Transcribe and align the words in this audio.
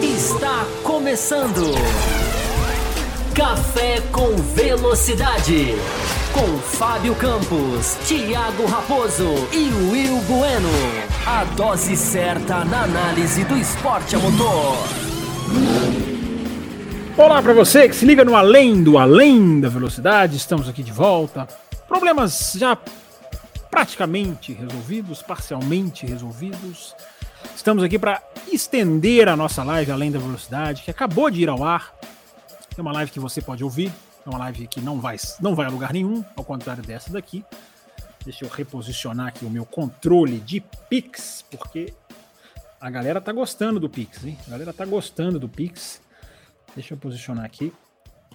Está 0.00 0.64
começando. 0.84 1.74
Café 3.34 4.00
com 4.12 4.36
Velocidade. 4.54 5.74
Com 6.32 6.58
Fábio 6.58 7.16
Campos, 7.16 7.96
Thiago 8.06 8.64
Raposo 8.66 9.34
e 9.52 9.68
Will 9.90 10.20
Bueno. 10.20 10.68
A 11.26 11.42
dose 11.56 11.96
certa 11.96 12.64
na 12.64 12.84
análise 12.84 13.42
do 13.42 13.56
esporte 13.56 14.14
a 14.14 14.20
motor. 14.20 14.76
Olá 17.16 17.42
para 17.42 17.54
você 17.54 17.88
que 17.88 17.96
se 17.96 18.06
liga 18.06 18.24
no 18.24 18.36
Além 18.36 18.84
do 18.84 18.96
Além 18.96 19.60
da 19.60 19.68
Velocidade. 19.68 20.36
Estamos 20.36 20.68
aqui 20.68 20.84
de 20.84 20.92
volta. 20.92 21.48
Problemas 21.88 22.52
já 22.54 22.78
praticamente 23.70 24.52
resolvidos, 24.52 25.22
parcialmente 25.22 26.06
resolvidos. 26.06 26.94
Estamos 27.54 27.82
aqui 27.82 27.98
para 27.98 28.22
estender 28.50 29.28
a 29.28 29.36
nossa 29.36 29.62
live 29.62 29.90
Além 29.90 30.10
da 30.10 30.18
Velocidade, 30.18 30.82
que 30.82 30.90
acabou 30.90 31.30
de 31.30 31.42
ir 31.42 31.48
ao 31.48 31.64
ar. 31.64 31.94
É 32.76 32.80
uma 32.80 32.92
live 32.92 33.10
que 33.10 33.20
você 33.20 33.40
pode 33.40 33.64
ouvir, 33.64 33.92
é 34.24 34.28
uma 34.28 34.38
live 34.38 34.66
que 34.66 34.80
não 34.80 35.00
vai, 35.00 35.16
não 35.40 35.54
vai 35.54 35.66
a 35.66 35.70
lugar 35.70 35.92
nenhum, 35.92 36.24
ao 36.36 36.44
contrário 36.44 36.82
dessa 36.82 37.12
daqui. 37.12 37.44
Deixa 38.24 38.44
eu 38.44 38.48
reposicionar 38.48 39.28
aqui 39.28 39.44
o 39.44 39.50
meu 39.50 39.64
controle 39.64 40.38
de 40.40 40.60
Pix, 40.88 41.44
porque 41.50 41.94
a 42.80 42.90
galera 42.90 43.20
tá 43.20 43.32
gostando 43.32 43.80
do 43.80 43.88
Pix, 43.88 44.24
hein? 44.24 44.38
A 44.46 44.50
galera 44.50 44.72
tá 44.72 44.84
gostando 44.84 45.38
do 45.38 45.48
Pix. 45.48 46.00
Deixa 46.74 46.94
eu 46.94 46.98
posicionar 46.98 47.44
aqui. 47.44 47.72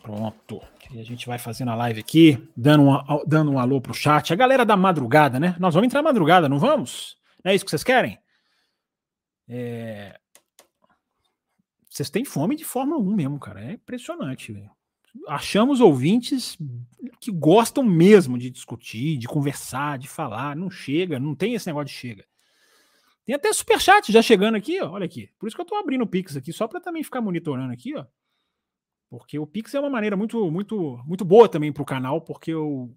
Pronto. 0.02 0.62
A 0.92 1.04
gente 1.04 1.26
vai 1.26 1.38
fazendo 1.40 1.72
a 1.72 1.76
live 1.76 2.00
aqui, 2.00 2.50
dando 2.56 2.84
um, 2.84 3.24
dando 3.26 3.52
um 3.52 3.60
alô 3.60 3.82
pro 3.82 3.94
chat. 3.94 4.32
A 4.32 4.36
galera 4.36 4.66
da 4.66 4.78
madrugada, 4.78 5.40
né? 5.40 5.56
Nós 5.60 5.74
vamos 5.74 5.88
entrar 5.88 6.02
madrugada, 6.02 6.50
não 6.50 6.60
vamos? 6.60 7.18
Não 7.44 7.52
é 7.52 7.56
isso 7.56 7.66
que 7.66 7.72
vocês 7.72 7.84
querem? 7.84 8.20
É... 9.48 10.20
Vocês 11.90 12.10
têm 12.10 12.26
fome 12.26 12.56
de 12.56 12.66
Fórmula 12.66 13.00
1 13.00 13.16
mesmo, 13.16 13.40
cara. 13.40 13.64
É 13.64 13.74
impressionante. 13.74 14.56
Achamos 15.28 15.80
ouvintes 15.80 16.58
que 17.20 17.32
gostam 17.32 17.84
mesmo 17.84 18.38
de 18.38 18.50
discutir, 18.50 19.18
de 19.18 19.28
conversar, 19.28 20.00
de 20.00 20.08
falar. 20.08 20.56
Não 20.56 20.70
chega, 20.70 21.20
não 21.20 21.36
tem 21.36 21.54
esse 21.54 21.68
negócio 21.68 21.88
de 21.88 21.94
chega. 21.94 22.26
Tem 23.26 23.36
até 23.36 23.54
superchat 23.54 24.12
já 24.12 24.22
chegando 24.22 24.56
aqui, 24.56 24.82
ó. 24.82 24.92
Olha 24.92 25.06
aqui. 25.06 25.30
Por 25.40 25.48
isso 25.48 25.56
que 25.56 25.62
eu 25.62 25.66
tô 25.66 25.76
abrindo 25.76 26.04
o 26.04 26.08
Pix 26.08 26.36
aqui, 26.36 26.52
só 26.52 26.68
para 26.68 26.82
também 26.82 27.04
ficar 27.04 27.22
monitorando 27.22 27.72
aqui, 27.72 27.96
ó. 27.96 28.06
Porque 29.14 29.38
o 29.38 29.46
Pix 29.46 29.72
é 29.76 29.80
uma 29.80 29.92
maneira 29.92 30.18
muito, 30.18 30.50
muito, 30.50 31.00
muito 31.06 31.24
boa 31.24 31.48
também 31.48 31.72
para 31.72 31.84
o 31.84 31.86
canal, 31.86 32.20
porque 32.20 32.52
o, 32.56 32.90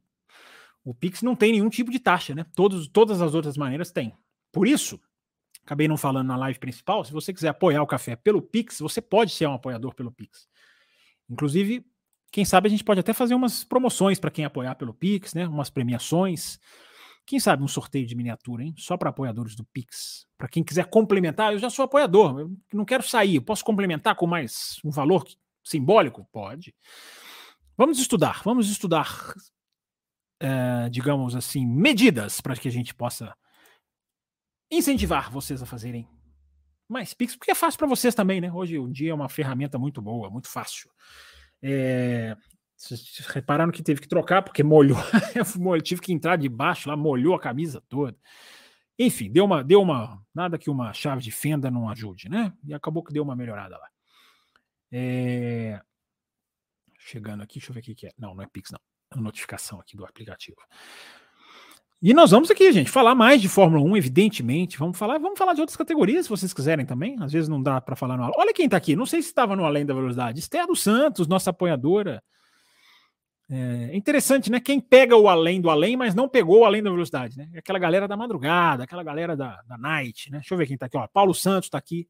o 0.82 0.94
Pix 0.94 1.20
não 1.20 1.36
tem 1.36 1.52
nenhum 1.52 1.68
tipo 1.68 1.90
de 1.90 1.98
taxa, 1.98 2.34
né? 2.34 2.46
Todos, 2.54 2.88
todas 2.88 3.20
as 3.20 3.34
outras 3.34 3.54
maneiras 3.54 3.92
tem. 3.92 4.14
Por 4.50 4.66
isso, 4.66 4.98
acabei 5.62 5.86
não 5.86 5.98
falando 5.98 6.28
na 6.28 6.36
live 6.38 6.58
principal, 6.58 7.04
se 7.04 7.12
você 7.12 7.34
quiser 7.34 7.48
apoiar 7.48 7.82
o 7.82 7.86
café 7.86 8.16
pelo 8.16 8.40
Pix, 8.40 8.78
você 8.80 9.02
pode 9.02 9.30
ser 9.32 9.46
um 9.46 9.52
apoiador 9.52 9.94
pelo 9.94 10.10
Pix. 10.10 10.48
Inclusive, 11.28 11.84
quem 12.32 12.46
sabe 12.46 12.68
a 12.68 12.70
gente 12.70 12.82
pode 12.82 13.00
até 13.00 13.12
fazer 13.12 13.34
umas 13.34 13.62
promoções 13.62 14.18
para 14.18 14.30
quem 14.30 14.46
apoiar 14.46 14.74
pelo 14.76 14.94
Pix, 14.94 15.34
né? 15.34 15.46
Umas 15.46 15.68
premiações. 15.68 16.58
Quem 17.26 17.38
sabe 17.38 17.62
um 17.62 17.68
sorteio 17.68 18.06
de 18.06 18.14
miniatura, 18.14 18.62
hein? 18.62 18.72
Só 18.78 18.96
para 18.96 19.10
apoiadores 19.10 19.54
do 19.54 19.66
Pix. 19.66 20.26
Para 20.38 20.48
quem 20.48 20.64
quiser 20.64 20.86
complementar, 20.86 21.52
eu 21.52 21.58
já 21.58 21.68
sou 21.68 21.84
apoiador, 21.84 22.40
eu 22.40 22.56
não 22.72 22.86
quero 22.86 23.02
sair, 23.02 23.38
posso 23.42 23.62
complementar 23.62 24.16
com 24.16 24.26
mais 24.26 24.80
um 24.82 24.90
valor 24.90 25.22
simbólico? 25.66 26.26
Pode. 26.32 26.74
Vamos 27.76 27.98
estudar, 27.98 28.40
vamos 28.42 28.70
estudar, 28.70 29.34
é, 30.40 30.88
digamos 30.88 31.34
assim, 31.34 31.66
medidas 31.66 32.40
para 32.40 32.56
que 32.56 32.68
a 32.68 32.72
gente 32.72 32.94
possa 32.94 33.36
incentivar 34.70 35.30
vocês 35.30 35.62
a 35.62 35.66
fazerem 35.66 36.08
mais 36.88 37.12
Pix, 37.12 37.36
porque 37.36 37.50
é 37.50 37.54
fácil 37.54 37.78
para 37.78 37.88
vocês 37.88 38.14
também, 38.14 38.40
né? 38.40 38.50
Hoje 38.50 38.78
o 38.78 38.88
dia 38.88 39.10
é 39.10 39.14
uma 39.14 39.28
ferramenta 39.28 39.78
muito 39.78 40.00
boa, 40.00 40.30
muito 40.30 40.48
fácil. 40.48 40.88
É, 41.60 42.36
vocês 42.76 43.18
repararam 43.28 43.72
que 43.72 43.82
teve 43.82 44.00
que 44.00 44.08
trocar 44.08 44.42
porque 44.42 44.62
molhou, 44.62 44.98
eu 45.74 45.82
tive 45.82 46.00
que 46.00 46.12
entrar 46.12 46.36
debaixo 46.36 46.88
lá, 46.88 46.96
molhou 46.96 47.34
a 47.34 47.40
camisa 47.40 47.82
toda. 47.88 48.16
Enfim, 48.98 49.30
deu 49.30 49.44
uma, 49.44 49.62
deu 49.62 49.82
uma, 49.82 50.22
nada 50.34 50.56
que 50.56 50.70
uma 50.70 50.92
chave 50.92 51.20
de 51.22 51.30
fenda 51.30 51.70
não 51.70 51.88
ajude, 51.88 52.28
né? 52.28 52.52
E 52.64 52.72
acabou 52.72 53.02
que 53.02 53.12
deu 53.12 53.22
uma 53.22 53.36
melhorada 53.36 53.76
lá. 53.76 53.88
É... 54.92 55.80
Chegando 56.98 57.42
aqui, 57.42 57.58
deixa 57.58 57.70
eu 57.70 57.74
ver 57.74 57.80
o 57.80 57.82
que 57.94 58.06
é. 58.06 58.10
Não, 58.18 58.34
não 58.34 58.42
é 58.42 58.46
Pix, 58.46 58.70
não. 58.70 58.80
É 59.14 59.20
notificação 59.20 59.80
aqui 59.80 59.96
do 59.96 60.04
aplicativo. 60.04 60.56
E 62.02 62.12
nós 62.12 62.30
vamos 62.30 62.50
aqui, 62.50 62.70
gente, 62.72 62.90
falar 62.90 63.14
mais 63.14 63.40
de 63.40 63.48
Fórmula 63.48 63.82
1, 63.82 63.96
evidentemente. 63.96 64.78
Vamos 64.78 64.98
falar, 64.98 65.18
vamos 65.18 65.38
falar 65.38 65.54
de 65.54 65.60
outras 65.60 65.76
categorias, 65.76 66.26
se 66.26 66.30
vocês 66.30 66.52
quiserem 66.52 66.84
também. 66.84 67.16
Às 67.20 67.32
vezes 67.32 67.48
não 67.48 67.62
dá 67.62 67.80
para 67.80 67.96
falar 67.96 68.16
no 68.16 68.30
Olha 68.36 68.52
quem 68.52 68.66
está 68.66 68.76
aqui. 68.76 68.94
Não 68.94 69.06
sei 69.06 69.22
se 69.22 69.28
estava 69.28 69.56
no 69.56 69.64
Além 69.64 69.86
da 69.86 69.94
Velocidade. 69.94 70.38
Esther 70.38 70.66
dos 70.66 70.82
Santos, 70.82 71.26
nossa 71.26 71.50
apoiadora. 71.50 72.22
É 73.48 73.96
interessante, 73.96 74.50
né? 74.50 74.58
Quem 74.58 74.80
pega 74.80 75.16
o 75.16 75.28
além 75.28 75.60
do 75.60 75.70
além, 75.70 75.96
mas 75.96 76.16
não 76.16 76.28
pegou 76.28 76.60
o 76.60 76.64
além 76.64 76.82
da 76.82 76.90
velocidade, 76.90 77.36
né? 77.38 77.48
Aquela 77.56 77.78
galera 77.78 78.08
da 78.08 78.16
madrugada, 78.16 78.82
aquela 78.82 79.04
galera 79.04 79.36
da, 79.36 79.62
da 79.62 79.78
night, 79.78 80.32
né? 80.32 80.38
Deixa 80.38 80.52
eu 80.52 80.58
ver 80.58 80.66
quem 80.66 80.76
tá 80.76 80.86
aqui, 80.86 80.96
ó. 80.96 81.06
Paulo 81.06 81.32
Santos 81.32 81.70
tá 81.70 81.78
aqui. 81.78 82.08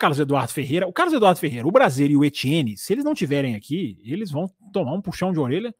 Carlos 0.00 0.18
Eduardo 0.18 0.52
Ferreira. 0.52 0.88
O 0.88 0.92
Carlos 0.92 1.14
Eduardo 1.14 1.38
Ferreira, 1.38 1.68
o 1.68 1.70
Brasil 1.70 2.06
e 2.06 2.16
o 2.16 2.24
Etienne, 2.24 2.76
se 2.76 2.92
eles 2.92 3.04
não 3.04 3.14
tiverem 3.14 3.54
aqui, 3.54 4.00
eles 4.02 4.30
vão 4.30 4.48
tomar 4.72 4.94
um 4.94 5.02
puxão 5.02 5.30
de 5.32 5.38
orelha. 5.38 5.74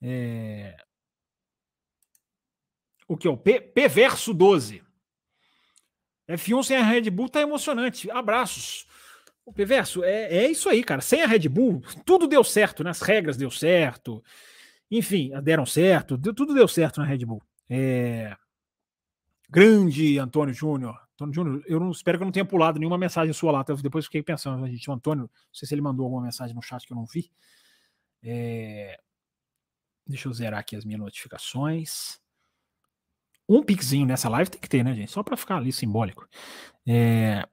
É... 0.00 0.76
O 3.08 3.16
que 3.16 3.26
é 3.26 3.30
o 3.30 3.36
P, 3.36 3.60
P 3.60 3.88
verso 3.88 4.32
12. 4.32 4.82
F1 6.28 6.62
sem 6.62 6.76
a 6.76 6.84
Red 6.84 7.10
Bull 7.10 7.28
tá 7.28 7.40
emocionante. 7.40 8.10
Abraços. 8.10 8.86
O 9.44 9.52
Perverso, 9.52 10.04
é, 10.04 10.44
é 10.44 10.50
isso 10.50 10.68
aí, 10.68 10.84
cara. 10.84 11.00
Sem 11.00 11.20
a 11.20 11.26
Red 11.26 11.48
Bull, 11.48 11.82
tudo 12.06 12.28
deu 12.28 12.44
certo, 12.44 12.84
né? 12.84 12.90
As 12.90 13.02
regras 13.02 13.36
deu 13.36 13.50
certo. 13.50 14.22
Enfim, 14.88 15.32
deram 15.42 15.66
certo. 15.66 16.16
Deu, 16.16 16.32
tudo 16.32 16.54
deu 16.54 16.68
certo 16.68 17.00
na 17.00 17.06
Red 17.06 17.26
Bull. 17.26 17.42
É... 17.68 18.36
Grande 19.50 20.18
Antônio 20.18 20.54
Júnior. 20.54 20.96
Antônio 21.24 21.34
Júnior, 21.34 21.64
eu 21.66 21.80
não 21.80 21.90
espero 21.90 22.18
que 22.18 22.22
eu 22.22 22.26
não 22.26 22.32
tenha 22.32 22.44
pulado 22.44 22.78
nenhuma 22.78 22.98
mensagem 22.98 23.32
sua 23.32 23.52
lá. 23.52 23.64
Depois 23.82 24.04
fiquei 24.06 24.22
pensando, 24.22 24.66
gente, 24.66 24.88
o 24.88 24.92
Antônio, 24.92 25.24
não 25.24 25.54
sei 25.54 25.66
se 25.66 25.74
ele 25.74 25.80
mandou 25.80 26.04
alguma 26.04 26.22
mensagem 26.22 26.54
no 26.54 26.62
chat 26.62 26.86
que 26.86 26.92
eu 26.92 26.96
não 26.96 27.04
vi. 27.04 27.30
É... 28.22 28.98
Deixa 30.06 30.28
eu 30.28 30.32
zerar 30.32 30.60
aqui 30.60 30.76
as 30.76 30.84
minhas 30.84 31.00
notificações. 31.00 32.20
Um 33.48 33.62
pixinho 33.62 34.06
nessa 34.06 34.28
live 34.28 34.50
tem 34.50 34.60
que 34.60 34.68
ter, 34.68 34.84
né, 34.84 34.94
gente? 34.94 35.10
Só 35.10 35.22
para 35.22 35.36
ficar 35.36 35.56
ali 35.56 35.72
simbólico. 35.72 36.26
É... 36.86 37.46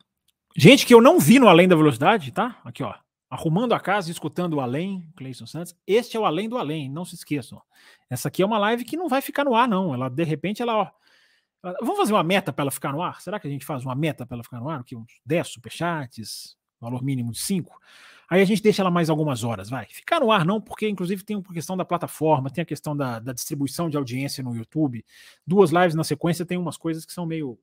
Gente 0.58 0.86
que 0.86 0.94
eu 0.94 1.02
não 1.02 1.20
vi 1.20 1.40
no 1.40 1.48
Além 1.48 1.68
da 1.68 1.76
Velocidade, 1.76 2.32
tá? 2.32 2.60
Aqui, 2.64 2.84
ó. 2.84 2.94
Arrumando 3.30 3.74
a 3.74 3.80
casa 3.80 4.10
escutando 4.10 4.56
o 4.56 4.60
Além, 4.60 5.08
Cleison 5.16 5.46
Santos. 5.46 5.76
Este 5.86 6.18
é 6.18 6.20
o 6.20 6.26
Além 6.26 6.50
do 6.50 6.58
Além, 6.58 6.90
não 6.90 7.06
se 7.06 7.14
esqueçam. 7.14 7.62
Essa 8.10 8.28
aqui 8.28 8.42
é 8.42 8.46
uma 8.46 8.58
live 8.58 8.84
que 8.84 8.98
não 8.98 9.08
vai 9.08 9.22
ficar 9.22 9.46
no 9.46 9.54
ar, 9.56 9.68
não. 9.68 9.94
Ela, 9.94 10.10
de 10.10 10.24
repente, 10.24 10.62
ela, 10.62 10.76
ó. 10.76 10.92
Vamos 11.62 11.98
fazer 11.98 12.14
uma 12.14 12.24
meta 12.24 12.54
para 12.54 12.64
ela 12.64 12.72
ficar 12.72 12.94
no 12.94 13.02
ar? 13.02 13.22
Será 13.22 13.40
que 13.40 13.48
a 13.48 13.50
gente 13.50 13.66
faz 13.66 13.84
uma 13.84 13.96
meta 13.96 14.26
para 14.26 14.36
ela 14.36 14.44
ficar 14.44 14.60
no 14.60 14.70
ar? 14.70 14.84
Que 14.84 14.96
uns 14.96 15.20
10 15.26 15.48
superchats, 15.48 16.58
valor 16.80 17.04
mínimo 17.04 17.32
de 17.32 17.40
5. 17.40 17.78
Aí 18.30 18.42
a 18.42 18.46
gente 18.46 18.62
deixa 18.62 18.82
ela 18.82 18.92
mais 18.92 19.10
algumas 19.10 19.44
horas, 19.44 19.70
vai. 19.70 19.86
Ficar 19.88 20.20
no 20.20 20.32
ar 20.32 20.46
não, 20.46 20.62
porque 20.62 20.88
inclusive 20.88 21.24
tem 21.24 21.38
a 21.38 21.54
questão 21.54 21.76
da 21.76 21.84
plataforma, 21.84 22.50
tem 22.50 22.62
a 22.62 22.66
questão 22.66 22.96
da, 22.96 23.20
da 23.20 23.34
distribuição 23.34 23.90
de 23.90 23.98
audiência 23.98 24.44
no 24.44 24.56
YouTube. 24.56 25.04
Duas 25.46 25.72
lives 25.72 25.96
na 25.96 26.04
sequência 26.04 26.46
tem 26.46 26.58
umas 26.58 26.78
coisas 26.78 27.06
que 27.06 27.12
são 27.12 27.26
meio 27.26 27.60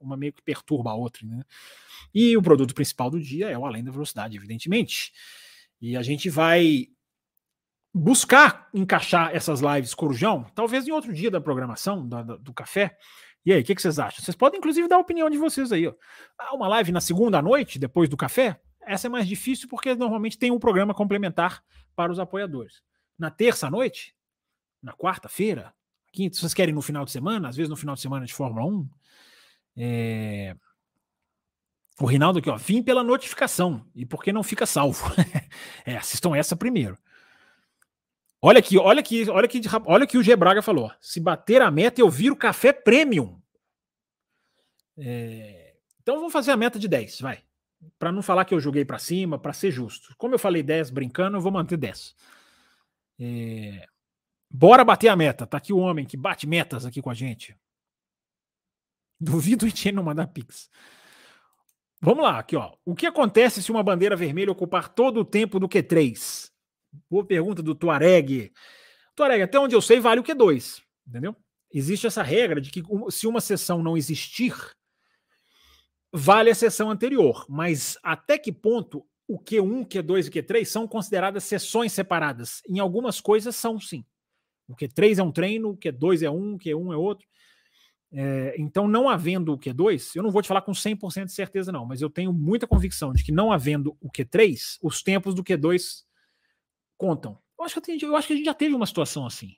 uma 0.00 0.16
meio 0.16 0.32
que 0.32 0.42
perturba 0.42 0.90
a 0.90 0.94
outra, 0.94 1.26
né? 1.26 1.42
E 2.12 2.36
o 2.36 2.42
produto 2.42 2.74
principal 2.74 3.10
do 3.10 3.20
dia 3.20 3.50
é 3.50 3.56
o 3.56 3.66
Além 3.66 3.84
da 3.84 3.92
Velocidade, 3.92 4.34
evidentemente. 4.34 5.12
E 5.80 5.96
a 5.96 6.02
gente 6.02 6.28
vai 6.30 6.88
buscar 7.92 8.68
encaixar 8.72 9.34
essas 9.34 9.60
lives 9.60 9.94
Corujão, 9.94 10.44
talvez 10.54 10.86
em 10.86 10.92
outro 10.92 11.12
dia 11.12 11.30
da 11.30 11.40
programação 11.40 12.06
da, 12.08 12.22
da, 12.22 12.36
do 12.36 12.52
café. 12.52 12.96
E 13.44 13.52
aí, 13.52 13.60
o 13.60 13.64
que, 13.64 13.74
que, 13.74 13.82
vocês 13.82 13.98
acham? 13.98 14.22
Vocês 14.22 14.36
podem, 14.36 14.58
inclusive, 14.58 14.86
dar 14.86 14.96
a 14.96 15.00
opinião 15.00 15.30
de 15.30 15.38
vocês 15.38 15.72
aí. 15.72 15.86
Ó. 15.86 15.94
Ah, 16.38 16.54
uma 16.54 16.68
live 16.68 16.92
na 16.92 17.00
segunda 17.00 17.40
noite, 17.40 17.78
depois 17.78 18.08
do 18.08 18.16
café, 18.16 18.60
essa 18.82 19.06
é 19.06 19.10
mais 19.10 19.26
difícil 19.26 19.68
porque 19.68 19.94
normalmente 19.94 20.38
tem 20.38 20.50
um 20.50 20.58
programa 20.58 20.94
complementar 20.94 21.62
para 21.96 22.12
os 22.12 22.18
apoiadores. 22.18 22.82
Na 23.18 23.30
terça 23.30 23.70
noite, 23.70 24.14
na 24.82 24.92
quarta-feira, 24.92 25.74
quinta, 26.12 26.34
se 26.34 26.40
vocês 26.40 26.54
querem 26.54 26.74
no 26.74 26.82
final 26.82 27.04
de 27.04 27.10
semana, 27.10 27.48
às 27.48 27.56
vezes 27.56 27.70
no 27.70 27.76
final 27.76 27.94
de 27.94 28.00
semana 28.00 28.26
de 28.26 28.34
Fórmula 28.34 28.66
1, 28.66 28.88
é... 29.76 30.56
O 32.00 32.06
Rinaldo 32.06 32.38
aqui, 32.38 32.48
ó, 32.48 32.56
vim 32.56 32.82
pela 32.82 33.04
notificação. 33.04 33.86
E 33.94 34.06
por 34.06 34.22
que 34.22 34.32
não 34.32 34.42
fica 34.42 34.64
salvo? 34.64 35.04
é, 35.84 35.96
assistam 35.96 36.34
essa 36.34 36.56
primeiro. 36.56 36.96
Olha 38.42 38.58
aqui, 38.58 38.78
olha 38.78 39.00
aqui, 39.00 39.28
olha 39.28 39.44
aqui, 39.44 39.60
olha 39.84 40.06
que 40.06 40.16
o 40.16 40.22
G 40.22 40.34
Braga 40.34 40.62
falou. 40.62 40.90
Se 41.00 41.20
bater 41.20 41.60
a 41.60 41.70
meta, 41.70 42.00
eu 42.00 42.08
viro 42.08 42.34
café 42.34 42.72
premium. 42.72 43.40
É... 44.96 45.74
Então 46.00 46.16
vamos 46.16 46.32
fazer 46.32 46.50
a 46.50 46.56
meta 46.56 46.78
de 46.78 46.88
10, 46.88 47.20
vai. 47.20 47.42
Para 47.98 48.10
não 48.10 48.22
falar 48.22 48.44
que 48.46 48.54
eu 48.54 48.60
joguei 48.60 48.84
para 48.84 48.98
cima, 48.98 49.38
para 49.38 49.52
ser 49.52 49.70
justo. 49.70 50.14
Como 50.16 50.34
eu 50.34 50.38
falei 50.38 50.62
10 50.62 50.90
brincando, 50.90 51.36
eu 51.36 51.40
vou 51.40 51.52
manter 51.52 51.76
10. 51.76 52.16
É... 53.20 53.86
Bora 54.50 54.84
bater 54.84 55.08
a 55.08 55.16
meta. 55.16 55.46
Tá 55.46 55.58
aqui 55.58 55.72
o 55.72 55.78
homem 55.78 56.06
que 56.06 56.16
bate 56.16 56.46
metas 56.46 56.86
aqui 56.86 57.02
com 57.02 57.10
a 57.10 57.14
gente. 57.14 57.54
Duvido 59.20 59.66
o 59.66 59.68
Etienne 59.68 59.96
não 59.96 60.02
mandar 60.02 60.28
Pix. 60.28 60.70
Vamos 62.00 62.24
lá, 62.24 62.38
aqui, 62.38 62.56
ó. 62.56 62.72
O 62.86 62.94
que 62.94 63.06
acontece 63.06 63.62
se 63.62 63.70
uma 63.70 63.82
bandeira 63.82 64.16
vermelha 64.16 64.50
ocupar 64.50 64.88
todo 64.88 65.20
o 65.20 65.24
tempo 65.24 65.60
do 65.60 65.68
Q3? 65.68 66.49
Boa 67.10 67.24
pergunta 67.24 67.62
do 67.62 67.74
Tuareg. 67.74 68.52
Tuareg, 69.14 69.42
até 69.42 69.58
onde 69.58 69.74
eu 69.74 69.82
sei, 69.82 70.00
vale 70.00 70.20
o 70.20 70.24
Q2. 70.24 70.82
Entendeu? 71.06 71.36
Existe 71.72 72.06
essa 72.06 72.22
regra 72.22 72.60
de 72.60 72.70
que 72.70 72.82
se 73.10 73.26
uma 73.26 73.40
sessão 73.40 73.82
não 73.82 73.96
existir, 73.96 74.54
vale 76.12 76.50
a 76.50 76.54
sessão 76.54 76.90
anterior. 76.90 77.46
Mas 77.48 77.96
até 78.02 78.38
que 78.38 78.52
ponto 78.52 79.06
o 79.28 79.38
Q1, 79.38 79.86
Q2 79.86 80.26
e 80.26 80.30
Q3 80.30 80.64
são 80.64 80.88
consideradas 80.88 81.44
sessões 81.44 81.92
separadas? 81.92 82.62
Em 82.68 82.78
algumas 82.78 83.20
coisas 83.20 83.54
são 83.54 83.78
sim. 83.78 84.04
O 84.68 84.74
Q3 84.74 85.18
é 85.18 85.22
um 85.22 85.32
treino, 85.32 85.70
o 85.70 85.76
Q2 85.76 86.22
é 86.22 86.30
um, 86.30 86.54
o 86.54 86.58
Q1 86.58 86.92
é 86.92 86.96
outro. 86.96 87.26
É, 88.12 88.56
então, 88.58 88.88
não 88.88 89.08
havendo 89.08 89.52
o 89.52 89.58
Q2, 89.58 90.16
eu 90.16 90.22
não 90.22 90.30
vou 90.30 90.42
te 90.42 90.48
falar 90.48 90.62
com 90.62 90.72
100% 90.72 91.26
de 91.26 91.32
certeza, 91.32 91.70
não, 91.70 91.86
mas 91.86 92.02
eu 92.02 92.10
tenho 92.10 92.32
muita 92.32 92.66
convicção 92.66 93.12
de 93.12 93.22
que 93.22 93.30
não 93.30 93.52
havendo 93.52 93.96
o 94.00 94.10
Q3, 94.10 94.78
os 94.82 95.02
tempos 95.02 95.32
do 95.34 95.44
Q2 95.44 96.04
contam. 97.00 97.38
Eu 97.58 97.64
acho 97.64 97.80
que, 97.80 98.04
eu 98.04 98.14
acho 98.14 98.26
que 98.26 98.34
a 98.34 98.36
gente 98.36 98.44
já 98.44 98.52
teve 98.52 98.74
uma 98.74 98.84
situação 98.84 99.24
assim. 99.24 99.56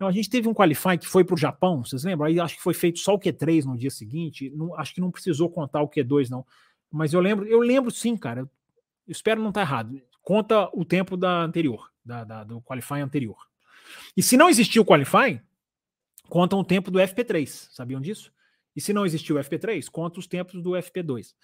Não, 0.00 0.06
a 0.06 0.12
gente 0.12 0.30
teve 0.30 0.48
um 0.48 0.54
qualify 0.54 0.96
que 0.98 1.06
foi 1.06 1.22
para 1.22 1.34
o 1.34 1.38
Japão, 1.38 1.84
vocês 1.84 2.02
lembram? 2.02 2.26
Aí 2.26 2.40
acho 2.40 2.56
que 2.56 2.62
foi 2.62 2.72
feito 2.72 2.98
só 2.98 3.14
o 3.14 3.20
Q3 3.20 3.64
no 3.64 3.76
dia 3.76 3.90
seguinte. 3.90 4.50
Não, 4.50 4.74
acho 4.74 4.94
que 4.94 5.00
não 5.00 5.10
precisou 5.10 5.50
contar 5.50 5.82
o 5.82 5.88
Q2, 5.88 6.30
não. 6.30 6.46
Mas 6.90 7.12
eu 7.12 7.20
lembro, 7.20 7.46
eu 7.46 7.60
lembro 7.60 7.90
sim, 7.90 8.16
cara. 8.16 8.40
Eu 8.40 8.48
espero 9.12 9.42
não 9.42 9.50
estar 9.50 9.60
errado. 9.60 10.00
Conta 10.22 10.70
o 10.72 10.84
tempo 10.84 11.14
da 11.14 11.42
anterior, 11.42 11.90
da, 12.02 12.24
da, 12.24 12.44
do 12.44 12.62
qualify 12.62 13.00
anterior. 13.00 13.36
E 14.16 14.22
se 14.22 14.36
não 14.36 14.48
existir 14.48 14.80
o 14.80 14.84
qualify, 14.84 15.40
contam 16.28 16.60
o 16.60 16.64
tempo 16.64 16.90
do 16.90 16.98
FP3. 16.98 17.68
Sabiam 17.70 18.00
disso? 18.00 18.32
E 18.74 18.80
se 18.80 18.92
não 18.92 19.04
existir 19.04 19.32
o 19.32 19.36
FP3, 19.36 19.90
conta 19.90 20.20
os 20.20 20.26
tempos 20.26 20.62
do 20.62 20.70
FP2. 20.70 21.34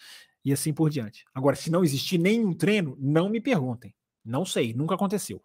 E 0.44 0.52
assim 0.52 0.72
por 0.72 0.88
diante. 0.88 1.24
Agora, 1.34 1.56
se 1.56 1.70
não 1.70 1.82
existir 1.82 2.16
nenhum 2.16 2.54
treino, 2.54 2.96
não 2.98 3.28
me 3.28 3.40
perguntem. 3.40 3.94
Não 4.24 4.44
sei, 4.44 4.72
nunca 4.72 4.94
aconteceu. 4.94 5.42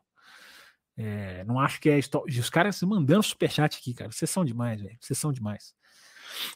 É, 0.97 1.43
não 1.45 1.59
acho 1.59 1.79
que 1.79 1.89
é 1.89 1.97
história. 1.97 2.27
Os 2.39 2.49
caras 2.49 2.81
mandando 2.81 3.23
superchat 3.23 3.77
aqui, 3.77 3.93
cara. 3.93 4.11
Vocês 4.11 4.29
são 4.29 4.43
demais, 4.43 4.81
velho. 4.81 4.97
Vocês 4.99 5.17
são 5.17 5.31
demais. 5.31 5.73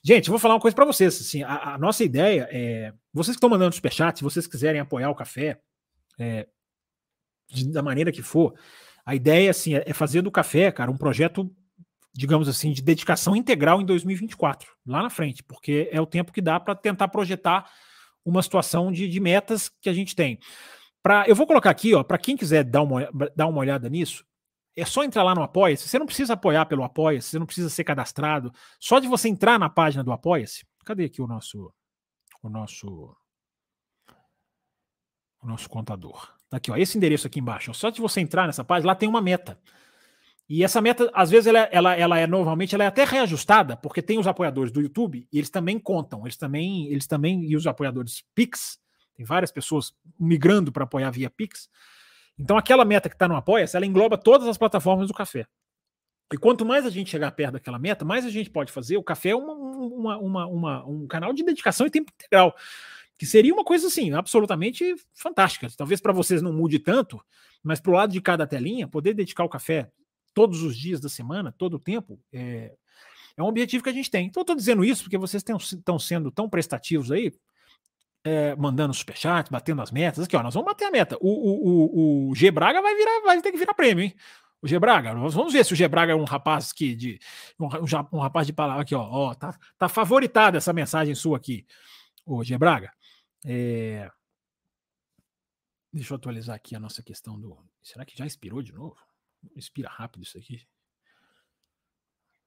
Gente, 0.03 0.29
vou 0.29 0.37
falar 0.37 0.55
uma 0.55 0.59
coisa 0.59 0.75
para 0.75 0.85
vocês. 0.85 1.19
Assim, 1.19 1.43
a, 1.43 1.73
a, 1.73 1.77
nossa 1.77 2.03
ideia 2.03 2.47
é. 2.51 2.93
Vocês 3.13 3.35
que 3.35 3.37
estão 3.37 3.49
mandando 3.49 3.73
superchat, 3.73 4.17
se 4.17 4.23
vocês 4.23 4.45
quiserem 4.45 4.81
apoiar 4.81 5.09
o 5.09 5.15
café, 5.15 5.59
é, 6.19 6.47
de, 7.49 7.71
da 7.71 7.81
maneira 7.81 8.11
que 8.11 8.21
for, 8.21 8.53
a 9.05 9.15
ideia 9.15 9.49
assim, 9.49 9.75
é, 9.75 9.83
é 9.87 9.93
fazer 9.93 10.21
do 10.21 10.31
café, 10.31 10.71
cara, 10.71 10.91
um 10.91 10.97
projeto, 10.97 11.49
digamos 12.13 12.47
assim, 12.47 12.71
de 12.71 12.81
dedicação 12.81 13.35
integral 13.35 13.81
em 13.81 13.85
2024, 13.85 14.69
lá 14.85 15.03
na 15.03 15.09
frente, 15.09 15.43
porque 15.43 15.89
é 15.91 16.01
o 16.01 16.05
tempo 16.05 16.31
que 16.31 16.41
dá 16.41 16.59
para 16.59 16.75
tentar 16.75 17.07
projetar 17.07 17.69
uma 18.25 18.41
situação 18.41 18.91
de, 18.91 19.07
de 19.07 19.19
metas 19.19 19.69
que 19.81 19.89
a 19.89 19.93
gente 19.93 20.15
tem. 20.15 20.39
Pra, 21.03 21.27
eu 21.27 21.35
vou 21.35 21.45
colocar 21.45 21.69
aqui, 21.69 21.93
ó, 21.93 22.01
para 22.01 22.17
quem 22.17 22.37
quiser 22.37 22.63
dar 22.63 22.81
uma, 22.81 23.09
dar 23.35 23.47
uma 23.47 23.59
olhada 23.59 23.89
nisso, 23.89 24.25
é 24.75 24.85
só 24.85 25.03
entrar 25.03 25.21
lá 25.21 25.35
no 25.35 25.43
Apoia-se. 25.43 25.87
Você 25.87 25.99
não 25.99 26.05
precisa 26.05 26.33
apoiar 26.33 26.65
pelo 26.65 26.83
Apoia-se, 26.83 27.29
você 27.29 27.39
não 27.39 27.45
precisa 27.45 27.69
ser 27.69 27.83
cadastrado. 27.83 28.51
Só 28.79 28.99
de 28.99 29.07
você 29.07 29.27
entrar 29.27 29.59
na 29.59 29.69
página 29.69 30.03
do 30.03 30.13
Apoia-se. 30.13 30.65
Cadê 30.85 31.05
aqui 31.05 31.21
o 31.21 31.27
nosso 31.27 31.71
o 32.41 32.49
nosso 32.49 33.15
o 35.41 35.47
nosso 35.47 35.69
contador? 35.69 36.33
Tá 36.49 36.57
aqui, 36.57 36.71
ó, 36.71 36.77
esse 36.77 36.97
endereço 36.97 37.27
aqui 37.27 37.39
embaixo. 37.39 37.73
Só 37.73 37.89
de 37.89 37.99
você 37.99 38.21
entrar 38.21 38.47
nessa 38.47 38.63
página, 38.63 38.87
lá 38.87 38.95
tem 38.95 39.09
uma 39.09 39.21
meta. 39.21 39.59
E 40.47 40.63
essa 40.63 40.81
meta, 40.81 41.09
às 41.13 41.29
vezes, 41.29 41.47
ela, 41.47 41.59
ela, 41.71 41.95
ela 41.95 42.19
é 42.19 42.27
normalmente 42.27 42.75
ela 42.75 42.83
é 42.83 42.87
até 42.87 43.05
reajustada, 43.05 43.77
porque 43.77 44.01
tem 44.01 44.19
os 44.19 44.27
apoiadores 44.27 44.71
do 44.71 44.81
YouTube 44.81 45.27
e 45.31 45.37
eles 45.37 45.49
também 45.49 45.79
contam, 45.79 46.25
eles 46.25 46.37
também, 46.37 46.87
eles 46.87 47.07
também, 47.07 47.43
e 47.45 47.55
os 47.55 47.65
apoiadores 47.65 48.23
Pix, 48.35 48.77
tem 49.15 49.25
várias 49.25 49.51
pessoas 49.51 49.93
migrando 50.19 50.71
para 50.71 50.83
apoiar 50.83 51.11
via 51.11 51.29
Pix. 51.29 51.69
Então, 52.37 52.57
aquela 52.57 52.83
meta 52.83 53.09
que 53.09 53.15
está 53.15 53.27
no 53.27 53.35
Apoia-se, 53.35 53.75
ela 53.75 53.85
engloba 53.85 54.17
todas 54.17 54.47
as 54.47 54.57
plataformas 54.57 55.07
do 55.07 55.13
café. 55.13 55.45
E 56.31 56.37
quanto 56.37 56.65
mais 56.65 56.85
a 56.85 56.89
gente 56.89 57.11
chegar 57.11 57.31
perto 57.31 57.53
daquela 57.53 57.77
meta, 57.77 58.03
mais 58.03 58.25
a 58.25 58.29
gente 58.29 58.49
pode 58.49 58.71
fazer. 58.71 58.97
O 58.97 59.03
café 59.03 59.29
é 59.29 59.35
uma, 59.35 59.53
uma, 59.53 60.17
uma, 60.17 60.47
uma 60.47 60.85
um 60.85 61.07
canal 61.07 61.31
de 61.31 61.43
dedicação 61.43 61.85
e 61.85 61.91
tempo 61.91 62.11
integral, 62.11 62.55
que 63.19 63.25
seria 63.25 63.53
uma 63.53 63.63
coisa 63.63 63.85
assim, 63.85 64.11
absolutamente 64.13 64.95
fantástica. 65.13 65.67
Talvez 65.77 66.01
para 66.01 66.11
vocês 66.11 66.41
não 66.41 66.51
mude 66.51 66.79
tanto, 66.79 67.21
mas 67.61 67.79
para 67.79 67.91
o 67.91 67.93
lado 67.93 68.11
de 68.11 68.19
cada 68.19 68.47
telinha, 68.47 68.87
poder 68.87 69.13
dedicar 69.13 69.43
o 69.43 69.49
café 69.49 69.91
todos 70.33 70.63
os 70.63 70.75
dias 70.75 70.99
da 70.99 71.07
semana, 71.07 71.53
todo 71.55 71.75
o 71.75 71.79
tempo, 71.79 72.19
é, 72.31 72.73
é 73.37 73.43
um 73.43 73.45
objetivo 73.45 73.83
que 73.83 73.89
a 73.89 73.93
gente 73.93 74.09
tem. 74.09 74.25
Então, 74.25 74.41
estou 74.41 74.55
dizendo 74.55 74.83
isso 74.83 75.03
porque 75.03 75.19
vocês 75.19 75.43
estão 75.47 75.99
sendo 75.99 76.31
tão 76.31 76.49
prestativos 76.49 77.11
aí 77.11 77.31
é, 78.23 78.55
mandando 78.55 78.93
superchat, 78.93 79.51
batendo 79.51 79.81
as 79.81 79.91
metas. 79.91 80.25
Aqui, 80.25 80.35
ó, 80.35 80.43
nós 80.43 80.53
vamos 80.53 80.65
bater 80.65 80.85
a 80.85 80.91
meta. 80.91 81.17
O, 81.19 81.27
o, 81.27 82.29
o, 82.29 82.29
o 82.29 82.35
G 82.35 82.49
Braga 82.51 82.81
vai 82.81 82.95
virar, 82.95 83.21
vai 83.21 83.41
ter 83.41 83.51
que 83.51 83.57
virar 83.57 83.73
prêmio, 83.73 84.05
hein? 84.05 84.15
O 84.61 84.67
G 84.67 84.79
Braga, 84.79 85.13
nós 85.13 85.33
vamos 85.33 85.51
ver 85.51 85.65
se 85.65 85.73
o 85.73 85.75
G 85.75 85.85
Braga 85.89 86.13
é 86.13 86.15
um 86.15 86.23
rapaz 86.23 86.71
que 86.71 86.95
de 86.95 87.19
um, 87.59 87.67
um, 88.13 88.19
rapaz 88.19 88.47
de 88.47 88.53
palavra 88.53 88.81
aqui, 88.81 88.95
ó, 88.95 89.01
ó, 89.01 89.33
tá, 89.33 89.59
tá 89.77 89.89
favoritada 89.89 90.57
essa 90.57 90.71
mensagem 90.71 91.13
sua 91.13 91.35
aqui, 91.35 91.65
o 92.25 92.41
G 92.45 92.57
Braga. 92.57 92.89
É... 93.45 94.09
Deixa 95.91 96.13
eu 96.13 96.15
atualizar 96.15 96.55
aqui 96.55 96.75
a 96.75 96.79
nossa 96.79 97.03
questão 97.03 97.37
do. 97.37 97.57
Será 97.81 98.05
que 98.05 98.17
já 98.17 98.25
expirou 98.25 98.61
de 98.63 98.71
novo? 98.71 98.95
Expira 99.53 99.89
rápido 99.89 100.23
isso 100.23 100.37
aqui. 100.37 100.65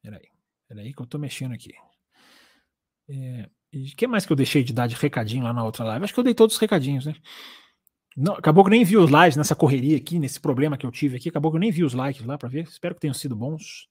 Peraí, 0.00 0.31
peraí 0.67 0.94
que 0.94 1.02
eu 1.02 1.06
tô 1.06 1.19
mexendo 1.19 1.52
aqui. 1.52 1.75
É... 3.11 3.50
O 3.76 3.96
que 3.96 4.06
mais 4.06 4.25
que 4.25 4.32
eu 4.32 4.37
deixei 4.37 4.64
de 4.64 4.73
dar 4.73 4.87
de 4.87 4.94
recadinho 4.94 5.44
lá 5.44 5.52
na 5.52 5.64
outra 5.64 5.84
live? 5.84 6.05
Acho 6.05 6.14
que 6.14 6.20
eu 6.20 6.25
dei 6.25 6.34
todos 6.34 6.55
os 6.55 6.61
recadinhos, 6.61 7.05
né? 7.05 7.14
Não, 8.17 8.32
acabou 8.32 8.64
que 8.64 8.70
nem 8.70 8.82
vi 8.82 8.96
os 8.96 9.11
likes 9.11 9.37
nessa 9.37 9.55
correria 9.55 9.96
aqui, 9.99 10.19
nesse 10.19 10.40
problema 10.40 10.78
que 10.78 10.87
eu 10.87 10.90
tive 10.90 11.17
aqui. 11.17 11.28
Acabou 11.28 11.50
que 11.50 11.56
eu 11.56 11.61
nem 11.61 11.70
vi 11.70 11.84
os 11.84 11.93
likes 11.93 12.25
lá 12.25 12.38
para 12.38 12.49
ver. 12.49 12.64
Espero 12.64 12.94
que 12.94 13.00
tenham 13.00 13.12
sido 13.12 13.37
bons. 13.37 13.88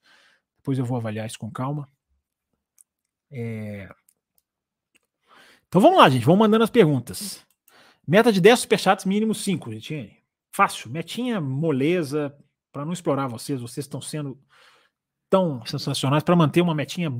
Depois 0.57 0.79
eu 0.79 0.85
vou 0.85 0.97
avaliar 0.97 1.27
isso 1.27 1.37
com 1.37 1.51
calma. 1.51 1.87
É... 3.31 3.87
Então 5.67 5.79
vamos 5.79 5.99
lá, 5.99 6.09
gente. 6.09 6.25
Vamos 6.25 6.39
mandando 6.39 6.63
as 6.63 6.71
perguntas. 6.71 7.45
Meta 8.07 8.31
de 8.31 8.41
10 8.41 8.61
superchats, 8.61 9.05
mínimo 9.05 9.35
5, 9.35 9.71
gente. 9.73 10.23
Fácil. 10.51 10.89
Metinha 10.89 11.39
moleza 11.39 12.35
para 12.71 12.83
não 12.83 12.93
explorar 12.93 13.27
vocês. 13.27 13.61
Vocês 13.61 13.85
estão 13.85 14.01
sendo 14.01 14.39
tão 15.29 15.63
sensacionais 15.65 16.23
para 16.23 16.35
manter 16.35 16.61
uma 16.61 16.73
metinha, 16.73 17.11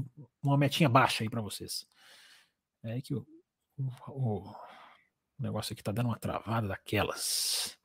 uma 0.42 0.58
metinha 0.58 0.90
baixa 0.90 1.24
aí 1.24 1.30
para 1.30 1.42
vocês. 1.42 1.86
É 2.86 3.02
que 3.02 3.16
o, 3.16 3.26
o, 4.08 4.42
o 4.42 4.56
negócio 5.40 5.74
aqui 5.74 5.84
tá 5.84 5.92
dando 5.92 6.08
uma 6.08 6.20
travada 6.20 6.68
daquelas. 6.68 7.78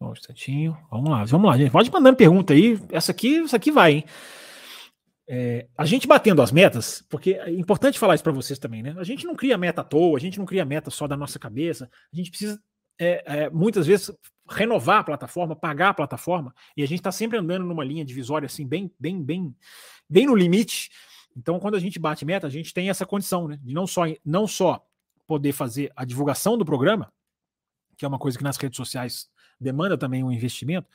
Um 0.00 0.12
instantinho. 0.12 0.76
Vamos 0.90 1.10
lá, 1.10 1.24
vamos 1.24 1.50
lá, 1.50 1.58
gente. 1.58 1.70
Pode 1.70 1.90
mandando 1.90 2.16
pergunta 2.16 2.54
aí. 2.54 2.80
Essa 2.90 3.12
aqui, 3.12 3.40
essa 3.40 3.56
aqui 3.56 3.70
vai, 3.70 3.92
hein? 3.92 4.04
É, 5.28 5.68
a 5.78 5.84
gente 5.84 6.08
batendo 6.08 6.42
as 6.42 6.50
metas, 6.50 7.04
porque 7.08 7.34
é 7.34 7.50
importante 7.50 7.98
falar 7.98 8.14
isso 8.14 8.24
para 8.24 8.32
vocês 8.32 8.58
também, 8.58 8.82
né? 8.82 8.94
A 8.98 9.04
gente 9.04 9.24
não 9.24 9.36
cria 9.36 9.56
meta 9.56 9.80
à 9.80 9.84
toa, 9.84 10.16
a 10.16 10.20
gente 10.20 10.38
não 10.38 10.46
cria 10.46 10.64
meta 10.64 10.90
só 10.90 11.06
da 11.06 11.16
nossa 11.16 11.38
cabeça, 11.38 11.88
a 12.12 12.16
gente 12.16 12.30
precisa 12.30 12.60
é, 12.98 13.44
é, 13.44 13.50
muitas 13.50 13.86
vezes 13.86 14.10
renovar 14.52 15.00
a 15.00 15.04
plataforma, 15.04 15.56
pagar 15.56 15.90
a 15.90 15.94
plataforma, 15.94 16.54
e 16.76 16.82
a 16.82 16.86
gente 16.86 17.00
está 17.00 17.10
sempre 17.10 17.38
andando 17.38 17.64
numa 17.64 17.84
linha 17.84 18.04
divisória 18.04 18.46
assim, 18.46 18.66
bem, 18.66 18.92
bem, 18.98 19.22
bem 19.22 19.54
bem 20.12 20.26
no 20.26 20.36
limite. 20.36 20.90
Então, 21.34 21.58
quando 21.58 21.76
a 21.76 21.80
gente 21.80 21.98
bate 21.98 22.24
meta, 22.24 22.46
a 22.46 22.50
gente 22.50 22.74
tem 22.74 22.90
essa 22.90 23.06
condição, 23.06 23.48
né? 23.48 23.58
De 23.62 23.72
não 23.72 23.86
só, 23.86 24.02
não 24.22 24.46
só 24.46 24.86
poder 25.26 25.52
fazer 25.52 25.90
a 25.96 26.04
divulgação 26.04 26.58
do 26.58 26.64
programa, 26.64 27.10
que 27.96 28.04
é 28.04 28.08
uma 28.08 28.18
coisa 28.18 28.36
que 28.36 28.44
nas 28.44 28.58
redes 28.58 28.76
sociais 28.76 29.30
demanda 29.58 29.96
também 29.96 30.22
um 30.22 30.30
investimento, 30.30 30.86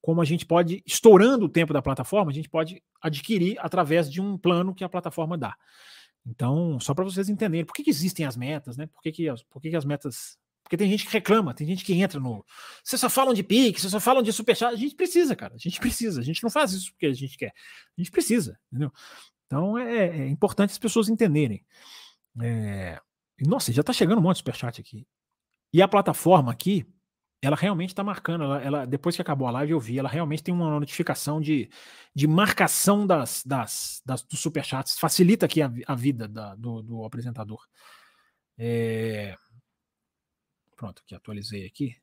como 0.00 0.20
a 0.20 0.24
gente 0.24 0.44
pode, 0.44 0.82
estourando 0.84 1.44
o 1.44 1.48
tempo 1.48 1.72
da 1.72 1.82
plataforma, 1.82 2.30
a 2.30 2.34
gente 2.34 2.48
pode 2.48 2.82
adquirir 3.00 3.56
através 3.60 4.10
de 4.10 4.20
um 4.20 4.36
plano 4.36 4.74
que 4.74 4.82
a 4.82 4.88
plataforma 4.88 5.38
dá. 5.38 5.54
Então, 6.26 6.80
só 6.80 6.92
para 6.92 7.04
vocês 7.04 7.28
entenderem 7.28 7.64
por 7.64 7.72
que, 7.72 7.84
que, 7.84 7.90
existem 7.90 8.26
as 8.26 8.36
metas, 8.36 8.76
né? 8.76 8.86
Por 8.86 9.00
que, 9.00 9.12
que, 9.12 9.26
por 9.48 9.62
que, 9.62 9.70
que 9.70 9.76
as 9.76 9.84
metas 9.84 10.36
porque 10.66 10.76
tem 10.76 10.90
gente 10.90 11.06
que 11.06 11.12
reclama, 11.12 11.54
tem 11.54 11.64
gente 11.64 11.84
que 11.84 11.94
entra 11.94 12.18
no. 12.18 12.44
Vocês 12.82 13.00
só 13.00 13.08
falam 13.08 13.32
de 13.32 13.44
Pix, 13.44 13.82
vocês 13.82 13.92
só 13.92 14.00
falam 14.00 14.20
de 14.20 14.32
Superchat. 14.32 14.74
A 14.74 14.76
gente 14.76 14.96
precisa, 14.96 15.36
cara. 15.36 15.54
A 15.54 15.58
gente 15.58 15.78
precisa. 15.78 16.20
A 16.20 16.24
gente 16.24 16.42
não 16.42 16.50
faz 16.50 16.72
isso 16.72 16.90
porque 16.90 17.06
a 17.06 17.12
gente 17.12 17.38
quer. 17.38 17.52
A 17.96 18.00
gente 18.00 18.10
precisa, 18.10 18.58
entendeu? 18.66 18.92
Então 19.46 19.78
é, 19.78 20.08
é 20.08 20.28
importante 20.28 20.70
as 20.70 20.78
pessoas 20.78 21.08
entenderem. 21.08 21.64
É... 22.42 23.00
Nossa, 23.46 23.72
já 23.72 23.80
está 23.80 23.92
chegando 23.92 24.18
um 24.18 24.22
monte 24.22 24.34
de 24.34 24.38
Superchat 24.38 24.80
aqui. 24.80 25.06
E 25.72 25.80
a 25.80 25.86
plataforma 25.86 26.50
aqui, 26.50 26.84
ela 27.40 27.54
realmente 27.54 27.90
está 27.90 28.02
marcando. 28.02 28.42
Ela, 28.42 28.60
ela, 28.60 28.86
depois 28.86 29.14
que 29.14 29.22
acabou 29.22 29.46
a 29.46 29.52
live, 29.52 29.70
eu 29.70 29.78
vi, 29.78 30.00
ela 30.00 30.08
realmente 30.08 30.42
tem 30.42 30.52
uma 30.52 30.80
notificação 30.80 31.40
de, 31.40 31.70
de 32.12 32.26
marcação 32.26 33.06
das, 33.06 33.44
das, 33.46 34.02
das, 34.04 34.24
dos 34.24 34.40
superchats. 34.40 34.98
Facilita 34.98 35.46
aqui 35.46 35.62
a, 35.62 35.70
a 35.86 35.94
vida 35.94 36.26
da, 36.26 36.56
do, 36.56 36.82
do 36.82 37.04
apresentador. 37.04 37.64
É. 38.58 39.36
Pronto, 40.76 41.02
aqui 41.02 41.14
atualizei 41.14 41.66
aqui. 41.66 41.96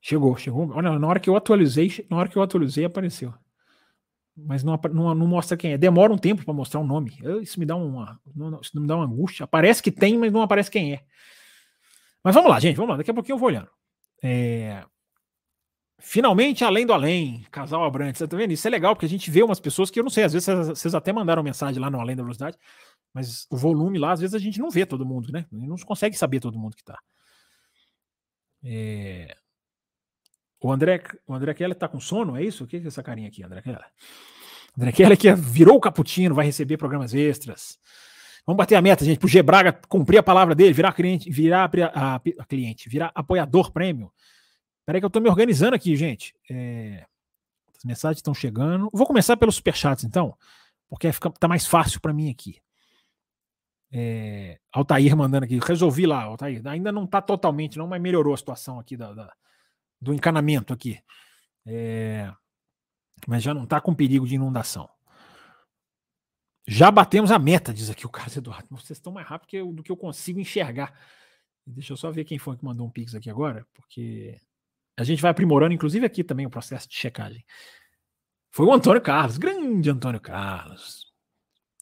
Chegou, 0.00 0.36
chegou. 0.36 0.70
Olha, 0.70 0.98
na 0.98 1.06
hora 1.08 1.18
que 1.18 1.28
eu 1.28 1.36
atualizei, 1.36 2.06
na 2.08 2.16
hora 2.16 2.28
que 2.28 2.36
eu 2.36 2.42
atualizei, 2.42 2.84
apareceu. 2.84 3.34
mas 4.36 4.62
não, 4.62 4.78
não, 4.92 5.14
não 5.14 5.26
mostra 5.26 5.56
quem 5.56 5.72
é. 5.72 5.78
Demora 5.78 6.12
um 6.12 6.18
tempo 6.18 6.44
para 6.44 6.54
mostrar 6.54 6.78
o 6.78 6.84
um 6.84 6.86
nome. 6.86 7.18
Isso 7.42 7.58
me 7.58 7.66
dá 7.66 7.74
uma, 7.74 8.20
isso 8.62 8.80
me 8.80 8.86
dá 8.86 8.94
uma 8.94 9.04
angústia. 9.04 9.46
Parece 9.46 9.82
que 9.82 9.90
tem, 9.90 10.16
mas 10.16 10.32
não 10.32 10.42
aparece 10.42 10.70
quem 10.70 10.94
é. 10.94 11.04
Mas 12.22 12.34
vamos 12.34 12.50
lá, 12.50 12.60
gente, 12.60 12.76
vamos 12.76 12.90
lá. 12.90 12.96
Daqui 12.98 13.10
a 13.10 13.14
pouquinho 13.14 13.34
eu 13.34 13.38
vou 13.38 13.48
olhando. 13.48 13.68
É... 14.22 14.84
Finalmente, 15.98 16.62
além 16.62 16.86
do 16.86 16.92
além, 16.92 17.44
casal 17.50 17.82
Abrantes, 17.84 18.20
tá 18.28 18.36
vendo? 18.36 18.52
Isso 18.52 18.68
é 18.68 18.70
legal, 18.70 18.94
porque 18.94 19.06
a 19.06 19.08
gente 19.08 19.30
vê 19.30 19.42
umas 19.42 19.58
pessoas 19.58 19.90
que 19.90 19.98
eu 19.98 20.04
não 20.04 20.10
sei, 20.10 20.24
às 20.24 20.32
vezes 20.32 20.46
vocês 20.68 20.94
até 20.94 21.12
mandaram 21.12 21.42
mensagem 21.42 21.80
lá 21.80 21.90
no 21.90 21.98
Além 21.98 22.14
da 22.14 22.22
Velocidade, 22.22 22.56
mas 23.16 23.46
o 23.48 23.56
volume 23.56 23.98
lá, 23.98 24.12
às 24.12 24.20
vezes 24.20 24.34
a 24.34 24.38
gente 24.38 24.58
não 24.58 24.70
vê 24.70 24.84
todo 24.84 25.06
mundo, 25.06 25.32
né? 25.32 25.46
Não 25.50 25.74
consegue 25.78 26.14
saber 26.18 26.38
todo 26.38 26.58
mundo 26.58 26.76
que 26.76 26.84
tá. 26.84 26.98
É... 28.62 29.34
O 30.60 30.70
André, 30.70 31.02
o 31.26 31.32
André 31.32 31.54
Keller 31.54 31.74
tá 31.74 31.88
com 31.88 31.98
sono, 31.98 32.36
é 32.36 32.44
isso? 32.44 32.64
O 32.64 32.66
que 32.66 32.76
é 32.76 32.86
essa 32.86 33.02
carinha 33.02 33.28
aqui, 33.28 33.42
André 33.42 33.62
Keller? 33.62 33.86
André 34.76 34.92
Keller 34.92 35.16
que 35.16 35.34
virou 35.34 35.78
o 35.78 35.80
cappuccino, 35.80 36.34
vai 36.34 36.44
receber 36.44 36.76
programas 36.76 37.14
extras. 37.14 37.78
Vamos 38.44 38.58
bater 38.58 38.74
a 38.74 38.82
meta, 38.82 39.02
gente, 39.02 39.18
pro 39.18 39.28
G 39.28 39.42
Braga 39.42 39.72
cumprir 39.88 40.18
a 40.18 40.22
palavra 40.22 40.54
dele, 40.54 40.74
virar 40.74 40.92
cliente, 40.92 41.30
virar 41.30 41.70
a, 41.94 42.16
a, 42.16 42.16
a 42.16 42.44
cliente, 42.44 42.86
virar 42.86 43.12
apoiador 43.14 43.72
prêmio. 43.72 44.12
Peraí 44.84 45.00
que 45.00 45.06
eu 45.06 45.10
tô 45.10 45.20
me 45.20 45.30
organizando 45.30 45.74
aqui, 45.74 45.96
gente. 45.96 46.34
É, 46.50 47.06
as 47.74 47.82
mensagens 47.82 48.18
estão 48.18 48.34
chegando. 48.34 48.90
Vou 48.92 49.06
começar 49.06 49.38
pelos 49.38 49.54
superchats, 49.54 50.04
então, 50.04 50.36
porque 50.86 51.10
fica, 51.12 51.30
tá 51.30 51.48
mais 51.48 51.66
fácil 51.66 51.98
para 51.98 52.12
mim 52.12 52.30
aqui. 52.30 52.60
É, 53.98 54.58
Altair 54.70 55.16
mandando 55.16 55.46
aqui. 55.46 55.58
Resolvi 55.58 56.04
lá, 56.04 56.24
Altair. 56.24 56.60
Ainda 56.66 56.92
não 56.92 57.06
tá 57.06 57.22
totalmente, 57.22 57.78
não, 57.78 57.86
mas 57.86 58.00
melhorou 58.00 58.34
a 58.34 58.36
situação 58.36 58.78
aqui 58.78 58.94
da, 58.94 59.14
da 59.14 59.32
do 59.98 60.12
encanamento 60.12 60.74
aqui. 60.74 61.00
É, 61.64 62.30
mas 63.26 63.42
já 63.42 63.54
não 63.54 63.64
está 63.64 63.80
com 63.80 63.94
perigo 63.94 64.26
de 64.26 64.34
inundação. 64.34 64.86
Já 66.68 66.90
batemos 66.90 67.30
a 67.30 67.38
meta, 67.38 67.72
diz 67.72 67.88
aqui 67.88 68.04
o 68.04 68.10
Carlos 68.10 68.36
Eduardo. 68.36 68.66
Vocês 68.70 68.98
estão 68.98 69.12
mais 69.12 69.26
rápido 69.26 69.54
eu, 69.54 69.72
do 69.72 69.82
que 69.82 69.90
eu 69.90 69.96
consigo 69.96 70.38
enxergar. 70.38 70.92
Deixa 71.66 71.92
eu 71.92 71.96
só 71.96 72.10
ver 72.10 72.24
quem 72.24 72.38
foi 72.38 72.56
que 72.56 72.64
mandou 72.64 72.86
um 72.86 72.90
pix 72.90 73.14
aqui 73.14 73.30
agora, 73.30 73.66
porque 73.72 74.38
a 74.98 75.04
gente 75.04 75.22
vai 75.22 75.30
aprimorando, 75.30 75.72
inclusive 75.72 76.04
aqui 76.04 76.22
também, 76.22 76.44
o 76.44 76.50
processo 76.50 76.86
de 76.86 76.96
checagem. 76.96 77.44
Foi 78.50 78.66
o 78.66 78.72
Antônio 78.72 79.00
Carlos, 79.00 79.38
grande 79.38 79.88
Antônio 79.88 80.20
Carlos. 80.20 81.15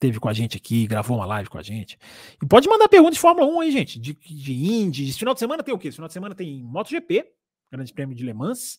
Teve 0.04 0.20
com 0.20 0.28
a 0.28 0.34
gente 0.34 0.54
aqui, 0.54 0.86
gravou 0.86 1.16
uma 1.16 1.24
live 1.24 1.48
com 1.48 1.56
a 1.56 1.62
gente. 1.62 1.96
E 2.42 2.46
pode 2.46 2.68
mandar 2.68 2.90
perguntas 2.90 3.14
de 3.14 3.20
Fórmula 3.20 3.46
1 3.46 3.60
aí, 3.60 3.70
gente. 3.70 3.98
De, 3.98 4.12
de 4.12 4.52
Indy. 4.52 5.08
Esse 5.08 5.18
final 5.18 5.32
de 5.32 5.40
semana 5.40 5.62
tem 5.62 5.72
o 5.72 5.78
quê? 5.78 5.88
Esse 5.88 5.94
final 5.94 6.08
de 6.08 6.12
semana 6.12 6.34
tem 6.34 6.62
MotoGP, 6.62 7.24
Grande 7.72 7.90
Prêmio 7.90 8.14
de 8.14 8.22
Le 8.22 8.34
Mans. 8.34 8.78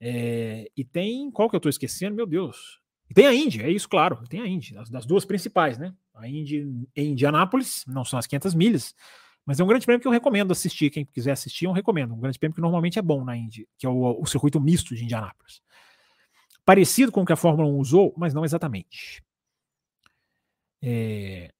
É, 0.00 0.68
e 0.76 0.84
tem. 0.84 1.30
Qual 1.30 1.48
que 1.48 1.54
eu 1.54 1.58
estou 1.58 1.70
esquecendo? 1.70 2.16
Meu 2.16 2.26
Deus. 2.26 2.80
E 3.08 3.14
tem 3.14 3.28
a 3.28 3.32
Indy, 3.32 3.62
é 3.62 3.70
isso, 3.70 3.88
claro. 3.88 4.26
Tem 4.28 4.40
a 4.40 4.46
Indy, 4.48 4.74
das, 4.74 4.90
das 4.90 5.06
duas 5.06 5.24
principais, 5.24 5.78
né? 5.78 5.94
A 6.16 6.26
Indy 6.26 6.66
em 6.96 7.12
Indianápolis, 7.12 7.84
não 7.86 8.04
são 8.04 8.18
as 8.18 8.26
500 8.26 8.52
milhas, 8.52 8.92
mas 9.46 9.60
é 9.60 9.62
um 9.62 9.68
grande 9.68 9.86
prêmio 9.86 10.00
que 10.00 10.08
eu 10.08 10.12
recomendo 10.12 10.50
assistir. 10.50 10.90
Quem 10.90 11.04
quiser 11.04 11.30
assistir, 11.30 11.66
eu 11.66 11.72
recomendo. 11.72 12.12
Um 12.12 12.18
grande 12.18 12.40
prêmio 12.40 12.56
que 12.56 12.60
normalmente 12.60 12.98
é 12.98 13.02
bom 13.02 13.24
na 13.24 13.36
Indy, 13.36 13.68
que 13.78 13.86
é 13.86 13.88
o, 13.88 14.20
o 14.20 14.26
circuito 14.26 14.60
misto 14.60 14.96
de 14.96 15.04
Indianápolis. 15.04 15.62
Parecido 16.64 17.12
com 17.12 17.22
o 17.22 17.24
que 17.24 17.32
a 17.32 17.36
Fórmula 17.36 17.68
1 17.68 17.78
usou, 17.78 18.12
mas 18.16 18.34
não 18.34 18.44
exatamente. 18.44 19.22
É... 20.82 21.50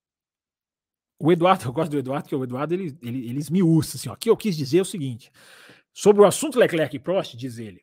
O 1.18 1.30
Eduardo, 1.30 1.64
eu 1.68 1.72
gosto 1.72 1.90
do 1.90 1.98
Eduardo, 1.98 2.24
porque 2.24 2.36
o 2.36 2.44
Eduardo 2.44 2.74
ele, 2.74 2.98
ele, 3.02 3.28
ele 3.28 3.38
esmiuça. 3.38 3.96
Assim, 3.96 4.08
ó, 4.08 4.12
aqui 4.12 4.30
eu 4.30 4.36
quis 4.36 4.56
dizer 4.56 4.80
o 4.80 4.84
seguinte: 4.84 5.30
Sobre 5.92 6.22
o 6.22 6.24
assunto 6.24 6.58
Leclerc 6.58 6.94
e 6.94 6.98
Prost, 6.98 7.36
diz 7.36 7.58
ele, 7.58 7.82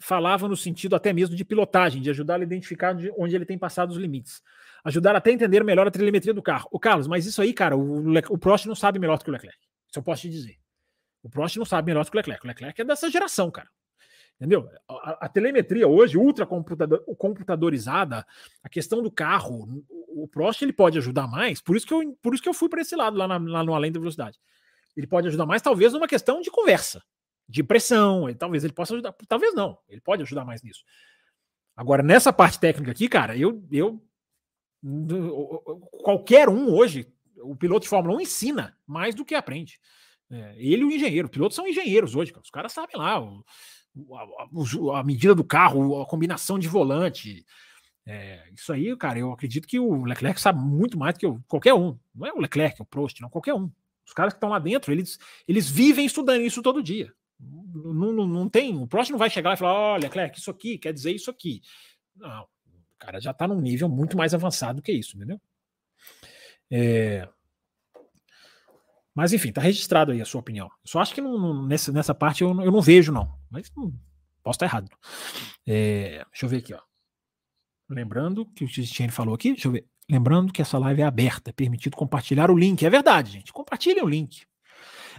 falava 0.00 0.48
no 0.48 0.56
sentido 0.56 0.96
até 0.96 1.12
mesmo 1.12 1.36
de 1.36 1.44
pilotagem, 1.44 2.00
de 2.00 2.10
ajudar 2.10 2.40
a 2.40 2.42
identificar 2.42 2.96
onde 3.16 3.36
ele 3.36 3.44
tem 3.44 3.58
passado 3.58 3.90
os 3.90 3.98
limites. 3.98 4.42
Ajudar 4.84 5.14
até 5.14 5.30
a 5.30 5.34
entender 5.34 5.62
melhor 5.62 5.86
a 5.86 5.90
telemetria 5.90 6.32
do 6.32 6.42
carro. 6.42 6.68
O 6.72 6.80
Carlos, 6.80 7.06
mas 7.06 7.26
isso 7.26 7.42
aí, 7.42 7.52
cara, 7.52 7.76
o, 7.76 8.10
Le 8.10 8.22
o 8.30 8.38
Prost 8.38 8.66
não 8.66 8.74
sabe 8.74 8.98
melhor 8.98 9.18
do 9.18 9.24
que 9.24 9.30
o 9.30 9.32
Leclerc. 9.32 9.58
Isso 9.88 9.98
eu 9.98 10.02
posso 10.02 10.22
te 10.22 10.30
dizer. 10.30 10.56
O 11.22 11.28
Prost 11.28 11.56
não 11.56 11.66
sabe 11.66 11.86
melhor 11.86 12.04
do 12.04 12.10
que 12.10 12.16
o 12.16 12.18
Leclerc. 12.18 12.44
O 12.44 12.48
Leclerc 12.48 12.80
é 12.80 12.84
dessa 12.84 13.10
geração, 13.10 13.50
cara. 13.50 13.68
Entendeu? 14.40 14.70
A, 14.88 15.26
a 15.26 15.28
telemetria 15.28 15.86
hoje, 15.86 16.16
ultra 16.16 16.46
computador, 16.46 17.04
computadorizada, 17.18 18.26
a 18.62 18.68
questão 18.70 19.02
do 19.02 19.10
carro, 19.10 19.84
o, 20.22 20.28
Prost 20.28 20.62
ele 20.62 20.72
pode 20.72 20.98
ajudar 20.98 21.26
mais, 21.26 21.60
por 21.60 21.76
isso 21.76 21.86
que 21.86 21.94
eu, 21.94 22.16
por 22.22 22.34
isso 22.34 22.42
que 22.42 22.48
eu 22.48 22.54
fui 22.54 22.68
para 22.68 22.80
esse 22.80 22.96
lado 22.96 23.16
lá, 23.16 23.26
na, 23.26 23.38
lá 23.38 23.64
no 23.64 23.74
Além 23.74 23.92
da 23.92 24.00
Velocidade. 24.00 24.38
Ele 24.96 25.06
pode 25.06 25.28
ajudar 25.28 25.46
mais, 25.46 25.62
talvez, 25.62 25.92
numa 25.92 26.08
questão 26.08 26.40
de 26.40 26.50
conversa, 26.50 27.02
de 27.48 27.62
pressão. 27.62 28.28
Ele, 28.28 28.36
talvez 28.36 28.64
ele 28.64 28.72
possa 28.72 28.94
ajudar, 28.94 29.14
talvez 29.28 29.54
não. 29.54 29.78
Ele 29.88 30.00
pode 30.00 30.22
ajudar 30.22 30.44
mais 30.44 30.62
nisso. 30.62 30.82
Agora, 31.76 32.02
nessa 32.02 32.32
parte 32.32 32.58
técnica 32.58 32.90
aqui, 32.90 33.08
cara, 33.08 33.36
eu, 33.36 33.64
eu 33.70 34.02
qualquer 36.02 36.48
um 36.48 36.74
hoje, 36.74 37.06
o 37.42 37.54
piloto 37.54 37.84
de 37.84 37.88
Fórmula 37.88 38.16
1 38.16 38.20
ensina 38.20 38.76
mais 38.86 39.14
do 39.14 39.24
que 39.24 39.34
aprende. 39.34 39.78
É, 40.30 40.54
ele 40.56 40.82
e 40.82 40.84
o 40.84 40.90
engenheiro, 40.90 41.26
os 41.26 41.32
pilotos 41.32 41.56
são 41.56 41.66
engenheiros 41.66 42.14
hoje, 42.14 42.32
os 42.42 42.50
caras 42.50 42.72
sabem 42.72 42.96
lá 42.96 43.20
o, 43.20 43.44
a, 44.14 45.00
a, 45.00 45.04
medida 45.04 45.34
do 45.34 45.44
carro, 45.44 46.00
a 46.00 46.06
combinação 46.06 46.58
de 46.58 46.68
volante. 46.68 47.44
É, 48.12 48.42
isso 48.52 48.72
aí, 48.72 48.96
cara, 48.96 49.20
eu 49.20 49.32
acredito 49.32 49.68
que 49.68 49.78
o 49.78 50.02
Leclerc 50.04 50.40
sabe 50.40 50.58
muito 50.58 50.98
mais 50.98 51.14
do 51.14 51.20
que 51.20 51.26
eu, 51.26 51.40
qualquer 51.46 51.74
um. 51.74 51.96
Não 52.12 52.26
é 52.26 52.32
o 52.32 52.40
Leclerc, 52.40 52.80
é 52.80 52.82
o 52.82 52.86
Prost, 52.86 53.20
não, 53.20 53.30
qualquer 53.30 53.54
um. 53.54 53.70
Os 54.04 54.12
caras 54.12 54.32
que 54.32 54.38
estão 54.38 54.48
lá 54.48 54.58
dentro, 54.58 54.90
eles, 54.90 55.16
eles 55.46 55.70
vivem 55.70 56.04
estudando 56.04 56.40
isso 56.40 56.60
todo 56.60 56.82
dia. 56.82 57.14
Não, 57.38 58.12
não, 58.12 58.26
não 58.26 58.48
tem. 58.48 58.76
O 58.76 58.86
próximo 58.88 59.12
não 59.12 59.18
vai 59.20 59.30
chegar 59.30 59.50
lá 59.50 59.54
e 59.54 59.58
falar: 59.58 59.92
olha, 59.92 60.10
Clerc, 60.10 60.36
isso 60.36 60.50
aqui 60.50 60.76
quer 60.76 60.92
dizer 60.92 61.12
isso 61.12 61.30
aqui. 61.30 61.62
Não, 62.16 62.42
o 62.42 62.98
cara 62.98 63.20
já 63.20 63.30
está 63.30 63.46
num 63.46 63.60
nível 63.60 63.88
muito 63.88 64.16
mais 64.16 64.34
avançado 64.34 64.82
que 64.82 64.90
isso, 64.90 65.16
entendeu? 65.16 65.40
É... 66.68 67.28
Mas 69.14 69.32
enfim, 69.32 69.52
tá 69.52 69.60
registrado 69.60 70.10
aí 70.10 70.20
a 70.20 70.24
sua 70.24 70.40
opinião. 70.40 70.66
Eu 70.66 70.90
só 70.90 70.98
acho 70.98 71.14
que 71.14 71.20
não, 71.20 71.38
não, 71.38 71.64
nessa, 71.64 71.92
nessa 71.92 72.14
parte 72.14 72.42
eu, 72.42 72.60
eu 72.60 72.72
não 72.72 72.82
vejo, 72.82 73.12
não. 73.12 73.32
Mas 73.48 73.70
não, 73.76 73.94
posso 74.42 74.56
estar 74.56 74.66
errado. 74.66 74.90
É... 75.64 76.24
Deixa 76.28 76.46
eu 76.46 76.48
ver 76.48 76.56
aqui, 76.56 76.74
ó. 76.74 76.89
Lembrando 77.90 78.46
que 78.46 78.64
o 78.64 78.68
Cristiane 78.68 79.10
falou 79.10 79.34
aqui, 79.34 79.52
deixa 79.52 79.68
eu 79.68 79.72
ver. 79.72 79.84
Lembrando 80.08 80.52
que 80.52 80.62
essa 80.62 80.78
live 80.78 81.02
é 81.02 81.04
aberta, 81.04 81.50
é 81.50 81.52
permitido 81.52 81.96
compartilhar 81.96 82.50
o 82.50 82.56
link. 82.56 82.84
É 82.84 82.90
verdade, 82.90 83.32
gente. 83.32 83.52
Compartilhem 83.52 84.02
o 84.02 84.08
link. 84.08 84.42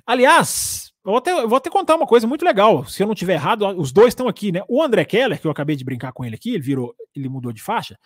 Aliás, 0.05 0.91
eu 1.05 1.11
vou, 1.11 1.17
até, 1.17 1.31
eu 1.31 1.49
vou 1.49 1.57
até 1.57 1.69
contar 1.69 1.95
uma 1.95 2.07
coisa 2.07 2.25
muito 2.25 2.45
legal. 2.45 2.85
Se 2.85 3.03
eu 3.03 3.07
não 3.07 3.15
tiver 3.15 3.33
errado, 3.33 3.67
os 3.77 3.91
dois 3.91 4.09
estão 4.09 4.27
aqui, 4.27 4.51
né? 4.51 4.61
O 4.67 4.81
André 4.81 5.03
Keller, 5.05 5.39
que 5.39 5.47
eu 5.47 5.51
acabei 5.51 5.75
de 5.75 5.83
brincar 5.83 6.11
com 6.13 6.23
ele 6.23 6.35
aqui, 6.35 6.53
ele 6.53 6.63
virou, 6.63 6.95
ele 7.15 7.27
mudou 7.29 7.51
de 7.51 7.61
faixa. 7.61 7.97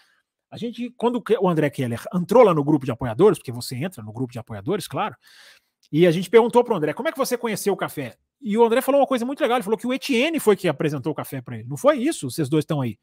A 0.50 0.58
gente, 0.58 0.92
quando 0.98 1.24
o 1.40 1.50
André 1.50 1.70
Keller 1.70 2.02
entrou 2.14 2.44
lá 2.44 2.54
no 2.54 2.64
grupo 2.64 2.86
de 2.86 2.92
apoiadores, 2.92 3.38
porque 3.38 3.52
você 3.52 3.76
entra 3.76 4.04
no 4.04 4.14
grupo 4.14 4.32
de 4.32 4.40
apoiadores, 4.40 4.88
claro, 4.88 5.16
e 5.92 6.08
a 6.08 6.12
gente 6.12 6.30
perguntou 6.30 6.64
para 6.64 6.74
o 6.74 6.78
André 6.78 6.94
como 6.94 7.10
é 7.10 7.12
que 7.12 7.18
você 7.18 7.38
conheceu 7.38 7.74
o 7.74 7.78
café. 7.78 8.16
E 8.42 8.58
o 8.58 8.64
André 8.64 8.82
falou 8.82 9.02
uma 9.02 9.08
coisa 9.08 9.26
muito 9.26 9.42
legal. 9.42 9.58
Ele 9.58 9.64
falou 9.64 9.78
que 9.78 9.88
o 9.88 9.94
Etienne 9.94 10.40
foi 10.40 10.56
que 10.56 10.68
apresentou 10.68 11.12
o 11.12 11.16
café 11.16 11.42
para 11.42 11.58
ele. 11.58 11.68
Não 11.68 11.78
foi 11.78 11.98
isso? 11.98 12.30
Vocês 12.30 12.50
dois 12.50 12.64
estão 12.64 12.82
aí. 12.82 12.98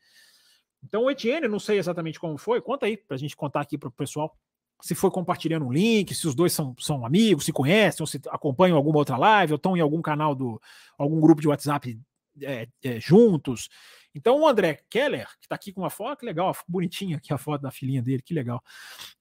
Então, 0.82 1.04
o 1.04 1.10
Etienne, 1.10 1.48
não 1.48 1.60
sei 1.60 1.78
exatamente 1.78 2.18
como 2.18 2.36
foi, 2.36 2.60
conta 2.60 2.86
aí 2.86 2.96
para 2.96 3.14
a 3.14 3.18
gente 3.18 3.36
contar 3.36 3.60
aqui 3.60 3.78
para 3.78 3.88
o 3.88 3.92
pessoal 3.92 4.36
se 4.82 4.96
foi 4.96 5.10
compartilhando 5.12 5.64
um 5.64 5.72
link, 5.72 6.12
se 6.12 6.26
os 6.26 6.34
dois 6.34 6.52
são, 6.52 6.74
são 6.78 7.06
amigos, 7.06 7.44
se 7.44 7.52
conhecem, 7.52 8.02
ou 8.02 8.06
se 8.06 8.20
acompanham 8.28 8.76
alguma 8.76 8.98
outra 8.98 9.16
live, 9.16 9.52
ou 9.52 9.56
estão 9.56 9.76
em 9.76 9.80
algum 9.80 10.02
canal 10.02 10.34
do 10.34 10.60
algum 10.98 11.20
grupo 11.20 11.40
de 11.40 11.46
WhatsApp 11.46 12.00
é, 12.40 12.66
é, 12.82 13.00
juntos. 13.00 13.68
Então, 14.12 14.40
o 14.40 14.46
André 14.46 14.80
Keller, 14.90 15.28
que 15.38 15.46
está 15.46 15.54
aqui 15.54 15.72
com 15.72 15.80
uma 15.80 15.90
foto, 15.90 16.18
que 16.18 16.26
legal, 16.26 16.54
bonitinha 16.66 17.16
aqui 17.16 17.32
a 17.32 17.38
foto 17.38 17.62
da 17.62 17.70
filhinha 17.70 18.02
dele, 18.02 18.22
que 18.22 18.34
legal. 18.34 18.62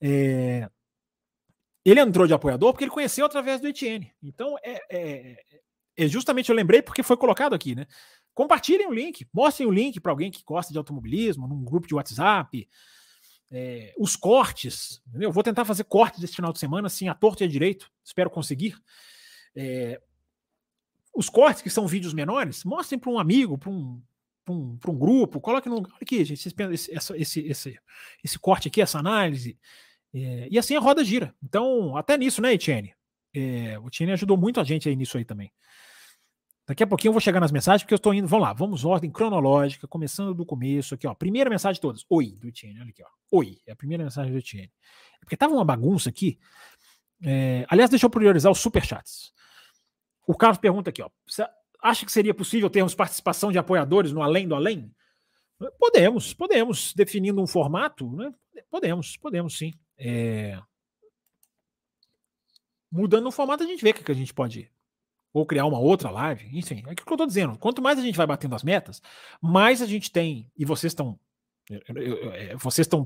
É, 0.02 0.68
ele 1.86 2.00
entrou 2.00 2.26
de 2.26 2.34
apoiador 2.34 2.74
porque 2.74 2.84
ele 2.84 2.92
conheceu 2.92 3.26
através 3.26 3.62
do 3.62 3.68
Etienne. 3.68 4.12
Então, 4.22 4.58
é, 4.64 4.82
é, 4.90 5.38
é 5.96 6.08
justamente 6.08 6.50
eu 6.50 6.56
lembrei 6.56 6.82
porque 6.82 7.04
foi 7.04 7.18
colocado 7.18 7.54
aqui, 7.54 7.76
né? 7.76 7.86
Compartilhem 8.42 8.88
o 8.88 8.92
link, 8.92 9.28
mostrem 9.32 9.68
o 9.68 9.72
link 9.72 10.00
para 10.00 10.12
alguém 10.12 10.32
que 10.32 10.42
gosta 10.44 10.74
de 10.74 10.78
automobilismo, 10.80 11.48
num 11.48 11.64
grupo 11.64 11.88
de 11.88 11.94
WhatsApp. 11.94 12.68
É, 13.52 13.94
os 14.00 14.16
cortes, 14.16 15.00
entendeu? 15.08 15.30
eu 15.30 15.32
vou 15.32 15.44
tentar 15.44 15.64
fazer 15.64 15.84
cortes 15.84 16.24
esse 16.24 16.36
final 16.36 16.52
de 16.52 16.58
semana, 16.58 16.88
assim, 16.88 17.08
a 17.08 17.14
torta 17.14 17.44
e 17.44 17.46
a 17.46 17.48
direito, 17.48 17.92
espero 18.04 18.32
conseguir. 18.32 18.76
É, 19.56 20.02
os 21.14 21.30
cortes, 21.30 21.62
que 21.62 21.70
são 21.70 21.86
vídeos 21.86 22.16
menores, 22.16 22.64
mostrem 22.64 22.98
para 22.98 23.12
um 23.12 23.20
amigo, 23.20 23.60
para 23.60 23.70
um, 23.70 24.02
um, 24.50 24.76
um 24.88 24.98
grupo, 24.98 25.40
coloque 25.40 25.70
no. 25.70 25.76
Olha 25.76 25.98
aqui, 26.02 26.26
gente, 26.26 26.48
esse, 26.48 26.96
esse, 27.14 27.42
esse, 27.42 27.80
esse 28.24 28.40
corte 28.40 28.70
aqui, 28.70 28.82
essa 28.82 28.98
análise. 28.98 29.56
É, 30.12 30.48
e 30.50 30.58
assim 30.58 30.76
a 30.76 30.80
roda 30.80 31.06
gira. 31.06 31.36
Então, 31.44 31.96
até 31.96 32.18
nisso, 32.18 32.42
né, 32.42 32.54
Etienne? 32.54 32.96
É, 33.36 33.78
o 33.78 33.88
Etienne 33.88 34.14
ajudou 34.14 34.36
muito 34.36 34.60
a 34.60 34.64
gente 34.64 34.90
aí 34.90 34.96
nisso 34.96 35.16
aí 35.16 35.26
também. 35.26 35.52
Daqui 36.68 36.84
a 36.84 36.88
pouquinho 36.88 37.10
eu 37.10 37.14
vou 37.14 37.22
chegar 37.22 37.40
nas 37.40 37.52
mensagens, 37.52 37.84
porque 37.84 37.94
eu 37.94 37.98
estou 37.98 38.14
indo. 38.14 38.28
Vamos 38.28 38.48
lá, 38.48 38.54
vamos 38.54 38.86
ordem 38.86 39.12
cronológica, 39.12 39.88
começando 39.88 40.34
do 40.34 40.46
começo 40.46 40.94
aqui, 40.94 41.08
ó. 41.08 41.14
Primeira 41.14 41.50
mensagem 41.50 41.76
de 41.76 41.82
todas. 41.82 42.06
Oi, 42.10 42.38
do 42.40 42.48
Etienne. 42.48 42.80
Olha 42.80 42.90
aqui, 42.90 43.04
ó. 43.04 43.08
Oi, 43.32 43.60
é 43.66 43.72
a 43.72 43.76
primeira 43.76 44.04
mensagem 44.04 44.32
do 44.32 44.38
Etienne. 44.38 44.72
É 45.22 45.26
porque 45.26 45.36
tava 45.36 45.54
uma 45.54 45.66
bagunça 45.66 46.10
aqui. 46.10 46.40
É... 47.24 47.66
Aliás, 47.68 47.90
deixa 47.90 48.06
eu 48.06 48.10
priorizar 48.10 48.52
os 48.52 48.60
superchats. 48.60 49.34
O 50.28 50.36
Carlos 50.36 50.60
pergunta 50.60 50.92
aqui, 50.92 51.02
ó. 51.02 51.10
Você 51.26 51.46
acha 51.82 52.06
que 52.06 52.12
seria 52.12 52.34
possível 52.34 52.70
termos 52.70 52.94
participação 52.94 53.52
de 53.52 53.58
apoiadores 53.58 54.12
no 54.12 54.22
Além 54.22 54.48
do 54.48 54.56
Além? 54.56 54.94
Podemos, 55.78 56.34
podemos, 56.34 56.94
definindo 56.94 57.42
um 57.42 57.48
formato, 57.48 58.12
né? 58.16 58.32
Podemos, 58.70 59.18
podemos 59.18 59.58
sim. 59.58 59.74
É... 59.98 60.60
Mudando 62.92 63.28
o 63.28 63.32
formato, 63.32 63.64
a 63.64 63.68
gente 63.68 63.84
vê 63.84 63.92
o 63.92 63.94
que 63.94 64.12
a 64.12 64.16
gente 64.16 64.34
pode 64.34 64.72
ou 65.34 65.46
criar 65.46 65.66
uma 65.66 65.80
outra 65.80 66.10
live, 66.10 66.50
enfim, 66.58 66.84
é 66.86 66.92
o 66.92 66.96
que 66.96 67.02
eu 67.02 67.14
estou 67.14 67.28
dizendo. 67.28 67.58
Quanto 67.58 67.82
mais 67.82 67.98
a 67.98 68.02
gente 68.02 68.18
vai 68.18 68.28
batendo 68.28 68.56
as 68.56 68.64
metas, 68.64 69.02
mais 69.42 69.82
a 69.82 69.86
gente 69.86 70.12
tem, 70.12 70.50
e 70.58 70.66
vocês 70.66 70.92
estão 70.92 71.18
é, 71.70 72.56
vocês 72.58 72.86
estão 72.86 73.06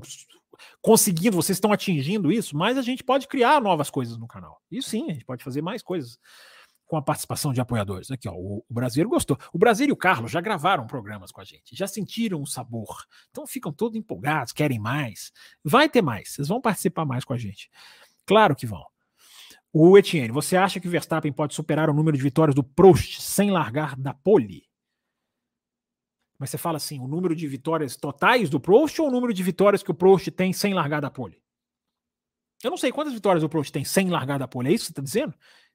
conseguindo, 0.80 1.36
vocês 1.36 1.56
estão 1.56 1.72
atingindo 1.72 2.32
isso, 2.32 2.56
mais 2.56 2.76
a 2.78 2.82
gente 2.82 3.04
pode 3.04 3.28
criar 3.28 3.60
novas 3.60 3.90
coisas 3.90 4.16
no 4.16 4.26
canal. 4.26 4.60
Isso 4.70 4.90
sim, 4.90 5.10
a 5.10 5.12
gente 5.12 5.24
pode 5.24 5.44
fazer 5.44 5.62
mais 5.62 5.82
coisas 5.82 6.18
com 6.86 6.96
a 6.96 7.02
participação 7.02 7.52
de 7.52 7.60
apoiadores. 7.60 8.10
Aqui, 8.10 8.28
ó, 8.28 8.32
o, 8.32 8.64
o 8.68 8.74
Brasileiro 8.74 9.10
gostou. 9.10 9.36
O 9.52 9.58
Brasil 9.58 9.88
e 9.88 9.92
o 9.92 9.96
Carlos 9.96 10.30
já 10.30 10.40
gravaram 10.40 10.86
programas 10.86 11.32
com 11.32 11.40
a 11.40 11.44
gente, 11.44 11.76
já 11.76 11.86
sentiram 11.86 12.40
o 12.40 12.46
sabor. 12.46 13.04
Então 13.30 13.46
ficam 13.46 13.72
todos 13.72 13.98
empolgados, 13.98 14.52
querem 14.52 14.78
mais. 14.78 15.32
Vai 15.64 15.88
ter 15.88 16.02
mais, 16.02 16.30
vocês 16.30 16.48
vão 16.48 16.60
participar 16.60 17.04
mais 17.04 17.24
com 17.24 17.32
a 17.32 17.38
gente. 17.38 17.70
Claro 18.24 18.54
que 18.56 18.66
vão. 18.66 18.84
O 19.78 19.98
Etienne, 19.98 20.32
você 20.32 20.56
acha 20.56 20.80
que 20.80 20.88
Verstappen 20.88 21.30
pode 21.30 21.54
superar 21.54 21.90
o 21.90 21.92
número 21.92 22.16
de 22.16 22.22
vitórias 22.22 22.54
do 22.54 22.64
Prost 22.64 23.20
sem 23.20 23.50
largar 23.50 23.94
da 23.94 24.14
pole? 24.14 24.66
Mas 26.38 26.48
você 26.48 26.56
fala 26.56 26.78
assim, 26.78 26.98
o 26.98 27.06
número 27.06 27.36
de 27.36 27.46
vitórias 27.46 27.94
totais 27.94 28.48
do 28.48 28.58
Prost 28.58 28.98
ou 29.00 29.08
o 29.08 29.10
número 29.10 29.34
de 29.34 29.42
vitórias 29.42 29.82
que 29.82 29.90
o 29.90 29.94
Prost 29.94 30.30
tem 30.30 30.50
sem 30.50 30.72
largar 30.72 31.02
da 31.02 31.10
pole? 31.10 31.42
Eu 32.64 32.70
não 32.70 32.78
sei 32.78 32.90
quantas 32.90 33.12
vitórias 33.12 33.44
o 33.44 33.50
Prost 33.50 33.70
tem 33.70 33.84
sem 33.84 34.08
largar 34.08 34.38
da 34.38 34.48
pole, 34.48 34.70
é 34.70 34.72
isso 34.72 34.84
que 34.84 34.86
você 34.86 34.92
está 34.92 35.02
dizendo? 35.02 35.34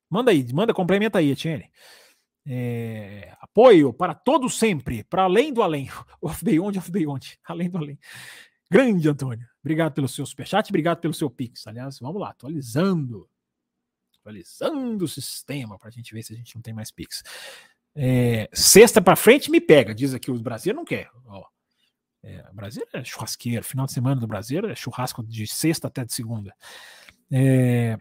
Manda 0.10 0.32
aí, 0.32 0.52
manda, 0.52 0.74
complementa 0.74 1.20
aí, 1.20 1.30
Etienne. 1.30 1.70
É, 2.48 3.38
apoio 3.40 3.94
para 3.94 4.16
todo 4.16 4.50
sempre, 4.50 5.04
para 5.04 5.26
além 5.26 5.54
do 5.54 5.62
além. 5.62 5.92
Off 6.20 6.44
beyond, 6.44 6.80
off 6.80 6.90
beyond, 6.90 7.38
além 7.46 7.70
do 7.70 7.78
além. 7.78 8.00
Grande, 8.68 9.08
Antônio. 9.08 9.48
Obrigado 9.64 9.94
pelo 9.94 10.08
seu 10.08 10.26
superchat, 10.26 10.72
obrigado 10.72 11.00
pelo 11.00 11.14
seu 11.14 11.30
pix. 11.30 11.68
Aliás, 11.68 12.00
vamos 12.00 12.20
lá, 12.20 12.32
atualizando. 12.32 13.30
Atualizando 14.22 15.04
o 15.04 15.08
sistema 15.08 15.78
para 15.78 15.90
a 15.90 15.92
gente 15.92 16.14
ver 16.14 16.24
se 16.24 16.34
a 16.34 16.36
gente 16.36 16.56
não 16.56 16.62
tem 16.62 16.74
mais 16.74 16.92
pix. 16.92 17.24
É, 17.96 18.50
sexta 18.54 19.02
para 19.02 19.16
frente 19.16 19.52
me 19.52 19.60
pega, 19.60 19.94
diz 19.94 20.14
aqui. 20.14 20.32
O 20.32 20.40
Brasil 20.40 20.74
não 20.74 20.86
quer. 20.86 21.10
Ó, 21.26 21.44
é, 22.24 22.44
Brasil 22.54 22.86
é 22.94 23.04
churrasqueiro. 23.04 23.64
Final 23.64 23.86
de 23.86 23.94
semana 23.94 24.22
do 24.22 24.28
Brasil 24.28 24.66
é 24.68 24.76
churrasco 24.76 25.24
de 25.24 25.48
sexta 25.48 25.88
até 25.88 26.06
de 26.06 26.14
segunda. 26.14 26.54
É, 27.32 27.98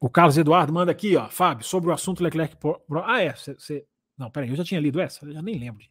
o 0.00 0.08
Carlos 0.08 0.36
Eduardo 0.36 0.72
manda 0.72 0.92
aqui, 0.92 1.16
ó, 1.16 1.28
Fábio, 1.28 1.64
sobre 1.64 1.90
o 1.90 1.92
assunto 1.92 2.22
Leclerc. 2.22 2.56
Ah, 3.04 3.22
é. 3.22 3.34
Cê, 3.34 3.86
Não, 4.16 4.30
peraí, 4.30 4.50
eu 4.50 4.56
já 4.56 4.64
tinha 4.64 4.80
lido 4.80 5.00
essa, 5.00 5.24
eu 5.24 5.32
já 5.32 5.42
nem 5.42 5.58
lembro. 5.58 5.84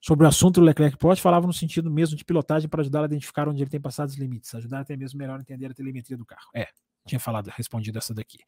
Sobre 0.00 0.24
o 0.24 0.28
assunto 0.28 0.60
Leclerc 0.60 0.96
Prost, 0.96 1.22
falava 1.22 1.46
no 1.46 1.52
sentido 1.52 1.90
mesmo 1.90 2.16
de 2.16 2.24
pilotagem 2.24 2.68
para 2.68 2.80
ajudar 2.80 3.02
a 3.02 3.04
identificar 3.04 3.48
onde 3.48 3.62
ele 3.62 3.70
tem 3.70 3.80
passado 3.80 4.08
os 4.08 4.16
limites, 4.16 4.54
ajudar 4.54 4.80
até 4.80 4.96
mesmo 4.96 5.18
melhor 5.18 5.38
a 5.38 5.42
entender 5.42 5.66
a 5.66 5.74
telemetria 5.74 6.16
do 6.16 6.24
carro. 6.24 6.48
É, 6.54 6.68
tinha 7.10 7.20
falado, 7.20 7.48
respondido 7.48 7.98
essa 7.98 8.14
daqui. 8.14 8.38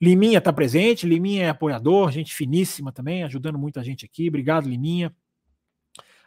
Liminha 0.00 0.38
está 0.38 0.52
presente, 0.52 1.06
Liminha 1.06 1.44
é 1.44 1.48
apoiador, 1.48 2.10
gente 2.10 2.34
finíssima 2.34 2.92
também, 2.92 3.22
ajudando 3.24 3.58
muita 3.58 3.82
gente 3.82 4.04
aqui. 4.04 4.28
Obrigado, 4.28 4.68
Liminha. 4.68 5.14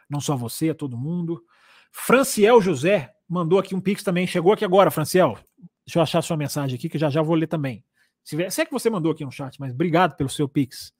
Não 0.08 0.20
só 0.20 0.36
você, 0.36 0.70
a 0.70 0.74
todo 0.74 0.96
mundo. 0.96 1.44
Franciel 1.90 2.60
José 2.60 3.12
mandou 3.28 3.58
aqui 3.58 3.74
um 3.74 3.80
pix 3.80 4.02
também. 4.02 4.26
Chegou 4.26 4.52
aqui 4.52 4.64
agora, 4.64 4.90
Franciel. 4.90 5.38
Deixa 5.86 5.98
eu 5.98 6.02
achar 6.02 6.22
sua 6.22 6.36
mensagem 6.36 6.76
aqui, 6.76 6.88
que 6.88 6.98
já 6.98 7.10
já 7.10 7.22
vou 7.22 7.34
ler 7.34 7.46
também. 7.46 7.84
Se, 8.24 8.36
vier, 8.36 8.50
se 8.50 8.60
é 8.62 8.64
que 8.64 8.72
você 8.72 8.88
mandou 8.88 9.12
aqui 9.12 9.24
no 9.24 9.32
chat, 9.32 9.58
mas 9.58 9.72
obrigado 9.72 10.16
pelo 10.16 10.28
seu 10.28 10.48
Pix. 10.48 10.92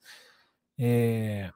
É... 0.77 1.51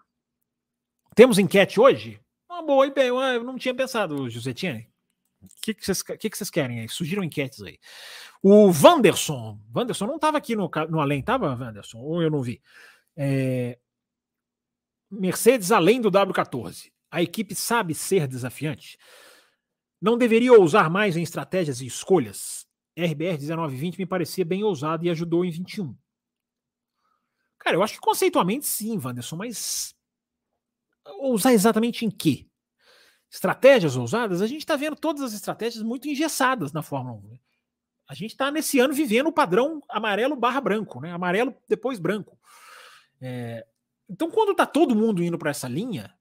Temos 1.15 1.37
enquete 1.37 1.79
hoje? 1.79 2.19
Uma 2.49 2.61
boa, 2.61 2.89
bem, 2.89 3.07
eu 3.07 3.43
não 3.43 3.57
tinha 3.57 3.73
pensado, 3.73 4.29
José 4.29 4.53
Tiene. 4.53 4.89
O 5.41 5.47
que, 5.61 5.75
vocês, 5.79 6.01
que, 6.01 6.29
que 6.29 6.51
querem 6.51 6.81
aí? 6.81 6.89
Sugiram 6.89 7.23
enquetes 7.23 7.61
aí. 7.61 7.79
O 8.41 8.71
Wanderson. 8.71 9.59
Wanderson 9.75 10.07
não 10.07 10.15
estava 10.15 10.37
aqui 10.37 10.55
no, 10.55 10.69
no 10.89 10.99
além, 10.99 11.19
estava, 11.19 11.55
Wanderson? 11.55 11.99
Ou 11.99 12.21
eu 12.21 12.29
não 12.29 12.41
vi? 12.41 12.61
É... 13.15 13.77
Mercedes 15.09 15.71
além 15.71 16.01
do 16.01 16.11
W14. 16.11 16.91
A 17.09 17.21
equipe 17.21 17.55
sabe 17.55 17.93
ser 17.93 18.27
desafiante? 18.27 18.97
Não 20.01 20.17
deveria 20.17 20.53
ousar 20.53 20.89
mais 20.89 21.15
em 21.15 21.23
estratégias 21.23 21.81
e 21.81 21.85
escolhas? 21.85 22.67
RBR 22.97 23.37
1920 23.37 23.97
me 23.99 24.05
parecia 24.05 24.43
bem 24.43 24.63
ousado 24.63 25.05
e 25.05 25.09
ajudou 25.09 25.45
em 25.45 25.51
21. 25.51 25.95
Cara, 27.59 27.75
eu 27.75 27.83
acho 27.83 27.93
que 27.93 27.99
conceitualmente 27.99 28.65
sim, 28.65 28.97
Wanderson, 28.97 29.35
mas 29.35 29.95
ousar 31.19 31.53
exatamente 31.53 32.05
em 32.05 32.09
quê? 32.09 32.47
Estratégias 33.29 33.95
ousadas? 33.95 34.41
A 34.41 34.47
gente 34.47 34.59
está 34.59 34.75
vendo 34.75 34.95
todas 34.95 35.21
as 35.21 35.33
estratégias 35.33 35.83
muito 35.83 36.07
engessadas 36.07 36.71
na 36.71 36.81
Fórmula 36.81 37.17
1. 37.17 37.27
Né? 37.29 37.39
A 38.07 38.13
gente 38.13 38.31
está 38.31 38.49
nesse 38.49 38.79
ano 38.79 38.93
vivendo 38.93 39.27
o 39.27 39.33
padrão 39.33 39.81
amarelo 39.89 40.35
barra 40.35 40.61
branco, 40.61 41.01
né? 41.01 41.11
Amarelo 41.11 41.53
depois 41.67 41.99
branco. 41.99 42.39
É... 43.21 43.65
Então, 44.09 44.31
quando 44.31 44.51
está 44.51 44.65
todo 44.65 44.95
mundo 44.95 45.21
indo 45.21 45.37
para 45.37 45.51
essa 45.51 45.67
linha, 45.67 46.13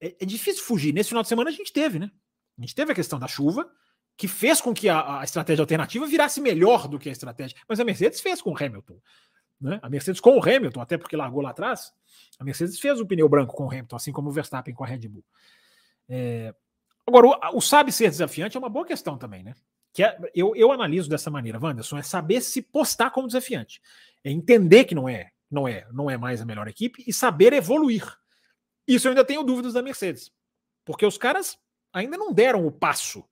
é, 0.00 0.14
é 0.20 0.26
difícil 0.26 0.62
fugir. 0.62 0.92
Nesse 0.92 1.08
final 1.08 1.22
de 1.22 1.28
semana 1.28 1.48
a 1.48 1.52
gente 1.52 1.72
teve, 1.72 1.98
né? 1.98 2.10
A 2.58 2.60
gente 2.60 2.74
teve 2.74 2.92
a 2.92 2.94
questão 2.94 3.18
da 3.18 3.26
chuva, 3.26 3.70
que 4.16 4.28
fez 4.28 4.60
com 4.60 4.74
que 4.74 4.86
a, 4.86 5.20
a, 5.20 5.24
estratégia 5.24 5.62
alternativa 5.62 6.06
virasse 6.06 6.42
melhor 6.42 6.86
do 6.86 6.98
que 6.98 7.08
a 7.08 7.12
estratégia. 7.12 7.56
Mas 7.66 7.80
a 7.80 7.84
Mercedes 7.84 8.20
fez 8.20 8.42
com 8.42 8.50
o 8.50 8.56
Hamilton. 8.56 9.00
Né? 9.58 9.78
A 9.82 9.88
Mercedes 9.88 10.20
com 10.20 10.38
o 10.38 10.42
Hamilton, 10.42 10.80
até 10.80 10.98
porque 10.98 11.16
largou 11.16 11.40
lá 11.40 11.50
atrás, 11.50 11.90
a 12.38 12.44
Mercedes 12.44 12.78
fez 12.78 13.00
o 13.00 13.06
pneu 13.06 13.28
branco 13.30 13.54
com 13.54 13.64
o 13.64 13.70
Hamilton, 13.70 13.96
assim 13.96 14.12
como 14.12 14.28
o 14.28 14.32
Verstappen 14.32 14.74
com 14.74 14.84
a 14.84 14.86
Red 14.86 15.08
Bull. 15.08 15.24
É... 16.10 16.54
Agora, 17.06 17.26
o, 17.26 17.58
o, 17.58 17.60
sabe 17.60 17.92
ser 17.92 18.10
desafiante 18.10 18.56
é 18.56 18.60
uma 18.60 18.68
boa 18.68 18.84
questão 18.84 19.16
também, 19.16 19.42
né? 19.42 19.54
Que 19.92 20.04
é, 20.04 20.18
eu, 20.34 20.54
eu 20.54 20.70
analiso 20.70 21.08
dessa 21.08 21.30
maneira, 21.30 21.58
Wanderson, 21.58 21.96
é 21.96 22.02
saber 22.02 22.40
se 22.40 22.60
postar 22.60 23.10
como 23.10 23.26
desafiante. 23.26 23.80
É 24.22 24.30
entender 24.30 24.84
que 24.84 24.94
não 24.94 25.08
é, 25.08 25.30
não 25.50 25.66
é, 25.66 25.86
não 25.92 26.10
é 26.10 26.16
mais 26.16 26.42
a 26.42 26.44
melhor 26.44 26.68
equipe 26.68 27.02
e 27.06 27.12
saber 27.12 27.52
evoluir. 27.52 28.04
Isso 28.86 29.06
eu 29.06 29.12
ainda 29.12 29.24
tenho 29.24 29.42
dúvidas 29.42 29.72
da 29.72 29.82
Mercedes. 29.82 30.30
Porque 30.84 31.06
os 31.06 31.16
caras 31.16 31.56
ainda 31.92 32.16
não 32.16 32.32
deram 32.32 32.66
o 32.66 32.72
passo 32.72 33.24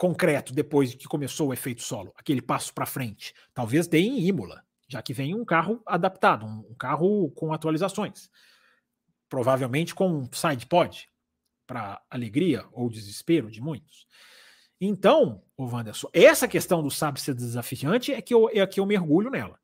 concreto 0.00 0.54
depois 0.54 0.94
que 0.94 1.06
começou 1.06 1.48
o 1.48 1.52
efeito 1.52 1.82
solo, 1.82 2.10
aquele 2.16 2.40
passo 2.40 2.72
para 2.72 2.86
frente. 2.86 3.34
Talvez 3.52 3.86
dê 3.86 3.98
em 3.98 4.26
Imola, 4.26 4.64
já 4.88 5.02
que 5.02 5.12
vem 5.12 5.34
um 5.34 5.44
carro 5.44 5.82
adaptado, 5.84 6.46
um, 6.46 6.74
carro 6.74 7.30
com 7.32 7.52
atualizações. 7.52 8.30
Provavelmente 9.28 9.94
com 9.94 10.08
um 10.08 10.32
side 10.32 10.64
pod, 10.64 11.09
para 11.70 12.02
alegria 12.10 12.66
ou 12.72 12.90
desespero 12.90 13.48
de 13.48 13.60
muitos. 13.60 14.08
Então, 14.80 15.40
o 15.56 15.66
Wanderson, 15.66 16.08
essa 16.12 16.48
questão 16.48 16.82
do 16.82 16.90
sabe 16.90 17.20
ser 17.20 17.32
desafiante 17.32 18.12
é 18.12 18.20
que 18.20 18.34
eu, 18.34 18.50
é 18.52 18.66
que 18.66 18.80
eu 18.80 18.86
mergulho 18.86 19.30
nela. 19.30 19.56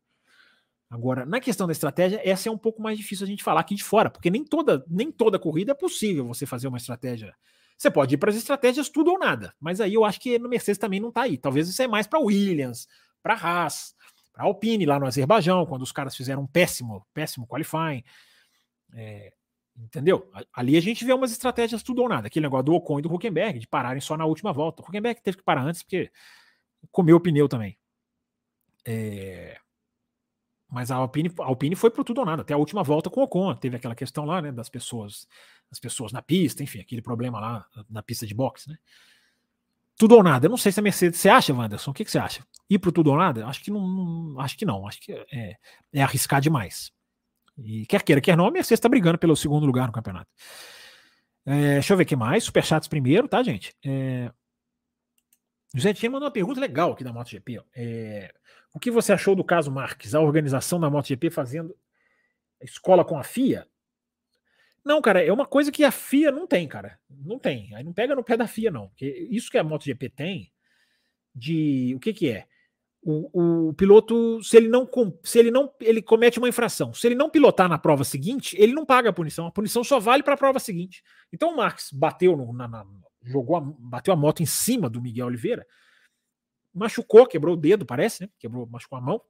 Agora, 0.88 1.26
na 1.26 1.40
questão 1.40 1.66
da 1.66 1.72
estratégia, 1.72 2.20
essa 2.22 2.48
é 2.48 2.52
um 2.52 2.58
pouco 2.58 2.80
mais 2.80 2.96
difícil 2.96 3.24
a 3.24 3.28
gente 3.28 3.42
falar 3.42 3.58
aqui 3.58 3.74
de 3.74 3.82
fora, 3.82 4.08
porque 4.08 4.30
nem 4.30 4.44
toda, 4.44 4.84
nem 4.88 5.10
toda 5.10 5.36
corrida 5.36 5.72
é 5.72 5.74
possível 5.74 6.24
você 6.24 6.46
fazer 6.46 6.68
uma 6.68 6.76
estratégia 6.76 7.34
você 7.76 7.90
pode 7.90 8.14
ir 8.14 8.18
para 8.18 8.30
as 8.30 8.36
estratégias 8.36 8.88
tudo 8.88 9.10
ou 9.10 9.18
nada, 9.18 9.54
mas 9.60 9.80
aí 9.80 9.92
eu 9.92 10.04
acho 10.04 10.18
que 10.18 10.38
no 10.38 10.48
Mercedes 10.48 10.78
também 10.78 10.98
não 10.98 11.10
está 11.10 11.22
aí. 11.22 11.36
Talvez 11.36 11.68
isso 11.68 11.82
é 11.82 11.86
mais 11.86 12.06
para 12.06 12.18
Williams, 12.18 12.88
para 13.22 13.34
Haas, 13.34 13.94
para 14.32 14.44
Alpine 14.44 14.86
lá 14.86 14.98
no 14.98 15.06
Azerbaijão, 15.06 15.66
quando 15.66 15.82
os 15.82 15.92
caras 15.92 16.16
fizeram 16.16 16.42
um 16.42 16.46
péssimo, 16.46 17.06
péssimo 17.12 17.46
qualifying. 17.46 18.02
É, 18.94 19.32
entendeu? 19.78 20.30
Ali 20.52 20.76
a 20.76 20.80
gente 20.80 21.04
vê 21.04 21.12
umas 21.12 21.32
estratégias 21.32 21.82
tudo 21.82 22.02
ou 22.02 22.08
nada. 22.08 22.26
Aquele 22.26 22.46
negócio 22.46 22.64
do 22.64 22.74
Ocon 22.74 22.98
e 22.98 23.02
do 23.02 23.12
Huckenberg, 23.12 23.58
de 23.58 23.66
pararem 23.66 24.00
só 24.00 24.16
na 24.16 24.24
última 24.24 24.52
volta. 24.52 24.82
O 24.82 24.84
Huckenberg 24.86 25.20
teve 25.22 25.36
que 25.36 25.42
parar 25.42 25.62
antes 25.62 25.82
porque 25.82 26.10
comeu 26.90 27.16
o 27.16 27.20
pneu 27.20 27.48
também. 27.48 27.76
É, 28.84 29.58
mas 30.68 30.90
a 30.90 30.96
Alpine, 30.96 31.32
a 31.40 31.44
Alpine 31.44 31.76
foi 31.76 31.90
pro 31.90 32.04
tudo 32.04 32.18
ou 32.18 32.26
nada, 32.26 32.42
até 32.42 32.54
a 32.54 32.56
última 32.58 32.82
volta 32.82 33.08
com 33.08 33.20
o 33.20 33.24
Ocon. 33.24 33.54
Teve 33.54 33.76
aquela 33.76 33.94
questão 33.94 34.24
lá, 34.24 34.42
né, 34.42 34.50
das 34.50 34.68
pessoas, 34.68 35.26
das 35.70 35.78
pessoas 35.78 36.12
na 36.12 36.20
pista, 36.20 36.62
enfim, 36.62 36.80
aquele 36.80 37.02
problema 37.02 37.40
lá 37.40 37.66
na 37.88 38.02
pista 38.02 38.26
de 38.26 38.34
boxe, 38.34 38.68
né? 38.68 38.76
Tudo 39.96 40.16
ou 40.16 40.22
nada. 40.22 40.46
Eu 40.46 40.50
não 40.50 40.58
sei 40.58 40.70
se 40.72 40.78
a 40.78 40.82
Mercedes. 40.82 41.18
Você 41.18 41.28
acha, 41.28 41.54
Wanderson? 41.54 41.90
O 41.90 41.94
que, 41.94 42.04
que 42.04 42.10
você 42.10 42.18
acha? 42.18 42.44
Ir 42.68 42.78
pro 42.78 42.92
tudo 42.92 43.10
ou 43.10 43.16
nada? 43.16 43.46
Acho 43.46 43.62
que 43.62 43.70
não. 43.70 43.86
não 43.86 44.40
acho 44.40 44.58
que 44.58 44.66
não. 44.66 44.86
Acho 44.86 45.00
que 45.00 45.12
é, 45.32 45.56
é 45.92 46.02
arriscar 46.02 46.38
demais. 46.38 46.92
E 47.58 47.86
quer 47.86 48.02
queira, 48.02 48.20
quer 48.20 48.36
não, 48.36 48.46
a 48.46 48.50
Mercedes 48.50 48.78
está 48.78 48.88
brigando 48.88 49.18
pelo 49.18 49.36
segundo 49.36 49.66
lugar 49.66 49.86
no 49.86 49.92
campeonato. 49.92 50.30
É, 51.44 51.74
deixa 51.74 51.92
eu 51.92 51.96
ver 51.96 52.02
o 52.04 52.06
que 52.06 52.16
mais. 52.16 52.44
Superchats 52.44 52.88
primeiro, 52.88 53.28
tá, 53.28 53.42
gente? 53.42 53.74
É, 53.84 54.30
José 55.74 55.92
mandou 56.08 56.26
uma 56.26 56.30
pergunta 56.30 56.58
legal 56.58 56.92
aqui 56.92 57.04
da 57.04 57.12
MotoGP. 57.12 57.62
É, 57.74 58.32
o 58.72 58.80
que 58.80 58.90
você 58.90 59.12
achou 59.12 59.34
do 59.34 59.44
caso 59.44 59.70
Marques, 59.70 60.14
a 60.14 60.20
organização 60.20 60.80
da 60.80 60.88
MotoGP 60.88 61.30
fazendo 61.30 61.76
escola 62.62 63.04
com 63.04 63.18
a 63.18 63.22
FIA? 63.22 63.66
Não, 64.84 65.02
cara, 65.02 65.22
é 65.22 65.32
uma 65.32 65.46
coisa 65.46 65.70
que 65.70 65.84
a 65.84 65.90
FIA 65.90 66.30
não 66.30 66.46
tem, 66.46 66.66
cara. 66.66 66.98
Não 67.10 67.38
tem. 67.38 67.74
Aí 67.74 67.84
não 67.84 67.92
pega 67.92 68.14
no 68.14 68.24
pé 68.24 68.36
da 68.36 68.46
FIA, 68.46 68.70
não. 68.70 68.88
Porque 68.88 69.06
isso 69.30 69.50
que 69.50 69.58
a 69.58 69.64
MotoGP 69.64 70.08
tem 70.10 70.52
de. 71.34 71.92
O 71.94 72.00
que, 72.00 72.14
que 72.14 72.30
é? 72.30 72.46
O, 73.08 73.68
o, 73.68 73.74
piloto, 73.74 74.42
se 74.42 74.56
ele 74.56 74.66
não 74.66 74.84
se 75.22 75.38
ele 75.38 75.52
não 75.52 75.72
ele 75.78 76.02
comete 76.02 76.40
uma 76.40 76.48
infração, 76.48 76.92
se 76.92 77.06
ele 77.06 77.14
não 77.14 77.30
pilotar 77.30 77.68
na 77.68 77.78
prova 77.78 78.02
seguinte, 78.02 78.56
ele 78.58 78.72
não 78.72 78.84
paga 78.84 79.10
a 79.10 79.12
punição. 79.12 79.46
A 79.46 79.52
punição 79.52 79.84
só 79.84 80.00
vale 80.00 80.24
para 80.24 80.34
a 80.34 80.36
prova 80.36 80.58
seguinte. 80.58 81.04
Então 81.32 81.52
o 81.52 81.56
Marques 81.56 81.92
bateu 81.92 82.36
no, 82.36 82.52
na, 82.52 82.66
na, 82.66 82.84
jogou, 83.22 83.56
a, 83.56 83.60
bateu 83.60 84.12
a 84.12 84.16
moto 84.16 84.42
em 84.42 84.46
cima 84.46 84.90
do 84.90 85.00
Miguel 85.00 85.26
Oliveira, 85.28 85.64
machucou, 86.74 87.28
quebrou 87.28 87.54
o 87.54 87.56
dedo, 87.56 87.86
parece, 87.86 88.24
né? 88.24 88.30
Quebrou, 88.40 88.66
machucou 88.66 88.98
a 88.98 89.00
mão. 89.00 89.22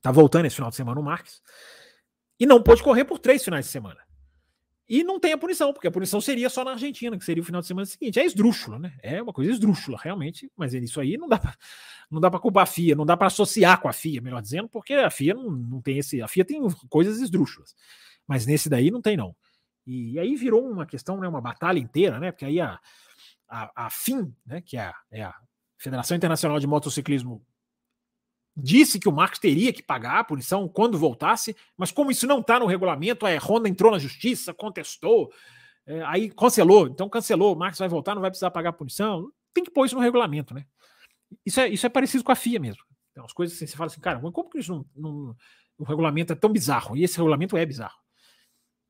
Tá 0.00 0.10
voltando 0.10 0.46
esse 0.46 0.56
final 0.56 0.70
de 0.70 0.76
semana 0.76 0.98
o 0.98 1.04
Marques. 1.04 1.42
E 2.40 2.46
não 2.46 2.62
pôde 2.62 2.82
correr 2.82 3.04
por 3.04 3.18
três 3.18 3.44
finais 3.44 3.66
de 3.66 3.72
semana. 3.72 4.00
E 4.88 5.02
não 5.02 5.18
tem 5.18 5.32
a 5.32 5.38
punição, 5.38 5.72
porque 5.72 5.88
a 5.88 5.90
punição 5.90 6.20
seria 6.20 6.48
só 6.48 6.64
na 6.64 6.72
Argentina, 6.72 7.18
que 7.18 7.24
seria 7.24 7.42
o 7.42 7.46
final 7.46 7.60
de 7.60 7.66
semana 7.66 7.86
seguinte. 7.86 8.20
É 8.20 8.24
esdrúxulo, 8.24 8.78
né? 8.78 8.96
É 9.02 9.20
uma 9.20 9.32
coisa 9.32 9.50
esdrúxula, 9.50 9.98
realmente. 10.00 10.50
Mas 10.56 10.74
isso 10.74 11.00
aí 11.00 11.16
não 11.16 11.28
dá 11.28 11.40
não 12.08 12.20
dá 12.20 12.30
para 12.30 12.38
culpar 12.38 12.62
a 12.62 12.66
FIA, 12.66 12.94
não 12.94 13.04
dá 13.04 13.16
para 13.16 13.26
associar 13.26 13.80
com 13.80 13.88
a 13.88 13.92
FIA, 13.92 14.20
melhor 14.20 14.40
dizendo, 14.40 14.68
porque 14.68 14.94
a 14.94 15.10
FIA 15.10 15.34
não, 15.34 15.50
não 15.50 15.82
tem 15.82 15.98
esse. 15.98 16.22
A 16.22 16.28
FIA 16.28 16.44
tem 16.44 16.60
coisas 16.88 17.20
esdrúxulas. 17.20 17.74
Mas 18.26 18.46
nesse 18.46 18.68
daí 18.68 18.90
não 18.90 19.02
tem, 19.02 19.16
não. 19.16 19.34
E, 19.84 20.18
aí 20.18 20.34
virou 20.36 20.68
uma 20.68 20.86
questão, 20.86 21.18
né, 21.18 21.28
uma 21.28 21.40
batalha 21.40 21.78
inteira, 21.78 22.18
né? 22.20 22.30
Porque 22.30 22.44
aí 22.44 22.60
a, 22.60 22.78
a, 23.48 23.86
a 23.86 23.90
FIM, 23.90 24.32
né, 24.44 24.60
que 24.60 24.76
é 24.76 24.92
é 25.10 25.22
a 25.22 25.34
Federação 25.78 26.16
Internacional 26.16 26.58
de 26.58 26.66
Motociclismo 26.66 27.44
disse 28.56 28.98
que 28.98 29.08
o 29.08 29.12
Marcos 29.12 29.38
teria 29.38 29.72
que 29.72 29.82
pagar 29.82 30.20
a 30.20 30.24
punição 30.24 30.66
quando 30.66 30.96
voltasse, 30.96 31.54
mas 31.76 31.90
como 31.90 32.10
isso 32.10 32.26
não 32.26 32.40
está 32.40 32.58
no 32.58 32.66
regulamento, 32.66 33.26
a 33.26 33.38
Honda 33.38 33.68
entrou 33.68 33.92
na 33.92 33.98
justiça, 33.98 34.54
contestou, 34.54 35.30
é, 35.86 36.02
aí 36.04 36.30
cancelou. 36.30 36.86
Então 36.86 37.08
cancelou, 37.08 37.54
o 37.54 37.58
Marcos 37.58 37.78
vai 37.78 37.88
voltar, 37.88 38.14
não 38.14 38.22
vai 38.22 38.30
precisar 38.30 38.50
pagar 38.50 38.70
a 38.70 38.72
punição. 38.72 39.30
Tem 39.52 39.62
que 39.62 39.70
pôr 39.70 39.86
isso 39.86 39.94
no 39.94 40.00
regulamento, 40.00 40.54
né? 40.54 40.64
Isso 41.44 41.60
é, 41.60 41.68
isso 41.68 41.84
é 41.84 41.88
parecido 41.88 42.24
com 42.24 42.32
a 42.32 42.36
FIA 42.36 42.58
mesmo. 42.58 42.82
Então, 43.12 43.24
as 43.24 43.32
coisas 43.32 43.56
assim, 43.56 43.66
você 43.66 43.76
fala 43.76 43.86
assim, 43.86 44.00
cara, 44.00 44.20
como 44.20 44.50
que 44.50 44.58
isso 44.58 44.72
não, 44.72 44.86
não, 44.94 45.36
o 45.78 45.84
regulamento 45.84 46.32
é 46.32 46.36
tão 46.36 46.52
bizarro? 46.52 46.96
E 46.96 47.02
esse 47.02 47.16
regulamento 47.16 47.56
é 47.56 47.64
bizarro. 47.64 47.98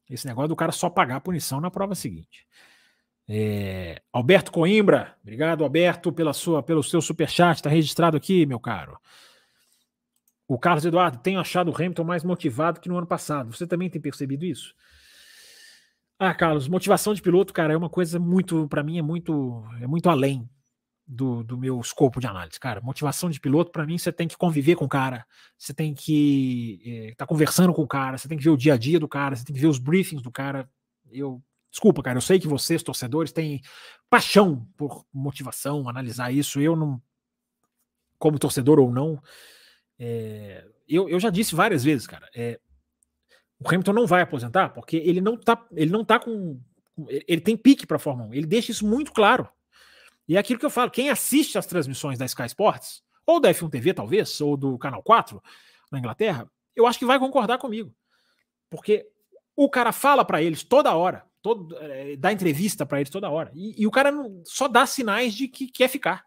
Esse 0.08 0.26
negócio 0.26 0.48
do 0.48 0.56
cara 0.56 0.72
só 0.72 0.88
pagar 0.88 1.16
a 1.16 1.20
punição 1.20 1.60
na 1.60 1.70
prova 1.70 1.94
seguinte. 1.94 2.46
É, 3.28 4.00
Alberto 4.12 4.52
Coimbra, 4.52 5.16
obrigado, 5.20 5.64
Alberto, 5.64 6.12
pela 6.12 6.32
sua, 6.32 6.62
pelo 6.62 6.82
seu 6.82 7.00
superchat, 7.00 7.56
está 7.56 7.68
registrado 7.68 8.16
aqui, 8.16 8.46
meu 8.46 8.60
caro. 8.60 8.98
O 10.48 10.58
Carlos 10.58 10.84
Eduardo, 10.84 11.18
tenho 11.18 11.40
achado 11.40 11.70
o 11.70 11.74
Hamilton 11.74 12.04
mais 12.04 12.22
motivado 12.22 12.80
que 12.80 12.88
no 12.88 12.96
ano 12.96 13.06
passado. 13.06 13.52
Você 13.52 13.66
também 13.66 13.90
tem 13.90 14.00
percebido 14.00 14.44
isso? 14.44 14.74
Ah, 16.18 16.32
Carlos, 16.32 16.68
motivação 16.68 17.12
de 17.12 17.20
piloto, 17.20 17.52
cara, 17.52 17.74
é 17.74 17.76
uma 17.76 17.90
coisa 17.90 18.18
muito, 18.18 18.66
para 18.68 18.82
mim, 18.82 18.98
é 18.98 19.02
muito, 19.02 19.64
é 19.80 19.86
muito 19.86 20.08
além 20.08 20.48
do, 21.06 21.44
do 21.44 21.58
meu 21.58 21.78
escopo 21.80 22.20
de 22.20 22.26
análise, 22.26 22.58
cara. 22.58 22.80
Motivação 22.80 23.28
de 23.28 23.38
piloto, 23.38 23.70
para 23.70 23.84
mim, 23.84 23.98
você 23.98 24.10
tem 24.10 24.26
que 24.26 24.36
conviver 24.36 24.76
com 24.76 24.86
o 24.86 24.88
cara, 24.88 25.26
você 25.58 25.74
tem 25.74 25.92
que 25.92 26.80
estar 26.80 27.12
é, 27.12 27.14
tá 27.16 27.26
conversando 27.26 27.72
com 27.74 27.82
o 27.82 27.86
cara, 27.86 28.16
você 28.16 28.28
tem 28.28 28.38
que 28.38 28.44
ver 28.44 28.50
o 28.50 28.56
dia 28.56 28.74
a 28.74 28.76
dia 28.76 28.98
do 28.98 29.06
cara, 29.06 29.36
você 29.36 29.44
tem 29.44 29.54
que 29.54 29.60
ver 29.60 29.68
os 29.68 29.78
briefings 29.78 30.22
do 30.22 30.30
cara. 30.30 30.68
Eu, 31.10 31.42
desculpa, 31.70 32.02
cara, 32.02 32.16
eu 32.16 32.22
sei 32.22 32.40
que 32.40 32.48
vocês, 32.48 32.82
torcedores, 32.82 33.30
têm 33.30 33.60
paixão 34.08 34.66
por 34.76 35.04
motivação, 35.12 35.88
analisar 35.88 36.32
isso. 36.32 36.60
Eu 36.60 36.74
não, 36.74 37.00
como 38.18 38.38
torcedor 38.38 38.78
ou 38.78 38.90
não, 38.90 39.22
é, 39.98 40.64
eu, 40.88 41.08
eu 41.08 41.18
já 41.18 41.30
disse 41.30 41.54
várias 41.54 41.82
vezes, 41.82 42.06
cara. 42.06 42.28
É, 42.34 42.60
o 43.58 43.68
Hamilton 43.68 43.92
não 43.92 44.06
vai 44.06 44.22
aposentar 44.22 44.70
porque 44.70 44.96
ele 44.96 45.20
não 45.20 45.36
tá, 45.36 45.66
ele 45.72 45.90
não 45.90 46.04
tá 46.04 46.18
com. 46.18 46.60
Ele 47.08 47.40
tem 47.40 47.56
pique 47.56 47.86
para 47.86 47.96
a 47.96 48.00
Fórmula 48.00 48.28
1. 48.30 48.34
Ele 48.34 48.46
deixa 48.46 48.70
isso 48.70 48.86
muito 48.86 49.12
claro. 49.12 49.48
E 50.28 50.36
é 50.36 50.38
aquilo 50.38 50.58
que 50.58 50.66
eu 50.66 50.70
falo: 50.70 50.90
quem 50.90 51.10
assiste 51.10 51.58
as 51.58 51.66
transmissões 51.66 52.18
da 52.18 52.26
Sky 52.26 52.46
Sports, 52.46 53.02
ou 53.24 53.40
da 53.40 53.50
F1 53.50 53.70
TV, 53.70 53.94
talvez, 53.94 54.40
ou 54.40 54.56
do 54.56 54.78
Canal 54.78 55.02
4 55.02 55.42
na 55.90 55.98
Inglaterra, 55.98 56.50
eu 56.74 56.86
acho 56.86 56.98
que 56.98 57.06
vai 57.06 57.18
concordar 57.18 57.58
comigo. 57.58 57.94
Porque 58.70 59.06
o 59.54 59.70
cara 59.70 59.92
fala 59.92 60.24
para 60.24 60.42
eles 60.42 60.62
toda 60.62 60.94
hora, 60.94 61.24
todo, 61.40 61.76
é, 61.78 62.16
dá 62.16 62.32
entrevista 62.32 62.84
para 62.84 63.00
eles 63.00 63.10
toda 63.10 63.30
hora. 63.30 63.50
E, 63.54 63.82
e 63.82 63.86
o 63.86 63.90
cara 63.90 64.10
não, 64.10 64.42
só 64.44 64.68
dá 64.68 64.84
sinais 64.84 65.34
de 65.34 65.48
que 65.48 65.66
quer 65.68 65.88
ficar. 65.88 66.24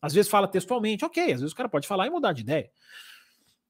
Às 0.00 0.12
vezes 0.12 0.30
fala 0.30 0.48
textualmente, 0.48 1.04
ok, 1.04 1.22
às 1.32 1.40
vezes 1.40 1.52
o 1.52 1.56
cara 1.56 1.68
pode 1.68 1.86
falar 1.86 2.06
e 2.06 2.10
mudar 2.10 2.32
de 2.32 2.40
ideia. 2.40 2.70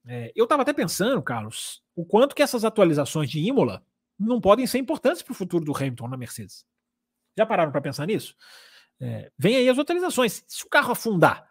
É, 0.06 0.32
eu 0.34 0.44
estava 0.44 0.62
até 0.62 0.72
pensando, 0.72 1.22
Carlos, 1.22 1.82
o 1.94 2.04
quanto 2.04 2.34
que 2.34 2.42
essas 2.42 2.64
atualizações 2.64 3.30
de 3.30 3.38
Imola 3.40 3.84
não 4.18 4.40
podem 4.40 4.66
ser 4.66 4.78
importantes 4.78 5.22
para 5.22 5.32
o 5.32 5.34
futuro 5.34 5.64
do 5.64 5.76
Hamilton 5.76 6.08
na 6.08 6.16
Mercedes. 6.16 6.66
Já 7.36 7.46
pararam 7.46 7.72
para 7.72 7.80
pensar 7.80 8.06
nisso? 8.06 8.36
É, 9.00 9.30
vem 9.38 9.56
aí 9.56 9.68
as 9.68 9.78
atualizações. 9.78 10.44
Se 10.46 10.64
o 10.64 10.68
carro 10.68 10.92
afundar, 10.92 11.48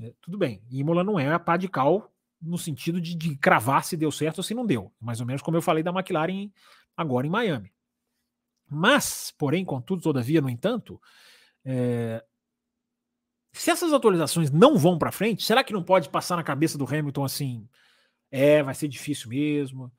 é, 0.00 0.12
tudo 0.20 0.38
bem. 0.38 0.62
Imola 0.70 1.02
não 1.04 1.18
é 1.18 1.32
a 1.32 1.38
pá 1.38 1.56
de 1.56 1.68
cal 1.68 2.12
no 2.40 2.58
sentido 2.58 3.00
de, 3.00 3.14
de, 3.14 3.36
cravar 3.36 3.84
se 3.84 3.96
deu 3.96 4.10
certo 4.10 4.38
ou 4.38 4.44
se 4.44 4.54
não 4.54 4.66
deu. 4.66 4.92
Mais 5.00 5.20
ou 5.20 5.26
menos 5.26 5.42
como 5.42 5.56
eu 5.56 5.62
falei 5.62 5.82
da 5.82 5.90
McLaren 5.90 6.50
agora 6.96 7.26
em 7.26 7.30
Miami. 7.30 7.72
Mas, 8.68 9.32
porém, 9.36 9.64
contudo, 9.64 10.02
todavia, 10.02 10.40
no 10.40 10.48
entanto, 10.48 11.00
é, 11.64 12.24
se 13.52 13.70
essas 13.70 13.92
atualizações 13.92 14.50
não 14.50 14.76
vão 14.76 14.98
para 14.98 15.12
frente, 15.12 15.44
será 15.44 15.62
que 15.62 15.72
não 15.72 15.82
pode 15.82 16.08
passar 16.08 16.36
na 16.36 16.42
cabeça 16.42 16.78
do 16.78 16.86
Hamilton 16.86 17.24
assim? 17.24 17.68
É, 18.32 18.62
vai 18.62 18.74
ser 18.74 18.88
difícil 18.88 19.28
mesmo. 19.28 19.92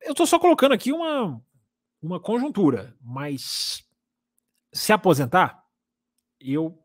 Eu 0.00 0.12
estou 0.12 0.26
só 0.26 0.38
colocando 0.38 0.72
aqui 0.72 0.92
uma, 0.92 1.40
uma 2.00 2.18
conjuntura, 2.18 2.96
mas 3.02 3.86
se 4.72 4.92
aposentar, 4.94 5.62
eu, 6.40 6.82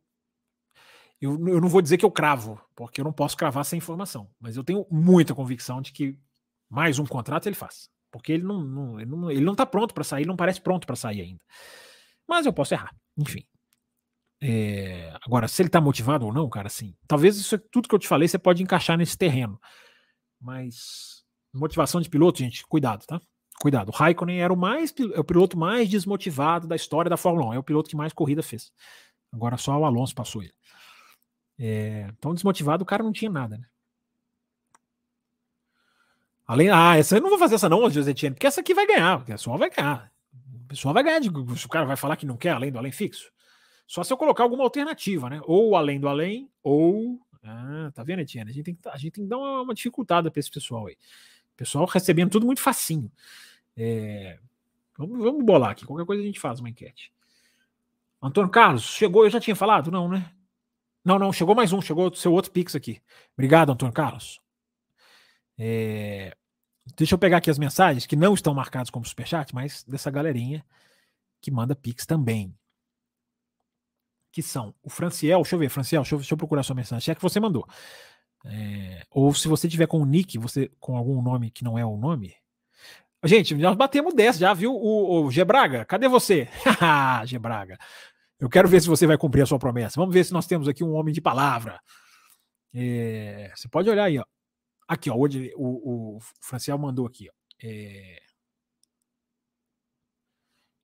eu, 1.22 1.32
eu 1.48 1.62
não 1.62 1.70
vou 1.70 1.82
dizer 1.82 1.98
que 1.98 2.04
eu 2.04 2.12
cravo, 2.12 2.62
porque 2.76 3.00
eu 3.00 3.06
não 3.06 3.14
posso 3.14 3.38
cravar 3.38 3.64
sem 3.64 3.78
informação, 3.78 4.30
mas 4.38 4.58
eu 4.58 4.66
tenho 4.66 4.86
muita 4.92 5.34
convicção 5.34 5.82
de 5.82 5.94
que 5.94 6.20
mais 6.70 7.00
um 7.00 7.06
contrato 7.06 7.48
ele 7.48 7.56
faz, 7.56 7.90
porque 8.12 8.34
ele 8.34 8.44
não, 8.44 8.62
não 8.62 9.00
ele 9.00 9.10
não, 9.10 9.32
ele 9.32 9.46
não 9.46 9.56
tá 9.56 9.66
pronto 9.66 9.94
para 9.94 10.04
sair, 10.04 10.26
não 10.26 10.36
parece 10.36 10.60
pronto 10.60 10.86
para 10.86 10.98
sair 10.98 11.22
ainda. 11.22 11.42
Mas 12.28 12.46
eu 12.46 12.52
posso 12.52 12.74
errar, 12.74 12.94
enfim. 13.18 13.46
É, 14.42 15.16
agora, 15.26 15.48
se 15.48 15.62
ele 15.62 15.70
tá 15.70 15.80
motivado 15.80 16.26
ou 16.26 16.34
não, 16.34 16.50
cara, 16.50 16.68
assim, 16.68 16.94
talvez 17.08 17.38
isso 17.38 17.56
é 17.56 17.62
tudo 17.72 17.88
que 17.88 17.96
eu 17.96 18.00
te 18.00 18.08
falei 18.08 18.28
você 18.28 18.38
pode 18.38 18.62
encaixar 18.62 18.98
nesse 18.98 19.18
terreno. 19.18 19.58
Mas 20.46 21.24
motivação 21.52 22.00
de 22.00 22.08
piloto, 22.08 22.38
gente, 22.38 22.64
cuidado, 22.68 23.04
tá? 23.08 23.20
Cuidado. 23.60 23.90
O 23.90 23.92
Raikkonen 23.92 24.42
era 24.42 24.54
o 24.54 24.58
mais 24.58 24.94
é 25.14 25.20
o 25.20 25.24
piloto 25.24 25.58
mais 25.58 25.90
desmotivado 25.90 26.68
da 26.68 26.76
história 26.76 27.10
da 27.10 27.18
Fórmula 27.18 27.50
1. 27.50 27.54
É 27.56 27.60
o 27.60 27.64
piloto 27.64 27.90
que 27.90 27.96
mais 27.96 28.14
corrida 28.14 28.44
fez. 28.44 28.72
Agora 29.34 29.58
só 29.58 29.76
o 29.76 29.86
Alonso 29.86 30.14
passou 30.14 30.44
ele. 30.44 30.54
É, 31.58 32.12
tão 32.22 32.34
desmotivado, 32.34 32.84
o 32.84 32.86
cara 32.86 33.02
não 33.02 33.12
tinha 33.12 33.32
nada, 33.32 33.58
né? 33.58 33.66
Além, 36.46 36.70
ah, 36.70 36.96
essa 36.96 37.18
eu 37.18 37.22
não 37.22 37.30
vou 37.30 37.40
fazer 37.40 37.56
essa 37.56 37.68
não, 37.68 37.90
José 37.90 38.12
Etienne, 38.12 38.36
porque 38.36 38.46
essa 38.46 38.62
aqui 38.62 38.74
vai 38.74 38.86
ganhar, 38.86 39.18
porque 39.18 39.32
a 39.32 39.36
pessoa 39.36 39.58
vai 39.58 39.72
ganhar. 39.72 40.12
O 40.66 40.68
pessoal 40.68 40.94
vai 40.94 41.04
ganhar, 41.04 41.20
de, 41.20 41.30
o 41.30 41.70
cara 41.70 41.86
vai 41.86 41.96
falar 41.96 42.18
que 42.18 42.26
não 42.26 42.38
quer 42.38 42.52
além 42.52 42.72
do 42.72 42.78
além 42.78 42.92
fixo. 42.92 43.32
Só 43.88 44.04
se 44.04 44.14
eu 44.14 44.18
colocar 44.18 44.44
alguma 44.44 44.64
alternativa, 44.64 45.30
né? 45.30 45.42
Ou 45.44 45.76
além 45.76 46.00
do 46.00 46.08
além, 46.08 46.50
ou. 46.62 47.20
Ah, 47.48 47.92
tá 47.94 48.04
vendo, 48.04 48.22
Etienne? 48.22 48.50
A 48.50 48.54
gente 48.54 48.64
tem 48.66 48.76
que, 48.76 48.90
a 48.90 48.98
gente 48.98 49.12
tem 49.12 49.24
que 49.24 49.30
dar 49.30 49.38
uma, 49.38 49.62
uma 49.62 49.74
dificultada 49.74 50.32
para 50.32 50.40
esse 50.40 50.50
pessoal 50.50 50.88
aí. 50.88 50.98
pessoal 51.56 51.86
recebendo 51.86 52.32
tudo 52.32 52.46
muito 52.46 52.62
facinho. 52.62 53.12
É... 53.78 54.40
Vamos, 54.98 55.20
vamos 55.20 55.46
bolar 55.46 55.72
aqui. 55.72 55.86
Qualquer 55.86 56.06
coisa 56.06 56.24
a 56.24 56.26
gente 56.26 56.40
faz 56.40 56.60
uma 56.60 56.70
enquete. 56.70 57.14
Antônio 58.22 58.50
Carlos, 58.50 58.84
chegou, 58.84 59.26
eu 59.26 59.30
já 59.30 59.40
tinha 59.40 59.56
falado? 59.56 59.92
Não, 59.92 60.10
né? 60.10 60.32
Não, 61.04 61.20
não, 61.20 61.32
chegou 61.32 61.54
mais 61.54 61.72
um, 61.72 61.82
chegou 61.82 62.10
o 62.10 62.16
seu 62.16 62.34
outro 62.34 62.52
Pix 62.52 62.76
aqui. 62.76 63.00
Obrigado, 63.34 63.72
Antônio 63.72 63.94
Carlos. 63.94 64.42
É... 65.58 66.36
Deixa 66.98 67.14
eu 67.14 67.20
pegar 67.20 67.38
aqui 67.38 67.50
as 67.52 67.60
mensagens 67.60 68.08
que 68.08 68.16
não 68.16 68.34
estão 68.34 68.54
marcadas 68.56 68.90
como 68.90 69.06
superchat, 69.06 69.54
mas 69.54 69.84
dessa 69.84 70.10
galerinha 70.10 70.66
que 71.42 71.52
manda 71.52 71.76
Pix 71.76 72.06
também 72.06 72.56
que 74.36 74.44
são 74.44 74.76
o 74.84 74.90
Franciel, 74.90 75.42
deixa 75.42 75.56
eu 75.56 75.60
ver, 75.60 75.70
Franciel, 75.70 76.02
deixa 76.02 76.14
eu, 76.14 76.20
deixa 76.20 76.34
eu 76.34 76.38
procurar 76.38 76.62
sua 76.62 76.76
mensagem, 76.76 77.10
é 77.10 77.16
que 77.16 77.22
você 77.22 77.40
mandou. 77.40 77.66
É, 78.44 79.02
ou 79.10 79.34
se 79.34 79.48
você 79.48 79.66
tiver 79.70 79.88
com 79.88 80.02
o 80.02 80.06
nick, 80.06 80.38
você 80.38 80.70
com 80.78 80.98
algum 80.98 81.22
nome 81.22 81.50
que 81.50 81.64
não 81.64 81.80
é 81.80 81.86
o 81.86 81.96
nome. 81.96 82.36
Gente, 83.24 83.56
nós 83.56 83.78
batemos 83.78 84.14
10 84.14 84.38
já, 84.38 84.54
viu? 84.54 84.74
O, 84.74 85.24
o 85.24 85.32
Gebraga, 85.32 85.86
cadê 85.86 86.10
você? 86.10 86.50
Gebraga. 87.26 87.78
Eu 88.38 88.50
quero 88.50 88.68
ver 88.68 88.82
se 88.82 88.90
você 88.90 89.08
vai 89.08 89.18
cumprir 89.18 89.42
a 89.42 89.46
sua 89.46 89.58
promessa. 89.58 90.02
Vamos 90.02 90.14
ver 90.14 90.26
se 90.26 90.34
nós 90.34 90.46
temos 90.46 90.68
aqui 90.68 90.84
um 90.84 90.96
homem 90.96 91.14
de 91.14 91.22
palavra. 91.22 91.80
É, 92.74 93.54
você 93.56 93.70
pode 93.70 93.90
olhar 93.90 94.04
aí, 94.04 94.20
ó. 94.20 94.26
Aqui, 94.86 95.10
ó. 95.10 95.16
Hoje, 95.16 95.54
o, 95.56 96.18
o 96.18 96.20
Franciel 96.42 96.78
mandou 96.78 97.08
aqui, 97.08 97.30
ó. 97.30 97.34
É... 97.64 98.20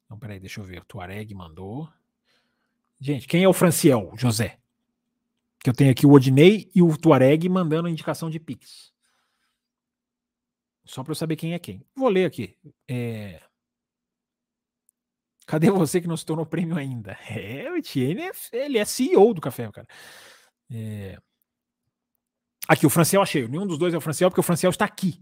Não, 0.09 0.17
peraí, 0.17 0.39
deixa 0.39 0.61
eu 0.61 0.63
ver. 0.63 0.81
O 0.81 0.85
Tuareg 0.85 1.35
mandou. 1.35 1.89
Gente, 3.01 3.27
quem 3.27 3.43
é 3.43 3.49
o 3.49 3.53
Franciel, 3.53 4.13
José? 4.15 4.59
Que 5.59 5.71
eu 5.71 5.73
tenho 5.73 5.89
aqui 5.89 6.05
o 6.05 6.11
Odinei 6.11 6.69
e 6.75 6.83
o 6.83 6.95
Tuareg 6.95 7.49
mandando 7.49 7.87
a 7.87 7.91
indicação 7.91 8.29
de 8.29 8.39
Pix. 8.39 8.93
Só 10.85 11.03
para 11.03 11.11
eu 11.11 11.15
saber 11.15 11.35
quem 11.35 11.53
é 11.53 11.59
quem. 11.59 11.83
Vou 11.95 12.09
ler 12.09 12.25
aqui. 12.25 12.55
É... 12.87 13.41
Cadê 15.47 15.71
você 15.71 15.99
que 15.99 16.07
não 16.07 16.15
se 16.15 16.25
tornou 16.25 16.45
prêmio 16.45 16.77
ainda? 16.77 17.17
É, 17.27 17.71
o 17.71 17.77
Etienne, 17.77 18.21
é, 18.21 18.31
ele 18.53 18.77
é 18.77 18.85
CEO 18.85 19.33
do 19.33 19.41
café, 19.41 19.71
cara. 19.71 19.87
É... 20.71 21.17
Aqui, 22.67 22.85
o 22.85 22.89
Franciel 22.89 23.23
achei. 23.23 23.47
Nenhum 23.47 23.65
dos 23.65 23.79
dois 23.79 23.95
é 23.95 23.97
o 23.97 24.01
Franciel, 24.01 24.29
porque 24.29 24.39
o 24.39 24.43
Franciel 24.43 24.69
está 24.69 24.85
aqui. 24.85 25.19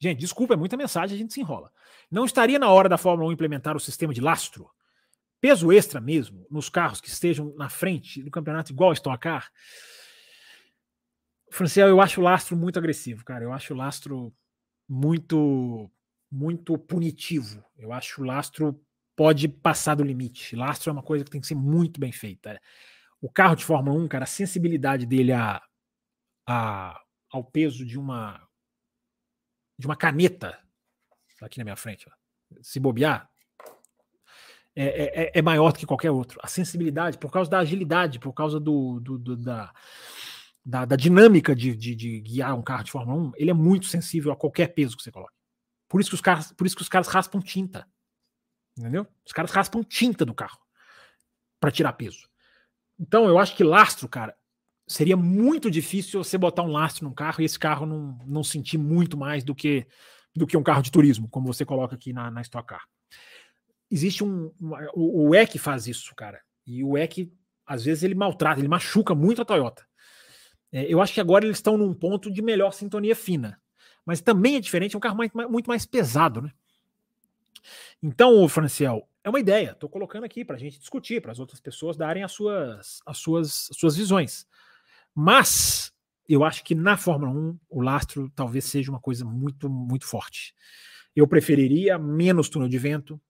Gente, 0.00 0.18
desculpa, 0.18 0.54
é 0.54 0.56
muita 0.56 0.76
mensagem, 0.76 1.14
a 1.14 1.18
gente 1.18 1.32
se 1.32 1.40
enrola. 1.40 1.72
Não 2.10 2.24
estaria 2.24 2.58
na 2.58 2.68
hora 2.68 2.88
da 2.88 2.98
Fórmula 2.98 3.28
1 3.30 3.32
implementar 3.32 3.76
o 3.76 3.80
sistema 3.80 4.12
de 4.12 4.20
lastro? 4.20 4.68
Peso 5.42 5.72
extra 5.72 6.00
mesmo, 6.00 6.46
nos 6.48 6.68
carros 6.68 7.00
que 7.00 7.08
estejam 7.08 7.52
na 7.56 7.68
frente 7.68 8.22
do 8.22 8.30
campeonato, 8.30 8.70
igual 8.70 8.90
a 8.90 8.94
Stock 8.94 9.18
Car, 9.18 9.50
Franciel, 11.50 11.88
eu 11.88 12.00
acho 12.00 12.20
o 12.20 12.24
lastro 12.24 12.56
muito 12.56 12.78
agressivo, 12.78 13.24
cara. 13.24 13.44
Eu 13.44 13.52
acho 13.52 13.74
o 13.74 13.76
lastro 13.76 14.32
muito, 14.88 15.90
muito 16.30 16.78
punitivo. 16.78 17.62
Eu 17.76 17.92
acho 17.92 18.22
o 18.22 18.24
lastro 18.24 18.80
pode 19.14 19.48
passar 19.48 19.96
do 19.96 20.04
limite. 20.04 20.56
Lastro 20.56 20.88
é 20.88 20.92
uma 20.92 21.02
coisa 21.02 21.24
que 21.24 21.30
tem 21.30 21.40
que 21.40 21.46
ser 21.46 21.56
muito 21.56 22.00
bem 22.00 22.10
feita. 22.12 22.58
O 23.20 23.28
carro 23.28 23.54
de 23.54 23.64
Fórmula 23.64 23.98
1, 23.98 24.08
cara, 24.08 24.24
a 24.24 24.26
sensibilidade 24.26 25.04
dele 25.04 25.32
a, 25.32 25.60
a, 26.46 27.02
ao 27.30 27.44
peso 27.44 27.84
de 27.84 27.98
uma 27.98 28.48
de 29.78 29.86
uma 29.86 29.96
caneta 29.96 30.58
aqui 31.40 31.58
na 31.58 31.64
minha 31.64 31.76
frente, 31.76 32.08
ó, 32.08 32.12
se 32.62 32.78
bobear, 32.78 33.28
é, 34.74 34.84
é, 34.84 35.24
é, 35.24 35.32
é, 35.34 35.42
maior 35.42 35.72
do 35.72 35.78
que 35.78 35.86
qualquer 35.86 36.10
outro. 36.10 36.38
A 36.42 36.48
sensibilidade, 36.48 37.18
por 37.18 37.30
causa 37.30 37.50
da 37.50 37.58
agilidade, 37.58 38.18
por 38.18 38.32
causa 38.32 38.58
do, 38.58 39.00
do, 39.00 39.18
do 39.18 39.36
da, 39.36 39.72
da, 40.64 40.84
da, 40.84 40.96
dinâmica 40.96 41.54
de, 41.54 41.76
de, 41.76 41.94
de, 41.94 42.20
guiar 42.20 42.54
um 42.54 42.62
carro 42.62 42.84
de 42.84 42.90
Fórmula 42.90 43.20
1, 43.28 43.32
ele 43.36 43.50
é 43.50 43.54
muito 43.54 43.86
sensível 43.86 44.32
a 44.32 44.36
qualquer 44.36 44.68
peso 44.68 44.96
que 44.96 45.02
você 45.02 45.12
coloque. 45.12 45.34
Por 45.88 46.00
isso 46.00 46.10
que 46.10 46.14
os 46.14 46.22
caras, 46.22 46.52
por 46.52 46.66
isso 46.66 46.76
que 46.76 46.82
os 46.82 46.88
caras 46.88 47.08
raspam 47.08 47.40
tinta. 47.40 47.86
Entendeu? 48.78 49.06
Os 49.26 49.32
caras 49.32 49.50
raspam 49.50 49.82
tinta 49.84 50.24
do 50.24 50.34
carro 50.34 50.58
para 51.60 51.70
tirar 51.70 51.92
peso. 51.92 52.26
Então, 52.98 53.26
eu 53.26 53.38
acho 53.38 53.54
que 53.54 53.62
lastro, 53.62 54.08
cara, 54.08 54.34
seria 54.88 55.16
muito 55.16 55.70
difícil 55.70 56.22
você 56.24 56.38
botar 56.38 56.62
um 56.62 56.72
lastro 56.72 57.04
num 57.04 57.14
carro 57.14 57.42
e 57.42 57.44
esse 57.44 57.58
carro 57.58 57.84
não, 57.84 58.18
não 58.26 58.42
sentir 58.42 58.78
muito 58.78 59.16
mais 59.16 59.44
do 59.44 59.54
que 59.54 59.86
do 60.34 60.46
que 60.46 60.56
um 60.56 60.62
carro 60.62 60.80
de 60.80 60.90
turismo, 60.90 61.28
como 61.28 61.46
você 61.46 61.62
coloca 61.62 61.94
aqui 61.94 62.10
na, 62.10 62.30
na 62.30 62.40
Stock 62.40 62.66
Car. 62.66 62.82
Existe 63.92 64.24
um, 64.24 64.50
o, 64.94 65.28
o 65.28 65.34
EC 65.34 65.58
faz 65.58 65.86
isso, 65.86 66.14
cara. 66.14 66.40
E 66.66 66.82
o 66.82 66.96
EC, 66.96 67.30
às 67.66 67.84
vezes, 67.84 68.02
ele 68.02 68.14
maltrata, 68.14 68.58
ele 68.58 68.68
machuca 68.68 69.14
muito 69.14 69.42
a 69.42 69.44
Toyota. 69.44 69.86
É, 70.72 70.90
eu 70.90 71.02
acho 71.02 71.12
que 71.12 71.20
agora 71.20 71.44
eles 71.44 71.58
estão 71.58 71.76
num 71.76 71.92
ponto 71.92 72.30
de 72.30 72.40
melhor 72.40 72.72
sintonia 72.72 73.14
fina. 73.14 73.60
Mas 74.06 74.22
também 74.22 74.56
é 74.56 74.60
diferente, 74.60 74.94
é 74.94 74.98
um 74.98 75.00
carro 75.00 75.18
mais, 75.18 75.30
muito 75.32 75.66
mais 75.66 75.84
pesado, 75.84 76.40
né? 76.40 76.50
Então, 78.02 78.48
Franciel, 78.48 79.06
é 79.22 79.28
uma 79.28 79.38
ideia. 79.38 79.72
Estou 79.72 79.90
colocando 79.90 80.24
aqui 80.24 80.42
para 80.42 80.56
a 80.56 80.58
gente 80.58 80.78
discutir, 80.78 81.20
para 81.20 81.30
as 81.30 81.38
outras 81.38 81.60
pessoas 81.60 81.94
darem 81.94 82.24
as 82.24 82.32
suas, 82.32 83.02
as 83.04 83.18
suas, 83.18 83.68
as 83.70 83.76
suas 83.76 83.94
visões. 83.94 84.46
Mas 85.14 85.92
eu 86.26 86.42
acho 86.44 86.64
que 86.64 86.74
na 86.74 86.96
Fórmula 86.96 87.30
1 87.30 87.58
o 87.68 87.82
lastro 87.82 88.32
talvez 88.34 88.64
seja 88.64 88.90
uma 88.90 89.00
coisa 89.00 89.22
muito, 89.22 89.68
muito 89.68 90.06
forte. 90.06 90.54
Eu 91.14 91.28
preferiria 91.28 91.98
menos 91.98 92.48
túnel 92.48 92.70
de 92.70 92.78
vento. 92.78 93.20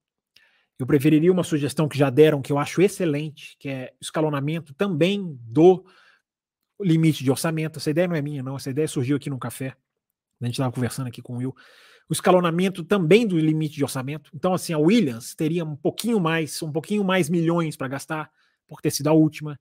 Eu 0.79 0.87
preferiria 0.87 1.31
uma 1.31 1.45
sugestão 1.45 1.89
que 1.89 1.99
já 1.99 2.11
deram, 2.11 2.43
que 2.43 2.53
eu 2.53 2.59
acho 2.59 2.83
excelente, 2.83 3.57
que 3.59 3.69
é 3.69 3.93
escalonamento 4.01 4.75
também 4.75 5.39
do 5.41 5.85
limite 6.81 7.23
de 7.23 7.31
orçamento. 7.31 7.79
Essa 7.79 7.91
ideia 7.91 8.09
não 8.09 8.17
é 8.17 8.23
minha, 8.23 8.43
não. 8.43 8.57
Essa 8.57 8.71
ideia 8.71 8.89
surgiu 8.89 9.17
aqui 9.17 9.31
no 9.31 9.39
café. 9.39 9.77
A 10.41 10.45
gente 10.47 10.55
estava 10.55 10.73
conversando 10.73 11.07
aqui 11.07 11.23
com 11.23 11.35
o 11.35 11.37
Will 11.39 11.55
o 12.09 12.13
escalonamento 12.13 12.85
também 12.85 13.27
do 13.27 13.39
limite 13.39 13.77
de 13.77 13.83
orçamento. 13.83 14.31
Então, 14.35 14.53
assim, 14.53 14.75
a 14.75 14.79
Williams 14.79 15.35
teria 15.35 15.65
um 15.65 15.75
pouquinho 15.75 16.21
mais, 16.21 16.63
um 16.63 16.71
pouquinho 16.71 17.03
mais 17.03 17.31
milhões 17.31 17.75
para 17.75 17.89
gastar 17.89 18.31
por 18.67 18.83
ter 18.83 18.91
sido 18.91 19.09
a 19.09 19.13
última. 19.13 19.59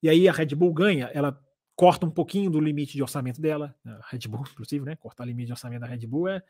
E 0.00 0.08
aí 0.08 0.28
a 0.28 0.32
Red 0.32 0.54
Bull 0.54 0.72
ganha, 0.72 1.10
ela 1.12 1.36
corta 1.74 2.06
um 2.06 2.10
pouquinho 2.10 2.48
do 2.48 2.60
limite 2.60 2.92
de 2.92 3.02
orçamento 3.02 3.40
dela. 3.40 3.74
A 3.84 4.06
Red 4.08 4.28
Bull, 4.28 4.44
inclusive, 4.52 4.84
né? 4.84 4.94
Cortar 4.94 5.24
o 5.24 5.26
limite 5.26 5.46
de 5.46 5.52
orçamento 5.52 5.80
da 5.80 5.88
Red 5.88 6.06
Bull 6.06 6.28
é, 6.28 6.42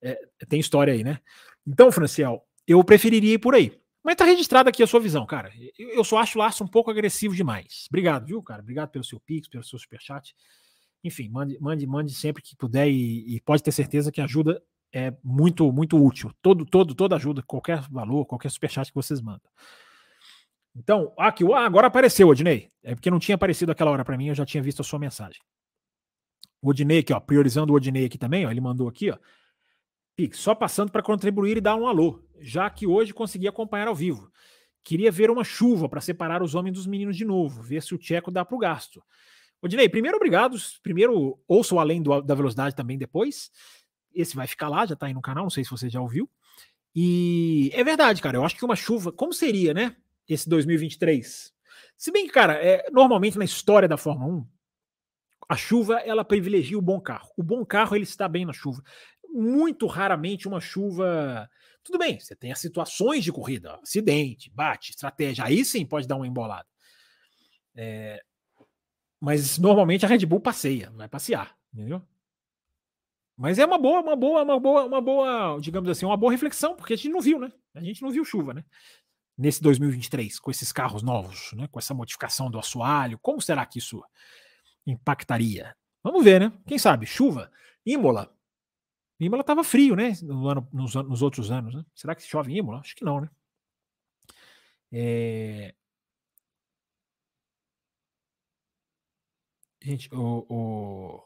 é 0.00 0.18
tem 0.48 0.58
história 0.58 0.94
aí, 0.94 1.04
né? 1.04 1.18
Então, 1.66 1.92
Franciel, 1.92 2.42
eu 2.68 2.84
preferiria 2.84 3.34
ir 3.34 3.38
por 3.38 3.54
aí. 3.54 3.72
Mas 4.04 4.16
tá 4.16 4.24
registrada 4.24 4.70
aqui 4.70 4.82
a 4.82 4.86
sua 4.86 5.00
visão, 5.00 5.26
cara. 5.26 5.50
Eu, 5.78 5.88
eu 5.90 6.04
só 6.04 6.18
acho 6.18 6.38
o 6.38 6.42
laço 6.42 6.62
um 6.62 6.68
pouco 6.68 6.90
agressivo 6.90 7.34
demais. 7.34 7.86
Obrigado, 7.88 8.26
viu, 8.26 8.42
cara? 8.42 8.62
Obrigado 8.62 8.90
pelo 8.90 9.04
seu 9.04 9.18
Pix, 9.18 9.48
pelo 9.48 9.64
seu 9.64 9.78
superchat. 9.78 10.34
Enfim, 11.02 11.28
mande, 11.28 11.58
mande, 11.60 11.86
mande 11.86 12.14
sempre 12.14 12.42
que 12.42 12.56
puder 12.56 12.88
e, 12.88 13.36
e 13.36 13.40
pode 13.40 13.62
ter 13.62 13.72
certeza 13.72 14.12
que 14.12 14.20
ajuda 14.20 14.62
é 14.92 15.12
muito, 15.22 15.70
muito 15.72 16.02
útil. 16.02 16.32
Todo, 16.40 16.64
todo, 16.64 16.94
toda 16.94 17.16
ajuda, 17.16 17.42
qualquer 17.42 17.80
valor, 17.90 18.24
qualquer 18.24 18.50
superchat 18.50 18.90
que 18.90 18.94
vocês 18.94 19.20
mandam. 19.20 19.50
Então, 20.74 21.12
aqui, 21.18 21.44
agora 21.52 21.88
apareceu, 21.88 22.28
Odinei. 22.28 22.70
É 22.82 22.94
porque 22.94 23.10
não 23.10 23.18
tinha 23.18 23.34
aparecido 23.34 23.72
aquela 23.72 23.90
hora 23.90 24.04
para 24.04 24.16
mim, 24.16 24.28
eu 24.28 24.34
já 24.34 24.46
tinha 24.46 24.62
visto 24.62 24.80
a 24.80 24.84
sua 24.84 24.98
mensagem. 24.98 25.40
O 26.62 26.70
Odinei 26.70 27.00
aqui, 27.00 27.12
ó, 27.12 27.20
priorizando 27.20 27.72
o 27.72 27.76
Odinei 27.76 28.06
aqui 28.06 28.18
também, 28.18 28.46
ó, 28.46 28.50
ele 28.50 28.60
mandou 28.60 28.88
aqui, 28.88 29.10
ó. 29.10 29.18
Pix, 30.18 30.40
só 30.40 30.52
passando 30.52 30.90
para 30.90 31.00
contribuir 31.00 31.58
e 31.58 31.60
dar 31.60 31.76
um 31.76 31.86
alô, 31.86 32.20
já 32.40 32.68
que 32.68 32.88
hoje 32.88 33.14
consegui 33.14 33.46
acompanhar 33.46 33.86
ao 33.86 33.94
vivo. 33.94 34.32
Queria 34.82 35.12
ver 35.12 35.30
uma 35.30 35.44
chuva 35.44 35.88
para 35.88 36.00
separar 36.00 36.42
os 36.42 36.56
homens 36.56 36.72
dos 36.72 36.88
meninos 36.88 37.16
de 37.16 37.24
novo, 37.24 37.62
ver 37.62 37.80
se 37.84 37.94
o 37.94 37.98
Tcheco 37.98 38.28
dá 38.28 38.44
para 38.44 38.56
o 38.56 38.58
gasto. 38.58 39.00
Odinei, 39.62 39.88
primeiro 39.88 40.16
obrigado. 40.16 40.56
Primeiro, 40.82 41.38
ouça 41.46 41.72
o 41.72 41.78
Além 41.78 42.02
do, 42.02 42.20
da 42.20 42.34
Velocidade 42.34 42.74
também 42.74 42.98
depois. 42.98 43.52
Esse 44.12 44.34
vai 44.34 44.48
ficar 44.48 44.68
lá, 44.68 44.84
já 44.84 44.96
tá 44.96 45.06
aí 45.06 45.14
no 45.14 45.22
canal, 45.22 45.44
não 45.44 45.50
sei 45.50 45.62
se 45.62 45.70
você 45.70 45.88
já 45.88 46.00
ouviu. 46.00 46.28
E 46.96 47.70
é 47.72 47.84
verdade, 47.84 48.20
cara. 48.20 48.38
Eu 48.38 48.44
acho 48.44 48.56
que 48.56 48.64
uma 48.64 48.74
chuva, 48.74 49.12
como 49.12 49.32
seria, 49.32 49.72
né? 49.72 49.94
Esse 50.28 50.48
2023. 50.48 51.52
Se 51.96 52.10
bem 52.10 52.26
que, 52.26 52.32
cara, 52.32 52.54
é, 52.54 52.90
normalmente 52.90 53.38
na 53.38 53.44
história 53.44 53.86
da 53.86 53.96
Fórmula 53.96 54.34
1, 54.34 54.46
a 55.48 55.56
chuva 55.56 56.00
ela 56.00 56.24
privilegia 56.24 56.76
o 56.76 56.82
bom 56.82 57.00
carro. 57.00 57.30
O 57.36 57.42
bom 57.42 57.64
carro 57.64 57.96
ele 57.96 58.02
está 58.02 58.28
bem 58.28 58.44
na 58.44 58.52
chuva. 58.52 58.82
Muito 59.28 59.86
raramente 59.86 60.48
uma 60.48 60.60
chuva. 60.60 61.48
Tudo 61.84 61.98
bem, 61.98 62.18
você 62.18 62.34
tem 62.34 62.52
as 62.52 62.58
situações 62.58 63.24
de 63.24 63.32
corrida, 63.32 63.78
acidente, 63.82 64.50
bate, 64.50 64.90
estratégia. 64.90 65.44
Aí 65.44 65.64
sim 65.64 65.84
pode 65.86 66.06
dar 66.06 66.16
uma 66.16 66.26
embolada. 66.26 66.66
É, 67.74 68.22
mas 69.20 69.58
normalmente 69.58 70.04
a 70.04 70.08
Red 70.08 70.24
Bull 70.26 70.40
passeia, 70.40 70.90
vai 70.90 71.08
passear, 71.08 71.56
entendeu? 71.72 72.02
Mas 73.36 73.58
é 73.58 73.64
uma 73.64 73.78
boa, 73.78 74.00
uma 74.00 74.16
boa, 74.16 74.42
uma 74.42 74.58
boa, 74.58 74.84
uma 74.84 75.00
boa, 75.00 75.58
digamos 75.60 75.88
assim, 75.88 76.04
uma 76.04 76.16
boa 76.16 76.32
reflexão, 76.32 76.74
porque 76.74 76.94
a 76.94 76.96
gente 76.96 77.08
não 77.08 77.20
viu, 77.20 77.38
né? 77.38 77.52
A 77.74 77.80
gente 77.80 78.02
não 78.02 78.10
viu 78.10 78.24
chuva, 78.24 78.52
né? 78.52 78.64
Nesse 79.36 79.62
2023, 79.62 80.40
com 80.40 80.50
esses 80.50 80.72
carros 80.72 81.02
novos, 81.04 81.52
né? 81.52 81.68
Com 81.68 81.78
essa 81.78 81.94
modificação 81.94 82.50
do 82.50 82.58
assoalho, 82.58 83.18
como 83.20 83.40
será 83.40 83.64
que 83.64 83.78
isso 83.78 84.02
impactaria? 84.84 85.76
Vamos 86.02 86.24
ver, 86.24 86.40
né? 86.40 86.52
Quem 86.66 86.78
sabe? 86.78 87.06
Chuva. 87.06 87.50
Imola. 87.86 88.34
Imola 89.20 89.40
estava 89.40 89.64
frio, 89.64 89.96
né? 89.96 90.12
No 90.22 90.48
ano, 90.48 90.68
nos, 90.72 90.94
nos, 90.94 91.22
outros 91.22 91.50
anos, 91.50 91.74
né? 91.74 91.84
Será 91.94 92.14
que 92.14 92.22
chove 92.22 92.52
em 92.52 92.58
Imola? 92.58 92.80
Acho 92.80 92.94
que 92.94 93.04
não, 93.04 93.20
né? 93.20 93.30
É... 94.92 95.74
Gente, 99.82 100.08
o, 100.12 100.44
o, 100.48 101.22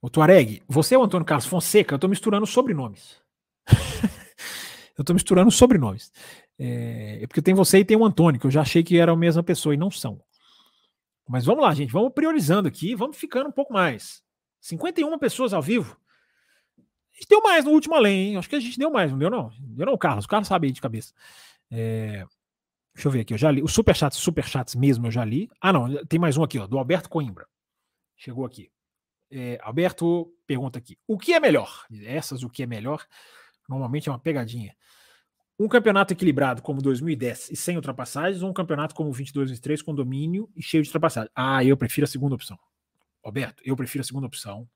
o 0.00 0.10
Tuareg, 0.10 0.62
você 0.68 0.94
é 0.94 0.98
o 0.98 1.02
Antônio 1.02 1.24
Carlos 1.26 1.46
Fonseca, 1.46 1.94
eu 1.94 1.96
estou 1.96 2.10
misturando 2.10 2.46
sobrenomes. 2.46 3.20
eu 4.98 5.02
estou 5.02 5.14
misturando 5.14 5.50
sobrenomes. 5.50 6.12
É, 6.58 7.22
é, 7.22 7.26
porque 7.26 7.42
tem 7.42 7.54
você 7.54 7.78
e 7.78 7.84
tem 7.84 7.96
o 7.96 8.04
Antônio, 8.04 8.40
que 8.40 8.46
eu 8.46 8.50
já 8.50 8.62
achei 8.62 8.82
que 8.82 8.98
era 8.98 9.12
a 9.12 9.16
mesma 9.16 9.42
pessoa 9.42 9.74
e 9.74 9.78
não 9.78 9.90
são. 9.90 10.20
Mas 11.28 11.44
vamos 11.44 11.62
lá, 11.62 11.72
gente, 11.74 11.92
vamos 11.92 12.12
priorizando 12.12 12.68
aqui, 12.68 12.94
vamos 12.94 13.16
ficando 13.16 13.48
um 13.48 13.52
pouco 13.52 13.72
mais. 13.72 14.22
51 14.62 15.18
pessoas 15.18 15.52
ao 15.52 15.60
vivo. 15.60 16.00
A 16.78 17.14
gente 17.14 17.28
deu 17.28 17.42
mais 17.42 17.66
no 17.66 17.72
último 17.72 17.94
além, 17.94 18.28
hein? 18.28 18.36
Acho 18.38 18.48
que 18.48 18.56
a 18.56 18.60
gente 18.60 18.78
deu 18.78 18.90
mais, 18.90 19.10
não 19.10 19.18
deu 19.18 19.28
não? 19.28 19.52
Deu 19.60 19.84
não, 19.84 19.98
Carlos. 19.98 20.24
O 20.24 20.28
Carlos 20.28 20.48
sabe 20.48 20.68
aí 20.68 20.72
de 20.72 20.80
cabeça. 20.80 21.12
É, 21.70 22.24
Deixa 22.94 23.08
eu 23.08 23.12
ver 23.12 23.20
aqui, 23.20 23.32
eu 23.32 23.38
já 23.38 23.50
li. 23.50 23.62
Os 23.62 23.72
superchats, 23.72 24.18
superchats 24.18 24.74
mesmo 24.74 25.06
eu 25.06 25.10
já 25.10 25.24
li. 25.24 25.48
Ah, 25.60 25.72
não, 25.72 26.04
tem 26.06 26.20
mais 26.20 26.36
um 26.36 26.42
aqui, 26.42 26.58
ó, 26.58 26.66
do 26.66 26.78
Alberto 26.78 27.08
Coimbra. 27.08 27.46
Chegou 28.16 28.44
aqui. 28.44 28.70
É, 29.30 29.58
Alberto 29.62 30.30
pergunta 30.46 30.78
aqui: 30.78 30.98
o 31.06 31.18
que 31.18 31.32
é 31.32 31.40
melhor? 31.40 31.86
Essas, 32.04 32.42
o 32.42 32.50
que 32.50 32.62
é 32.62 32.66
melhor, 32.66 33.04
normalmente 33.68 34.08
é 34.08 34.12
uma 34.12 34.18
pegadinha. 34.18 34.76
Um 35.58 35.68
campeonato 35.68 36.12
equilibrado 36.12 36.60
como 36.60 36.82
2010 36.82 37.50
e 37.50 37.56
sem 37.56 37.76
ultrapassagens, 37.76 38.42
ou 38.42 38.50
um 38.50 38.52
campeonato 38.52 38.94
como 38.94 39.12
22 39.12 39.50
23 39.50 39.80
com 39.80 39.94
domínio 39.94 40.50
e 40.54 40.62
cheio 40.62 40.82
de 40.82 40.88
ultrapassagens? 40.88 41.32
Ah, 41.34 41.64
eu 41.64 41.76
prefiro 41.76 42.04
a 42.04 42.08
segunda 42.08 42.34
opção. 42.34 42.58
Alberto, 43.22 43.62
eu 43.64 43.76
prefiro 43.76 44.02
a 44.02 44.04
segunda 44.04 44.26
opção. 44.26 44.68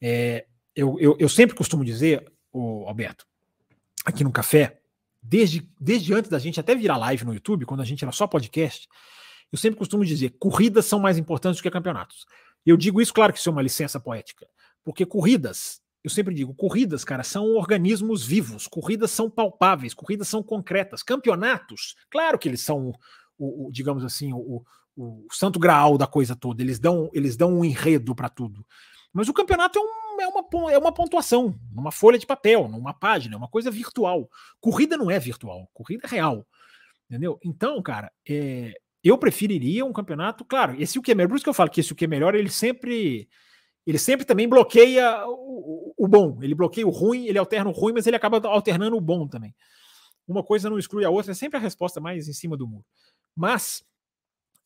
É, 0.00 0.46
eu, 0.74 0.98
eu, 1.00 1.16
eu 1.18 1.28
sempre 1.28 1.56
costumo 1.56 1.84
dizer, 1.84 2.30
Alberto, 2.52 3.26
aqui 4.04 4.22
no 4.22 4.32
café, 4.32 4.80
desde, 5.22 5.68
desde 5.80 6.14
antes 6.14 6.30
da 6.30 6.38
gente 6.38 6.60
até 6.60 6.74
virar 6.74 6.96
live 6.98 7.24
no 7.24 7.34
YouTube, 7.34 7.66
quando 7.66 7.80
a 7.80 7.84
gente 7.84 8.04
era 8.04 8.12
só 8.12 8.26
podcast, 8.26 8.88
eu 9.50 9.58
sempre 9.58 9.78
costumo 9.78 10.04
dizer: 10.04 10.36
corridas 10.38 10.86
são 10.86 10.98
mais 10.98 11.18
importantes 11.18 11.58
do 11.58 11.62
que 11.62 11.70
campeonatos. 11.70 12.26
Eu 12.64 12.76
digo 12.76 13.00
isso, 13.00 13.14
claro 13.14 13.32
que 13.32 13.38
isso 13.38 13.48
é 13.48 13.52
uma 13.52 13.62
licença 13.62 13.98
poética, 14.00 14.46
porque 14.84 15.06
corridas, 15.06 15.80
eu 16.02 16.10
sempre 16.10 16.34
digo, 16.34 16.54
corridas, 16.54 17.04
cara, 17.04 17.22
são 17.22 17.54
organismos 17.54 18.24
vivos, 18.24 18.66
corridas 18.66 19.10
são 19.10 19.30
palpáveis, 19.30 19.94
corridas 19.94 20.28
são 20.28 20.42
concretas. 20.42 21.02
Campeonatos, 21.02 21.96
claro 22.10 22.38
que 22.38 22.48
eles 22.48 22.60
são, 22.60 22.92
o, 23.38 23.68
o 23.68 23.72
digamos 23.72 24.04
assim, 24.04 24.32
o, 24.32 24.64
o, 24.96 25.26
santo 25.30 25.58
graal 25.58 25.98
da 25.98 26.06
coisa 26.06 26.34
toda, 26.34 26.62
eles 26.62 26.78
dão, 26.78 27.10
eles 27.12 27.36
dão 27.36 27.58
um 27.58 27.64
enredo 27.64 28.14
para 28.14 28.28
tudo. 28.28 28.64
Mas 29.12 29.28
o 29.28 29.34
campeonato 29.34 29.78
é 29.78 29.82
um 29.82 30.06
é, 30.18 30.26
uma, 30.28 30.72
é 30.72 30.78
uma 30.78 30.92
pontuação, 30.92 31.54
numa 31.72 31.92
folha 31.92 32.18
de 32.18 32.26
papel, 32.26 32.68
numa 32.68 32.94
página, 32.94 33.34
é 33.34 33.38
uma 33.38 33.48
coisa 33.48 33.70
virtual. 33.70 34.28
Corrida 34.60 34.96
não 34.96 35.10
é 35.10 35.18
virtual, 35.18 35.68
corrida 35.74 36.06
é 36.06 36.10
real. 36.10 36.46
Entendeu? 37.08 37.38
Então, 37.44 37.80
cara, 37.82 38.10
é, 38.28 38.72
eu 39.04 39.16
preferiria 39.16 39.84
um 39.84 39.92
campeonato, 39.92 40.44
claro, 40.44 40.74
esse 40.80 40.98
o 40.98 41.02
que 41.02 41.12
é 41.12 41.14
melhor, 41.14 41.28
por 41.28 41.36
isso 41.36 41.44
que 41.44 41.48
eu 41.48 41.54
falo 41.54 41.70
que 41.70 41.80
esse 41.80 41.92
o 41.92 41.96
que 41.96 42.04
é 42.04 42.08
melhor, 42.08 42.34
ele 42.34 42.50
sempre 42.50 43.28
ele 43.86 43.98
sempre 43.98 44.26
também 44.26 44.48
bloqueia 44.48 45.24
o, 45.28 45.94
o, 45.96 46.08
bom, 46.08 46.42
ele 46.42 46.56
bloqueia 46.56 46.84
o 46.84 46.90
ruim, 46.90 47.26
ele 47.26 47.38
alterna 47.38 47.70
o 47.70 47.72
ruim, 47.72 47.92
mas 47.92 48.04
ele 48.04 48.16
acaba 48.16 48.44
alternando 48.48 48.96
o 48.96 49.00
bom 49.00 49.28
também. 49.28 49.54
Uma 50.26 50.42
coisa 50.42 50.68
não 50.68 50.76
exclui 50.76 51.04
a 51.04 51.10
outra, 51.10 51.30
é 51.30 51.34
sempre 51.34 51.56
a 51.56 51.60
resposta 51.60 52.00
mais 52.00 52.26
em 52.26 52.32
cima 52.32 52.56
do 52.56 52.66
muro. 52.66 52.84
Mas 53.36 53.84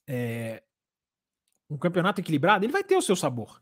é, 0.09 0.63
um 1.69 1.79
campeonato 1.79 2.21
equilibrado, 2.21 2.65
ele 2.65 2.73
vai 2.73 2.85
ter 2.85 2.97
o 2.97 3.03
seu 3.03 3.15
sabor. 3.17 3.61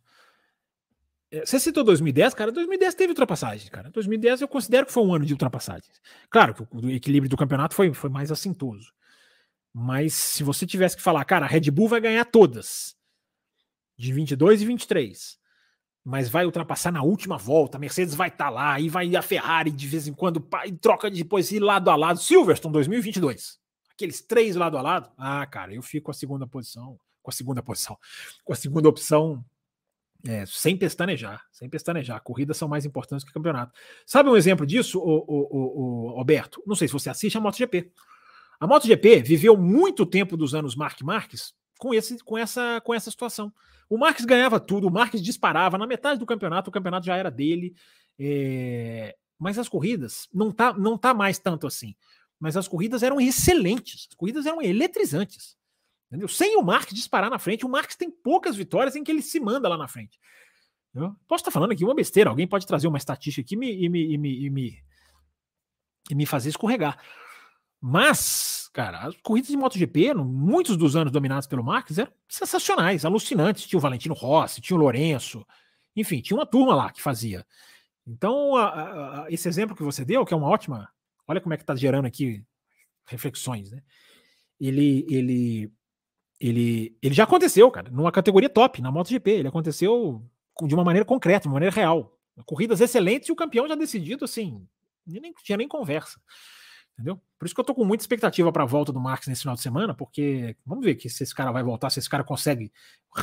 É, 1.30 1.44
você 1.44 1.60
citou 1.60 1.84
2010, 1.84 2.34
cara. 2.34 2.50
2010 2.50 2.94
teve 2.94 3.10
ultrapassagem, 3.10 3.70
cara. 3.70 3.90
2010 3.90 4.40
eu 4.40 4.48
considero 4.48 4.86
que 4.86 4.92
foi 4.92 5.02
um 5.02 5.14
ano 5.14 5.26
de 5.26 5.32
ultrapassagens. 5.32 6.00
Claro 6.30 6.54
que 6.54 6.62
o 6.62 6.90
equilíbrio 6.90 7.28
do 7.28 7.36
campeonato 7.36 7.74
foi, 7.74 7.92
foi 7.92 8.08
mais 8.08 8.32
assintoso. 8.32 8.92
Mas 9.72 10.14
se 10.14 10.42
você 10.42 10.66
tivesse 10.66 10.96
que 10.96 11.02
falar, 11.02 11.24
cara, 11.24 11.44
a 11.44 11.48
Red 11.48 11.70
Bull 11.70 11.88
vai 11.88 12.00
ganhar 12.00 12.24
todas, 12.24 12.96
de 13.96 14.12
22 14.12 14.62
e 14.62 14.66
23, 14.66 15.38
mas 16.04 16.28
vai 16.28 16.46
ultrapassar 16.46 16.90
na 16.90 17.02
última 17.02 17.36
volta, 17.36 17.76
a 17.76 17.80
Mercedes 17.80 18.14
vai 18.14 18.28
estar 18.28 18.44
tá 18.44 18.50
lá, 18.50 18.80
e 18.80 18.88
vai 18.88 19.14
a 19.14 19.20
Ferrari 19.20 19.70
de 19.70 19.86
vez 19.86 20.08
em 20.08 20.14
quando, 20.14 20.46
e 20.64 20.72
troca 20.72 21.10
depois 21.10 21.52
ir 21.52 21.60
lado 21.60 21.90
a 21.90 21.96
lado, 21.96 22.18
Silverstone 22.18 22.72
2022, 22.72 23.58
aqueles 23.98 24.20
três 24.20 24.54
lado 24.54 24.78
a 24.78 24.82
lado, 24.82 25.10
ah, 25.18 25.44
cara, 25.46 25.74
eu 25.74 25.82
fico 25.82 26.04
com 26.04 26.10
a 26.12 26.14
segunda 26.14 26.46
posição, 26.46 26.96
com 27.20 27.30
a 27.30 27.34
segunda 27.34 27.60
posição, 27.60 27.98
com 28.44 28.52
a 28.52 28.56
segunda 28.56 28.88
opção 28.88 29.44
é, 30.26 30.46
sem 30.46 30.76
pestanejar, 30.76 31.44
sem 31.50 31.68
pestanejar. 31.68 32.22
Corridas 32.22 32.56
são 32.56 32.68
mais 32.68 32.84
importantes 32.84 33.24
que 33.24 33.32
campeonato. 33.32 33.72
Sabe 34.06 34.28
um 34.28 34.36
exemplo 34.36 34.64
disso, 34.64 35.00
o, 35.00 35.02
o, 35.02 35.48
o, 35.50 36.14
o, 36.14 36.18
Alberto? 36.18 36.62
Não 36.66 36.76
sei 36.76 36.86
se 36.86 36.94
você 36.94 37.10
assiste 37.10 37.36
a 37.36 37.40
MotoGP. 37.40 37.92
A 38.60 38.66
MotoGP 38.66 39.22
viveu 39.22 39.56
muito 39.56 40.06
tempo 40.06 40.36
dos 40.36 40.54
anos 40.54 40.74
Mark 40.74 41.00
Marques 41.02 41.54
com, 41.78 41.94
esse, 41.94 42.18
com, 42.18 42.38
essa, 42.38 42.80
com 42.84 42.94
essa 42.94 43.10
situação. 43.10 43.52
O 43.88 43.96
Marques 43.96 44.24
ganhava 44.24 44.60
tudo, 44.60 44.88
o 44.88 44.90
Marques 44.90 45.22
disparava. 45.22 45.78
Na 45.78 45.86
metade 45.86 46.18
do 46.18 46.26
campeonato, 46.26 46.70
o 46.70 46.72
campeonato 46.72 47.06
já 47.06 47.16
era 47.16 47.30
dele. 47.30 47.74
É... 48.18 49.16
Mas 49.38 49.56
as 49.56 49.68
corridas 49.68 50.28
não 50.34 50.50
tá, 50.50 50.72
não 50.72 50.98
tá 50.98 51.14
mais 51.14 51.38
tanto 51.38 51.66
assim. 51.66 51.94
Mas 52.38 52.56
as 52.56 52.68
corridas 52.68 53.02
eram 53.02 53.20
excelentes, 53.20 54.06
as 54.10 54.14
corridas 54.14 54.46
eram 54.46 54.62
eletrizantes. 54.62 55.56
Entendeu? 56.06 56.28
Sem 56.28 56.56
o 56.56 56.62
Marques 56.62 56.94
disparar 56.94 57.30
na 57.30 57.38
frente, 57.38 57.66
o 57.66 57.68
Marques 57.68 57.96
tem 57.96 58.10
poucas 58.10 58.56
vitórias 58.56 58.96
em 58.96 59.04
que 59.04 59.10
ele 59.10 59.22
se 59.22 59.38
manda 59.38 59.68
lá 59.68 59.76
na 59.76 59.88
frente. 59.88 60.18
Eu 60.94 61.14
posso 61.26 61.42
estar 61.42 61.50
falando 61.50 61.72
aqui 61.72 61.84
uma 61.84 61.94
besteira, 61.94 62.30
alguém 62.30 62.46
pode 62.46 62.66
trazer 62.66 62.88
uma 62.88 62.96
estatística 62.96 63.44
aqui 63.44 63.54
e 63.54 63.58
me, 63.58 63.84
e 63.84 63.88
me, 63.88 64.14
e 64.14 64.18
me, 64.18 64.44
e 64.46 64.50
me, 64.50 64.82
e 66.10 66.14
me 66.14 66.26
fazer 66.26 66.48
escorregar. 66.48 66.98
Mas, 67.80 68.68
cara, 68.72 69.06
as 69.06 69.16
corridas 69.16 69.50
de 69.50 69.56
MotoGP, 69.56 70.14
muitos 70.14 70.76
dos 70.76 70.96
anos 70.96 71.12
dominados 71.12 71.46
pelo 71.46 71.62
Marques, 71.62 71.98
eram 71.98 72.12
sensacionais, 72.28 73.04
alucinantes. 73.04 73.66
Tinha 73.66 73.78
o 73.78 73.82
Valentino 73.82 74.14
Rossi, 74.14 74.60
tinha 74.60 74.76
o 74.76 74.80
Lourenço, 74.80 75.46
enfim, 75.94 76.20
tinha 76.20 76.36
uma 76.36 76.46
turma 76.46 76.74
lá 76.74 76.90
que 76.90 77.02
fazia. 77.02 77.46
Então, 78.06 78.56
a, 78.56 79.24
a, 79.24 79.26
esse 79.30 79.46
exemplo 79.48 79.76
que 79.76 79.82
você 79.82 80.04
deu, 80.04 80.24
que 80.24 80.32
é 80.32 80.36
uma 80.36 80.48
ótima. 80.48 80.88
Olha 81.28 81.40
como 81.40 81.52
é 81.52 81.56
que 81.56 81.62
está 81.62 81.76
gerando 81.76 82.06
aqui 82.06 82.42
reflexões, 83.06 83.70
né? 83.70 83.82
Ele, 84.58 85.06
ele, 85.08 85.72
ele, 86.40 86.98
ele 87.02 87.14
já 87.14 87.24
aconteceu, 87.24 87.70
cara, 87.70 87.90
numa 87.90 88.10
categoria 88.10 88.48
top, 88.48 88.82
na 88.82 88.90
MotoGP. 88.90 89.30
Ele 89.30 89.48
aconteceu 89.48 90.26
de 90.66 90.74
uma 90.74 90.84
maneira 90.84 91.04
concreta, 91.04 91.42
de 91.42 91.48
uma 91.48 91.54
maneira 91.54 91.74
real. 91.74 92.18
Corridas 92.46 92.80
excelentes 92.80 93.28
e 93.28 93.32
o 93.32 93.36
campeão 93.36 93.68
já 93.68 93.74
decidido, 93.74 94.24
assim, 94.24 94.66
nem 95.06 95.32
tinha 95.44 95.58
nem 95.58 95.68
conversa. 95.68 96.20
Entendeu? 96.94 97.20
Por 97.38 97.46
isso 97.46 97.54
que 97.54 97.60
eu 97.60 97.64
tô 97.64 97.74
com 97.74 97.84
muita 97.84 98.02
expectativa 98.02 98.50
para 98.50 98.64
a 98.64 98.66
volta 98.66 98.92
do 98.92 98.98
Marques 98.98 99.28
nesse 99.28 99.42
final 99.42 99.54
de 99.54 99.62
semana, 99.62 99.94
porque 99.94 100.56
vamos 100.66 100.84
ver 100.84 100.96
que 100.96 101.08
se 101.08 101.22
esse 101.22 101.32
cara 101.32 101.52
vai 101.52 101.62
voltar, 101.62 101.90
se 101.90 102.00
esse 102.00 102.10
cara 102.10 102.24
consegue 102.24 102.72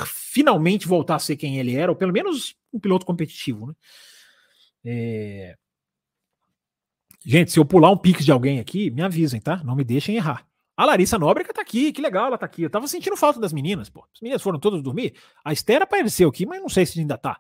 finalmente 0.06 0.88
voltar 0.88 1.16
a 1.16 1.20
ser 1.20 1.36
quem 1.36 1.60
ele 1.60 1.76
era, 1.76 1.92
ou 1.92 1.98
pelo 1.98 2.14
menos 2.14 2.56
um 2.72 2.80
piloto 2.80 3.06
competitivo, 3.06 3.68
né? 3.68 3.74
É... 4.86 5.58
Gente, 7.26 7.52
se 7.52 7.60
eu 7.60 7.66
pular 7.66 7.90
um 7.90 7.98
pique 7.98 8.24
de 8.24 8.32
alguém 8.32 8.60
aqui, 8.60 8.92
me 8.92 9.02
avisem, 9.02 9.42
tá? 9.42 9.64
Não 9.64 9.76
me 9.76 9.84
deixem 9.84 10.16
errar. 10.16 10.46
A 10.78 10.86
Larissa 10.86 11.18
Nóbrega 11.18 11.54
tá 11.54 11.62
aqui, 11.62 11.92
que 11.92 12.02
legal, 12.02 12.28
ela 12.28 12.38
tá 12.38 12.46
aqui. 12.46 12.62
Eu 12.62 12.70
tava 12.70 12.88
sentindo 12.88 13.18
falta 13.18 13.40
das 13.40 13.52
meninas, 13.52 13.90
pô. 13.90 14.06
As 14.14 14.22
meninas 14.22 14.42
foram 14.44 14.60
todas 14.60 14.84
dormir. 14.84 15.16
A 15.44 15.52
Esther 15.52 15.82
apareceu 15.82 16.30
aqui, 16.30 16.46
mas 16.46 16.62
não 16.62 16.70
sei 16.70 16.86
se 16.86 17.00
ainda 17.00 17.18
tá. 17.18 17.40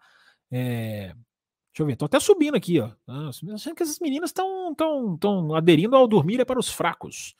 É... 0.49 1.09
Deixa 1.09 1.83
eu 1.83 1.85
ver, 1.85 1.97
tô 1.97 2.05
até 2.05 2.19
subindo 2.19 2.55
aqui, 2.55 2.79
ó. 2.79 2.91
Ah, 3.05 3.29
achando 3.29 3.75
que 3.75 3.83
essas 3.83 3.99
meninas 3.99 4.29
estão 4.29 4.73
tão, 4.73 5.17
tão 5.17 5.53
aderindo 5.53 5.95
ao 5.95 6.07
dormir 6.07 6.39
é 6.39 6.45
para 6.45 6.59
os 6.59 6.69
fracos. 6.69 7.35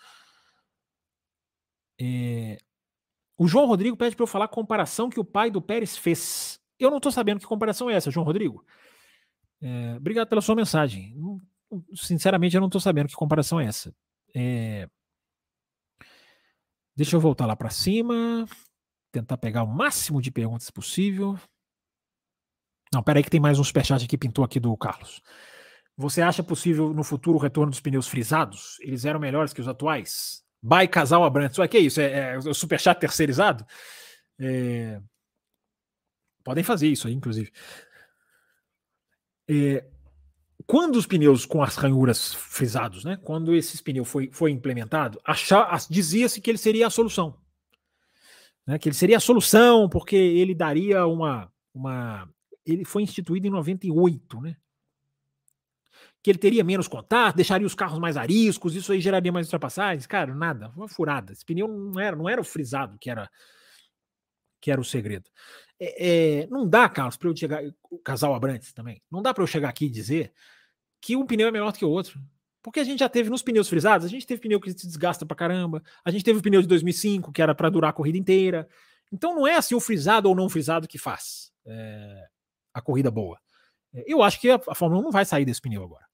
É... 1.99 2.57
O 3.37 3.47
João 3.47 3.65
Rodrigo 3.65 3.97
pede 3.97 4.15
para 4.15 4.23
eu 4.23 4.27
falar 4.27 4.45
a 4.45 4.49
comparação 4.49 5.09
que 5.09 5.19
o 5.19 5.25
pai 5.25 5.49
do 5.49 5.61
Pérez 5.61 5.97
fez. 5.97 6.59
Eu 6.77 6.91
não 6.91 6.99
tô 6.99 7.09
sabendo 7.09 7.39
que 7.39 7.47
comparação 7.47 7.89
é 7.89 7.95
essa, 7.95 8.11
João 8.11 8.25
Rodrigo. 8.25 8.63
É... 9.61 9.95
Obrigado 9.95 10.27
pela 10.27 10.41
sua 10.41 10.55
mensagem. 10.55 11.15
Sinceramente, 11.95 12.55
eu 12.55 12.61
não 12.61 12.69
tô 12.69 12.79
sabendo 12.79 13.07
que 13.07 13.15
comparação 13.15 13.59
é 13.59 13.65
essa. 13.65 13.93
É... 14.35 14.87
Deixa 16.95 17.15
eu 17.15 17.19
voltar 17.19 17.45
lá 17.45 17.55
para 17.55 17.69
cima, 17.69 18.45
tentar 19.11 19.37
pegar 19.37 19.63
o 19.63 19.67
máximo 19.67 20.21
de 20.21 20.31
perguntas 20.31 20.69
possível. 20.69 21.37
Não, 22.93 23.03
peraí 23.03 23.23
que 23.23 23.29
tem 23.29 23.39
mais 23.39 23.59
um 23.59 23.63
superchat 23.63 24.03
aqui, 24.03 24.17
pintou 24.17 24.45
aqui 24.45 24.59
do 24.59 24.75
Carlos. 24.77 25.21
Você 25.97 26.21
acha 26.21 26.43
possível 26.43 26.93
no 26.93 27.03
futuro 27.03 27.37
o 27.37 27.41
retorno 27.41 27.71
dos 27.71 27.81
pneus 27.81 28.07
frisados? 28.07 28.77
Eles 28.81 29.05
eram 29.05 29.19
melhores 29.19 29.53
que 29.53 29.61
os 29.61 29.67
atuais? 29.67 30.43
By 30.61 30.87
Casal 30.87 31.23
Abrantes. 31.23 31.57
Ué, 31.57 31.67
que 31.67 31.79
isso? 31.79 32.01
É, 32.01 32.33
é 32.33 32.37
o 32.37 32.53
superchat 32.53 32.99
terceirizado? 32.99 33.65
É... 34.39 35.01
Podem 36.43 36.63
fazer 36.63 36.87
isso 36.87 37.07
aí, 37.07 37.13
inclusive. 37.13 37.51
É, 39.49 39.85
quando 40.67 40.95
os 40.95 41.05
pneus 41.05 41.45
com 41.45 41.61
as 41.61 41.75
ranhuras 41.75 42.33
frisados, 42.33 43.03
né? 43.03 43.17
Quando 43.23 43.53
esse 43.53 43.81
pneu 43.83 44.03
foi, 44.03 44.29
foi 44.31 44.51
implementado, 44.51 45.21
dizia-se 45.89 46.41
que 46.41 46.49
ele 46.49 46.57
seria 46.57 46.87
a 46.87 46.89
solução. 46.89 47.37
Né, 48.65 48.79
que 48.79 48.89
ele 48.89 48.95
seria 48.95 49.17
a 49.17 49.19
solução, 49.19 49.87
porque 49.87 50.15
ele 50.15 50.55
daria 50.55 51.05
uma. 51.05 51.51
uma 51.73 52.27
ele 52.65 52.83
foi 52.83 53.03
instituído 53.03 53.45
em 53.45 53.51
98, 53.51 54.41
né? 54.41 54.57
Que 56.23 56.31
ele 56.31 56.39
teria 56.39 56.63
menos 56.63 56.87
contato, 56.87 57.35
deixaria 57.35 57.67
os 57.67 57.75
carros 57.75 57.99
mais 57.99 58.17
ariscos, 58.17 58.75
isso 58.75 58.91
aí 58.91 58.99
geraria 58.99 59.31
mais 59.31 59.45
ultrapassagens. 59.45 60.07
Cara, 60.07 60.33
nada, 60.33 60.71
uma 60.75 60.87
furada. 60.87 61.31
Esse 61.31 61.45
pneu 61.45 61.67
não 61.67 61.99
era, 61.99 62.15
não 62.15 62.27
era 62.27 62.41
o 62.41 62.43
frisado 62.43 62.97
que 62.97 63.07
era, 63.07 63.29
que 64.59 64.71
era 64.71 64.81
o 64.81 64.85
segredo. 64.85 65.29
É, 65.79 66.41
é, 66.41 66.47
não 66.47 66.67
dá, 66.67 66.89
Carlos, 66.89 67.17
para 67.17 67.29
eu 67.29 67.37
chegar. 67.37 67.61
O 67.91 67.99
casal 67.99 68.33
Abrantes 68.33 68.73
também. 68.73 68.99
Não 69.11 69.21
dá 69.21 69.31
para 69.31 69.43
eu 69.43 69.47
chegar 69.47 69.69
aqui 69.69 69.85
e 69.85 69.89
dizer 69.91 70.33
que 71.05 71.15
um 71.15 71.23
pneu 71.23 71.47
é 71.47 71.51
melhor 71.51 71.71
do 71.71 71.77
que 71.77 71.85
o 71.85 71.89
outro. 71.89 72.19
Porque 72.63 72.79
a 72.79 72.83
gente 72.83 72.97
já 72.97 73.07
teve 73.07 73.29
nos 73.29 73.43
pneus 73.43 73.69
frisados, 73.69 74.07
a 74.07 74.09
gente 74.09 74.25
teve 74.25 74.41
pneu 74.41 74.59
que 74.59 74.71
se 74.71 74.87
desgasta 74.87 75.23
pra 75.23 75.35
caramba, 75.35 75.83
a 76.03 76.09
gente 76.09 76.23
teve 76.23 76.39
o 76.39 76.41
pneu 76.41 76.63
de 76.63 76.67
2005 76.67 77.31
que 77.31 77.43
era 77.43 77.53
para 77.53 77.69
durar 77.69 77.91
a 77.91 77.93
corrida 77.93 78.17
inteira. 78.17 78.67
Então 79.13 79.35
não 79.35 79.45
é 79.45 79.55
assim 79.55 79.75
o 79.75 79.79
frisado 79.79 80.27
ou 80.27 80.35
não 80.35 80.49
frisado 80.49 80.87
que 80.87 80.97
faz 80.97 81.51
é, 81.63 82.25
a 82.73 82.81
corrida 82.81 83.11
boa. 83.11 83.39
É, 83.93 84.03
eu 84.07 84.23
acho 84.23 84.41
que 84.41 84.49
a, 84.49 84.55
a, 84.55 84.73
Fórmula 84.73 84.99
1 85.01 85.03
não 85.03 85.11
vai 85.11 85.25
sair 85.25 85.45
desse 85.45 85.61
pneu 85.61 85.83
agora. 85.83 86.05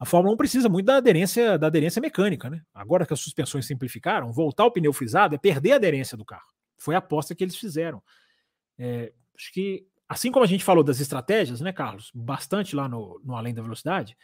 A 0.00 0.04
Fórmula 0.04 0.34
1 0.34 0.36
precisa 0.36 0.68
muito 0.68 0.86
da 0.86 0.96
aderência, 0.96 1.56
da 1.56 1.68
aderência 1.68 2.02
mecânica, 2.02 2.50
né? 2.50 2.60
Agora 2.74 3.06
que 3.06 3.12
as 3.12 3.20
suspensões 3.20 3.66
simplificaram, 3.66 4.32
voltar 4.32 4.64
ao 4.64 4.72
pneu 4.72 4.92
frisado 4.92 5.36
é 5.36 5.38
perder 5.38 5.72
a 5.72 5.76
aderência 5.76 6.16
do 6.16 6.24
carro. 6.24 6.50
Foi 6.76 6.96
a 6.96 6.98
aposta 6.98 7.36
que 7.36 7.44
eles 7.44 7.54
fizeram. 7.54 8.02
É, 8.76 9.12
acho 9.36 9.52
que 9.52 9.86
assim 10.08 10.32
como 10.32 10.44
a 10.44 10.48
gente 10.48 10.64
falou 10.64 10.82
das 10.82 10.98
estratégias, 10.98 11.60
né, 11.60 11.72
Carlos? 11.72 12.10
Bastante 12.12 12.74
lá 12.74 12.88
no, 12.88 13.20
no 13.22 13.36
Além 13.36 13.54
da 13.54 13.62
Velocidade, 13.62 14.16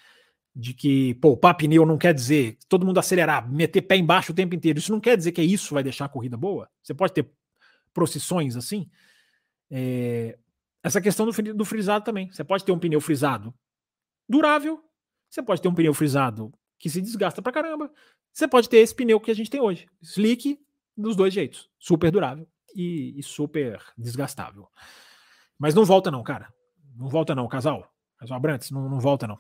de 0.59 0.73
que 0.73 1.15
poupar 1.17 1.55
pneu 1.55 1.85
não 1.85 1.99
quer 1.99 2.15
dizer 2.15 2.57
todo 2.67 2.87
mundo 2.87 2.99
acelerar, 2.99 3.47
meter 3.47 3.83
pé 3.83 3.97
embaixo 3.97 4.33
o 4.33 4.35
tempo 4.35 4.55
inteiro. 4.55 4.79
Isso 4.79 4.91
não 4.91 5.01
quer 5.01 5.15
dizer 5.15 5.33
que 5.33 5.43
isso 5.43 5.75
vai 5.75 5.83
deixar 5.83 6.07
a 6.07 6.09
corrida 6.09 6.35
boa. 6.35 6.67
Você 6.83 6.95
pode 6.95 7.13
ter 7.13 7.31
procissões 7.93 8.57
assim. 8.57 8.89
É... 9.71 10.39
Essa 10.83 10.99
questão 10.99 11.27
do, 11.27 11.55
do 11.55 11.65
frisado 11.67 12.07
também. 12.07 12.31
Você 12.33 12.43
pode 12.43 12.65
ter 12.65 12.73
um 12.73 12.79
pneu 12.79 13.03
frisado 13.03 13.53
durável, 14.27 14.83
você 15.29 15.43
pode 15.43 15.61
ter 15.61 15.69
um 15.69 15.75
pneu 15.75 15.93
frisado 15.93 16.51
que 16.79 16.89
se 16.89 17.03
desgasta 17.03 17.43
pra 17.43 17.53
caramba. 17.53 17.93
Você 18.33 18.49
pode 18.49 18.69
ter 18.69 18.79
esse 18.79 18.95
pneu 18.95 19.21
que 19.21 19.31
a 19.31 19.35
gente 19.35 19.51
tem 19.51 19.61
hoje, 19.61 19.87
slick, 20.01 20.59
dos 20.97 21.15
dois 21.17 21.35
jeitos, 21.35 21.69
super 21.79 22.11
durável 22.11 22.49
e, 22.75 23.15
e 23.19 23.23
super 23.23 23.83
desgastável. 23.97 24.69
Mas 25.59 25.75
não 25.75 25.85
volta, 25.85 26.11
não, 26.11 26.23
cara. 26.23 26.53
Não 26.95 27.09
volta, 27.09 27.35
não, 27.35 27.47
casal. 27.47 27.93
Casal 28.19 28.37
Abrantes, 28.39 28.71
não, 28.71 28.89
não 28.89 28.99
volta, 28.99 29.27
não. 29.27 29.39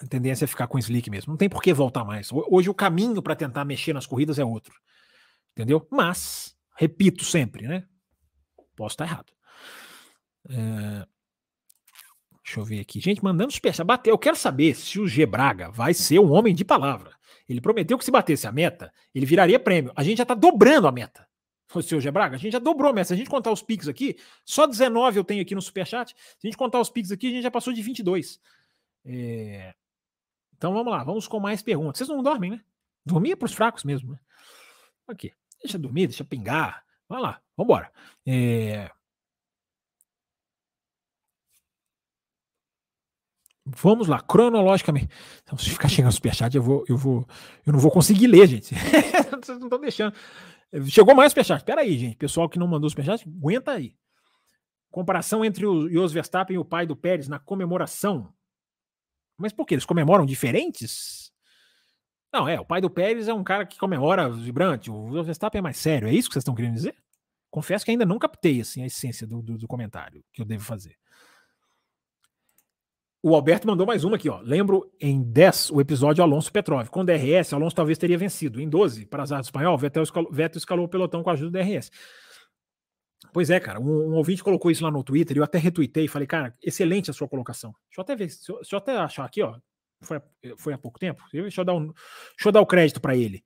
A 0.00 0.06
tendência 0.06 0.44
é 0.44 0.48
ficar 0.48 0.66
com 0.66 0.78
slick 0.78 1.08
mesmo. 1.10 1.32
Não 1.32 1.36
tem 1.36 1.48
por 1.48 1.62
que 1.62 1.72
voltar 1.72 2.04
mais. 2.04 2.30
Hoje 2.32 2.68
o 2.68 2.74
caminho 2.74 3.22
para 3.22 3.36
tentar 3.36 3.64
mexer 3.64 3.92
nas 3.92 4.06
corridas 4.06 4.38
é 4.38 4.44
outro. 4.44 4.74
Entendeu? 5.52 5.86
Mas, 5.90 6.56
repito 6.76 7.24
sempre, 7.24 7.66
né? 7.68 7.86
Posso 8.74 8.94
estar 8.94 9.04
errado. 9.04 9.32
É... 10.48 11.06
Deixa 12.44 12.60
eu 12.60 12.64
ver 12.64 12.80
aqui. 12.80 13.00
Gente, 13.00 13.24
mandando 13.24 13.52
superchat. 13.52 13.86
Bateu. 13.86 14.12
Eu 14.12 14.18
quero 14.18 14.36
saber 14.36 14.74
se 14.74 15.00
o 15.00 15.06
G 15.06 15.24
Braga 15.24 15.70
vai 15.70 15.94
ser 15.94 16.18
um 16.18 16.30
homem 16.32 16.54
de 16.54 16.64
palavra. 16.64 17.12
Ele 17.48 17.60
prometeu 17.60 17.96
que 17.96 18.04
se 18.04 18.10
batesse 18.10 18.46
a 18.46 18.52
meta, 18.52 18.92
ele 19.14 19.24
viraria 19.24 19.58
prêmio. 19.58 19.92
A 19.94 20.02
gente 20.02 20.18
já 20.18 20.26
tá 20.26 20.34
dobrando 20.34 20.86
a 20.86 20.92
meta. 20.92 21.26
O 21.74 21.82
seu 21.82 22.00
G 22.00 22.10
Braga, 22.10 22.36
a 22.36 22.38
gente 22.38 22.52
já 22.52 22.58
dobrou 22.58 22.90
a 22.90 22.92
meta. 22.92 23.08
Se 23.08 23.14
a 23.14 23.16
gente 23.16 23.30
contar 23.30 23.50
os 23.50 23.62
pics 23.62 23.88
aqui, 23.88 24.16
só 24.44 24.66
19 24.66 25.18
eu 25.18 25.24
tenho 25.24 25.42
aqui 25.42 25.54
no 25.54 25.62
superchat. 25.62 26.14
Se 26.14 26.46
a 26.46 26.46
gente 26.46 26.56
contar 26.56 26.80
os 26.80 26.90
pics 26.90 27.10
aqui, 27.10 27.28
a 27.28 27.30
gente 27.30 27.42
já 27.42 27.50
passou 27.50 27.72
de 27.72 27.82
22. 27.82 28.38
É... 29.04 29.74
Então 30.56 30.72
vamos 30.72 30.92
lá, 30.92 31.04
vamos 31.04 31.28
com 31.28 31.40
mais 31.40 31.62
perguntas. 31.62 31.98
Vocês 31.98 32.08
não 32.08 32.22
dormem, 32.22 32.50
né? 32.50 32.60
Dormir 33.04 33.32
é 33.32 33.36
pros 33.36 33.52
fracos 33.52 33.84
mesmo, 33.84 34.12
né? 34.12 34.18
Aqui. 35.06 35.32
Deixa 35.62 35.78
dormir, 35.78 36.06
deixa 36.06 36.24
pingar. 36.24 36.84
Vai 37.08 37.20
lá, 37.20 37.40
vambora. 37.56 37.90
É... 38.26 38.90
Vamos 43.66 44.08
lá, 44.08 44.20
cronologicamente. 44.20 45.08
Então, 45.42 45.56
se 45.56 45.70
ficar 45.70 45.88
chegando 45.88 46.12
superchat, 46.12 46.54
eu 46.54 46.62
vou, 46.62 46.84
eu 46.86 46.98
vou, 46.98 47.26
eu 47.66 47.72
não 47.72 47.80
vou 47.80 47.90
conseguir 47.90 48.26
ler, 48.26 48.46
gente. 48.46 48.74
Vocês 49.42 49.58
não 49.58 49.66
estão 49.66 49.80
deixando. 49.80 50.14
Chegou 50.86 51.14
mais 51.14 51.32
superchat. 51.32 51.60
Espera 51.60 51.80
aí, 51.80 51.96
gente. 51.96 52.16
Pessoal 52.16 52.48
que 52.48 52.58
não 52.58 52.66
mandou 52.66 52.90
superchat, 52.90 53.26
aguenta 53.26 53.72
aí. 53.72 53.96
Comparação 54.90 55.44
entre 55.44 55.64
o 55.66 55.88
Jos 55.90 56.12
Verstappen 56.12 56.56
e 56.56 56.58
o 56.58 56.64
pai 56.64 56.86
do 56.86 56.94
Pérez 56.94 57.26
na 57.26 57.38
comemoração. 57.38 58.32
Mas 59.36 59.52
por 59.52 59.66
que? 59.66 59.74
Eles 59.74 59.84
comemoram 59.84 60.24
diferentes? 60.24 61.32
Não, 62.32 62.48
é. 62.48 62.58
O 62.58 62.64
pai 62.64 62.80
do 62.80 62.90
Pérez 62.90 63.28
é 63.28 63.34
um 63.34 63.44
cara 63.44 63.64
que 63.64 63.78
comemora 63.78 64.28
vibrante. 64.28 64.90
O 64.90 65.22
Verstappen 65.22 65.60
é 65.60 65.62
mais 65.62 65.76
sério. 65.76 66.08
É 66.08 66.12
isso 66.12 66.28
que 66.28 66.34
vocês 66.34 66.42
estão 66.42 66.54
querendo 66.54 66.74
dizer? 66.74 66.96
Confesso 67.50 67.84
que 67.84 67.92
ainda 67.92 68.04
não 68.04 68.18
captei 68.18 68.60
assim, 68.60 68.82
a 68.82 68.86
essência 68.86 69.26
do, 69.26 69.40
do, 69.40 69.56
do 69.56 69.68
comentário 69.68 70.24
que 70.32 70.42
eu 70.42 70.44
devo 70.44 70.64
fazer. 70.64 70.96
O 73.22 73.34
Alberto 73.34 73.66
mandou 73.66 73.86
mais 73.86 74.04
uma 74.04 74.16
aqui, 74.16 74.28
ó. 74.28 74.40
Lembro 74.40 74.92
em 75.00 75.22
10 75.22 75.70
o 75.70 75.80
episódio 75.80 76.22
Alonso 76.22 76.52
Petrov. 76.52 76.88
Com 76.88 77.04
DRS, 77.04 77.54
Alonso 77.54 77.74
talvez 77.74 77.96
teria 77.96 78.18
vencido. 78.18 78.60
Em 78.60 78.68
12, 78.68 79.06
para 79.06 79.22
azar 79.22 79.40
do 79.40 79.44
espanhol, 79.44 79.78
Vettel 79.78 80.02
escalou, 80.02 80.30
Vettel 80.30 80.58
escalou 80.58 80.84
o 80.84 80.88
pelotão 80.88 81.22
com 81.22 81.30
a 81.30 81.32
ajuda 81.32 81.50
do 81.50 81.64
DRS. 81.64 81.90
Pois 83.34 83.50
é, 83.50 83.58
cara. 83.58 83.80
Um, 83.80 84.12
um, 84.12 84.14
ouvinte 84.14 84.44
colocou 84.44 84.70
isso 84.70 84.84
lá 84.84 84.92
no 84.92 85.02
Twitter 85.02 85.36
e 85.36 85.40
eu 85.40 85.44
até 85.44 85.58
retuitei 85.58 86.04
e 86.04 86.08
falei, 86.08 86.24
cara, 86.24 86.56
excelente 86.62 87.10
a 87.10 87.12
sua 87.12 87.28
colocação. 87.28 87.74
Deixa 87.88 88.00
eu 88.00 88.02
até 88.02 88.14
ver, 88.14 88.30
eu, 88.48 88.56
deixa 88.58 88.76
eu 88.76 88.78
até 88.78 88.96
achar 88.96 89.24
aqui, 89.24 89.42
ó. 89.42 89.58
Foi, 90.00 90.22
foi 90.56 90.72
há 90.72 90.78
pouco 90.78 91.00
tempo. 91.00 91.20
Deixa 91.32 91.60
eu 91.60 91.64
dar, 91.64 91.74
um, 91.74 91.86
deixa 91.86 92.46
eu 92.46 92.52
dar 92.52 92.60
o 92.60 92.66
crédito 92.66 93.00
para 93.00 93.16
ele, 93.16 93.44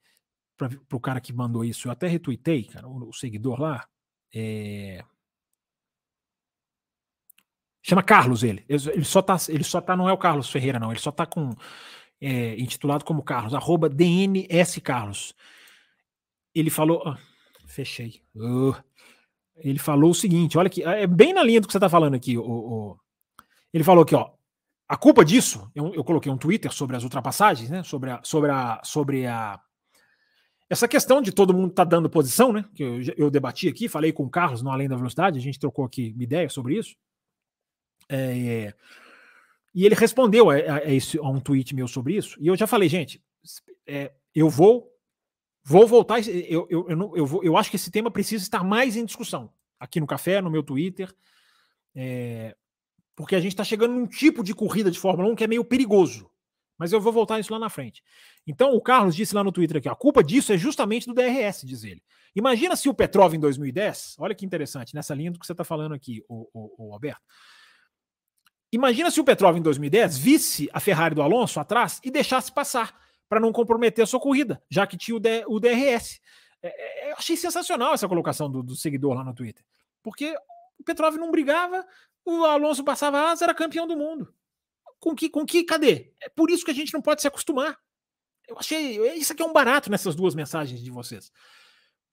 para 0.59 0.69
o 0.93 1.01
cara 1.01 1.23
que 1.23 1.33
mandou 1.33 1.65
isso. 1.65 1.89
Eu 1.89 1.93
até 1.93 2.07
retuitei, 2.07 2.65
cara, 2.65 2.87
o, 2.87 3.09
o 3.09 3.15
seguidor 3.15 3.59
lá. 3.59 3.89
É... 4.35 5.03
Chama 7.83 8.03
Carlos 8.03 8.43
ele. 8.43 8.67
Ele 8.69 9.05
só 9.05 9.23
tá, 9.23 9.39
ele 9.49 9.65
só 9.65 9.81
tá, 9.81 9.97
não 9.97 10.07
é 10.07 10.13
o 10.13 10.19
Carlos 10.19 10.51
Ferreira, 10.51 10.79
não. 10.79 10.91
Ele 10.91 11.01
só 11.01 11.11
tá 11.11 11.25
com. 11.25 11.55
É, 12.21 12.61
intitulado 12.61 13.07
como 13.07 13.23
Carlos, 13.23 13.55
arroba 13.55 13.89
DNS 13.89 14.83
Carlos. 14.83 15.35
Ele 16.55 16.69
falou. 16.69 17.03
Oh, 17.07 17.17
fechei. 17.67 18.23
Uh, 18.35 18.75
ele 19.61 19.79
falou 19.79 20.11
o 20.11 20.15
seguinte: 20.15 20.59
olha 20.59 20.67
aqui, 20.67 20.83
é 20.83 21.07
bem 21.07 21.33
na 21.33 21.43
linha 21.43 21.61
do 21.61 21.67
que 21.67 21.73
você 21.73 21.81
tá 21.81 21.89
falando 21.89 22.15
aqui. 22.15 22.37
O, 22.37 22.43
o, 22.43 22.97
ele 23.73 23.85
falou 23.85 24.03
aqui, 24.03 24.15
ó. 24.15 24.31
A 24.89 24.97
culpa 24.97 25.23
disso, 25.23 25.71
eu, 25.75 25.93
eu, 25.95 26.03
coloquei 26.03 26.33
um 26.33 26.39
Twitter 26.39 26.73
sobre 26.73 26.97
as 26.97 27.05
ultrapassagens, 27.05 27.69
né? 27.69 27.83
Sobre 27.83 28.11
a, 28.11 28.21
sobre 28.23 28.51
a, 28.51 28.81
sobre 28.83 29.27
a 29.27 29.61
essa 30.71 30.87
questão 30.87 31.23
de 31.23 31.33
todo 31.33 31.55
mundo 31.55 31.73
tá 31.73 31.85
dando 31.85 32.11
posição, 32.11 32.53
né? 32.53 32.65
Que 32.75 32.83
eu, 32.83 33.01
eu 33.17 33.31
debati 33.31 33.69
aqui, 33.69 33.89
falei 33.89 34.13
com 34.13 34.25
o 34.25 34.31
Carlos 34.31 34.63
no 34.63 34.71
Além 34.71 34.89
da 34.89 34.97
Velocidade, 34.97 35.39
a 35.39 35.43
gente 35.43 35.59
trocou 35.59 35.85
aqui 35.85 36.13
uma 36.15 36.23
ideia 36.23 36.49
sobre 36.49 36.77
isso. 36.77 36.95
É, 38.09 38.75
e 39.75 39.85
ele 39.85 39.95
respondeu 39.95 40.51
a, 40.51 40.55
a, 40.55 40.77
a, 40.77 40.95
esse, 40.95 41.19
a, 41.19 41.29
um 41.29 41.41
tweet 41.41 41.75
meu 41.75 41.89
sobre 41.89 42.17
isso. 42.17 42.37
E 42.41 42.49
eu 42.49 42.57
já 42.57 42.67
falei, 42.67 42.89
gente, 42.89 43.23
é, 43.87 44.13
eu 44.35 44.51
vou 44.51 44.91
vou 45.69 45.87
voltar. 45.87 46.27
Eu, 46.27 46.67
eu, 46.71 46.87
eu, 46.89 47.17
eu, 47.17 47.27
vou, 47.27 47.45
eu 47.45 47.57
acho 47.57 47.69
que 47.69 47.77
esse 47.77 47.91
tema 47.91 48.11
precisa 48.11 48.43
estar 48.43 48.65
mais 48.65 48.97
em 48.97 49.05
discussão 49.05 49.53
aqui 49.79 50.01
no 50.01 50.07
café, 50.07 50.41
no 50.41 50.51
meu 50.51 50.63
Twitter. 50.63 51.15
É, 51.95 52.57
porque 53.15 53.37
a 53.37 53.41
gente 53.41 53.53
está 53.53 53.65
chegando 53.65 53.95
num 53.95 54.07
tipo 54.07 54.43
de 54.43 54.55
corrida 54.55 54.91
de 54.91 54.99
Fórmula 54.99 55.31
1 55.31 55.37
que 55.37 55.45
é 55.45 55.47
meio 55.47 55.65
perigoso. 55.65 56.31
Mas 56.79 56.93
eu 56.93 57.01
vou 57.01 57.13
voltar 57.13 57.39
isso 57.39 57.53
lá 57.53 57.59
na 57.59 57.69
frente. 57.69 58.03
Então, 58.47 58.73
o 58.73 58.81
Carlos 58.81 59.15
disse 59.15 59.35
lá 59.35 59.45
no 59.45 59.53
Twitter 59.53 59.77
aqui: 59.77 59.89
a 59.89 59.95
culpa 59.95 60.23
disso 60.25 60.53
é 60.53 60.57
justamente 60.57 61.07
do 61.07 61.13
DRS, 61.13 61.67
diz 61.67 61.85
ele. 61.85 62.03
Imagina 62.35 62.77
se 62.77 62.89
o 62.89 62.95
Petrov 62.95 63.35
em 63.35 63.41
2010, 63.41 64.17
olha 64.19 64.35
que 64.35 64.47
interessante, 64.47 64.95
nessa 64.95 65.15
linha 65.15 65.33
do 65.33 65.39
que 65.39 65.47
você 65.47 65.53
está 65.53 65.65
falando 65.65 65.93
aqui, 65.93 66.23
o, 66.29 66.49
o, 66.55 66.89
o 66.89 66.93
Alberto. 66.95 67.23
Imagina 68.71 69.11
se 69.11 69.21
o 69.21 69.25
Petrov 69.25 69.57
em 69.57 69.63
2010 69.63 70.19
visse 70.19 70.69
a 70.73 70.79
Ferrari 70.79 71.15
do 71.15 71.23
Alonso 71.23 71.59
atrás 71.59 72.01
e 72.05 72.11
deixasse 72.11 72.53
passar 72.53 72.95
para 73.29 73.41
não 73.41 73.53
comprometer 73.53 74.03
a 74.03 74.07
sua 74.07 74.21
corrida, 74.21 74.63
já 74.71 74.87
que 74.87 74.97
tinha 74.97 75.17
o, 75.17 75.21
D, 75.21 75.45
o 75.47 75.61
DRS. 75.61 76.21
É, 76.63 77.09
é, 77.09 77.13
eu 77.13 77.17
achei 77.17 77.37
sensacional 77.37 77.95
essa 77.95 78.09
colocação 78.09 78.51
do, 78.51 78.63
do, 78.63 78.75
seguidor 78.75 79.15
lá 79.15 79.23
no 79.23 79.35
Twitter, 79.35 79.65
porque 80.03 80.35
o 80.79 80.85
Petrov 80.85 81.17
não 81.17 81.31
brigava, 81.31 81.87
o 82.25 82.45
Alonso 82.45 82.83
passava 82.83 83.31
asa, 83.31 83.45
era 83.45 83.55
campeão 83.55 83.87
do 83.87 83.97
mundo. 83.97 84.33
Com 84.99 85.15
que, 85.15 85.29
com 85.29 85.47
que, 85.47 85.63
cadê? 85.63 86.13
É 86.21 86.29
por 86.29 86.51
isso 86.51 86.65
que 86.65 86.71
a 86.71 86.75
gente 86.75 86.93
não 86.93 87.01
pode 87.01 87.21
se 87.23 87.29
acostumar. 87.29 87.79
Eu 88.49 88.59
achei, 88.59 88.99
isso 89.17 89.33
aqui 89.33 89.43
é 89.43 89.47
um 89.47 89.53
barato 89.53 89.91
nessas 89.91 90.15
duas 90.15 90.35
mensagens 90.35 90.83
de 90.83 90.91
vocês. 90.91 91.31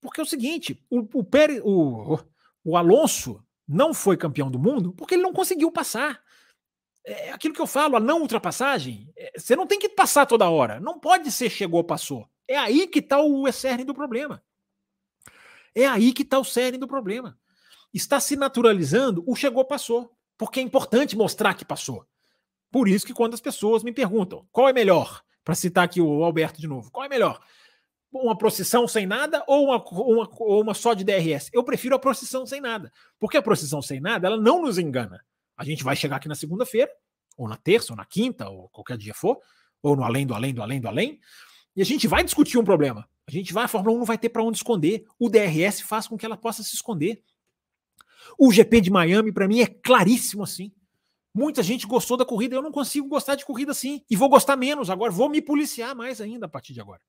Porque 0.01 0.19
é 0.19 0.23
o 0.23 0.27
seguinte, 0.27 0.85
o, 0.89 0.99
o, 1.19 1.23
Pérez, 1.23 1.61
o, 1.63 2.19
o 2.63 2.77
Alonso 2.77 3.43
não 3.67 3.93
foi 3.93 4.15
campeão 4.15 4.51
do 4.51 4.59
mundo 4.59 4.93
porque 4.93 5.15
ele 5.15 5.23
não 5.23 5.33
conseguiu 5.33 5.71
passar 5.71 6.21
é 7.05 7.31
aquilo 7.31 7.53
que 7.53 7.61
eu 7.61 7.67
falo, 7.67 7.95
a 7.95 7.99
não 7.99 8.21
ultrapassagem, 8.21 9.11
é, 9.15 9.33
você 9.37 9.55
não 9.55 9.67
tem 9.67 9.77
que 9.77 9.87
passar 9.87 10.25
toda 10.25 10.49
hora. 10.49 10.79
Não 10.79 10.99
pode 10.99 11.31
ser 11.31 11.49
chegou, 11.49 11.83
passou. 11.83 12.27
É 12.47 12.57
aí 12.57 12.87
que 12.87 12.99
está 12.99 13.19
o 13.19 13.51
cerne 13.51 13.83
do 13.83 13.93
problema. 13.93 14.43
É 15.73 15.85
aí 15.85 16.11
que 16.13 16.23
está 16.23 16.39
o 16.39 16.43
cerne 16.43 16.77
do 16.77 16.87
problema. 16.87 17.37
Está 17.93 18.19
se 18.19 18.35
naturalizando 18.35 19.23
o 19.27 19.35
chegou, 19.35 19.63
passou. 19.63 20.11
Porque 20.37 20.59
é 20.59 20.63
importante 20.63 21.15
mostrar 21.15 21.53
que 21.53 21.63
passou. 21.63 22.05
Por 22.71 22.89
isso 22.89 23.05
que 23.05 23.13
quando 23.13 23.35
as 23.35 23.41
pessoas 23.41 23.83
me 23.83 23.93
perguntam 23.93 24.45
qual 24.51 24.67
é 24.67 24.73
melhor, 24.73 25.23
para 25.43 25.55
citar 25.55 25.85
aqui 25.85 26.01
o 26.01 26.23
Alberto 26.23 26.59
de 26.59 26.67
novo, 26.67 26.91
qual 26.91 27.05
é 27.05 27.09
melhor? 27.09 27.39
Uma 28.11 28.37
procissão 28.37 28.87
sem 28.87 29.05
nada 29.05 29.43
ou 29.47 29.65
uma, 29.65 29.83
uma, 29.91 30.29
uma 30.39 30.73
só 30.73 30.93
de 30.93 31.03
DRS? 31.03 31.49
Eu 31.53 31.63
prefiro 31.63 31.95
a 31.95 31.99
procissão 31.99 32.45
sem 32.45 32.59
nada. 32.59 32.91
Porque 33.19 33.37
a 33.37 33.41
procissão 33.41 33.81
sem 33.81 33.99
nada, 33.99 34.27
ela 34.27 34.37
não 34.37 34.61
nos 34.61 34.77
engana. 34.77 35.23
A 35.57 35.63
gente 35.63 35.83
vai 35.83 35.95
chegar 35.95 36.17
aqui 36.17 36.27
na 36.27 36.35
segunda-feira, 36.35 36.91
ou 37.37 37.47
na 37.47 37.57
terça, 37.57 37.93
ou 37.93 37.97
na 37.97 38.05
quinta, 38.05 38.49
ou 38.49 38.69
qualquer 38.69 38.97
dia 38.97 39.13
for, 39.13 39.39
ou 39.81 39.95
no 39.95 40.03
além 40.03 40.25
do 40.25 40.33
além 40.33 40.53
do 40.53 40.61
além 40.61 40.81
do 40.81 40.87
além, 40.87 41.19
e 41.75 41.81
a 41.81 41.85
gente 41.85 42.07
vai 42.07 42.23
discutir 42.23 42.57
um 42.57 42.63
problema. 42.63 43.07
A 43.27 43.31
gente 43.31 43.51
vai, 43.51 43.65
a 43.65 43.67
Fórmula 43.67 43.95
1 43.95 43.99
não 43.99 44.05
vai 44.05 44.17
ter 44.17 44.29
para 44.29 44.43
onde 44.43 44.57
esconder. 44.57 45.05
O 45.19 45.29
DRS 45.29 45.81
faz 45.81 46.07
com 46.07 46.17
que 46.17 46.25
ela 46.25 46.37
possa 46.37 46.63
se 46.63 46.75
esconder. 46.75 47.21
O 48.37 48.51
GP 48.51 48.81
de 48.81 48.91
Miami, 48.91 49.31
para 49.31 49.47
mim, 49.47 49.59
é 49.59 49.67
claríssimo 49.67 50.43
assim. 50.43 50.71
Muita 51.33 51.61
gente 51.61 51.85
gostou 51.85 52.15
da 52.15 52.23
corrida, 52.23 52.55
eu 52.55 52.61
não 52.61 52.71
consigo 52.71 53.09
gostar 53.09 53.35
de 53.35 53.43
corrida 53.43 53.71
assim. 53.71 54.01
E 54.09 54.15
vou 54.15 54.29
gostar 54.29 54.55
menos 54.55 54.89
agora, 54.89 55.11
vou 55.11 55.29
me 55.29 55.41
policiar 55.41 55.93
mais 55.93 56.21
ainda 56.21 56.45
a 56.45 56.49
partir 56.49 56.73
de 56.73 56.79
agora. 56.79 57.01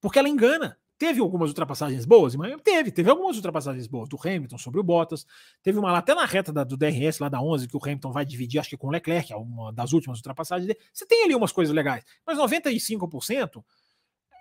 Porque 0.00 0.18
ela 0.18 0.28
engana. 0.28 0.78
Teve 0.98 1.20
algumas 1.20 1.50
ultrapassagens 1.50 2.04
boas 2.04 2.34
Miami? 2.34 2.60
Teve, 2.60 2.90
teve 2.90 3.08
algumas 3.08 3.36
ultrapassagens 3.36 3.86
boas 3.86 4.08
do 4.08 4.18
Hamilton 4.20 4.58
sobre 4.58 4.80
o 4.80 4.82
Bottas. 4.82 5.24
Teve 5.62 5.78
uma 5.78 5.92
lá 5.92 5.98
até 5.98 6.12
na 6.12 6.24
reta 6.24 6.52
da, 6.52 6.64
do 6.64 6.76
DRS, 6.76 7.20
lá 7.20 7.28
da 7.28 7.40
11, 7.40 7.68
que 7.68 7.76
o 7.76 7.80
Hamilton 7.80 8.10
vai 8.10 8.26
dividir, 8.26 8.58
acho 8.58 8.70
que 8.70 8.76
com 8.76 8.88
o 8.88 8.90
Leclerc, 8.90 9.32
é 9.32 9.36
uma 9.36 9.72
das 9.72 9.92
últimas 9.92 10.18
ultrapassagens 10.18 10.66
dele. 10.66 10.80
Você 10.92 11.06
tem 11.06 11.22
ali 11.22 11.36
umas 11.36 11.52
coisas 11.52 11.72
legais, 11.72 12.04
mas 12.26 12.36
95%, 12.36 13.64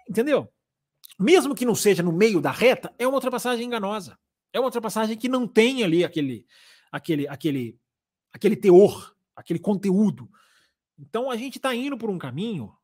entendeu? 0.09 0.51
Mesmo 1.19 1.53
que 1.53 1.63
não 1.63 1.75
seja 1.75 2.01
no 2.01 2.11
meio 2.11 2.41
da 2.41 2.51
reta, 2.51 2.91
é 2.97 3.07
uma 3.07 3.15
ultrapassagem 3.15 3.63
enganosa. 3.63 4.17
É 4.51 4.59
uma 4.59 4.65
ultrapassagem 4.65 5.15
que 5.15 5.29
não 5.29 5.47
tem 5.47 5.83
ali 5.83 6.03
aquele, 6.03 6.47
aquele, 6.91 7.27
aquele, 7.27 7.79
aquele 8.33 8.55
teor, 8.55 9.15
aquele 9.35 9.59
conteúdo. 9.59 10.27
Então 10.97 11.29
a 11.29 11.37
gente 11.37 11.57
está 11.57 11.75
indo 11.75 11.99
por 11.99 12.09
um 12.09 12.17
caminho, 12.17 12.75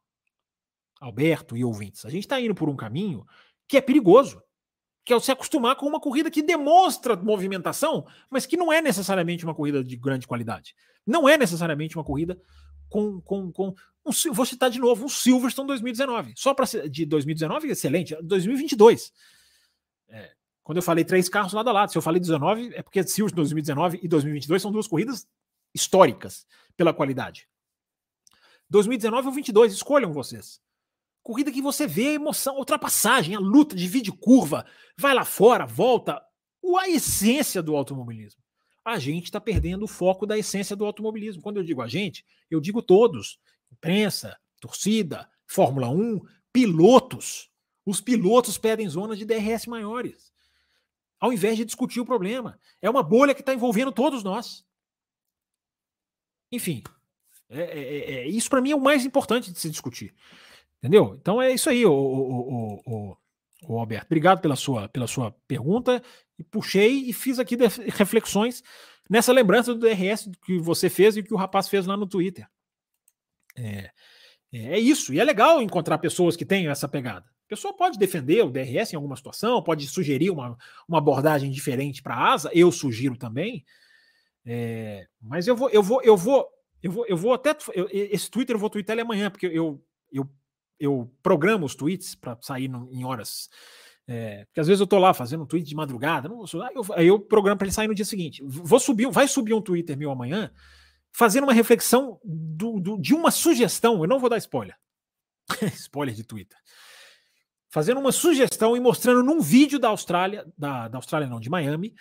Alberto 1.02 1.58
e 1.58 1.66
ouvintes, 1.66 2.06
a 2.06 2.10
gente 2.10 2.24
está 2.24 2.40
indo 2.40 2.54
por 2.54 2.70
um 2.70 2.76
caminho 2.76 3.26
que 3.74 3.78
é 3.78 3.82
perigoso, 3.82 4.40
que 5.04 5.12
é 5.12 5.20
se 5.20 5.32
acostumar 5.32 5.76
com 5.76 5.88
uma 5.88 6.00
corrida 6.00 6.30
que 6.30 6.44
demonstra 6.44 7.16
movimentação, 7.16 8.06
mas 8.30 8.46
que 8.46 8.56
não 8.56 8.72
é 8.72 8.84
necessariamente 8.84 9.44
uma 9.44 9.56
corrida 9.56 9.84
de 9.84 9.96
grande 9.96 10.28
qualidade. 10.28 10.76
Não 11.04 11.28
é 11.28 11.40
necessariamente 11.40 11.98
uma 11.98 12.04
corrida 12.04 12.40
com. 12.88 13.20
com, 13.22 13.52
com 13.52 13.74
um, 14.06 14.12
vou 14.32 14.46
citar 14.46 14.70
de 14.70 14.78
novo 14.80 15.06
um 15.06 15.10
Silverstone 15.10 15.70
2019. 15.70 16.34
Só 16.36 16.54
para 16.54 16.68
de 16.88 17.04
2019, 17.04 17.70
excelente. 17.70 18.16
2022. 18.22 19.12
É, 20.10 20.34
quando 20.62 20.78
eu 20.78 20.84
falei 20.84 21.04
três 21.04 21.28
carros 21.28 21.52
lado 21.52 21.70
a 21.70 21.74
lado, 21.74 21.92
se 21.92 21.98
eu 21.98 22.02
falei 22.02 22.20
19, 22.20 22.76
é 22.76 22.84
porque 22.84 23.02
Silverstone 23.02 23.42
2019 23.42 24.02
e 24.04 24.08
2022 24.08 24.62
são 24.62 24.72
duas 24.72 24.88
corridas 24.88 25.28
históricas 25.74 26.46
pela 26.78 26.94
qualidade. 26.94 27.50
2019 28.70 29.30
ou 29.30 29.34
22, 29.34 29.74
escolham 29.74 30.14
vocês. 30.14 30.62
Corrida 31.24 31.52
que 31.52 31.62
você 31.62 31.88
vê 31.88 32.10
a 32.10 32.14
emoção, 32.14 32.56
a 32.56 32.60
ultrapassagem, 32.60 33.34
a 33.34 33.40
luta, 33.40 33.76
divide 33.76 34.12
curva, 34.12 34.66
vai 34.98 35.14
lá 35.14 35.24
fora, 35.24 35.66
volta. 35.66 36.22
A 36.80 36.90
essência 36.90 37.62
do 37.62 37.76
automobilismo. 37.76 38.42
a 38.86 39.00
gente 39.00 39.26
está 39.26 39.40
perdendo 39.40 39.84
o 39.84 39.88
foco 39.88 40.26
da 40.26 40.38
essência 40.38 40.76
do 40.76 40.86
automobilismo. 40.86 41.42
Quando 41.42 41.58
eu 41.58 41.64
digo 41.64 41.82
a 41.82 41.88
gente, 41.88 42.26
eu 42.52 42.60
digo 42.60 42.82
todos: 42.82 43.40
imprensa, 43.72 44.38
torcida, 44.60 45.30
Fórmula 45.46 45.90
1, 45.90 46.22
pilotos. 46.52 47.50
Os 47.86 48.00
pilotos 48.00 48.58
pedem 48.58 48.88
zonas 48.88 49.18
de 49.18 49.26
DRS 49.26 49.68
maiores, 49.68 50.34
ao 51.20 51.34
invés 51.34 51.58
de 51.58 51.66
discutir 51.66 52.00
o 52.00 52.06
problema. 52.06 52.60
É 52.82 52.90
uma 52.90 53.04
bolha 53.04 53.34
que 53.34 53.42
está 53.42 53.54
envolvendo 53.54 53.92
todos 53.92 54.24
nós. 54.24 54.66
Enfim, 56.52 56.82
é, 57.50 57.62
é, 57.62 57.80
é, 57.80 58.14
é 58.20 58.28
isso 58.28 58.50
para 58.50 58.62
mim 58.62 58.72
é 58.72 58.76
o 58.76 58.82
mais 58.82 59.06
importante 59.06 59.52
de 59.52 59.60
se 59.60 59.70
discutir. 59.70 60.14
Entendeu? 60.84 61.16
Então 61.18 61.42
é 61.42 61.50
isso 61.50 61.70
aí, 61.70 61.86
o, 61.86 61.94
o, 61.94 63.18
o, 63.70 63.80
Alberto. 63.80 64.06
Obrigado 64.08 64.42
pela 64.42 64.58
sua, 64.58 64.90
pela 64.90 65.08
sua 65.08 65.32
pergunta. 65.48 66.04
E 66.38 66.44
puxei 66.44 67.10
e 67.10 67.14
fiz 67.14 67.40
aqui 67.40 67.56
reflexões 67.88 68.62
nessa 69.10 69.32
lembrança 69.32 69.74
do 69.74 69.80
DRS 69.80 70.30
que 70.46 70.60
você 70.60 70.90
fez 70.90 71.16
e 71.16 71.24
que 71.24 71.34
o 71.34 71.38
rapaz 71.38 71.70
fez 71.70 71.86
lá 71.86 71.96
no 71.96 72.06
Twitter. 72.06 72.46
É, 73.56 73.92
é 74.52 74.78
isso. 74.78 75.14
E 75.14 75.22
é 75.22 75.24
legal 75.24 75.62
encontrar 75.62 76.00
pessoas 76.00 76.36
que 76.36 76.44
tenham 76.44 76.70
essa 76.70 76.90
pegada. 76.90 77.26
A 77.46 77.48
pessoa 77.48 77.74
pode 77.74 77.98
defender 77.98 78.44
o 78.44 78.50
DRS 78.50 78.92
em 78.92 78.98
alguma 78.98 79.16
situação, 79.16 79.64
pode 79.64 79.88
sugerir 79.88 80.32
uma, 80.32 80.58
uma 80.86 80.98
abordagem 80.98 81.50
diferente 81.50 82.04
para 82.04 82.16
a 82.16 82.34
asa. 82.34 82.52
Eu 82.54 82.74
sugiro 82.74 83.16
também. 83.16 83.64
É, 84.46 85.08
mas 85.22 85.48
eu 85.48 85.56
vou, 85.56 85.70
eu 85.70 85.82
vou, 85.82 86.02
eu 86.02 86.18
vou, 86.18 86.50
eu 86.82 86.92
vou, 86.92 87.06
eu 87.08 87.16
vou 87.16 87.34
até. 87.34 87.56
Eu, 87.74 87.88
esse 87.90 88.30
Twitter 88.30 88.58
eu 88.58 88.60
vou 88.60 88.70
twittar 88.70 88.96
ele 88.96 89.02
amanhã, 89.02 89.32
porque 89.32 89.46
eu, 89.46 89.82
eu 90.12 90.30
eu 90.84 91.12
programo 91.22 91.66
os 91.66 91.76
tweets 91.76 92.16
para 92.16 92.38
sair 92.42 92.68
no, 92.68 92.90
em 92.92 93.04
horas. 93.04 93.50
É, 94.06 94.44
porque 94.46 94.60
às 94.60 94.68
vezes 94.68 94.82
eu 94.82 94.88
tô 94.88 95.00
lá 95.00 95.14
fazendo 95.14 95.44
um 95.44 95.46
tweet 95.46 95.66
de 95.66 95.76
madrugada, 95.76 96.28
não, 96.28 96.44
aí, 96.44 96.76
eu, 96.76 96.86
aí 96.94 97.08
eu 97.08 97.20
programo 97.20 97.58
para 97.58 97.66
ele 97.66 97.74
sair 97.74 97.88
no 97.88 97.96
dia 97.96 98.06
seguinte. 98.06 98.44
Vou 98.46 98.80
subir, 98.80 99.10
vai 99.10 99.28
subir 99.28 99.54
um 99.54 99.62
Twitter 99.62 99.98
meu 99.98 100.12
amanhã, 100.12 100.52
fazendo 101.12 101.46
uma 101.46 101.54
reflexão 101.54 102.20
do, 102.24 102.80
do, 102.80 102.98
de 102.98 103.14
uma 103.14 103.32
sugestão. 103.32 104.02
Eu 104.02 104.08
não 104.08 104.20
vou 104.20 104.30
dar 104.30 104.38
spoiler. 104.38 104.76
spoiler 105.74 106.14
de 106.14 106.24
Twitter. 106.24 106.58
Fazendo 107.70 108.00
uma 108.00 108.12
sugestão 108.12 108.76
e 108.76 108.80
mostrando 108.80 109.24
num 109.24 109.42
vídeo 109.42 109.80
da 109.80 109.88
Austrália, 109.88 110.46
da, 110.58 110.88
da 110.88 110.98
Austrália 110.98 111.28
não, 111.28 111.40
de 111.40 111.50
Miami, 111.50 111.96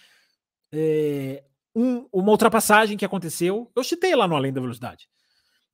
é, 0.72 1.44
um, 1.74 2.06
uma 2.12 2.30
ultrapassagem 2.32 2.96
que 2.96 3.04
aconteceu. 3.04 3.70
Eu 3.74 3.84
citei 3.84 4.14
lá 4.14 4.26
no 4.26 4.36
Além 4.36 4.52
da 4.52 4.60
Velocidade. 4.60 5.08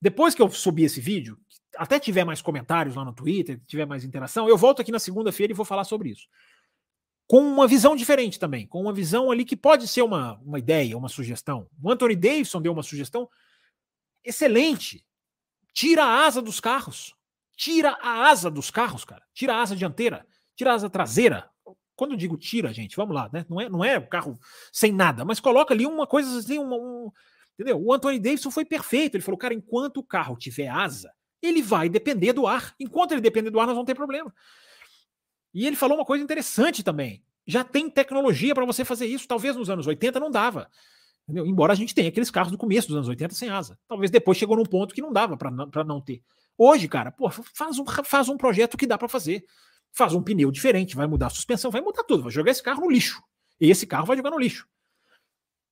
Depois 0.01 0.35
que 0.35 0.43
eu 0.43 0.49
subi 0.51 0.85
esse 0.85 1.01
vídeo, 1.01 1.37
até 1.79 1.99
tiver 1.99 2.25
mais 2.25 2.43
comentários 2.43 2.97
lá 2.97 3.05
no 3.05 3.13
Twitter, 3.13 3.61
tiver 3.67 3.87
mais 3.87 4.05
interação, 4.05 4.49
eu 4.49 4.59
volto 4.59 4.81
aqui 4.83 4.93
na 4.93 4.99
segunda-feira 4.99 5.53
e 5.53 5.57
vou 5.57 5.65
falar 5.65 5.85
sobre 5.85 6.11
isso. 6.11 6.29
Com 7.27 7.41
uma 7.41 7.67
visão 7.69 7.95
diferente 7.95 8.39
também, 8.39 8.67
com 8.67 8.81
uma 8.81 8.93
visão 8.93 9.31
ali 9.31 9.45
que 9.45 9.57
pode 9.57 9.87
ser 9.87 10.03
uma, 10.03 10.39
uma 10.39 10.59
ideia, 10.59 10.97
uma 10.97 11.09
sugestão. 11.09 11.69
O 11.83 11.91
Anthony 11.91 12.17
Davidson 12.17 12.61
deu 12.61 12.73
uma 12.73 12.83
sugestão 12.83 13.29
excelente. 14.25 15.05
Tira 15.73 16.05
a 16.05 16.25
asa 16.27 16.43
dos 16.43 16.59
carros. 16.59 17.15
Tira 17.57 17.97
a 18.01 18.29
asa 18.29 18.51
dos 18.51 18.71
carros, 18.71 19.05
cara. 19.05 19.23
Tira 19.35 19.55
a 19.55 19.61
asa 19.61 19.77
dianteira. 19.77 20.27
Tira 20.57 20.73
a 20.73 20.75
asa 20.75 20.91
traseira. 20.91 21.51
Quando 21.95 22.13
eu 22.13 22.17
digo 22.17 22.37
tira, 22.37 22.73
gente, 22.73 22.97
vamos 22.97 23.15
lá, 23.15 23.29
né? 23.33 23.45
Não 23.49 23.61
é, 23.61 23.69
não 23.69 23.85
é 23.85 23.99
o 23.99 24.07
carro 24.07 24.39
sem 24.73 24.93
nada, 24.93 25.25
mas 25.25 25.41
coloca 25.41 25.75
ali 25.75 25.85
uma 25.85 26.07
coisa 26.07 26.39
assim, 26.39 26.59
uma, 26.59 26.77
um, 26.77 27.11
entendeu? 27.55 27.83
O 27.85 27.93
Anthony 27.93 28.19
Davidson 28.19 28.51
foi 28.51 28.65
perfeito. 28.65 29.17
Ele 29.17 29.23
falou, 29.23 29.37
cara, 29.37 29.53
enquanto 29.53 29.99
o 29.99 30.05
carro 30.05 30.37
tiver 30.37 30.69
asa, 30.69 31.13
ele 31.43 31.63
vai 31.63 31.89
depender 31.89 32.33
do 32.33 32.47
ar. 32.47 32.75
Enquanto 32.79 33.13
ele 33.13 33.21
depender 33.21 33.51
do 33.51 33.61
ar, 33.61 33.67
nós 33.67 33.75
vamos 33.75 33.87
ter 33.87 33.95
problema. 33.95 34.33
E 35.55 35.67
ele 35.67 35.77
falou 35.77 35.97
uma 35.97 36.05
coisa 36.05 36.23
interessante 36.23 36.83
também. 36.83 37.23
Já 37.47 37.65
tem 37.65 37.89
tecnologia 37.89 38.55
para 38.55 38.65
você 38.65 38.85
fazer 38.85 39.07
isso. 39.07 39.27
Talvez 39.27 39.57
nos 39.57 39.71
anos 39.71 39.87
80 39.87 40.21
não 40.21 40.31
dava. 40.31 40.69
Entendeu? 41.25 41.47
Embora 41.47 41.73
a 41.73 41.77
gente 41.77 41.95
tenha 41.95 42.09
aqueles 42.09 42.31
carros 42.31 42.51
do 42.51 42.59
começo 42.59 42.89
dos 42.89 42.97
anos 42.97 43.09
80 43.09 43.35
sem 43.35 43.49
asa. 43.49 43.79
Talvez 43.87 44.11
depois 44.11 44.39
chegou 44.39 44.57
num 44.57 44.65
ponto 44.65 44.95
que 44.95 45.03
não 45.03 45.13
dava 45.13 45.37
para 45.37 45.85
não, 45.85 46.01
ter. 46.01 46.23
Hoje, 46.57 46.89
cara, 46.89 47.11
pô, 47.11 47.31
faz 47.31 47.79
um, 47.79 47.85
faz 48.05 48.29
um 48.29 48.37
projeto 48.37 48.77
que 48.77 48.87
dá 48.87 48.97
para 48.99 49.09
fazer. 49.09 49.45
Faz 49.93 50.15
um 50.15 50.23
pneu 50.23 50.51
diferente, 50.51 50.97
vai 50.97 51.07
mudar 51.07 51.27
a 51.27 51.31
suspensão, 51.31 51.71
vai 51.71 51.81
mudar 51.81 52.05
tudo, 52.05 52.23
vai 52.23 52.33
jogar 52.33 52.51
esse 52.51 52.63
carro 52.63 52.83
no 52.83 52.91
lixo. 52.91 53.23
E 53.61 53.71
esse 53.71 53.87
carro 53.87 54.07
vai 54.07 54.17
jogar 54.17 54.31
no 54.31 54.39
lixo. 54.39 54.67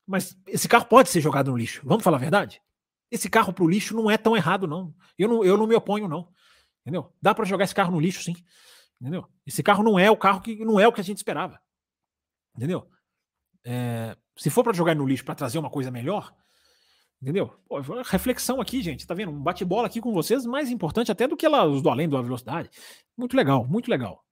Mas 0.07 0.37
esse 0.47 0.69
carro 0.69 0.87
pode 0.87 1.09
ser 1.11 1.21
jogado 1.21 1.51
no 1.51 1.57
lixo. 1.57 1.83
Vamos 1.85 2.05
falar 2.05 2.17
a 2.17 2.21
verdade? 2.21 2.63
Esse 3.11 3.31
carro 3.31 3.53
para 3.53 3.65
o 3.65 3.69
lixo 3.69 3.95
não 3.95 4.11
é 4.11 4.17
tão 4.17 4.37
errado, 4.37 4.67
não. 4.67 4.95
Eu 5.19 5.29
não, 5.29 5.45
eu 5.45 5.57
não 5.57 5.67
me 5.67 5.75
oponho, 5.75 6.09
não. 6.09 6.29
Entendeu? 6.83 7.13
Dá 7.21 7.35
para 7.35 7.45
jogar 7.45 7.65
esse 7.65 7.75
carro 7.75 7.93
no 7.93 8.01
lixo, 8.01 8.23
sim. 8.23 8.35
Entendeu? 9.01 9.27
Esse 9.47 9.63
carro 9.63 9.83
não 9.83 9.99
é 9.99 10.11
o 10.11 10.17
carro 10.17 10.41
que 10.41 10.65
não 10.65 10.81
é 10.81 10.87
o 10.87 10.93
que 10.93 11.01
a 11.01 11.05
gente 11.05 11.19
esperava. 11.19 11.61
Entendeu? 12.57 12.89
É, 13.65 14.17
se 14.37 14.51
for 14.51 14.63
para 14.63 14.73
jogar 14.73 14.95
no 14.95 15.07
lixo 15.07 15.25
para 15.25 15.35
trazer 15.35 15.59
uma 15.59 15.71
coisa 15.71 15.91
melhor, 15.91 16.33
entendeu? 17.21 17.49
Pô, 17.69 17.81
reflexão 18.05 18.61
aqui, 18.61 18.81
gente. 18.81 19.07
Tá 19.07 19.15
vendo? 19.15 19.33
Um 19.33 19.43
bate-bola 19.43 19.87
aqui 19.87 20.01
com 20.01 20.13
vocês, 20.13 20.47
mais 20.47 20.71
importante 20.71 21.11
até 21.11 21.27
do 21.27 21.37
que 21.37 21.49
lá, 21.49 21.65
os 21.65 21.83
do 21.83 21.91
além 21.91 22.09
da 22.09 22.23
velocidade. 22.23 22.71
Muito 23.17 23.37
legal, 23.37 23.67
muito 23.67 23.91
legal. 23.91 24.25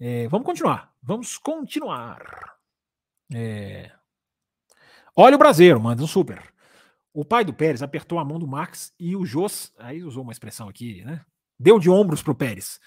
É, 0.00 0.28
vamos 0.28 0.46
continuar. 0.46 0.92
Vamos 1.02 1.38
continuar. 1.38 2.56
É... 3.32 3.90
Olha 5.14 5.36
o 5.36 5.38
Brasileiro, 5.38 5.80
manda 5.80 6.02
um 6.02 6.06
super. 6.06 6.42
O 7.16 7.24
pai 7.24 7.46
do 7.46 7.54
Pérez 7.54 7.82
apertou 7.82 8.18
a 8.18 8.24
mão 8.26 8.38
do 8.38 8.46
Max 8.46 8.92
e 9.00 9.16
o 9.16 9.24
Jos, 9.24 9.72
aí 9.78 10.02
usou 10.02 10.22
uma 10.22 10.32
expressão 10.32 10.68
aqui, 10.68 11.02
né? 11.02 11.24
Deu 11.58 11.78
de 11.78 11.88
ombros 11.88 12.22
para 12.22 12.32
o 12.32 12.34
Pérez. 12.34 12.78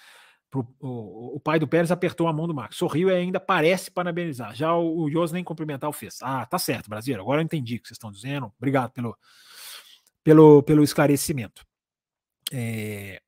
O, 0.54 1.34
o, 1.34 1.40
pai 1.40 1.58
do 1.58 1.66
Pérez 1.66 1.90
apertou 1.90 2.28
a 2.28 2.32
mão 2.32 2.46
do 2.46 2.54
Max, 2.54 2.76
sorriu 2.76 3.08
e 3.08 3.12
ainda 3.12 3.40
parece 3.40 3.90
parabenizar. 3.90 4.54
Já 4.54 4.72
o, 4.72 5.00
o 5.02 5.10
Jos 5.10 5.32
nem 5.32 5.42
cumprimentar 5.42 5.90
o 5.90 5.92
fez. 5.92 6.18
Ah, 6.22 6.46
tá 6.46 6.60
certo, 6.60 6.88
Brasileiro. 6.88 7.22
Agora 7.22 7.40
eu 7.40 7.44
entendi 7.44 7.74
o 7.74 7.80
que 7.80 7.88
vocês 7.88 7.96
estão 7.96 8.12
dizendo. 8.12 8.52
Obrigado 8.56 8.92
pelo, 8.92 9.18
pelo, 10.22 10.62
pelo 10.62 10.84
esclarecimento. 10.84 11.66
É... 12.52 13.20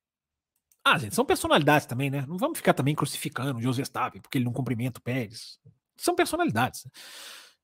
Ah, 0.85 0.99
gente, 0.99 1.17
são 1.17 1.25
personalidades 1.25 1.85
também, 1.85 2.11
né? 2.11 2.25
Não 2.29 2.39
vamos 2.39 2.59
ficar 2.59 2.75
também 2.75 2.95
crucificando 2.95 3.59
o 3.59 3.61
Jos 3.63 3.77
Verstappen 3.77 4.23
porque 4.23 4.39
ele 4.39 4.45
não 4.45 4.53
cumprimenta 4.53 5.01
o 5.01 5.03
Pérez. 5.03 5.59
São 5.97 6.15
personalidades. 6.15 6.85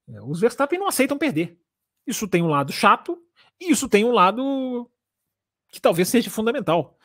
Né? 0.09 0.17
É, 0.17 0.23
os 0.23 0.41
Verstappen 0.41 0.81
não 0.81 0.89
aceitam 0.89 1.17
perder. 1.17 1.57
Isso 2.05 2.27
tem 2.27 2.43
um 2.43 2.49
lado 2.49 2.73
chato, 2.73 3.17
e 3.61 3.71
isso 3.73 3.89
tem 3.89 4.05
um 4.05 4.13
lado 4.13 4.91
que 5.71 5.81
talvez 5.81 6.09
seja 6.09 6.31
fundamental 6.31 6.97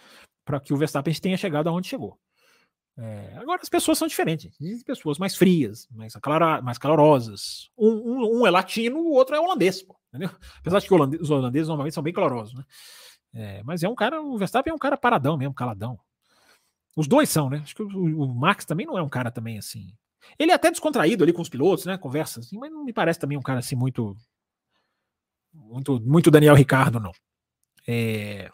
para 0.45 0.59
que 0.59 0.73
o 0.73 0.77
Verstappen 0.77 1.13
tenha 1.15 1.37
chegado 1.37 1.67
aonde 1.67 1.87
chegou. 1.87 2.19
É, 2.95 3.37
agora 3.37 3.59
as 3.61 3.69
pessoas 3.69 3.97
são 3.97 4.07
diferentes. 4.07 4.55
Existem 4.61 4.85
pessoas 4.85 5.17
mais 5.17 5.35
frias, 5.35 5.87
mais, 5.91 6.15
aclara, 6.15 6.61
mais 6.61 6.77
calorosas. 6.77 7.71
Um, 7.77 7.89
um, 7.89 8.41
um, 8.41 8.47
é 8.47 8.51
latino, 8.51 8.99
o 8.99 9.13
outro 9.13 9.35
é 9.35 9.39
holandês. 9.39 9.81
Pô, 9.81 9.95
entendeu? 10.09 10.29
Apesar 10.59 10.79
de 10.79 10.87
que 10.87 10.93
os 10.93 11.29
holandeses 11.29 11.67
normalmente 11.67 11.93
são 11.93 12.03
bem 12.03 12.13
calorosos, 12.13 12.53
né? 12.53 12.63
É, 13.33 13.63
mas 13.63 13.81
é 13.81 13.89
um 13.89 13.95
cara, 13.95 14.21
o 14.21 14.37
Verstappen 14.37 14.71
é 14.71 14.75
um 14.75 14.79
cara 14.79 14.95
paradão 14.95 15.35
mesmo, 15.35 15.55
caladão. 15.55 15.99
Os 16.95 17.07
dois 17.07 17.29
são, 17.29 17.49
né? 17.49 17.61
Acho 17.63 17.75
que 17.75 17.81
o, 17.81 17.87
o, 17.87 18.35
Max 18.35 18.63
também 18.63 18.85
não 18.85 18.97
é 18.97 19.01
um 19.01 19.09
cara 19.09 19.31
também 19.31 19.57
assim. 19.57 19.91
Ele 20.37 20.51
é 20.51 20.55
até 20.55 20.69
descontraído 20.69 21.23
ali 21.23 21.33
com 21.33 21.41
os 21.41 21.49
pilotos, 21.49 21.85
né? 21.85 21.97
Conversa 21.97 22.39
assim, 22.39 22.59
mas 22.59 22.71
não 22.71 22.85
me 22.85 22.93
parece 22.93 23.19
também 23.19 23.37
um 23.37 23.41
cara 23.41 23.59
assim 23.59 23.75
muito 23.75 24.15
muito, 25.53 25.99
muito 26.01 26.31
Daniel 26.31 26.55
Ricardo, 26.55 26.99
não. 26.99 27.11
É... 27.87 28.49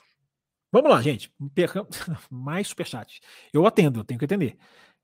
Vamos 0.72 0.90
lá, 0.90 1.02
gente. 1.02 1.32
Mais 2.30 2.68
superchat. 2.68 3.22
Eu 3.54 3.66
atendo, 3.66 4.00
eu 4.00 4.04
tenho 4.04 4.20
que 4.20 4.26
atender. 4.26 4.58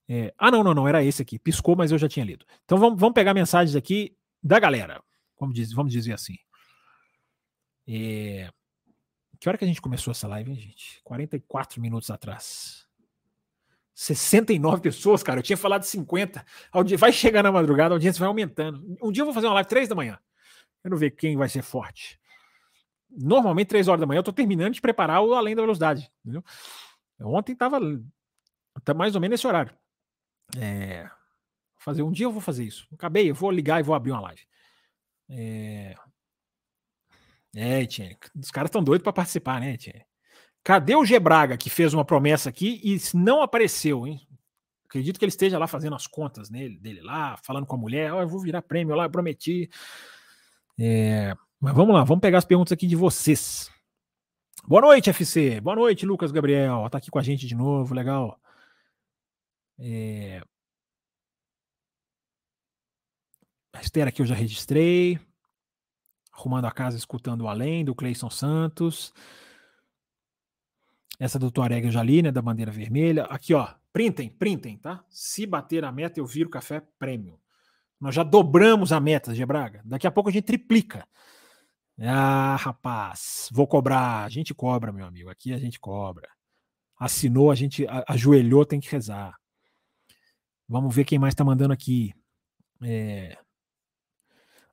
É... 0.07 0.33
Ah, 0.37 0.51
não, 0.51 0.63
não, 0.63 0.73
não. 0.73 0.87
Era 0.87 1.03
esse 1.03 1.21
aqui. 1.21 1.39
Piscou, 1.39 1.75
mas 1.75 1.91
eu 1.91 1.97
já 1.97 2.07
tinha 2.07 2.25
lido. 2.25 2.45
Então 2.63 2.77
vamos, 2.77 2.99
vamos 2.99 3.13
pegar 3.13 3.33
mensagens 3.33 3.75
aqui 3.75 4.15
da 4.43 4.59
galera. 4.59 5.01
Vamos 5.39 5.55
dizer, 5.55 5.73
vamos 5.75 5.91
dizer 5.91 6.13
assim. 6.13 6.37
É... 7.87 8.51
Que 9.39 9.49
hora 9.49 9.57
que 9.57 9.65
a 9.65 9.67
gente 9.67 9.81
começou 9.81 10.11
essa 10.11 10.27
live, 10.27 10.51
hein, 10.51 10.59
gente? 10.59 11.01
44 11.03 11.81
minutos 11.81 12.09
atrás. 12.09 12.85
69 13.93 14.81
pessoas, 14.81 15.23
cara. 15.23 15.39
Eu 15.39 15.43
tinha 15.43 15.57
falado 15.57 15.83
50. 15.83 16.45
Vai 16.97 17.11
chegar 17.11 17.43
na 17.43 17.51
madrugada, 17.51 17.93
a 17.93 17.95
audiência 17.95 18.19
vai 18.19 18.27
aumentando. 18.27 18.97
Um 19.01 19.11
dia 19.11 19.21
eu 19.21 19.25
vou 19.25 19.33
fazer 19.33 19.47
uma 19.47 19.53
live 19.53 19.69
3 19.69 19.87
da 19.87 19.95
manhã. 19.95 20.19
Quero 20.85 20.97
ver 20.97 21.09
quem 21.09 21.35
vai 21.35 21.49
ser 21.49 21.63
forte. 21.63 22.19
Normalmente, 23.09 23.69
três 23.69 23.87
horas 23.87 23.99
da 23.99 24.05
manhã, 24.05 24.19
eu 24.19 24.21
estou 24.21 24.31
terminando 24.31 24.75
de 24.75 24.81
preparar 24.81 25.19
o 25.23 25.33
Além 25.33 25.55
da 25.55 25.63
Velocidade. 25.63 26.11
Entendeu? 26.23 26.43
Ontem 27.21 27.53
estava 27.53 27.79
tá 28.83 28.93
mais 28.93 29.15
ou 29.15 29.21
menos 29.21 29.33
nesse 29.33 29.47
horário. 29.47 29.75
É, 30.55 31.09
fazer 31.75 32.03
um 32.03 32.11
dia 32.11 32.27
eu 32.27 32.31
vou 32.31 32.39
fazer 32.39 32.65
isso. 32.65 32.87
Acabei, 32.93 33.31
eu 33.31 33.33
vou 33.33 33.49
ligar 33.49 33.79
e 33.79 33.83
vou 33.83 33.95
abrir 33.95 34.11
uma 34.11 34.21
live. 34.21 34.43
É, 35.27 35.95
é 37.55 37.87
os 38.39 38.51
caras 38.51 38.67
estão 38.67 38.83
doidos 38.83 39.01
para 39.01 39.11
participar, 39.11 39.59
né, 39.59 39.73
Etienne? 39.73 40.05
Cadê 40.63 40.95
o 40.95 41.03
Gebraga 41.03 41.57
que 41.57 41.67
fez 41.67 41.95
uma 41.95 42.05
promessa 42.05 42.49
aqui 42.49 42.79
e 42.83 42.95
não 43.17 43.41
apareceu, 43.41 44.05
hein? 44.05 44.21
Acredito 44.85 45.17
que 45.17 45.25
ele 45.25 45.31
esteja 45.31 45.57
lá 45.57 45.65
fazendo 45.65 45.95
as 45.95 46.05
contas 46.05 46.51
nele, 46.51 46.77
dele 46.77 47.01
lá, 47.01 47.37
falando 47.37 47.65
com 47.65 47.75
a 47.75 47.79
mulher, 47.79 48.13
oh, 48.13 48.21
eu 48.21 48.27
vou 48.27 48.39
virar 48.39 48.61
prêmio 48.61 48.93
lá, 48.93 49.05
eu 49.05 49.09
prometi. 49.09 49.67
É, 50.77 51.33
mas 51.59 51.73
vamos 51.73 51.93
lá, 51.95 52.03
vamos 52.03 52.21
pegar 52.21 52.37
as 52.37 52.45
perguntas 52.45 52.71
aqui 52.73 52.87
de 52.87 52.95
vocês. 52.95 53.71
Boa 54.67 54.81
noite, 54.81 55.09
FC. 55.09 55.61
Boa 55.61 55.75
noite, 55.75 56.05
Lucas 56.05 56.31
Gabriel. 56.31 56.89
Tá 56.89 56.97
aqui 56.97 57.11
com 57.11 57.19
a 57.19 57.23
gente 57.23 57.47
de 57.47 57.55
novo, 57.55 57.93
legal. 57.93 58.39
É... 59.77 60.41
A 63.73 63.81
Esther 63.81 64.07
aqui 64.07 64.21
eu 64.21 64.25
já 64.25 64.35
registrei. 64.35 65.19
arrumando 66.31 66.65
a 66.65 66.71
casa, 66.71 66.97
escutando 66.97 67.41
o 67.41 67.47
além, 67.47 67.85
do 67.85 67.95
Cleison 67.95 68.29
Santos. 68.29 69.13
Essa 71.19 71.39
do 71.39 71.51
Tuareg 71.51 71.85
eu 71.85 71.91
já 71.91 72.03
li, 72.03 72.21
né? 72.21 72.31
Da 72.31 72.41
bandeira 72.41 72.71
vermelha. 72.71 73.25
Aqui, 73.25 73.53
ó. 73.53 73.73
Printem, 73.93 74.29
printem, 74.29 74.77
tá? 74.77 75.05
Se 75.09 75.45
bater 75.45 75.85
a 75.85 75.91
meta, 75.91 76.19
eu 76.19 76.25
viro 76.25 76.49
café 76.49 76.81
prêmio. 76.99 77.39
Nós 78.05 78.13
já 78.13 78.21
dobramos 78.21 78.91
a 78.91 78.99
meta, 78.99 79.33
Gebraga. 79.33 79.81
Daqui 79.83 80.05
a 80.05 80.11
pouco 80.11 80.29
a 80.29 80.31
gente 80.31 80.43
triplica. 80.43 81.07
Ah, 81.99 82.55
rapaz, 82.55 83.49
vou 83.51 83.65
cobrar. 83.65 84.23
A 84.23 84.29
gente 84.29 84.53
cobra, 84.53 84.91
meu 84.91 85.07
amigo. 85.07 85.27
Aqui 85.27 85.51
a 85.51 85.57
gente 85.57 85.79
cobra. 85.79 86.29
Assinou, 86.99 87.49
a 87.49 87.55
gente 87.55 87.83
ajoelhou, 88.07 88.63
tem 88.63 88.79
que 88.79 88.91
rezar. 88.91 89.35
Vamos 90.69 90.95
ver 90.95 91.03
quem 91.03 91.17
mais 91.17 91.33
está 91.33 91.43
mandando 91.43 91.73
aqui. 91.73 92.13
É... 92.83 93.35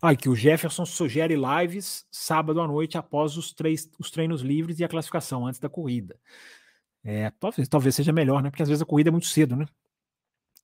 Ah, 0.03 0.15
que 0.15 0.29
o 0.29 0.37
Jefferson 0.37 0.85
sugere 0.85 1.35
lives 1.35 2.05
sábado 2.11 2.61
à 2.61 2.69
noite 2.69 2.99
após 2.99 3.39
os, 3.39 3.55
três, 3.55 3.89
os 3.99 4.11
treinos 4.11 4.43
livres 4.43 4.79
e 4.79 4.85
a 4.85 4.89
classificação 4.89 5.47
antes 5.47 5.59
da 5.59 5.71
corrida. 5.71 6.21
É, 7.03 7.31
talvez, 7.41 7.67
talvez 7.67 7.95
seja 7.95 8.13
melhor, 8.13 8.43
né? 8.43 8.51
Porque 8.51 8.63
às 8.63 8.69
vezes 8.69 8.83
a 8.83 8.87
corrida 8.87 9.09
é 9.09 9.11
muito 9.11 9.27
cedo, 9.27 9.57
né? 9.57 9.65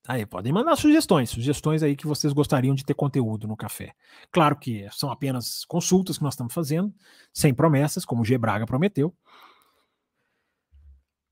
Aí 0.07 0.25
podem 0.25 0.51
mandar 0.51 0.75
sugestões, 0.75 1.29
sugestões 1.29 1.83
aí 1.83 1.95
que 1.95 2.07
vocês 2.07 2.33
gostariam 2.33 2.73
de 2.73 2.83
ter 2.83 2.93
conteúdo 2.93 3.47
no 3.47 3.55
café. 3.55 3.93
Claro 4.31 4.57
que 4.57 4.87
são 4.91 5.11
apenas 5.11 5.65
consultas 5.65 6.17
que 6.17 6.23
nós 6.23 6.33
estamos 6.33 6.53
fazendo, 6.53 6.93
sem 7.33 7.53
promessas, 7.53 8.05
como 8.05 8.21
o 8.21 8.25
G 8.25 8.37
Braga 8.37 8.65
prometeu. 8.65 9.15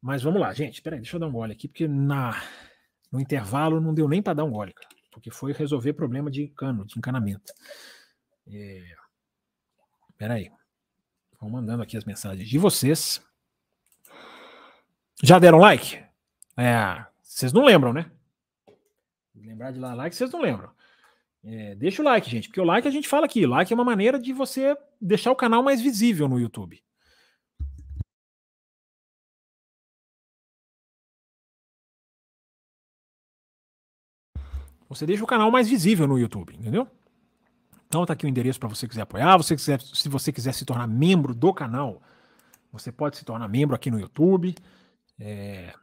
Mas 0.02 0.22
vamos 0.22 0.40
lá, 0.40 0.54
gente. 0.54 0.82
Peraí, 0.82 1.00
deixa 1.00 1.16
eu 1.16 1.20
dar 1.20 1.28
um 1.28 1.32
gole 1.32 1.54
aqui, 1.54 1.68
porque 1.68 1.88
na, 1.88 2.40
no 3.12 3.20
intervalo 3.20 3.82
não 3.82 3.94
deu 3.94 4.08
nem 4.08 4.22
para 4.22 4.34
dar 4.34 4.44
um 4.44 4.52
gole, 4.52 4.74
porque 5.12 5.32
foi 5.32 5.54
resolver 5.54 5.94
problema 5.94 6.30
de 6.30 6.48
cano, 6.50 6.86
de 6.86 7.00
encanamento. 7.00 7.52
É... 8.48 8.84
Peraí. 10.18 10.52
Vou 11.40 11.50
mandando 11.50 11.84
aqui 11.84 11.96
as 11.96 12.06
mensagens 12.06 12.48
de 12.48 12.58
vocês. 12.58 13.22
Já 15.24 15.40
deram 15.40 15.60
like? 15.60 16.04
É, 16.56 17.06
vocês 17.22 17.54
não 17.54 17.66
lembram, 17.66 17.94
né? 17.94 18.12
Lembrar 19.42 19.72
de 19.72 19.80
dar 19.80 19.94
like, 19.94 20.16
vocês 20.16 20.32
não 20.32 20.42
lembram. 20.42 20.70
É, 21.44 21.76
deixa 21.76 22.02
o 22.02 22.06
like, 22.06 22.30
gente, 22.30 22.50
porque 22.50 22.60
o 22.60 22.66
like 22.66 22.88
a 22.88 22.92
gente 22.92 23.08
fala 23.08 23.26
aqui. 23.26 23.46
Like 23.46 23.72
é 23.72 23.76
uma 23.76 23.84
maneira 23.84 24.20
de 24.20 24.34
você 24.34 24.76
deixar 25.00 25.32
o 25.32 25.36
canal 25.36 25.64
mais 25.64 25.82
visível 25.82 26.28
no 26.28 26.40
YouTube. 26.40 26.84
Você 34.90 35.06
deixa 35.06 35.24
o 35.24 35.28
canal 35.28 35.52
mais 35.52 35.68
visível 35.70 36.08
no 36.08 36.18
YouTube, 36.18 36.56
entendeu? 36.56 36.88
Então 37.88 38.06
tá 38.06 38.14
aqui 38.14 38.26
o 38.26 38.30
endereço 38.30 38.60
para 38.60 38.70
você 38.70 38.88
quiser 38.88 39.02
apoiar. 39.02 39.38
Você 39.38 39.56
quiser, 39.56 39.82
se 39.82 40.10
você 40.10 40.32
quiser 40.32 40.54
se 40.54 40.66
tornar 40.66 40.88
membro 40.88 41.34
do 41.34 41.54
canal, 41.54 42.02
você 42.72 42.92
pode 42.92 43.18
se 43.18 43.26
tornar 43.26 43.48
membro 43.48 43.76
aqui 43.76 43.92
no 43.92 44.00
YouTube. 44.00 44.56
É, 45.20 45.74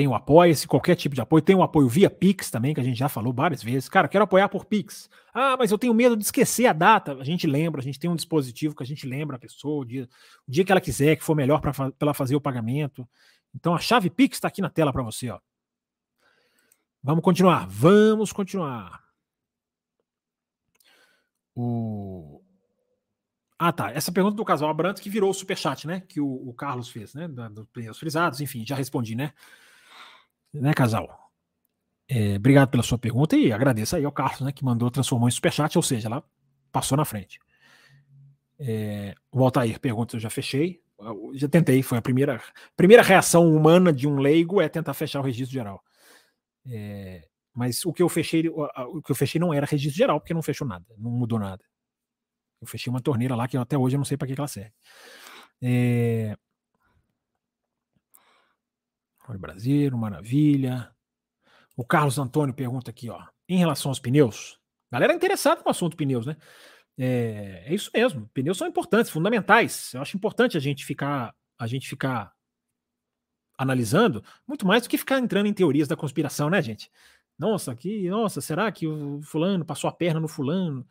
tem 0.00 0.08
o 0.08 0.14
Apoia-se, 0.14 0.66
qualquer 0.66 0.96
tipo 0.96 1.14
de 1.14 1.20
apoio. 1.20 1.42
Tem 1.42 1.54
o 1.54 1.62
apoio 1.62 1.86
via 1.86 2.08
Pix 2.08 2.50
também, 2.50 2.72
que 2.72 2.80
a 2.80 2.82
gente 2.82 2.98
já 2.98 3.06
falou 3.06 3.34
várias 3.34 3.62
vezes. 3.62 3.86
Cara, 3.86 4.08
quero 4.08 4.24
apoiar 4.24 4.48
por 4.48 4.64
Pix. 4.64 5.10
Ah, 5.34 5.58
mas 5.58 5.70
eu 5.70 5.76
tenho 5.76 5.92
medo 5.92 6.16
de 6.16 6.24
esquecer 6.24 6.64
a 6.64 6.72
data. 6.72 7.12
A 7.12 7.22
gente 7.22 7.46
lembra, 7.46 7.82
a 7.82 7.84
gente 7.84 8.00
tem 8.00 8.08
um 8.08 8.16
dispositivo 8.16 8.74
que 8.74 8.82
a 8.82 8.86
gente 8.86 9.06
lembra 9.06 9.36
a 9.36 9.38
pessoa, 9.38 9.82
o 9.82 9.84
dia, 9.84 10.08
o 10.48 10.50
dia 10.50 10.64
que 10.64 10.72
ela 10.72 10.80
quiser, 10.80 11.16
que 11.16 11.22
for 11.22 11.36
melhor 11.36 11.60
para 11.60 11.92
ela 12.00 12.14
fazer 12.14 12.34
o 12.34 12.40
pagamento. 12.40 13.06
Então 13.54 13.74
a 13.74 13.78
chave 13.78 14.08
Pix 14.08 14.38
está 14.38 14.48
aqui 14.48 14.62
na 14.62 14.70
tela 14.70 14.90
para 14.90 15.02
você, 15.02 15.28
ó. 15.28 15.38
Vamos 17.02 17.22
continuar, 17.22 17.66
vamos 17.68 18.32
continuar. 18.32 19.04
O... 21.54 22.42
Ah, 23.58 23.70
tá. 23.70 23.92
Essa 23.92 24.10
pergunta 24.10 24.34
do 24.34 24.44
casal 24.46 24.70
Abrantes 24.70 25.02
que 25.02 25.10
virou 25.10 25.28
o 25.28 25.34
superchat, 25.34 25.86
né? 25.86 26.00
Que 26.08 26.22
o, 26.22 26.48
o 26.48 26.54
Carlos 26.54 26.88
fez, 26.88 27.12
né? 27.12 27.28
Dos 27.28 27.98
frisados, 27.98 28.40
enfim, 28.40 28.64
já 28.64 28.74
respondi, 28.74 29.14
né? 29.14 29.34
Né, 30.52 30.72
casal? 30.74 31.30
É, 32.08 32.36
obrigado 32.36 32.70
pela 32.70 32.82
sua 32.82 32.98
pergunta 32.98 33.36
e 33.36 33.52
agradeço 33.52 33.94
aí 33.94 34.04
ao 34.04 34.10
Carlos, 34.10 34.40
né, 34.40 34.52
que 34.52 34.64
mandou, 34.64 34.90
transformou 34.90 35.28
em 35.28 35.32
superchat, 35.32 35.76
ou 35.76 35.82
seja, 35.82 36.08
ela 36.08 36.24
passou 36.72 36.96
na 36.96 37.04
frente. 37.04 37.38
É, 38.58 39.14
o 39.30 39.44
Altair 39.44 39.78
pergunta, 39.80 40.16
eu 40.16 40.20
já 40.20 40.28
fechei, 40.28 40.82
eu 40.98 41.32
já 41.34 41.48
tentei, 41.48 41.82
foi 41.82 41.98
a 41.98 42.02
primeira, 42.02 42.42
primeira 42.76 43.02
reação 43.02 43.48
humana 43.48 43.92
de 43.92 44.08
um 44.08 44.18
leigo 44.18 44.60
é 44.60 44.68
tentar 44.68 44.92
fechar 44.92 45.20
o 45.20 45.22
registro 45.22 45.52
geral. 45.54 45.82
É, 46.66 47.26
mas 47.54 47.84
o 47.84 47.92
que 47.92 48.02
eu 48.02 48.08
fechei, 48.08 48.48
o 48.48 49.02
que 49.02 49.12
eu 49.12 49.16
fechei 49.16 49.40
não 49.40 49.54
era 49.54 49.66
registro 49.66 49.96
geral, 49.96 50.20
porque 50.20 50.34
não 50.34 50.42
fechou 50.42 50.66
nada, 50.66 50.84
não 50.98 51.10
mudou 51.10 51.38
nada. 51.38 51.64
Eu 52.60 52.66
fechei 52.66 52.90
uma 52.90 53.00
torneira 53.00 53.34
lá 53.34 53.48
que 53.48 53.56
até 53.56 53.78
hoje 53.78 53.96
eu 53.96 53.98
não 53.98 54.04
sei 54.04 54.16
para 54.16 54.28
que, 54.28 54.34
que 54.34 54.40
ela 54.40 54.48
serve. 54.48 54.72
É, 55.62 56.36
Olha 59.30 59.38
Brasileiro, 59.38 59.96
maravilha. 59.96 60.90
O 61.76 61.84
Carlos 61.84 62.18
Antônio 62.18 62.52
pergunta 62.52 62.90
aqui, 62.90 63.08
ó, 63.08 63.24
em 63.48 63.58
relação 63.58 63.92
aos 63.92 64.00
pneus. 64.00 64.58
Galera 64.90 65.14
interessada 65.14 65.62
no 65.64 65.70
assunto 65.70 65.96
pneus, 65.96 66.26
né? 66.26 66.36
É, 66.98 67.62
é, 67.66 67.72
isso 67.72 67.92
mesmo. 67.94 68.28
Pneus 68.34 68.58
são 68.58 68.66
importantes, 68.66 69.08
fundamentais. 69.08 69.94
Eu 69.94 70.02
acho 70.02 70.16
importante 70.16 70.56
a 70.56 70.60
gente 70.60 70.84
ficar, 70.84 71.32
a 71.56 71.66
gente 71.68 71.88
ficar 71.88 72.32
analisando 73.56 74.20
muito 74.48 74.66
mais 74.66 74.82
do 74.82 74.88
que 74.88 74.98
ficar 74.98 75.20
entrando 75.20 75.46
em 75.46 75.54
teorias 75.54 75.86
da 75.86 75.94
conspiração, 75.94 76.50
né, 76.50 76.60
gente? 76.60 76.90
Nossa, 77.38 77.70
aqui, 77.70 78.10
nossa, 78.10 78.40
será 78.40 78.72
que 78.72 78.88
o 78.88 79.22
fulano 79.22 79.64
passou 79.64 79.88
a 79.88 79.92
perna 79.92 80.18
no 80.18 80.26
fulano? 80.26 80.84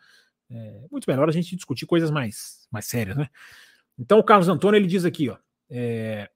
É 0.49 0.87
muito 0.89 1.03
melhor 1.09 1.27
a 1.27 1.33
gente 1.33 1.57
discutir 1.57 1.85
coisas 1.85 2.09
mais, 2.09 2.65
mais 2.71 2.85
sérias, 2.85 3.17
né? 3.17 3.29
Então 3.97 4.17
o 4.17 4.23
Carlos 4.23 4.47
Antônio 4.47 4.77
ele 4.77 4.87
diz 4.87 5.03
aqui, 5.03 5.29
ó, 5.29 5.37
é, 5.69 6.31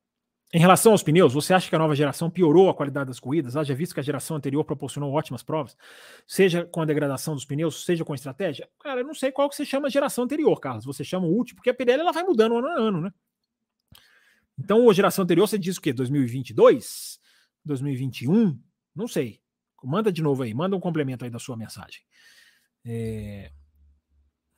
em 0.53 0.59
relação 0.59 0.91
aos 0.91 1.01
pneus, 1.01 1.33
você 1.33 1.51
acha 1.51 1.67
que 1.67 1.75
a 1.75 1.79
nova 1.79 1.95
geração 1.95 2.29
piorou 2.29 2.69
a 2.69 2.75
qualidade 2.75 3.07
das 3.07 3.19
corridas? 3.19 3.57
Haja 3.57 3.73
visto 3.73 3.95
que 3.95 3.99
a 3.99 4.03
geração 4.03 4.37
anterior 4.37 4.63
proporcionou 4.63 5.11
ótimas 5.11 5.41
provas, 5.41 5.75
seja 6.27 6.63
com 6.63 6.79
a 6.79 6.85
degradação 6.85 7.33
dos 7.33 7.43
pneus, 7.43 7.83
seja 7.83 8.05
com 8.05 8.13
a 8.13 8.15
estratégia? 8.15 8.69
Cara, 8.79 9.01
eu 9.01 9.05
não 9.05 9.15
sei 9.15 9.31
qual 9.31 9.49
que 9.49 9.55
você 9.55 9.65
chama 9.65 9.89
geração 9.89 10.25
anterior, 10.25 10.59
Carlos. 10.59 10.85
Você 10.85 11.03
chama 11.03 11.25
o 11.25 11.31
último, 11.31 11.55
porque 11.55 11.71
a 11.71 11.73
Pirelli 11.73 12.01
ela 12.01 12.11
vai 12.11 12.23
mudando 12.23 12.55
ano 12.55 12.67
a 12.67 12.79
ano, 12.79 13.01
né? 13.01 13.11
Então, 14.55 14.87
a 14.87 14.93
geração 14.93 15.23
anterior, 15.23 15.47
você 15.47 15.57
diz 15.57 15.77
o 15.77 15.81
quê? 15.81 15.91
2022? 15.91 17.19
2021? 17.65 18.59
Não 18.95 19.07
sei. 19.07 19.41
Manda 19.83 20.11
de 20.11 20.21
novo 20.21 20.43
aí, 20.43 20.53
manda 20.53 20.75
um 20.75 20.79
complemento 20.79 21.25
aí 21.25 21.31
da 21.31 21.39
sua 21.39 21.57
mensagem. 21.57 22.01
É... 22.85 23.51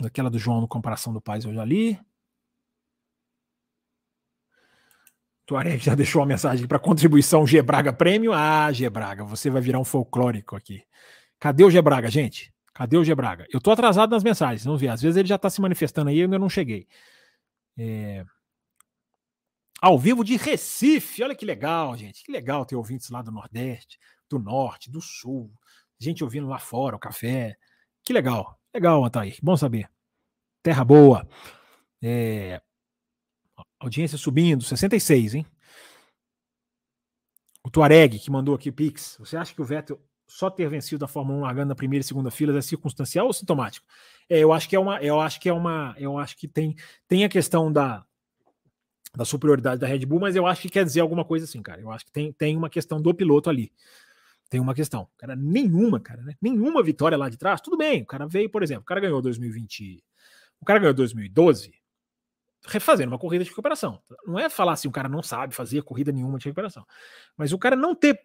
Aquela 0.04 0.30
do 0.30 0.38
João 0.38 0.60
no 0.60 0.68
comparação 0.68 1.14
do 1.14 1.22
Paz 1.22 1.46
eu 1.46 1.54
já 1.54 1.64
li. 1.64 1.98
Tuareg 5.46 5.84
já 5.84 5.94
deixou 5.94 6.22
uma 6.22 6.28
mensagem 6.28 6.68
para 6.68 6.80
contribuição 6.80 7.46
Gebraga 7.46 7.94
Prêmio. 7.94 8.34
Ah, 8.34 8.72
Gebraga, 8.72 9.24
você 9.24 9.50
vai 9.50 9.62
virar 9.62 9.80
um 9.80 9.86
folclórico 9.86 10.56
aqui. 10.56 10.84
Cadê 11.40 11.64
o 11.64 11.70
Gebraga, 11.70 12.10
gente? 12.10 12.54
Cadê 12.74 12.98
o 12.98 13.04
Gebraga? 13.04 13.46
Eu 13.54 13.62
tô 13.62 13.72
atrasado 13.72 14.10
nas 14.10 14.24
mensagens, 14.24 14.66
não 14.66 14.78
vi. 14.78 14.88
Às 14.88 15.02
vezes 15.02 15.18
ele 15.18 15.28
já 15.28 15.38
tá 15.38 15.50
se 15.50 15.62
manifestando 15.62 16.10
aí 16.10 16.20
eu 16.20 16.26
ainda 16.26 16.40
não 16.40 16.50
cheguei. 16.50 16.88
É... 17.78 18.26
Ao 19.82 20.00
vivo 20.00 20.24
de 20.24 20.36
Recife, 20.36 21.22
olha 21.22 21.36
que 21.36 21.46
legal, 21.46 21.96
gente. 21.96 22.24
Que 22.24 22.32
legal 22.32 22.66
ter 22.66 22.76
ouvintes 22.76 23.10
lá 23.10 23.22
do 23.22 23.32
Nordeste, 23.32 24.00
do 24.28 24.40
Norte, 24.40 24.90
do 24.90 25.02
Sul. 25.02 25.54
Gente 26.00 26.24
ouvindo 26.24 26.48
lá 26.48 26.58
fora 26.58 26.96
o 26.96 27.00
café. 27.00 27.56
Que 28.04 28.12
legal. 28.12 28.60
Legal, 28.74 29.06
Atair. 29.06 29.38
Bom 29.44 29.56
saber. 29.56 29.88
Terra 30.64 30.84
boa. 30.84 31.28
É... 32.02 32.62
Audiência 33.80 34.18
subindo, 34.18 34.64
66, 34.64 35.36
hein? 35.36 35.46
O 37.64 37.70
Tuareg, 37.70 38.20
que 38.20 38.32
mandou 38.32 38.56
aqui 38.56 38.72
Pix. 38.72 39.18
Você 39.20 39.36
acha 39.36 39.54
que 39.54 39.62
o 39.62 39.66
Vettel 39.66 40.00
só 40.28 40.50
ter 40.50 40.70
vencido 40.70 41.04
a 41.04 41.08
Fórmula 41.08 41.40
1 41.40 41.42
largando 41.42 41.70
na 41.70 41.76
primeira 41.76 42.02
e 42.02 42.08
segunda 42.08 42.32
fila 42.32 42.58
é 42.58 42.62
circunstancial 42.62 43.28
ou 43.28 43.34
sintomático? 43.34 43.86
É, 44.30 44.40
eu 44.40 44.54
acho 44.54 44.70
que 44.70 44.76
é 44.76 44.80
uma, 44.80 45.02
eu 45.02 45.20
acho 45.20 45.40
que 45.40 45.50
é 45.50 45.54
uma, 45.54 45.96
eu 45.98 46.18
acho 46.18 46.38
que 46.38 46.48
tem, 46.48 46.76
tem 47.08 47.26
a 47.26 47.30
questão 47.30 47.72
da, 47.72 48.06
da 49.16 49.26
superioridade 49.26 49.82
da 49.82 49.88
Red 49.88 50.06
Bull, 50.06 50.20
mas 50.20 50.36
eu 50.36 50.46
acho 50.46 50.62
que 50.62 50.70
quer 50.70 50.86
dizer 50.86 51.02
alguma 51.02 51.26
coisa 51.26 51.46
assim, 51.46 51.62
cara. 51.62 51.82
Eu 51.82 51.92
acho 51.92 52.06
que 52.06 52.12
tem, 52.12 52.32
tem 52.32 52.56
uma 52.56 52.70
questão 52.70 53.02
do 53.02 53.14
piloto 53.14 53.50
ali. 53.50 53.72
Tem 54.50 54.60
uma 54.60 54.76
questão. 54.76 55.08
Cara, 55.18 55.36
nenhuma, 55.36 56.00
cara, 56.00 56.22
né? 56.22 56.36
Nenhuma 56.42 56.84
vitória 56.84 57.18
lá 57.18 57.30
de 57.30 57.38
trás. 57.38 57.62
Tudo 57.62 57.78
bem, 57.78 58.04
o 58.04 58.06
cara 58.06 58.28
veio, 58.28 58.50
por 58.50 58.64
exemplo, 58.64 58.84
o 58.84 58.86
cara 58.86 59.02
ganhou 59.02 59.22
2020. 59.22 60.04
O 60.62 60.66
cara 60.66 60.80
ganhou 60.80 60.94
2012 60.94 61.74
refazendo 62.68 63.12
uma 63.12 63.20
corrida 63.20 63.44
de 63.44 63.50
recuperação. 63.50 64.02
Não 64.26 64.40
é 64.40 64.50
falar 64.50 64.74
assim, 64.74 64.88
o 64.88 64.92
cara 64.92 65.10
não 65.10 65.22
sabe 65.22 65.54
fazer 65.54 65.82
corrida 65.84 66.12
nenhuma 66.12 66.38
de 66.38 66.46
recuperação. 66.46 66.86
Mas 67.38 67.52
o 67.52 67.58
cara 67.58 67.76
não 67.76 67.96
ter 67.96 68.20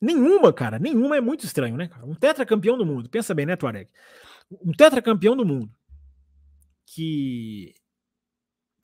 nenhuma, 0.00 0.52
cara, 0.52 0.78
nenhuma 0.78 1.16
é 1.16 1.20
muito 1.20 1.44
estranho, 1.44 1.76
né? 1.76 1.90
Um 2.02 2.14
tetracampeão 2.14 2.76
do 2.76 2.86
mundo, 2.86 3.08
pensa 3.08 3.34
bem, 3.34 3.46
né, 3.46 3.56
Tuareg? 3.56 3.90
Um 4.50 4.72
tetracampeão 4.72 5.36
do 5.36 5.44
mundo 5.44 5.72
que 6.86 7.74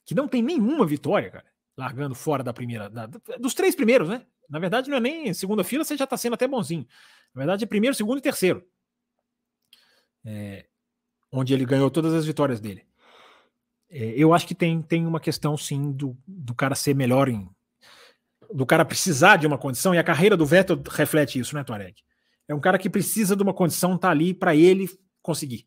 que 0.05 0.15
não 0.15 0.27
tem 0.27 0.43
nenhuma 0.43 0.85
vitória, 0.85 1.31
cara, 1.31 1.47
largando 1.77 2.15
fora 2.15 2.43
da 2.43 2.53
primeira, 2.53 2.91
da, 2.91 3.07
dos 3.07 3.55
três 3.55 3.75
primeiros, 3.75 4.09
né? 4.09 4.27
Na 4.51 4.59
verdade, 4.59 4.91
não 4.91 4.97
é 4.97 5.01
nem 5.01 5.33
segunda 5.33 5.63
fila, 5.63 5.85
você 5.85 5.97
já 5.97 6.07
tá 6.07 6.17
sendo 6.17 6.35
até 6.35 6.47
bonzinho. 6.47 6.87
Na 7.33 7.41
verdade, 7.41 7.65
é 7.65 7.67
primeiro, 7.67 7.95
segundo 7.95 8.19
e 8.19 8.23
terceiro. 8.23 8.67
É, 10.25 10.67
onde 11.31 11.55
ele 11.55 11.65
ganhou 11.65 11.91
todas 11.91 12.13
as 12.13 12.27
vitórias 12.27 12.61
dele. 12.61 12.85
É, 13.93 14.15
eu 14.17 14.33
acho 14.33 14.47
que 14.47 14.55
tem, 14.55 14.81
tem 14.81 15.07
uma 15.07 15.21
questão, 15.21 15.57
sim, 15.57 15.93
do, 15.93 16.17
do 16.27 16.55
cara 16.55 16.75
ser 16.75 16.95
melhor 16.95 17.29
em. 17.29 17.47
do 18.53 18.65
cara 18.65 18.85
precisar 18.85 19.37
de 19.37 19.47
uma 19.47 19.59
condição, 19.59 19.95
e 19.95 19.99
a 19.99 20.05
carreira 20.05 20.37
do 20.37 20.47
Vettel 20.47 20.83
reflete 20.91 21.39
isso, 21.39 21.55
né, 21.55 21.63
Tuareg? 21.63 21.95
É 22.49 22.55
um 22.55 22.61
cara 22.61 22.79
que 22.79 22.89
precisa 22.91 23.37
de 23.37 23.43
uma 23.43 23.53
condição, 23.53 23.99
tá 23.99 24.11
ali 24.11 24.33
para 24.33 24.57
ele 24.57 24.89
conseguir. 25.23 25.67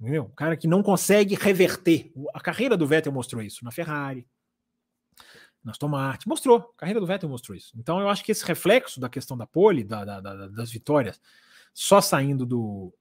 Entendeu? 0.00 0.24
Um 0.24 0.34
cara 0.34 0.56
que 0.56 0.68
não 0.68 0.82
consegue 0.82 1.34
reverter. 1.34 2.12
A 2.32 2.40
carreira 2.40 2.76
do 2.76 2.86
Vettel 2.86 3.12
mostrou 3.12 3.42
isso 3.42 3.64
na 3.64 3.72
Ferrari, 3.72 4.24
na 5.62 5.72
Aston 5.72 5.88
Martin. 5.88 6.28
Mostrou. 6.28 6.72
A 6.76 6.80
carreira 6.80 7.00
do 7.00 7.06
Vettel 7.06 7.28
mostrou 7.28 7.56
isso. 7.56 7.72
Então 7.76 8.00
eu 8.00 8.08
acho 8.08 8.24
que 8.24 8.30
esse 8.30 8.44
reflexo 8.44 9.00
da 9.00 9.08
questão 9.08 9.36
da 9.36 9.46
pole, 9.46 9.82
da, 9.82 10.04
da, 10.04 10.20
da, 10.20 10.46
das 10.48 10.70
vitórias, 10.70 11.20
só 11.74 12.00
saindo 12.00 12.46
do, 12.46 12.94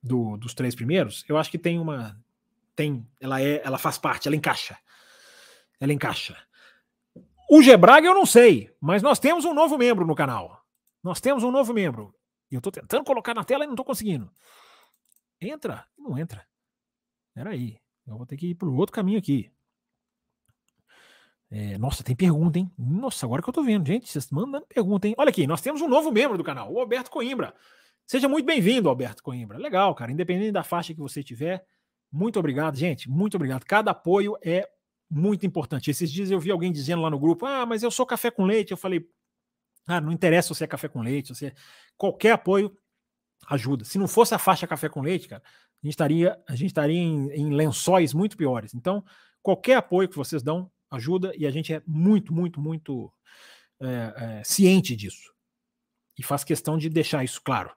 do, 0.00 0.36
dos 0.36 0.54
três 0.54 0.74
primeiros, 0.74 1.24
eu 1.28 1.36
acho 1.36 1.50
que 1.50 1.58
tem 1.58 1.78
uma. 1.78 2.16
Tem, 2.76 3.08
ela 3.20 3.40
é, 3.40 3.62
ela 3.64 3.78
faz 3.78 3.98
parte, 3.98 4.28
ela 4.28 4.36
encaixa. 4.36 4.76
Ela 5.80 5.92
encaixa. 5.92 6.36
O 7.50 7.62
Gebraga 7.62 8.06
eu 8.06 8.14
não 8.14 8.26
sei, 8.26 8.74
mas 8.80 9.02
nós 9.02 9.18
temos 9.18 9.44
um 9.44 9.54
novo 9.54 9.76
membro 9.76 10.06
no 10.06 10.14
canal. 10.14 10.64
Nós 11.02 11.20
temos 11.20 11.44
um 11.44 11.50
novo 11.50 11.72
membro. 11.72 12.14
E 12.50 12.54
eu 12.54 12.58
estou 12.58 12.72
tentando 12.72 13.04
colocar 13.04 13.34
na 13.34 13.44
tela 13.44 13.64
e 13.64 13.66
não 13.66 13.74
estou 13.74 13.84
conseguindo. 13.84 14.30
Entra, 15.40 15.86
não 15.98 16.18
entra. 16.18 16.46
Peraí, 17.34 17.78
eu 18.06 18.16
vou 18.16 18.26
ter 18.26 18.36
que 18.36 18.48
ir 18.48 18.54
para 18.54 18.68
o 18.68 18.76
outro 18.76 18.94
caminho 18.94 19.18
aqui. 19.18 19.50
É, 21.50 21.78
nossa, 21.78 22.02
tem 22.02 22.16
pergunta, 22.16 22.58
hein? 22.58 22.70
Nossa, 22.76 23.26
agora 23.26 23.42
que 23.42 23.48
eu 23.48 23.52
tô 23.52 23.62
vendo, 23.62 23.86
gente, 23.86 24.08
vocês 24.08 24.30
mandando 24.30 24.66
pergunta, 24.66 25.06
hein? 25.06 25.14
Olha 25.16 25.30
aqui, 25.30 25.46
nós 25.46 25.60
temos 25.60 25.80
um 25.80 25.88
novo 25.88 26.10
membro 26.10 26.36
do 26.36 26.42
canal, 26.42 26.72
o 26.72 26.80
Alberto 26.80 27.10
Coimbra. 27.10 27.54
Seja 28.06 28.28
muito 28.28 28.44
bem-vindo, 28.44 28.88
Alberto 28.88 29.22
Coimbra. 29.22 29.58
Legal, 29.58 29.94
cara, 29.94 30.10
independente 30.10 30.52
da 30.52 30.64
faixa 30.64 30.92
que 30.92 31.00
você 31.00 31.22
tiver, 31.22 31.64
muito 32.14 32.38
obrigado, 32.38 32.76
gente, 32.76 33.10
muito 33.10 33.34
obrigado. 33.34 33.64
Cada 33.64 33.90
apoio 33.90 34.36
é 34.40 34.68
muito 35.10 35.44
importante. 35.44 35.90
Esses 35.90 36.12
dias 36.12 36.30
eu 36.30 36.38
vi 36.38 36.52
alguém 36.52 36.70
dizendo 36.70 37.02
lá 37.02 37.10
no 37.10 37.18
grupo: 37.18 37.44
ah, 37.44 37.66
mas 37.66 37.82
eu 37.82 37.90
sou 37.90 38.06
café 38.06 38.30
com 38.30 38.44
leite. 38.44 38.70
Eu 38.70 38.76
falei: 38.76 39.04
ah, 39.84 40.00
não 40.00 40.12
interessa 40.12 40.54
se 40.54 40.62
é 40.62 40.66
café 40.68 40.86
com 40.86 41.02
leite, 41.02 41.34
você 41.34 41.52
qualquer 41.96 42.30
apoio 42.30 42.76
ajuda. 43.48 43.84
Se 43.84 43.98
não 43.98 44.06
fosse 44.06 44.32
a 44.32 44.38
faixa 44.38 44.64
café 44.64 44.88
com 44.88 45.02
leite, 45.02 45.26
cara, 45.26 45.42
a 45.42 45.86
gente 45.86 45.92
estaria, 45.92 46.40
a 46.48 46.54
gente 46.54 46.68
estaria 46.68 47.00
em, 47.00 47.30
em 47.32 47.52
lençóis 47.52 48.14
muito 48.14 48.36
piores. 48.36 48.74
Então, 48.74 49.04
qualquer 49.42 49.76
apoio 49.76 50.08
que 50.08 50.16
vocês 50.16 50.40
dão 50.40 50.70
ajuda 50.88 51.32
e 51.36 51.48
a 51.48 51.50
gente 51.50 51.74
é 51.74 51.82
muito, 51.84 52.32
muito, 52.32 52.60
muito 52.60 53.12
é, 53.80 54.38
é, 54.38 54.44
ciente 54.44 54.94
disso. 54.94 55.34
E 56.16 56.22
faz 56.22 56.44
questão 56.44 56.78
de 56.78 56.88
deixar 56.88 57.24
isso 57.24 57.42
claro. 57.42 57.74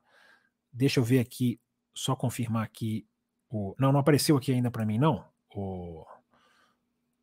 Deixa 0.72 1.00
eu 1.00 1.04
ver 1.04 1.20
aqui, 1.20 1.60
só 1.96 2.16
confirmar 2.16 2.64
aqui. 2.64 3.08
O... 3.50 3.76
Não, 3.78 3.92
não 3.92 4.00
apareceu 4.00 4.36
aqui 4.38 4.54
ainda 4.54 4.70
para 4.72 4.86
mim, 4.86 4.98
não. 4.98 5.26
O... 5.56 6.06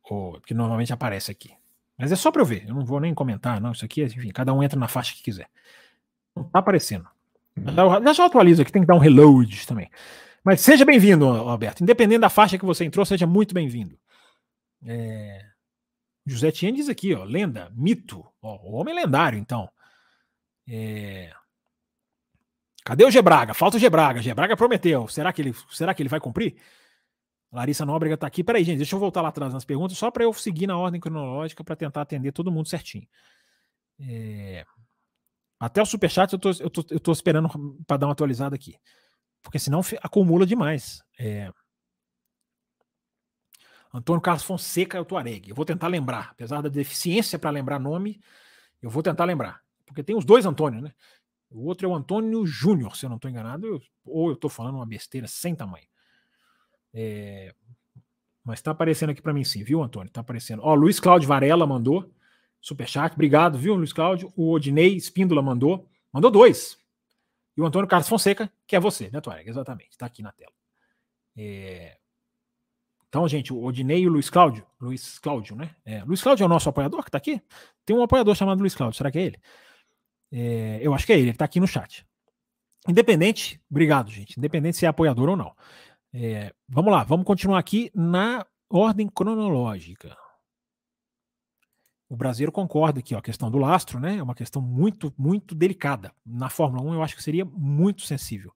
O... 0.09 0.31
Porque 0.33 0.53
normalmente 0.53 0.93
aparece 0.93 1.31
aqui. 1.31 1.53
Mas 1.97 2.11
é 2.11 2.15
só 2.15 2.31
para 2.31 2.41
eu 2.41 2.45
ver. 2.45 2.67
Eu 2.67 2.75
não 2.75 2.85
vou 2.85 2.99
nem 2.99 3.13
comentar, 3.13 3.61
não. 3.61 3.71
Isso 3.71 3.85
aqui, 3.85 4.03
enfim, 4.03 4.29
cada 4.31 4.53
um 4.53 4.61
entra 4.61 4.79
na 4.79 4.87
faixa 4.87 5.13
que 5.13 5.23
quiser. 5.23 5.49
Não 6.35 6.43
tá 6.43 6.59
aparecendo. 6.59 7.07
Já 7.57 8.13
já 8.13 8.25
atualizo 8.25 8.61
aqui, 8.61 8.71
tem 8.71 8.81
que 8.81 8.87
dar 8.87 8.95
um 8.95 8.99
reload 8.99 9.65
também. 9.65 9.89
Mas 10.43 10.61
seja 10.61 10.85
bem-vindo, 10.85 11.25
Alberto. 11.25 11.81
Independente 11.81 12.19
da 12.19 12.29
faixa 12.29 12.57
que 12.57 12.65
você 12.65 12.85
entrou, 12.85 13.05
seja 13.05 13.25
muito 13.25 13.53
bem-vindo. 13.53 13.97
É... 14.85 15.43
José 16.25 16.51
Tien 16.51 16.73
diz 16.73 16.89
aqui, 16.89 17.13
ó, 17.13 17.23
lenda, 17.23 17.71
mito, 17.75 18.25
ó, 18.41 18.57
o 18.57 18.73
homem 18.73 18.93
lendário, 18.93 19.39
então. 19.39 19.69
É... 20.67 21.31
Cadê 22.85 23.03
o 23.03 23.09
Gebraga? 23.09 23.55
Falta 23.55 23.77
o 23.77 23.79
Gebraga. 23.79 24.21
Gebraga 24.21 24.55
prometeu. 24.55 25.07
Será 25.07 25.33
que 25.33 25.41
ele, 25.41 25.55
será 25.71 25.91
que 25.93 26.03
ele 26.03 26.09
vai 26.09 26.19
cumprir? 26.19 26.55
Larissa 27.51 27.83
Nóbrega 27.83 28.13
está 28.13 28.27
aqui. 28.27 28.43
Peraí, 28.43 28.63
gente, 28.63 28.77
deixa 28.77 28.95
eu 28.95 28.99
voltar 28.99 29.23
lá 29.23 29.29
atrás 29.29 29.51
nas 29.51 29.65
perguntas, 29.65 29.97
só 29.97 30.11
para 30.11 30.23
eu 30.23 30.31
seguir 30.33 30.67
na 30.67 30.77
ordem 30.77 31.01
cronológica 31.01 31.63
para 31.63 31.75
tentar 31.75 32.01
atender 32.01 32.31
todo 32.31 32.51
mundo 32.51 32.69
certinho. 32.69 33.07
É... 33.99 34.63
Até 35.59 35.81
o 35.81 35.85
superchat 35.85 36.31
eu 36.31 36.37
tô, 36.37 36.51
eu 36.51 36.69
tô, 36.69 36.85
eu 36.91 36.99
tô 36.99 37.11
esperando 37.11 37.49
para 37.87 37.97
dar 37.97 38.05
uma 38.05 38.13
atualizada 38.13 38.55
aqui. 38.55 38.75
Porque 39.41 39.57
senão 39.57 39.81
acumula 40.03 40.45
demais. 40.45 41.01
É... 41.17 41.51
Antônio 43.91 44.21
Carlos 44.21 44.43
Fonseca 44.43 44.97
é 44.97 45.01
o 45.01 45.05
Tuareg. 45.05 45.49
Eu 45.49 45.55
vou 45.55 45.65
tentar 45.65 45.87
lembrar, 45.87 46.29
apesar 46.31 46.61
da 46.61 46.69
deficiência 46.69 47.39
para 47.39 47.49
lembrar 47.49 47.79
nome, 47.79 48.21
eu 48.79 48.91
vou 48.91 49.01
tentar 49.01 49.25
lembrar. 49.25 49.61
Porque 49.87 50.03
tem 50.03 50.15
os 50.15 50.25
dois 50.25 50.45
Antônio, 50.45 50.81
né? 50.81 50.93
O 51.49 51.65
outro 51.67 51.87
é 51.87 51.89
o 51.89 51.95
Antônio 51.95 52.45
Júnior, 52.45 52.95
se 52.95 53.05
eu 53.05 53.09
não 53.09 53.17
estou 53.17 53.29
enganado, 53.29 53.65
eu, 53.65 53.81
ou 54.05 54.29
eu 54.29 54.33
estou 54.33 54.49
falando 54.49 54.75
uma 54.75 54.85
besteira 54.85 55.27
sem 55.27 55.55
tamanho. 55.55 55.87
É, 56.93 57.53
mas 58.43 58.59
está 58.59 58.71
aparecendo 58.71 59.09
aqui 59.09 59.21
para 59.21 59.33
mim 59.33 59.43
sim, 59.43 59.63
viu, 59.63 59.81
Antônio? 59.81 60.07
Está 60.07 60.21
aparecendo. 60.21 60.61
Ó, 60.63 60.73
Luiz 60.73 60.99
Cláudio 60.99 61.27
Varela 61.27 61.65
mandou 61.65 62.11
superchat. 62.61 63.13
Obrigado, 63.13 63.57
viu, 63.57 63.75
Luiz 63.75 63.93
Cláudio? 63.93 64.31
O 64.35 64.51
Odinei 64.51 64.95
Espíndola 64.95 65.41
mandou. 65.41 65.89
Mandou 66.11 66.31
dois. 66.31 66.77
E 67.57 67.61
o 67.61 67.65
Antônio 67.65 67.87
Carlos 67.87 68.09
Fonseca, 68.09 68.51
que 68.67 68.75
é 68.75 68.79
você, 68.79 69.09
né, 69.09 69.21
Tuareg? 69.21 69.49
Exatamente, 69.49 69.91
está 69.91 70.05
aqui 70.05 70.21
na 70.21 70.31
tela. 70.31 70.51
É, 71.37 71.97
então, 73.15 73.27
gente, 73.29 73.53
o 73.53 73.63
Odinei 73.63 74.01
e 74.01 74.07
o 74.07 74.11
Luiz 74.11 74.29
Cláudio. 74.29 74.65
Luiz 74.79 75.17
Cláudio, 75.19 75.55
né? 75.55 75.73
É, 75.85 76.03
Luiz 76.03 76.21
Cláudio 76.21 76.43
é 76.43 76.45
o 76.45 76.49
nosso 76.49 76.67
apoiador 76.67 77.01
que 77.01 77.07
está 77.07 77.17
aqui? 77.17 77.41
Tem 77.85 77.95
um 77.95 78.03
apoiador 78.03 78.35
chamado 78.35 78.59
Luiz 78.59 78.75
Cláudio, 78.75 78.97
será 78.97 79.09
que 79.09 79.17
é 79.17 79.23
ele? 79.23 79.39
É, 80.31 80.79
eu 80.81 80.93
acho 80.93 81.05
que 81.05 81.13
é 81.13 81.15
ele, 81.15 81.23
ele 81.23 81.31
está 81.31 81.45
aqui 81.45 81.59
no 81.59 81.67
chat. 81.67 82.05
Independente, 82.87 83.61
obrigado, 83.69 84.11
gente. 84.11 84.37
Independente 84.37 84.77
se 84.77 84.85
é 84.85 84.89
apoiador 84.89 85.29
ou 85.29 85.35
não. 85.35 85.55
É, 86.13 86.53
vamos 86.67 86.91
lá, 86.91 87.03
vamos 87.03 87.25
continuar 87.25 87.59
aqui 87.59 87.91
na 87.93 88.45
ordem 88.69 89.07
cronológica. 89.07 90.15
O 92.07 92.15
brasileiro 92.15 92.51
concorda 92.51 92.99
aqui, 92.99 93.15
ó, 93.15 93.17
a 93.17 93.21
questão 93.21 93.49
do 93.49 93.57
lastro, 93.57 93.99
né? 93.99 94.17
É 94.17 94.23
uma 94.23 94.35
questão 94.35 94.61
muito, 94.61 95.13
muito 95.17 95.55
delicada. 95.55 96.13
Na 96.25 96.49
Fórmula 96.49 96.83
1, 96.91 96.93
eu 96.93 97.03
acho 97.03 97.15
que 97.15 97.23
seria 97.23 97.43
muito 97.43 98.03
sensível. 98.03 98.53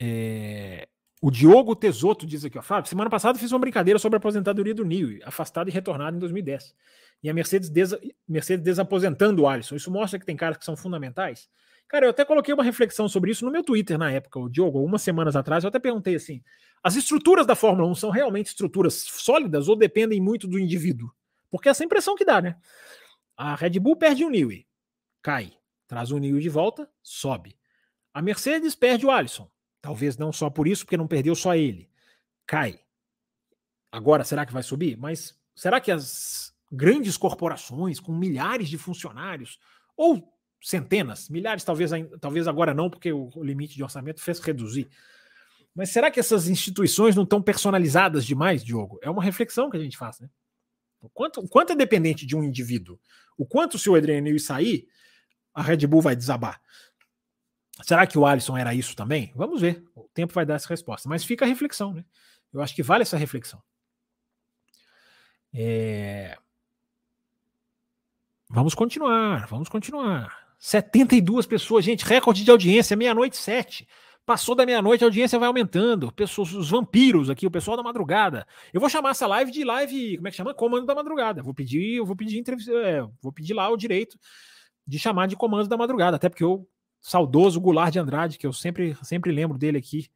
É, 0.00 0.88
o 1.20 1.30
Diogo 1.30 1.74
Tesoto 1.74 2.26
diz 2.26 2.44
aqui, 2.44 2.58
ó, 2.58 2.62
Fábio, 2.62 2.88
semana 2.88 3.10
passada 3.10 3.38
fiz 3.38 3.50
uma 3.50 3.58
brincadeira 3.58 3.98
sobre 3.98 4.16
a 4.16 4.18
aposentadoria 4.18 4.74
do 4.74 4.84
Nil, 4.84 5.18
afastado 5.24 5.68
e 5.68 5.72
retornado 5.72 6.16
em 6.16 6.20
2010. 6.20 6.74
E 7.22 7.28
a 7.28 7.34
Mercedes, 7.34 7.68
desa, 7.68 8.00
Mercedes 8.26 8.64
desaposentando 8.64 9.42
o 9.42 9.48
Alisson. 9.48 9.76
Isso 9.76 9.90
mostra 9.90 10.18
que 10.18 10.26
tem 10.26 10.36
caras 10.36 10.56
que 10.56 10.64
são 10.64 10.76
fundamentais. 10.76 11.48
Cara, 11.88 12.06
eu 12.06 12.10
até 12.10 12.24
coloquei 12.24 12.52
uma 12.52 12.62
reflexão 12.62 13.08
sobre 13.08 13.30
isso 13.30 13.44
no 13.44 13.50
meu 13.50 13.64
Twitter 13.64 13.96
na 13.96 14.10
época, 14.10 14.38
o 14.38 14.48
Diogo, 14.48 14.78
algumas 14.78 15.00
semanas 15.00 15.34
atrás, 15.34 15.64
eu 15.64 15.68
até 15.68 15.78
perguntei 15.78 16.14
assim: 16.14 16.42
as 16.82 16.96
estruturas 16.96 17.46
da 17.46 17.54
Fórmula 17.54 17.88
1 17.88 17.94
são 17.94 18.10
realmente 18.10 18.48
estruturas 18.48 18.94
sólidas 18.94 19.68
ou 19.68 19.76
dependem 19.76 20.20
muito 20.20 20.46
do 20.46 20.58
indivíduo? 20.58 21.10
Porque 21.50 21.68
essa 21.68 21.82
é 21.82 21.84
a 21.84 21.86
impressão 21.86 22.14
que 22.14 22.26
dá, 22.26 22.42
né? 22.42 22.56
A 23.36 23.54
Red 23.54 23.78
Bull 23.80 23.96
perde 23.96 24.24
o 24.24 24.30
Newey, 24.30 24.66
cai. 25.22 25.52
Traz 25.86 26.10
o 26.10 26.18
Newey 26.18 26.42
de 26.42 26.50
volta, 26.50 26.88
sobe. 27.02 27.56
A 28.12 28.20
Mercedes 28.20 28.74
perde 28.74 29.06
o 29.06 29.10
Alisson. 29.10 29.50
Talvez 29.80 30.18
não 30.18 30.30
só 30.30 30.50
por 30.50 30.68
isso, 30.68 30.84
porque 30.84 30.98
não 30.98 31.08
perdeu 31.08 31.34
só 31.34 31.54
ele. 31.54 31.90
Cai. 32.46 32.78
Agora, 33.90 34.22
será 34.22 34.44
que 34.44 34.52
vai 34.52 34.62
subir? 34.62 34.98
Mas 34.98 35.34
será 35.54 35.80
que 35.80 35.90
as 35.90 36.47
grandes 36.70 37.16
corporações 37.16 37.98
com 38.00 38.12
milhares 38.12 38.68
de 38.68 38.78
funcionários, 38.78 39.58
ou 39.96 40.32
centenas, 40.60 41.28
milhares, 41.28 41.64
talvez, 41.64 41.90
talvez 42.20 42.48
agora 42.48 42.74
não, 42.74 42.90
porque 42.90 43.12
o 43.12 43.30
limite 43.42 43.74
de 43.76 43.82
orçamento 43.82 44.20
fez 44.20 44.38
reduzir. 44.40 44.88
Mas 45.74 45.90
será 45.90 46.10
que 46.10 46.18
essas 46.18 46.48
instituições 46.48 47.14
não 47.14 47.22
estão 47.22 47.40
personalizadas 47.40 48.26
demais, 48.26 48.64
Diogo? 48.64 48.98
É 49.02 49.08
uma 49.08 49.22
reflexão 49.22 49.70
que 49.70 49.76
a 49.76 49.80
gente 49.80 49.96
faz, 49.96 50.18
né? 50.18 50.28
O 51.00 51.08
quanto, 51.08 51.40
o 51.40 51.48
quanto 51.48 51.72
é 51.72 51.76
dependente 51.76 52.26
de 52.26 52.34
um 52.34 52.42
indivíduo? 52.42 52.98
O 53.36 53.46
quanto, 53.46 53.78
se 53.78 53.88
o 53.88 53.94
Adriano 53.94 54.36
sair, 54.40 54.88
a 55.54 55.62
Red 55.62 55.86
Bull 55.86 56.02
vai 56.02 56.16
desabar? 56.16 56.60
Será 57.82 58.06
que 58.06 58.18
o 58.18 58.26
Alisson 58.26 58.56
era 58.56 58.74
isso 58.74 58.96
também? 58.96 59.32
Vamos 59.36 59.60
ver. 59.60 59.84
O 59.94 60.08
tempo 60.12 60.34
vai 60.34 60.44
dar 60.44 60.54
essa 60.54 60.68
resposta. 60.68 61.08
Mas 61.08 61.24
fica 61.24 61.44
a 61.44 61.48
reflexão, 61.48 61.94
né? 61.94 62.04
Eu 62.52 62.60
acho 62.60 62.74
que 62.74 62.82
vale 62.82 63.02
essa 63.02 63.16
reflexão. 63.16 63.62
É... 65.54 66.36
Vamos 68.50 68.74
continuar, 68.74 69.46
vamos 69.46 69.68
continuar. 69.68 70.34
72 70.58 71.46
pessoas, 71.46 71.84
gente, 71.84 72.04
recorde 72.04 72.42
de 72.42 72.50
audiência, 72.50 72.96
meia-noite, 72.96 73.36
sete. 73.36 73.86
Passou 74.24 74.54
da 74.54 74.64
meia-noite, 74.64 75.04
a 75.04 75.06
audiência 75.06 75.38
vai 75.38 75.46
aumentando. 75.46 76.10
Pessoas, 76.12 76.52
os 76.54 76.70
vampiros 76.70 77.28
aqui, 77.28 77.46
o 77.46 77.50
pessoal 77.50 77.76
da 77.76 77.82
madrugada. 77.82 78.46
Eu 78.72 78.80
vou 78.80 78.88
chamar 78.88 79.10
essa 79.10 79.26
live 79.26 79.50
de 79.50 79.64
live, 79.64 80.16
como 80.16 80.28
é 80.28 80.30
que 80.30 80.36
chama? 80.36 80.54
Comando 80.54 80.86
da 80.86 80.94
madrugada. 80.94 81.42
Vou 81.42 81.52
pedir, 81.52 81.96
eu 81.96 82.06
vou 82.06 82.16
pedir 82.16 82.38
entrevista, 82.38 82.72
é, 82.72 83.02
vou 83.20 83.30
pedir 83.32 83.52
lá 83.52 83.68
o 83.68 83.76
direito 83.76 84.18
de 84.86 84.98
chamar 84.98 85.28
de 85.28 85.36
comando 85.36 85.68
da 85.68 85.76
madrugada, 85.76 86.16
até 86.16 86.30
porque 86.30 86.44
eu 86.44 86.66
saudoso 87.00 87.60
Goulart 87.60 87.92
de 87.92 87.98
Andrade, 87.98 88.38
que 88.38 88.46
eu 88.46 88.52
sempre, 88.52 88.96
sempre 89.02 89.30
lembro 89.30 89.58
dele 89.58 89.76
aqui. 89.76 90.08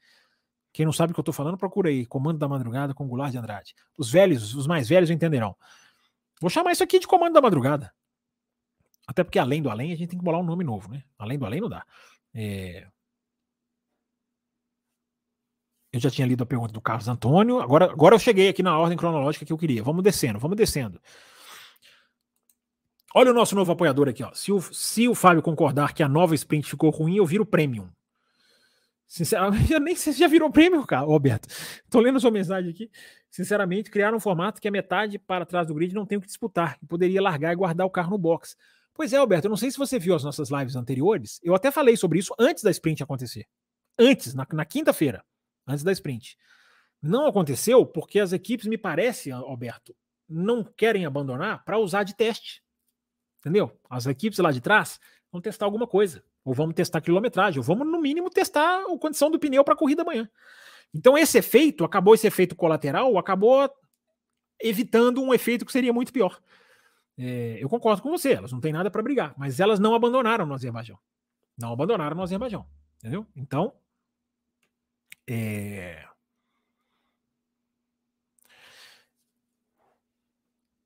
Quem 0.72 0.87
não 0.87 0.93
sabe 0.93 1.12
o 1.12 1.14
que 1.14 1.20
eu 1.20 1.22
estou 1.22 1.35
falando, 1.35 1.59
procura 1.59 1.91
aí. 1.91 2.07
Comando 2.07 2.39
da 2.39 2.49
Madrugada 2.49 2.95
com 2.95 3.07
Goulart 3.07 3.30
de 3.30 3.37
Andrade. 3.37 3.74
Os 3.97 4.11
velhos, 4.11 4.55
os 4.55 4.66
mais 4.66 4.89
velhos 4.89 5.11
entenderão. 5.11 5.55
Vou 6.41 6.49
chamar 6.49 6.72
isso 6.72 6.83
aqui 6.83 6.99
de 6.99 7.07
Comando 7.07 7.35
da 7.35 7.43
Madrugada. 7.43 7.93
Até 9.12 9.22
porque 9.22 9.38
além 9.38 9.60
do 9.60 9.68
além, 9.68 9.92
a 9.92 9.94
gente 9.94 10.08
tem 10.08 10.18
que 10.18 10.24
bolar 10.24 10.40
um 10.40 10.44
nome 10.44 10.64
novo, 10.64 10.90
né? 10.90 11.02
Além 11.18 11.38
do 11.38 11.44
além 11.44 11.60
não 11.60 11.68
dá. 11.68 11.84
É... 12.34 12.86
Eu 15.92 16.00
já 16.00 16.10
tinha 16.10 16.26
lido 16.26 16.42
a 16.42 16.46
pergunta 16.46 16.72
do 16.72 16.80
Carlos 16.80 17.06
Antônio. 17.08 17.60
Agora, 17.60 17.84
agora 17.92 18.14
eu 18.14 18.18
cheguei 18.18 18.48
aqui 18.48 18.62
na 18.62 18.78
ordem 18.78 18.96
cronológica 18.96 19.44
que 19.44 19.52
eu 19.52 19.58
queria. 19.58 19.82
Vamos 19.82 20.02
descendo, 20.02 20.38
vamos 20.38 20.56
descendo. 20.56 20.98
Olha 23.14 23.30
o 23.30 23.34
nosso 23.34 23.54
novo 23.54 23.70
apoiador 23.70 24.08
aqui, 24.08 24.24
ó. 24.24 24.32
Se 24.32 24.50
o, 24.50 24.62
se 24.62 25.06
o 25.06 25.14
Fábio 25.14 25.42
concordar 25.42 25.92
que 25.92 26.02
a 26.02 26.08
nova 26.08 26.34
sprint 26.34 26.70
ficou 26.70 26.88
ruim, 26.88 27.16
eu 27.16 27.26
viro 27.26 27.44
premium. 27.44 27.90
Sinceramente, 29.06 29.70
eu 29.74 29.80
nem 29.80 29.94
sei 29.94 30.14
se 30.14 30.20
já 30.20 30.26
virou 30.26 30.50
premium, 30.50 30.86
cara, 30.86 31.04
Roberto. 31.04 31.46
Tô 31.90 32.00
lendo 32.00 32.18
sua 32.18 32.30
mensagem 32.30 32.70
aqui. 32.70 32.90
Sinceramente, 33.30 33.90
criaram 33.90 34.16
um 34.16 34.20
formato 34.20 34.58
que 34.58 34.68
a 34.68 34.70
metade 34.70 35.18
para 35.18 35.44
trás 35.44 35.66
do 35.66 35.74
grid 35.74 35.94
não 35.94 36.06
tem 36.06 36.16
o 36.16 36.20
que 36.22 36.26
disputar, 36.26 36.78
e 36.82 36.86
poderia 36.86 37.20
largar 37.20 37.52
e 37.52 37.56
guardar 37.56 37.86
o 37.86 37.90
carro 37.90 38.12
no 38.12 38.16
box. 38.16 38.56
Pois 38.95 39.12
é, 39.12 39.16
Alberto, 39.16 39.47
eu 39.47 39.51
não 39.51 39.57
sei 39.57 39.70
se 39.70 39.78
você 39.78 39.99
viu 39.99 40.14
as 40.14 40.22
nossas 40.22 40.51
lives 40.51 40.76
anteriores. 40.76 41.40
Eu 41.43 41.55
até 41.55 41.70
falei 41.70 41.97
sobre 41.97 42.18
isso 42.18 42.34
antes 42.38 42.62
da 42.62 42.70
sprint 42.70 43.03
acontecer. 43.03 43.47
Antes, 43.99 44.34
na, 44.34 44.47
na 44.53 44.64
quinta-feira, 44.64 45.24
antes 45.66 45.82
da 45.82 45.93
sprint. 45.93 46.36
Não 47.01 47.26
aconteceu 47.26 47.84
porque 47.84 48.20
as 48.20 48.32
equipes, 48.32 48.66
me 48.66 48.78
parece, 48.78 49.32
Alberto, 49.32 49.95
não 50.28 50.62
querem 50.62 51.05
abandonar 51.05 51.64
para 51.64 51.78
usar 51.78 52.05
de 52.05 52.14
teste. 52.14 52.62
Entendeu? 53.40 53.76
As 53.90 54.07
equipes 54.07 54.38
lá 54.38 54.53
de 54.53 54.61
trás 54.61 55.01
vão 55.30 55.40
testar 55.40 55.64
alguma 55.64 55.86
coisa. 55.86 56.22
Ou 56.45 56.55
vamos 56.55 56.74
testar 56.74 57.01
quilometragem, 57.01 57.59
ou 57.59 57.64
vamos, 57.64 57.86
no 57.86 58.01
mínimo, 58.01 58.30
testar 58.30 58.82
a 58.82 58.99
condição 58.99 59.30
do 59.30 59.38
pneu 59.38 59.64
para 59.64 59.74
a 59.74 59.76
corrida 59.76 60.03
amanhã. 60.03 60.28
Então, 60.95 61.16
esse 61.16 61.38
efeito, 61.38 61.84
acabou 61.84 62.14
esse 62.14 62.26
efeito 62.26 62.55
colateral, 62.55 63.16
acabou 63.16 63.68
evitando 64.61 65.22
um 65.22 65.32
efeito 65.32 65.64
que 65.64 65.72
seria 65.72 65.93
muito 65.93 66.12
pior. 66.12 66.40
É, 67.18 67.58
eu 67.60 67.68
concordo 67.68 68.02
com 68.02 68.10
você, 68.10 68.32
elas 68.32 68.52
não 68.52 68.60
têm 68.60 68.72
nada 68.72 68.90
para 68.90 69.02
brigar, 69.02 69.34
mas 69.36 69.60
elas 69.60 69.78
não 69.78 69.94
abandonaram 69.94 70.46
no 70.46 70.54
Azerbaijão. 70.54 70.98
Não 71.58 71.72
abandonaram 71.72 72.16
no 72.16 72.22
Azerbaijão. 72.22 72.66
Entendeu? 72.98 73.26
Então. 73.36 73.72
É... 75.28 76.06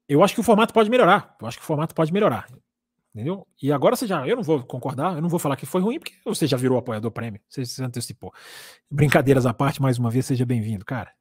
Eu 0.08 0.22
acho 0.22 0.34
que 0.34 0.40
o 0.40 0.44
formato 0.44 0.72
pode 0.72 0.88
melhorar. 0.88 1.36
Eu 1.40 1.46
acho 1.46 1.58
que 1.58 1.64
o 1.64 1.66
formato 1.66 1.94
pode 1.94 2.12
melhorar. 2.12 2.46
Entendeu? 3.14 3.46
E 3.62 3.72
agora 3.72 3.96
você 3.96 4.06
já. 4.06 4.26
Eu 4.26 4.36
não 4.36 4.42
vou 4.42 4.62
concordar, 4.62 5.14
eu 5.16 5.22
não 5.22 5.28
vou 5.28 5.38
falar 5.38 5.56
que 5.56 5.66
foi 5.66 5.80
ruim, 5.80 5.98
porque 5.98 6.14
você 6.24 6.46
já 6.46 6.56
virou 6.56 6.78
apoiador 6.78 7.10
prêmio. 7.10 7.40
Você 7.48 7.64
se 7.64 7.82
antecipou. 7.82 8.32
Brincadeiras 8.90 9.46
à 9.46 9.54
parte, 9.54 9.80
mais 9.80 9.98
uma 9.98 10.10
vez, 10.10 10.26
seja 10.26 10.44
bem-vindo, 10.44 10.84
cara. 10.84 11.12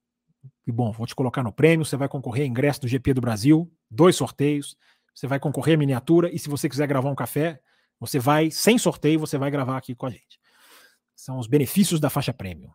E 0.68 0.72
bom, 0.72 0.92
vou 0.92 1.08
te 1.08 1.16
colocar 1.16 1.42
no 1.42 1.52
prêmio. 1.52 1.86
Você 1.86 1.96
vai 1.96 2.08
concorrer 2.08 2.44
a 2.44 2.48
ingresso 2.48 2.82
do 2.82 2.88
GP 2.88 3.14
do 3.14 3.22
Brasil, 3.22 3.72
dois 3.90 4.16
sorteios. 4.16 4.78
Você 5.16 5.28
vai 5.28 5.40
concorrer 5.40 5.76
a 5.76 5.80
miniatura. 5.80 6.30
E 6.34 6.38
se 6.38 6.50
você 6.50 6.68
quiser 6.68 6.86
gravar 6.88 7.10
um 7.10 7.16
café, 7.16 7.60
você 8.00 8.20
vai, 8.20 8.52
sem 8.52 8.78
sorteio, 8.78 9.20
você 9.20 9.38
vai 9.38 9.50
gravar 9.50 9.78
aqui 9.78 9.96
com 9.96 10.06
a 10.06 10.10
gente. 10.10 10.40
São 11.16 11.40
os 11.40 11.48
benefícios 11.48 12.00
da 12.00 12.10
faixa 12.10 12.34
prêmio. 12.34 12.74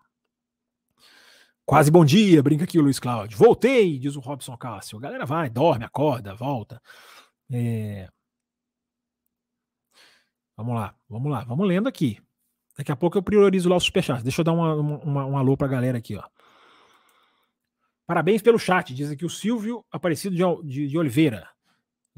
Quase 1.67 1.91
bom 1.91 2.05
dia, 2.05 2.43
brinca 2.43 2.65
aqui 2.65 2.79
o 2.79 2.83
Luiz 2.83 2.99
Cláudio. 2.99 3.39
Voltei, 3.39 3.99
diz 3.99 4.17
o 4.17 4.21
Robson 4.21 4.57
Cássio. 4.57 4.99
A 4.99 5.03
galera 5.03 5.27
vai, 5.27 5.49
dorme, 5.51 5.85
acorda, 5.85 6.35
volta. 6.35 6.83
É... 7.53 8.09
Vamos 10.57 10.75
lá, 10.75 10.95
vamos 11.09 11.31
lá, 11.31 11.45
vamos 11.45 11.69
lendo 11.69 11.89
aqui. 11.89 12.19
Daqui 12.77 12.91
a 12.91 12.97
pouco 12.97 13.19
eu 13.19 13.23
priorizo 13.23 13.69
lá 13.69 13.77
o 13.77 13.81
superchat. 13.81 14.23
Deixa 14.23 14.41
eu 14.41 14.45
dar 14.45 14.53
uma, 14.53 14.75
uma, 14.75 15.27
um 15.27 15.37
alô 15.37 15.57
pra 15.57 15.69
galera 15.69 15.99
aqui, 15.99 16.17
ó. 16.17 16.25
Parabéns 18.07 18.43
pelo 18.43 18.59
chat, 18.59 18.93
diz 18.93 19.11
aqui 19.11 19.25
o 19.25 19.31
Silvio 19.31 19.85
Aparecido 19.93 20.35
de, 20.35 20.69
de, 20.69 20.89
de 20.89 20.99
Oliveira. 20.99 21.49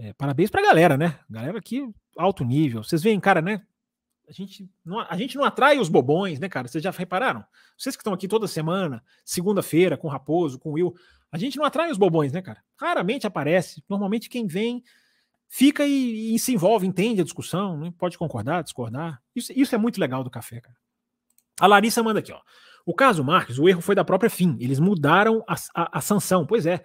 É, 0.02 0.12
parabéns 0.14 0.50
pra 0.50 0.60
galera, 0.60 0.96
né? 0.96 1.20
Galera 1.30 1.56
aqui, 1.56 1.88
alto 2.18 2.44
nível. 2.44 2.82
Vocês 2.82 3.00
veem, 3.00 3.20
cara, 3.20 3.40
né? 3.40 3.62
A 4.28 4.32
gente, 4.32 4.68
não, 4.84 4.98
a 4.98 5.16
gente 5.16 5.36
não 5.36 5.44
atrai 5.44 5.78
os 5.78 5.88
bobões, 5.88 6.40
né, 6.40 6.48
cara? 6.48 6.66
Vocês 6.66 6.82
já 6.82 6.90
repararam? 6.90 7.44
Vocês 7.78 7.94
que 7.94 8.00
estão 8.00 8.12
aqui 8.12 8.26
toda 8.26 8.48
semana, 8.48 9.00
segunda-feira, 9.24 9.96
com 9.96 10.08
o 10.08 10.10
Raposo, 10.10 10.58
com 10.58 10.70
o 10.70 10.72
Will, 10.72 10.92
a 11.30 11.38
gente 11.38 11.56
não 11.56 11.64
atrai 11.64 11.88
os 11.88 11.98
bobões, 11.98 12.32
né, 12.32 12.42
cara? 12.42 12.60
Raramente 12.76 13.28
aparece. 13.28 13.84
Normalmente 13.88 14.28
quem 14.28 14.44
vem 14.44 14.82
fica 15.48 15.86
e, 15.86 16.34
e, 16.34 16.38
se 16.40 16.52
envolve, 16.52 16.84
entende 16.84 17.20
a 17.20 17.24
discussão, 17.24 17.76
né? 17.76 17.94
pode 17.96 18.18
concordar, 18.18 18.64
discordar. 18.64 19.22
Isso, 19.36 19.52
isso 19.54 19.72
é 19.72 19.78
muito 19.78 20.00
legal 20.00 20.24
do 20.24 20.30
café, 20.30 20.60
cara. 20.60 20.76
A 21.60 21.68
Larissa 21.68 22.02
manda 22.02 22.18
aqui, 22.18 22.32
ó. 22.32 22.40
O 22.84 22.92
caso 22.92 23.22
Marques, 23.22 23.56
o 23.56 23.68
erro 23.68 23.80
foi 23.80 23.94
da 23.94 24.04
própria 24.04 24.28
FIM. 24.28 24.56
Eles 24.58 24.80
mudaram 24.80 25.44
a, 25.46 25.54
a, 25.76 25.98
a, 25.98 26.00
sanção. 26.00 26.44
Pois 26.44 26.66
é. 26.66 26.82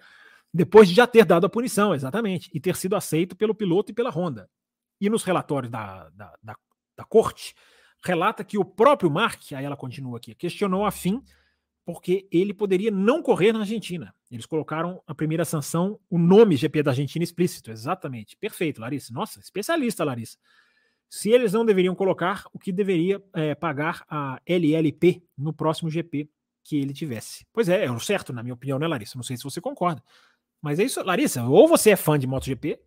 Depois 0.52 0.88
de 0.88 0.94
já 0.94 1.06
ter 1.06 1.24
dado 1.24 1.46
a 1.46 1.50
punição, 1.50 1.94
exatamente. 1.94 2.50
E 2.52 2.60
ter 2.60 2.76
sido 2.76 2.96
aceito 2.96 3.36
pelo 3.36 3.54
piloto 3.54 3.92
e 3.92 3.94
pela 3.94 4.10
Honda. 4.10 4.48
E 5.00 5.08
nos 5.08 5.22
relatórios 5.22 5.70
da, 5.70 6.08
da, 6.10 6.34
da, 6.42 6.56
da 6.96 7.04
corte, 7.04 7.54
relata 8.04 8.44
que 8.44 8.58
o 8.58 8.64
próprio 8.64 9.10
Mark, 9.10 9.52
aí 9.52 9.64
ela 9.64 9.76
continua 9.76 10.18
aqui, 10.18 10.34
questionou 10.34 10.84
a 10.84 10.90
FIM 10.90 11.22
porque 11.84 12.28
ele 12.30 12.52
poderia 12.52 12.90
não 12.90 13.22
correr 13.22 13.50
na 13.50 13.60
Argentina. 13.60 14.14
Eles 14.30 14.44
colocaram 14.44 15.02
a 15.06 15.14
primeira 15.14 15.42
sanção, 15.46 15.98
o 16.10 16.18
nome 16.18 16.54
GP 16.54 16.82
da 16.82 16.90
Argentina 16.90 17.24
explícito, 17.24 17.70
exatamente. 17.70 18.36
Perfeito, 18.36 18.78
Larissa. 18.78 19.10
Nossa, 19.10 19.40
especialista, 19.40 20.04
Larissa. 20.04 20.36
Se 21.08 21.30
eles 21.30 21.54
não 21.54 21.64
deveriam 21.64 21.94
colocar 21.94 22.44
o 22.52 22.58
que 22.58 22.70
deveria 22.70 23.22
é, 23.32 23.54
pagar 23.54 24.04
a 24.06 24.38
LLP 24.44 25.22
no 25.34 25.50
próximo 25.50 25.88
GP 25.88 26.28
que 26.62 26.76
ele 26.76 26.92
tivesse. 26.92 27.46
Pois 27.54 27.70
é, 27.70 27.86
é 27.86 27.90
o 27.90 27.98
certo, 27.98 28.34
na 28.34 28.42
minha 28.42 28.52
opinião, 28.52 28.78
né, 28.78 28.86
Larissa? 28.86 29.16
Não 29.16 29.22
sei 29.22 29.38
se 29.38 29.44
você 29.44 29.58
concorda. 29.58 30.02
Mas 30.60 30.78
é 30.78 30.84
isso, 30.84 31.02
Larissa. 31.02 31.44
Ou 31.44 31.68
você 31.68 31.90
é 31.90 31.96
fã 31.96 32.18
de 32.18 32.26
MotoGP, 32.26 32.80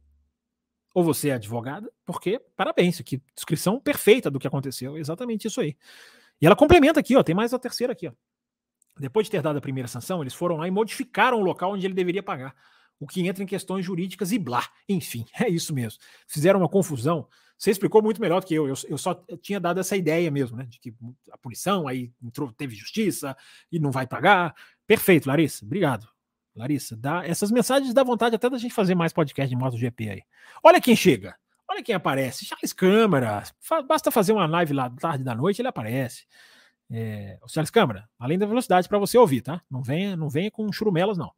ou 0.94 1.04
você 1.04 1.30
é 1.30 1.34
advogada, 1.34 1.92
porque, 2.06 2.40
parabéns, 2.56 3.00
que 3.02 3.22
descrição 3.34 3.80
perfeita 3.80 4.30
do 4.30 4.40
que 4.40 4.48
aconteceu, 4.48 4.98
exatamente 4.98 5.48
isso 5.48 5.62
aí. 5.62 5.76
E 6.42 6.46
ela 6.46 6.56
complementa 6.56 7.00
aqui, 7.00 7.16
ó, 7.16 7.24
tem 7.24 7.36
mais 7.36 7.54
a 7.54 7.60
terceira 7.60 7.94
aqui, 7.94 8.08
ó. 8.08 8.12
Depois 9.00 9.28
de 9.28 9.32
ter 9.32 9.42
dado 9.42 9.58
a 9.58 9.62
primeira 9.62 9.88
sanção, 9.88 10.22
eles 10.22 10.34
foram 10.34 10.58
lá 10.58 10.68
e 10.68 10.72
modificaram 10.72 11.40
o 11.40 11.44
local 11.44 11.72
onde 11.72 11.88
ele 11.88 11.94
deveria 11.94 12.22
pagar, 12.22 12.54
o 13.00 13.08
que 13.08 13.26
entra 13.26 13.44
em 13.44 13.48
questões 13.48 13.86
jurídicas 13.86 14.32
e 14.32 14.38
blá. 14.38 14.68
Enfim, 14.88 15.26
é 15.40 15.48
isso 15.48 15.74
mesmo. 15.74 16.00
Fizeram 16.28 16.60
uma 16.60 16.70
confusão. 16.70 17.28
Você 17.58 17.72
explicou 17.72 18.02
muito 18.02 18.20
melhor 18.20 18.42
do 18.42 18.48
que 18.48 18.56
eu. 18.56 18.68
Eu, 18.68 18.76
eu 18.90 18.98
só 18.98 19.14
tinha 19.42 19.60
dado 19.60 19.80
essa 19.80 19.96
ideia 19.96 20.30
mesmo, 20.32 20.58
né? 20.58 20.66
De 20.66 20.80
que 20.80 20.94
a 21.32 21.38
punição, 21.38 21.88
aí 21.88 22.12
entrou, 22.22 22.52
teve 22.52 22.76
justiça 22.76 23.38
e 23.72 23.80
não 23.80 23.92
vai 23.92 24.08
pagar. 24.08 24.56
Perfeito, 24.88 25.28
Larissa. 25.28 25.64
Obrigado. 25.64 26.08
Larissa, 26.56 26.98
dá, 26.98 27.26
essas 27.26 27.50
mensagens 27.52 27.94
dá 27.94 28.04
vontade 28.04 28.36
até 28.36 28.50
da 28.50 28.58
gente 28.58 28.74
fazer 28.74 28.96
mais 28.96 29.14
podcast 29.14 29.50
de 29.50 29.56
MotoGP 29.56 30.10
aí. 30.10 30.22
Olha 30.64 30.82
quem 30.82 30.96
chega. 30.96 31.36
Olha 31.68 31.82
quem 31.82 31.96
aparece. 31.96 32.46
Charles 32.46 32.74
Câmara. 32.74 33.44
Basta 33.88 34.12
fazer 34.12 34.34
uma 34.34 34.46
live 34.46 34.74
lá 34.74 34.90
tarde 34.90 35.24
da 35.24 35.34
noite, 35.34 35.62
ele 35.62 35.70
aparece. 35.70 36.26
É, 36.90 37.40
o 37.42 37.48
Charles 37.48 37.70
Câmara, 37.70 38.10
além 38.20 38.38
da 38.38 38.46
velocidade 38.46 38.90
para 38.90 39.00
você 39.00 39.18
ouvir, 39.18 39.42
tá? 39.42 39.62
Não 39.70 39.82
venha, 39.82 40.18
não 40.18 40.28
venha 40.28 40.52
com 40.52 40.70
churumelas, 40.74 41.18
não. 41.18 41.32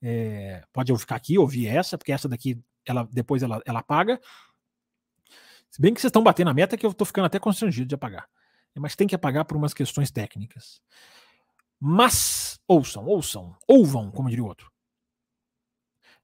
É, 0.00 0.62
pode 0.72 0.90
eu 0.90 0.96
ficar 0.96 1.16
aqui, 1.16 1.38
ouvir 1.38 1.66
essa, 1.66 1.98
porque 1.98 2.12
essa 2.12 2.26
daqui, 2.26 2.58
ela 2.86 3.06
depois 3.12 3.42
ela, 3.42 3.60
ela 3.66 3.80
apaga. 3.80 4.18
Se 5.70 5.80
bem 5.80 5.92
que 5.92 6.00
vocês 6.00 6.08
estão 6.08 6.22
batendo 6.22 6.48
a 6.50 6.54
meta, 6.54 6.76
que 6.76 6.86
eu 6.86 6.90
estou 6.90 7.06
ficando 7.06 7.26
até 7.26 7.38
constrangido 7.38 7.86
de 7.86 7.94
apagar. 7.94 8.26
Mas 8.74 8.96
tem 8.96 9.06
que 9.06 9.14
apagar 9.14 9.44
por 9.44 9.56
umas 9.56 9.74
questões 9.74 10.10
técnicas. 10.10 10.80
Mas, 11.86 12.58
ouçam, 12.66 13.04
ouçam, 13.04 13.54
ouvam, 13.68 14.10
como 14.10 14.30
diria 14.30 14.42
o 14.42 14.46
outro. 14.46 14.72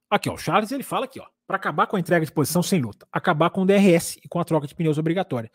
Aqui, 0.09 0.27
ó, 0.27 0.33
o 0.33 0.37
Charles 0.37 0.71
ele 0.71 0.81
fala 0.81 1.05
aqui, 1.05 1.19
ó, 1.19 1.27
para 1.45 1.55
acabar 1.55 1.85
com 1.85 1.95
a 1.95 1.99
entrega 1.99 2.25
de 2.25 2.31
posição 2.31 2.63
sem 2.63 2.81
luta, 2.81 3.07
acabar 3.11 3.51
com 3.51 3.61
o 3.61 3.65
DRS 3.65 4.17
e 4.17 4.27
com 4.27 4.39
a 4.39 4.43
troca 4.43 4.65
de 4.65 4.73
pneus 4.73 4.97
obrigatória. 4.97 5.51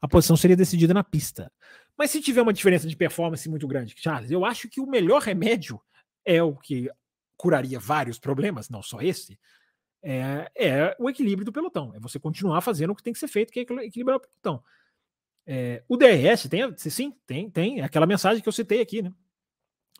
A 0.00 0.08
posição 0.08 0.36
seria 0.36 0.56
decidida 0.56 0.92
na 0.92 1.04
pista. 1.04 1.52
Mas 1.96 2.10
se 2.10 2.20
tiver 2.20 2.42
uma 2.42 2.52
diferença 2.52 2.88
de 2.88 2.96
performance 2.96 3.48
muito 3.48 3.68
grande, 3.68 3.94
Charles, 3.96 4.32
eu 4.32 4.44
acho 4.44 4.68
que 4.68 4.80
o 4.80 4.88
melhor 4.88 5.22
remédio 5.22 5.80
é 6.24 6.42
o 6.42 6.56
que 6.56 6.90
curaria 7.36 7.78
vários 7.78 8.18
problemas, 8.18 8.68
não 8.68 8.82
só 8.82 9.00
esse, 9.00 9.38
é, 10.02 10.50
é 10.56 10.96
o 10.98 11.08
equilíbrio 11.08 11.44
do 11.44 11.52
pelotão. 11.52 11.94
É 11.94 12.00
você 12.00 12.18
continuar 12.18 12.60
fazendo 12.60 12.90
o 12.90 12.96
que 12.96 13.04
tem 13.04 13.12
que 13.12 13.20
ser 13.20 13.28
feito, 13.28 13.52
que 13.52 13.60
é 13.60 13.62
equilibrar 13.62 14.16
o 14.16 14.20
pelotão. 14.20 14.64
É, 15.46 15.84
o 15.88 15.96
DRS 15.96 16.48
tem, 16.48 16.76
sim, 16.76 17.14
tem, 17.24 17.48
tem. 17.48 17.80
É 17.82 17.84
aquela 17.84 18.04
mensagem 18.04 18.42
que 18.42 18.48
eu 18.48 18.52
citei 18.52 18.80
aqui, 18.80 19.00
né? 19.00 19.12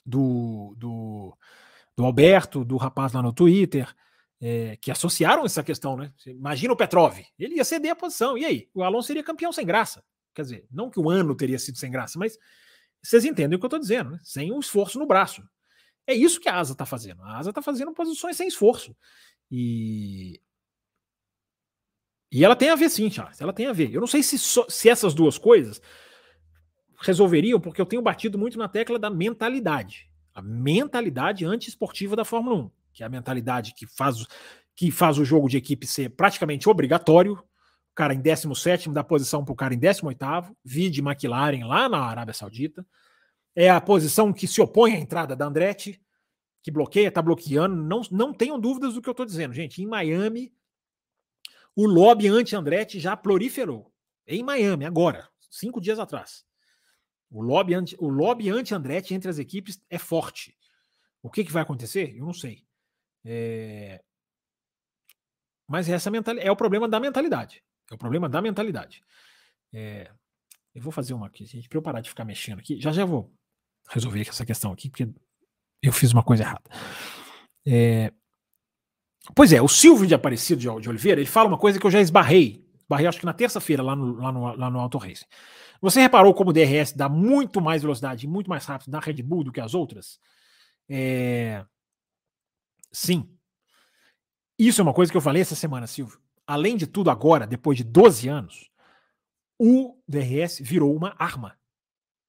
Do, 0.04 0.74
do, 0.76 1.36
do 1.96 2.04
Alberto, 2.04 2.64
do 2.64 2.76
rapaz 2.76 3.12
lá 3.12 3.22
no 3.22 3.32
Twitter, 3.32 3.94
é, 4.40 4.76
que 4.76 4.90
associaram 4.90 5.44
essa 5.44 5.62
questão, 5.62 5.96
né? 5.96 6.12
Imagina 6.26 6.72
o 6.72 6.76
Petrov, 6.76 7.18
ele 7.38 7.56
ia 7.56 7.64
ceder 7.64 7.92
a 7.92 7.96
posição. 7.96 8.36
E 8.36 8.44
aí? 8.44 8.68
O 8.74 8.82
Alonso 8.82 9.06
seria 9.06 9.22
campeão 9.22 9.52
sem 9.52 9.64
graça. 9.64 10.04
Quer 10.34 10.42
dizer, 10.42 10.66
não 10.70 10.90
que 10.90 11.00
o 11.00 11.08
ano 11.08 11.34
teria 11.34 11.58
sido 11.58 11.78
sem 11.78 11.90
graça, 11.90 12.18
mas 12.18 12.38
vocês 13.02 13.24
entendem 13.24 13.56
o 13.56 13.58
que 13.58 13.64
eu 13.64 13.68
estou 13.68 13.78
dizendo, 13.78 14.10
né? 14.10 14.18
Sem 14.22 14.50
o 14.50 14.56
um 14.56 14.60
esforço 14.60 14.98
no 14.98 15.06
braço. 15.06 15.42
É 16.06 16.14
isso 16.14 16.40
que 16.40 16.48
a 16.48 16.56
asa 16.56 16.72
está 16.72 16.84
fazendo. 16.84 17.22
A 17.22 17.38
asa 17.38 17.50
está 17.50 17.62
fazendo 17.62 17.92
posições 17.92 18.36
sem 18.36 18.48
esforço. 18.48 18.96
E. 19.50 20.40
E 22.30 22.44
ela 22.44 22.56
tem 22.56 22.68
a 22.68 22.74
ver, 22.74 22.90
sim, 22.90 23.10
Charles. 23.10 23.40
Ela 23.40 23.52
tem 23.52 23.66
a 23.66 23.72
ver. 23.72 23.94
Eu 23.94 24.00
não 24.00 24.06
sei 24.08 24.22
se, 24.22 24.38
so, 24.38 24.66
se 24.68 24.88
essas 24.88 25.14
duas 25.14 25.38
coisas 25.38 25.80
resolveriam, 27.04 27.60
porque 27.60 27.80
eu 27.80 27.86
tenho 27.86 28.02
batido 28.02 28.38
muito 28.38 28.58
na 28.58 28.68
tecla 28.68 28.98
da 28.98 29.10
mentalidade. 29.10 30.10
A 30.34 30.42
mentalidade 30.42 31.44
antiesportiva 31.44 32.16
da 32.16 32.24
Fórmula 32.24 32.56
1, 32.56 32.70
que 32.92 33.02
é 33.02 33.06
a 33.06 33.08
mentalidade 33.08 33.74
que 33.74 33.86
faz, 33.86 34.26
que 34.74 34.90
faz 34.90 35.18
o 35.18 35.24
jogo 35.24 35.48
de 35.48 35.56
equipe 35.56 35.86
ser 35.86 36.10
praticamente 36.10 36.68
obrigatório, 36.68 37.42
cara 37.94 38.12
em 38.12 38.20
17 38.20 38.90
dá 38.90 39.04
posição 39.04 39.44
para 39.44 39.52
o 39.52 39.56
cara 39.56 39.74
em 39.74 39.78
18, 39.78 40.18
vide 40.64 41.00
McLaren 41.00 41.64
lá 41.66 41.88
na 41.88 41.98
Arábia 41.98 42.34
Saudita. 42.34 42.84
é 43.54 43.70
a 43.70 43.80
posição 43.80 44.32
que 44.32 44.48
se 44.48 44.60
opõe 44.60 44.94
à 44.94 44.98
entrada 44.98 45.36
da 45.36 45.46
Andretti, 45.46 46.00
que 46.60 46.72
bloqueia, 46.72 47.08
está 47.08 47.22
bloqueando. 47.22 47.76
Não, 47.76 48.02
não 48.10 48.32
tenham 48.32 48.58
dúvidas 48.58 48.94
do 48.94 49.02
que 49.02 49.08
eu 49.08 49.12
estou 49.12 49.24
dizendo, 49.24 49.54
gente. 49.54 49.80
Em 49.80 49.86
Miami, 49.86 50.52
o 51.76 51.86
lobby 51.86 52.26
anti-Andretti 52.26 52.98
já 52.98 53.16
proliferou. 53.16 53.92
Em 54.26 54.42
Miami, 54.42 54.84
agora, 54.84 55.28
cinco 55.50 55.80
dias 55.80 55.98
atrás. 55.98 56.44
O 57.34 57.42
lobby, 57.42 57.74
anti, 57.74 57.96
o 57.98 58.08
lobby 58.08 58.48
anti-Andretti 58.48 59.12
entre 59.12 59.28
as 59.28 59.40
equipes 59.40 59.82
é 59.90 59.98
forte. 59.98 60.56
O 61.20 61.28
que, 61.28 61.44
que 61.44 61.50
vai 61.50 61.64
acontecer? 61.64 62.16
Eu 62.16 62.24
não 62.24 62.32
sei. 62.32 62.64
É... 63.24 64.00
Mas 65.66 65.88
essa 65.88 66.12
mental... 66.12 66.38
é 66.38 66.48
o 66.48 66.54
problema 66.54 66.88
da 66.88 67.00
mentalidade. 67.00 67.60
É 67.90 67.94
o 67.94 67.98
problema 67.98 68.28
da 68.28 68.40
mentalidade. 68.40 69.02
É... 69.72 70.12
Eu 70.72 70.80
vou 70.80 70.92
fazer 70.92 71.12
uma 71.12 71.26
aqui, 71.26 71.44
gente, 71.44 71.68
para 71.68 71.76
eu 71.76 71.82
parar 71.82 72.00
de 72.00 72.08
ficar 72.08 72.24
mexendo 72.24 72.60
aqui. 72.60 72.80
Já 72.80 72.92
já 72.92 73.04
vou 73.04 73.34
resolver 73.90 74.20
essa 74.20 74.46
questão 74.46 74.70
aqui, 74.70 74.88
porque 74.88 75.08
eu 75.82 75.92
fiz 75.92 76.12
uma 76.12 76.22
coisa 76.22 76.44
errada. 76.44 76.70
É... 77.66 78.12
Pois 79.34 79.52
é, 79.52 79.60
o 79.60 79.66
Silvio 79.66 80.06
de 80.06 80.14
Aparecido 80.14 80.60
de 80.60 80.88
Oliveira, 80.88 81.20
ele 81.20 81.28
fala 81.28 81.48
uma 81.48 81.58
coisa 81.58 81.80
que 81.80 81.86
eu 81.86 81.90
já 81.90 82.00
esbarrei. 82.00 82.63
Esbarrei, 82.84 83.06
acho 83.06 83.18
que 83.18 83.26
na 83.26 83.32
terça-feira, 83.32 83.82
lá 83.82 83.96
no, 83.96 84.14
lá, 84.16 84.32
no, 84.32 84.56
lá 84.56 84.70
no 84.70 84.78
Auto 84.78 84.98
Racing. 84.98 85.24
Você 85.80 86.00
reparou 86.00 86.34
como 86.34 86.50
o 86.50 86.52
DRS 86.52 86.92
dá 86.92 87.08
muito 87.08 87.60
mais 87.60 87.82
velocidade 87.82 88.26
e 88.26 88.28
muito 88.28 88.48
mais 88.48 88.64
rápido 88.64 88.90
na 88.90 89.00
Red 89.00 89.22
Bull 89.22 89.44
do 89.44 89.52
que 89.52 89.60
as 89.60 89.74
outras? 89.74 90.20
É... 90.88 91.64
Sim. 92.92 93.28
Isso 94.58 94.80
é 94.80 94.84
uma 94.84 94.94
coisa 94.94 95.10
que 95.10 95.16
eu 95.16 95.22
falei 95.22 95.42
essa 95.42 95.54
semana, 95.54 95.86
Silvio. 95.86 96.20
Além 96.46 96.76
de 96.76 96.86
tudo, 96.86 97.10
agora, 97.10 97.46
depois 97.46 97.78
de 97.78 97.84
12 97.84 98.28
anos, 98.28 98.70
o 99.58 99.98
DRS 100.06 100.60
virou 100.60 100.94
uma 100.94 101.14
arma. 101.18 101.58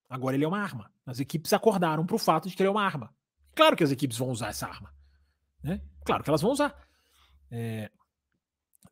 Agora 0.10 0.36
ele 0.36 0.46
é 0.46 0.48
uma 0.48 0.60
arma. 0.60 0.92
As 1.06 1.20
equipes 1.20 1.54
acordaram 1.54 2.06
para 2.06 2.16
o 2.16 2.20
fato 2.20 2.50
de 2.50 2.56
que 2.56 2.62
ele 2.62 2.70
é 2.70 2.72
uma 2.72 2.84
arma. 2.84 3.14
Claro 3.54 3.76
que 3.76 3.84
as 3.84 3.92
equipes 3.92 4.18
vão 4.18 4.30
usar 4.30 4.50
essa 4.50 4.68
arma. 4.68 4.94
Né? 5.62 5.82
Claro 6.06 6.24
que 6.24 6.30
elas 6.30 6.42
vão 6.42 6.52
usar. 6.52 6.76
É... 7.52 7.92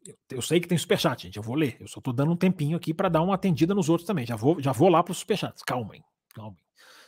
Eu, 0.05 0.17
eu, 0.31 0.41
sei 0.41 0.59
que 0.59 0.67
tem 0.67 0.77
superchat, 0.77 1.23
gente. 1.23 1.37
Eu 1.37 1.43
vou 1.43 1.55
ler. 1.55 1.77
Eu 1.79 1.87
só 1.87 1.99
estou 1.99 2.13
dando 2.13 2.31
um 2.31 2.37
tempinho 2.37 2.77
aqui 2.77 2.93
para 2.93 3.09
dar 3.09 3.21
uma 3.21 3.35
atendida 3.35 3.73
nos 3.73 3.89
outros 3.89 4.05
também. 4.07 4.25
Já 4.25 4.35
vou, 4.35 4.61
já 4.61 4.71
vou 4.71 4.89
lá 4.89 5.01
para 5.03 5.11
os 5.11 5.19
superchats. 5.19 5.63
Calmem, 5.63 6.03
calmem. 6.33 6.59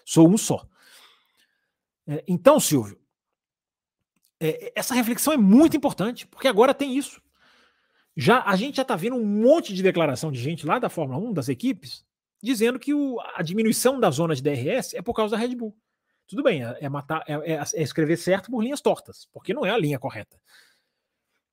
Sou 0.05 0.29
um 0.29 0.37
só. 0.37 0.67
É, 2.07 2.23
então, 2.27 2.59
Silvio, 2.59 2.99
é, 4.39 4.71
essa 4.75 4.93
reflexão 4.93 5.33
é 5.33 5.37
muito 5.37 5.75
importante, 5.75 6.27
porque 6.27 6.47
agora 6.47 6.73
tem 6.73 6.97
isso. 6.97 7.21
Já 8.15 8.43
A 8.43 8.55
gente 8.55 8.77
já 8.77 8.83
está 8.83 8.95
vendo 8.95 9.15
um 9.15 9.25
monte 9.25 9.73
de 9.73 9.83
declaração 9.83 10.31
de 10.31 10.39
gente 10.39 10.65
lá 10.65 10.79
da 10.79 10.89
Fórmula 10.89 11.19
1, 11.19 11.33
das 11.33 11.49
equipes, 11.49 12.05
dizendo 12.41 12.79
que 12.79 12.93
o, 12.93 13.19
a 13.35 13.41
diminuição 13.41 13.99
da 13.99 14.09
zona 14.09 14.35
de 14.35 14.41
DRS 14.41 14.93
é 14.93 15.01
por 15.01 15.13
causa 15.13 15.35
da 15.35 15.41
Red 15.41 15.55
Bull. 15.55 15.75
Tudo 16.27 16.41
bem, 16.41 16.63
é, 16.63 16.77
é 16.81 16.89
matar, 16.89 17.23
é, 17.27 17.33
é, 17.33 17.53
é, 17.53 17.81
escrever 17.81 18.17
certo 18.17 18.49
por 18.49 18.63
linhas 18.63 18.81
tortas, 18.81 19.27
porque 19.33 19.53
não 19.53 19.65
é 19.65 19.71
a 19.71 19.77
linha 19.77 19.99
correta. 19.99 20.39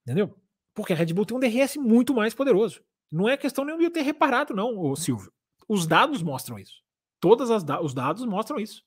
Entendeu? 0.02 0.36
Porque 0.74 0.92
a 0.92 0.96
Red 0.96 1.12
Bull 1.12 1.26
tem 1.26 1.36
um 1.36 1.40
DRS 1.40 1.76
muito 1.76 2.14
mais 2.14 2.34
poderoso. 2.34 2.82
Não 3.10 3.28
é 3.28 3.36
questão 3.36 3.64
nem 3.64 3.76
de 3.76 3.84
eu 3.84 3.90
ter 3.90 4.02
reparado, 4.02 4.54
não, 4.54 4.96
Silvio. 4.96 5.32
Os 5.68 5.86
dados 5.86 6.22
mostram 6.22 6.58
isso. 6.58 6.82
Todos 7.20 7.50
os 7.50 7.94
dados 7.94 8.24
mostram 8.24 8.58
isso. 8.58 8.82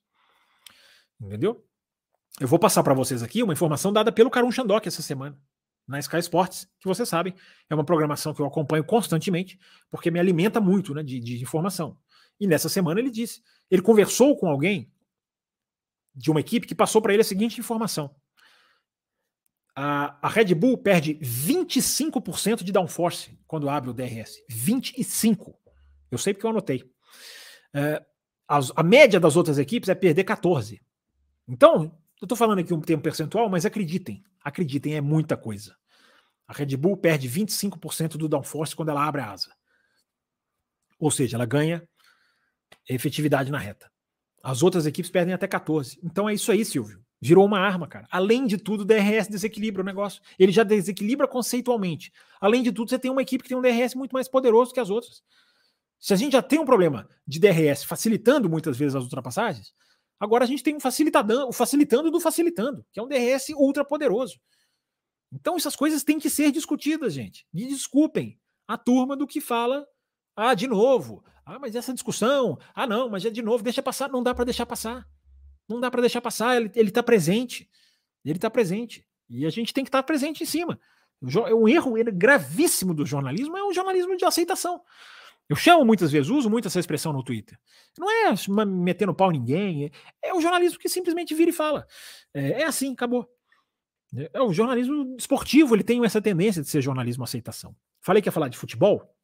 Entendeu? 1.22 1.64
Eu 2.40 2.48
vou 2.48 2.60
passar 2.60 2.84
para 2.84 2.94
vocês 2.94 3.24
aqui 3.24 3.42
uma 3.42 3.54
informação 3.54 3.94
dada 3.94 4.12
pelo 4.12 4.30
Karun 4.30 4.52
Chandok 4.52 4.88
essa 4.88 5.02
semana, 5.02 5.40
na 5.88 6.00
Sky 6.00 6.18
Sports, 6.18 6.68
que 6.80 6.88
vocês 6.88 7.08
sabem, 7.08 7.34
é 7.70 7.76
uma 7.76 7.86
programação 7.86 8.34
que 8.34 8.42
eu 8.42 8.46
acompanho 8.46 8.84
constantemente, 8.84 9.58
porque 9.90 10.12
me 10.12 10.20
alimenta 10.20 10.60
muito 10.60 10.94
né, 10.94 11.02
de, 11.02 11.20
de 11.20 11.42
informação. 11.42 11.98
E 12.40 12.46
nessa 12.46 12.68
semana 12.68 13.00
ele 13.00 13.10
disse, 13.10 13.42
ele 13.72 13.82
conversou 13.82 14.36
com 14.36 14.50
alguém 14.50 14.92
de 16.14 16.30
uma 16.30 16.40
equipe 16.40 16.68
que 16.68 16.76
passou 16.76 17.02
para 17.02 17.14
ele 17.14 17.22
a 17.22 17.26
seguinte 17.26 17.60
informação. 17.60 18.14
A, 19.76 20.18
a 20.26 20.30
Red 20.30 20.56
Bull 20.56 20.78
perde 20.78 21.16
25% 21.16 22.64
de 22.64 22.72
downforce 22.72 23.38
quando 23.46 23.70
abre 23.70 23.90
o 23.90 23.94
DRS. 23.94 24.42
25%. 24.50 25.54
Eu 26.10 26.18
sei 26.18 26.34
porque 26.34 26.46
eu 26.46 26.52
anotei. 26.52 26.90
É, 27.74 28.04
a, 28.48 28.60
a 28.78 28.84
média 28.84 29.20
das 29.20 29.36
outras 29.36 29.58
equipes 29.58 29.90
é 29.90 29.96
perder 29.96 30.24
14%. 30.24 30.80
Então, 31.48 31.98
eu 32.22 32.26
estou 32.26 32.38
falando 32.38 32.60
aqui 32.60 32.74
um 32.74 32.80
tempo 32.80 33.04
percentual, 33.04 33.50
mas 33.50 33.66
acreditem, 33.66 34.24
acreditem, 34.42 34.96
é 34.96 35.02
muita 35.02 35.36
coisa. 35.36 35.76
A 36.48 36.54
Red 36.54 36.78
Bull 36.78 36.96
perde 36.96 37.30
25% 37.30 38.18
do 38.18 38.30
downforce 38.30 38.76
quando 38.76 38.90
ela 38.90 39.06
abre 39.06 39.22
a 39.22 39.32
asa. 39.32 39.54
Ou 40.98 41.12
seja, 41.12 41.38
ela 41.38 41.46
ganha 41.46 41.88
efetividade 42.88 43.52
na 43.52 43.58
reta. 43.58 43.92
As 44.42 44.64
outras 44.64 44.86
equipes 44.86 45.12
perdem 45.12 45.34
até 45.34 45.48
14. 45.48 46.00
Então 46.04 46.30
é 46.30 46.34
isso 46.34 46.52
aí, 46.52 46.64
Silvio. 46.64 47.05
Virou 47.26 47.46
uma 47.46 47.60
arma, 47.60 47.88
cara. 47.88 48.08
Além 48.12 48.46
de 48.46 48.58
tudo, 48.58 48.82
o 48.82 48.86
DRS 48.86 49.28
desequilibra 49.28 49.82
o 49.82 49.86
negócio. 49.86 50.22
Ele 50.38 50.52
já 50.52 50.64
desequilibra 50.64 51.28
conceitualmente. 51.28 52.12
Além 52.40 52.62
de 52.62 52.72
tudo, 52.72 52.90
você 52.90 53.00
tem 53.00 53.10
uma 53.10 53.22
equipe 53.22 53.44
que 53.44 53.50
tem 53.50 53.58
um 53.58 53.62
DRS 53.62 53.96
muito 53.96 54.12
mais 54.12 54.28
poderoso 54.28 54.74
que 54.74 54.80
as 54.80 54.90
outras. 54.90 55.24
Se 56.00 56.14
a 56.14 56.16
gente 56.16 56.34
já 56.34 56.42
tem 56.42 56.60
um 56.60 56.66
problema 56.66 57.08
de 57.26 57.40
DRS 57.40 57.84
facilitando 57.84 58.50
muitas 58.50 58.78
vezes 58.78 58.96
as 58.96 59.04
ultrapassagens, 59.04 59.74
Agora 60.20 60.46
a 60.46 60.48
gente 60.48 60.64
tem 60.64 60.76
um 60.76 60.80
facilitadão, 60.80 61.50
o 61.50 61.54
facilitando 61.54 62.10
do 62.10 62.20
facilitando, 62.20 62.86
que 62.92 63.00
é 63.00 63.04
um 63.04 63.08
DRS 63.08 63.50
ultra 63.50 63.84
poderoso. 63.84 64.40
Então 65.32 65.58
essas 65.58 65.76
coisas 65.76 66.04
têm 66.04 66.20
que 66.20 66.30
ser 66.30 66.52
discutidas, 66.52 67.14
gente. 67.14 67.46
Me 67.54 67.68
desculpem 67.68 68.40
a 68.68 68.78
turma 68.78 69.16
do 69.16 69.28
que 69.28 69.42
fala, 69.42 69.86
ah, 70.36 70.54
de 70.54 70.68
novo, 70.68 71.24
ah, 71.46 71.60
mas 71.60 71.76
essa 71.76 71.94
discussão, 71.94 72.58
ah, 72.74 72.88
não, 72.88 73.10
mas 73.10 73.26
é 73.26 73.30
de 73.30 73.42
novo, 73.42 73.64
deixa 73.64 73.84
passar, 73.84 74.10
não 74.10 74.24
dá 74.24 74.34
para 74.34 74.46
deixar 74.46 74.66
passar. 74.66 75.06
Não 75.68 75.80
dá 75.80 75.90
para 75.90 76.02
deixar 76.02 76.22
passar, 76.22 76.58
ele 76.58 76.70
está 76.76 77.02
presente. 77.02 77.70
Ele 78.24 78.38
está 78.38 78.50
presente. 78.50 79.06
E 79.30 79.46
a 79.46 79.50
gente 79.50 79.74
tem 79.74 79.84
que 79.84 79.90
estar 79.90 80.04
tá 80.04 80.04
presente 80.04 80.44
em 80.44 80.46
cima. 80.46 80.80
Um 81.22 81.68
erro 81.68 81.94
gravíssimo 82.14 82.94
do 82.94 83.06
jornalismo 83.06 83.58
é 83.58 83.64
um 83.64 83.74
jornalismo 83.74 84.16
de 84.16 84.26
aceitação. 84.26 84.82
Eu 85.48 85.56
chamo 85.56 85.86
muitas 85.86 86.12
vezes, 86.12 86.30
uso 86.30 86.50
muito 86.50 86.68
essa 86.68 86.80
expressão 86.80 87.14
no 87.14 87.24
Twitter. 87.24 87.58
Não 87.98 88.10
é 88.10 88.66
metendo 88.66 89.14
pau 89.14 89.32
em 89.32 89.40
ninguém, 89.40 89.86
é, 89.86 90.30
é 90.30 90.34
o 90.34 90.42
jornalismo 90.42 90.80
que 90.80 90.90
simplesmente 90.90 91.36
vira 91.36 91.52
e 91.52 91.54
fala. 91.54 91.86
É, 92.34 92.62
é 92.62 92.64
assim, 92.64 92.94
acabou. 92.94 93.30
É, 94.34 94.42
o 94.42 94.52
jornalismo 94.52 95.16
esportivo, 95.18 95.76
ele 95.76 95.84
tem 95.84 96.04
essa 96.04 96.22
tendência 96.22 96.62
de 96.62 96.68
ser 96.68 96.82
jornalismo 96.82 97.24
aceitação. 97.24 97.76
Falei 98.02 98.22
que 98.22 98.28
ia 98.28 98.32
falar 98.32 98.50
de 98.50 98.58
futebol, 98.58 99.16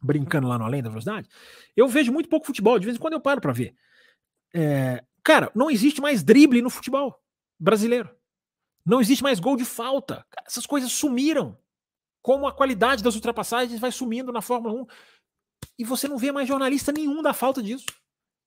brincando 0.00 0.48
lá 0.48 0.58
no 0.58 0.64
Além 0.64 0.82
da 0.82 0.88
Velocidade. 0.88 1.28
Eu 1.76 1.86
vejo 1.86 2.12
muito 2.12 2.28
pouco 2.28 2.46
futebol, 2.46 2.78
de 2.78 2.86
vez 2.86 2.96
em 2.96 3.00
quando 3.00 3.14
eu 3.14 3.20
paro 3.20 3.40
para 3.40 3.52
ver. 3.52 3.74
É, 4.54 5.04
cara, 5.28 5.52
não 5.54 5.70
existe 5.70 6.00
mais 6.00 6.22
drible 6.22 6.62
no 6.62 6.70
futebol 6.70 7.14
brasileiro. 7.60 8.08
Não 8.84 8.98
existe 8.98 9.22
mais 9.22 9.38
gol 9.38 9.58
de 9.58 9.64
falta. 9.66 10.26
Cara, 10.30 10.46
essas 10.46 10.64
coisas 10.64 10.90
sumiram. 10.90 11.54
Como 12.22 12.46
a 12.46 12.52
qualidade 12.52 13.02
das 13.02 13.14
ultrapassagens 13.14 13.78
vai 13.78 13.92
sumindo 13.92 14.32
na 14.32 14.40
Fórmula 14.40 14.72
1. 14.80 14.86
E 15.78 15.84
você 15.84 16.08
não 16.08 16.16
vê 16.16 16.32
mais 16.32 16.48
jornalista 16.48 16.90
nenhum 16.90 17.20
da 17.20 17.34
falta 17.34 17.62
disso. 17.62 17.84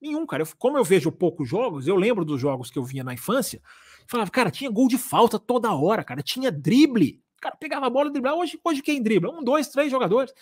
Nenhum, 0.02 0.26
cara. 0.26 0.42
Eu, 0.42 0.48
como 0.58 0.76
eu 0.76 0.84
vejo 0.84 1.12
poucos 1.12 1.48
jogos, 1.48 1.88
eu 1.88 1.96
lembro 1.96 2.26
dos 2.26 2.42
jogos 2.42 2.72
que 2.72 2.80
eu 2.80 2.84
vinha 2.84 3.04
na 3.04 3.14
infância, 3.14 3.62
falava, 4.08 4.32
cara, 4.32 4.50
tinha 4.50 4.72
gol 4.72 4.88
de 4.88 4.98
falta 4.98 5.38
toda 5.38 5.72
hora, 5.72 6.04
cara. 6.04 6.24
Tinha 6.24 6.52
drible. 6.52 7.24
Cara, 7.40 7.56
pegava 7.56 7.86
a 7.86 7.92
bola 7.92 8.10
e 8.10 8.12
driblava. 8.12 8.38
Hoje, 8.38 8.60
hoje 8.64 8.82
quem 8.82 9.04
dribla? 9.04 9.32
Um, 9.32 9.44
dois, 9.44 9.68
três 9.68 9.92
jogadores. 9.92 10.34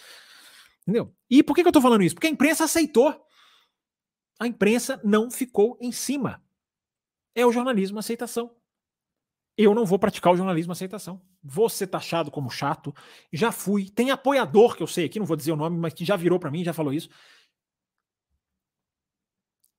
Entendeu? 0.83 1.13
E 1.29 1.43
por 1.43 1.53
que, 1.53 1.63
que 1.63 1.67
eu 1.67 1.73
tô 1.73 1.81
falando 1.81 2.01
isso? 2.01 2.15
Porque 2.15 2.27
a 2.27 2.31
imprensa 2.31 2.63
aceitou. 2.63 3.13
A 4.39 4.47
imprensa 4.47 4.99
não 5.03 5.29
ficou 5.29 5.77
em 5.79 5.91
cima. 5.91 6.41
É 7.35 7.45
o 7.45 7.51
jornalismo 7.51 7.99
aceitação. 7.99 8.55
Eu 9.57 9.75
não 9.75 9.85
vou 9.85 9.99
praticar 9.99 10.33
o 10.33 10.37
jornalismo 10.37 10.71
aceitação 10.71 11.21
vou 11.43 11.69
ser 11.69 11.87
taxado 11.87 12.29
como 12.29 12.49
chato. 12.49 12.93
Já 13.31 13.51
fui. 13.51 13.89
Tem 13.89 14.11
apoiador 14.11 14.75
que 14.75 14.83
eu 14.83 14.87
sei 14.87 15.05
aqui, 15.05 15.19
não 15.19 15.25
vou 15.25 15.37
dizer 15.37 15.51
o 15.51 15.55
nome, 15.55 15.77
mas 15.77 15.93
que 15.93 16.05
já 16.05 16.15
virou 16.15 16.39
para 16.39 16.51
mim, 16.51 16.63
já 16.63 16.73
falou 16.73 16.93
isso. 16.93 17.09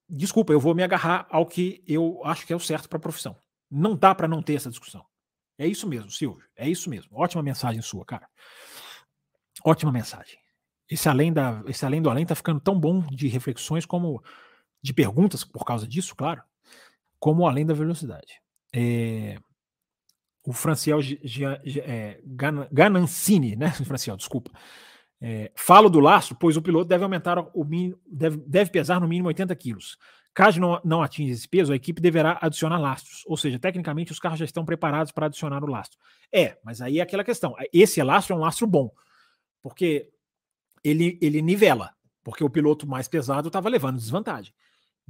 Desculpa, 0.08 0.52
eu 0.52 0.60
vou 0.60 0.74
me 0.74 0.82
agarrar 0.82 1.26
ao 1.30 1.46
que 1.46 1.84
eu 1.86 2.20
acho 2.24 2.46
que 2.46 2.52
é 2.52 2.56
o 2.56 2.60
certo 2.60 2.88
para 2.88 2.96
a 2.96 3.00
profissão. 3.00 3.36
Não 3.70 3.94
dá 3.94 4.14
para 4.14 4.26
não 4.26 4.42
ter 4.42 4.54
essa 4.54 4.70
discussão. 4.70 5.06
É 5.56 5.66
isso 5.66 5.86
mesmo, 5.86 6.10
Silvio. 6.10 6.44
É 6.56 6.68
isso 6.68 6.90
mesmo. 6.90 7.16
Ótima 7.16 7.42
mensagem 7.42 7.80
sua, 7.80 8.04
cara. 8.04 8.28
Ótima 9.64 9.92
mensagem. 9.92 10.38
Esse 10.88 11.08
além, 11.08 11.32
da, 11.32 11.62
esse 11.68 11.86
além 11.86 12.02
do 12.02 12.10
além 12.10 12.26
tá 12.26 12.34
ficando 12.34 12.58
tão 12.58 12.78
bom 12.78 13.00
de 13.02 13.28
reflexões 13.28 13.86
como 13.86 14.20
de 14.82 14.92
perguntas 14.92 15.44
por 15.44 15.64
causa 15.64 15.86
disso, 15.86 16.14
claro, 16.16 16.42
como 17.18 17.46
além 17.46 17.66
da 17.66 17.74
velocidade. 17.74 18.40
É, 18.72 19.38
o 20.44 20.52
Franciel 20.52 21.00
é, 21.84 22.20
Ganancini, 22.72 23.56
né, 23.56 23.70
Franciel, 23.84 24.16
desculpa. 24.16 24.50
É, 25.20 25.52
falo 25.54 25.90
do 25.90 26.00
lastro, 26.00 26.34
pois 26.34 26.56
o 26.56 26.62
piloto 26.62 26.88
deve 26.88 27.04
aumentar 27.04 27.38
o 27.38 27.64
mínimo, 27.64 28.00
deve, 28.10 28.38
deve 28.46 28.70
pesar 28.70 29.00
no 29.00 29.08
mínimo 29.08 29.28
80 29.28 29.54
quilos. 29.54 29.98
Caso 30.32 30.60
não, 30.60 30.80
não 30.84 31.02
atinja 31.02 31.34
esse 31.34 31.48
peso, 31.48 31.72
a 31.72 31.76
equipe 31.76 32.00
deverá 32.00 32.38
adicionar 32.40 32.78
lastros. 32.78 33.24
Ou 33.26 33.36
seja, 33.36 33.58
tecnicamente 33.58 34.12
os 34.12 34.18
carros 34.18 34.38
já 34.38 34.44
estão 34.44 34.64
preparados 34.64 35.12
para 35.12 35.26
adicionar 35.26 35.62
o 35.62 35.66
lastro. 35.66 35.98
É, 36.32 36.56
mas 36.64 36.80
aí 36.80 37.00
é 37.00 37.02
aquela 37.02 37.24
questão. 37.24 37.54
Esse 37.72 38.02
lastro 38.02 38.34
é 38.34 38.38
um 38.38 38.40
lastro 38.40 38.66
bom, 38.66 38.90
porque 39.60 40.08
ele, 40.84 41.18
ele 41.20 41.42
nivela, 41.42 41.92
porque 42.22 42.44
o 42.44 42.48
piloto 42.48 42.86
mais 42.86 43.08
pesado 43.08 43.48
estava 43.48 43.68
levando 43.68 43.98
desvantagem. 43.98 44.54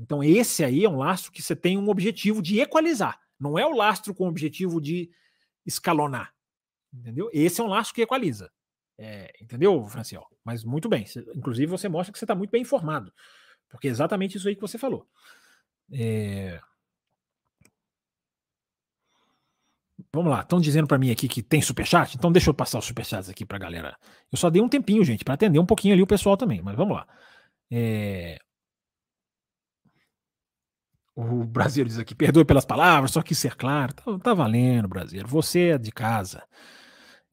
Então, 0.00 0.24
esse 0.24 0.64
aí 0.64 0.84
é 0.84 0.88
um 0.88 0.96
lastro 0.96 1.30
que 1.30 1.42
você 1.42 1.54
tem 1.54 1.76
um 1.76 1.90
objetivo 1.90 2.40
de 2.40 2.58
equalizar. 2.58 3.20
Não 3.38 3.58
é 3.58 3.66
o 3.66 3.76
lastro 3.76 4.14
com 4.14 4.24
o 4.24 4.28
objetivo 4.28 4.80
de 4.80 5.10
escalonar. 5.66 6.32
Entendeu? 6.92 7.30
Esse 7.32 7.60
é 7.60 7.64
um 7.64 7.68
lastro 7.68 7.94
que 7.94 8.02
equaliza. 8.02 8.50
É, 8.98 9.30
entendeu, 9.40 9.86
Franciel? 9.86 10.26
Mas 10.42 10.64
muito 10.64 10.88
bem. 10.88 11.04
Inclusive, 11.34 11.66
você 11.66 11.88
mostra 11.88 12.12
que 12.12 12.18
você 12.18 12.24
está 12.24 12.34
muito 12.34 12.50
bem 12.50 12.62
informado. 12.62 13.12
Porque 13.68 13.88
é 13.88 13.90
exatamente 13.90 14.36
isso 14.36 14.48
aí 14.48 14.54
que 14.54 14.60
você 14.60 14.78
falou. 14.78 15.06
É... 15.92 16.60
Vamos 20.12 20.30
lá, 20.30 20.40
estão 20.40 20.60
dizendo 20.60 20.88
para 20.88 20.98
mim 20.98 21.10
aqui 21.10 21.28
que 21.28 21.40
tem 21.40 21.62
superchat, 21.62 22.16
então 22.16 22.32
deixa 22.32 22.50
eu 22.50 22.54
passar 22.54 22.80
os 22.80 22.84
superchats 22.84 23.28
aqui 23.28 23.44
para 23.44 23.58
galera. 23.58 23.96
Eu 24.32 24.36
só 24.36 24.50
dei 24.50 24.60
um 24.60 24.68
tempinho, 24.68 25.04
gente, 25.04 25.22
para 25.22 25.34
atender 25.34 25.60
um 25.60 25.66
pouquinho 25.66 25.94
ali 25.94 26.02
o 26.02 26.06
pessoal 26.06 26.36
também, 26.36 26.60
mas 26.60 26.74
vamos 26.74 26.96
lá. 26.96 27.06
É... 27.70 28.38
O 31.22 31.44
Brasil 31.44 31.84
diz 31.84 31.98
aqui, 31.98 32.14
perdoe 32.14 32.46
pelas 32.46 32.64
palavras, 32.64 33.10
só 33.10 33.20
quis 33.20 33.38
ser 33.38 33.54
claro. 33.54 33.92
Tá, 33.92 34.18
tá 34.18 34.32
valendo, 34.32 34.88
Brasil. 34.88 35.22
Você 35.26 35.72
é 35.72 35.78
de 35.78 35.92
casa. 35.92 36.42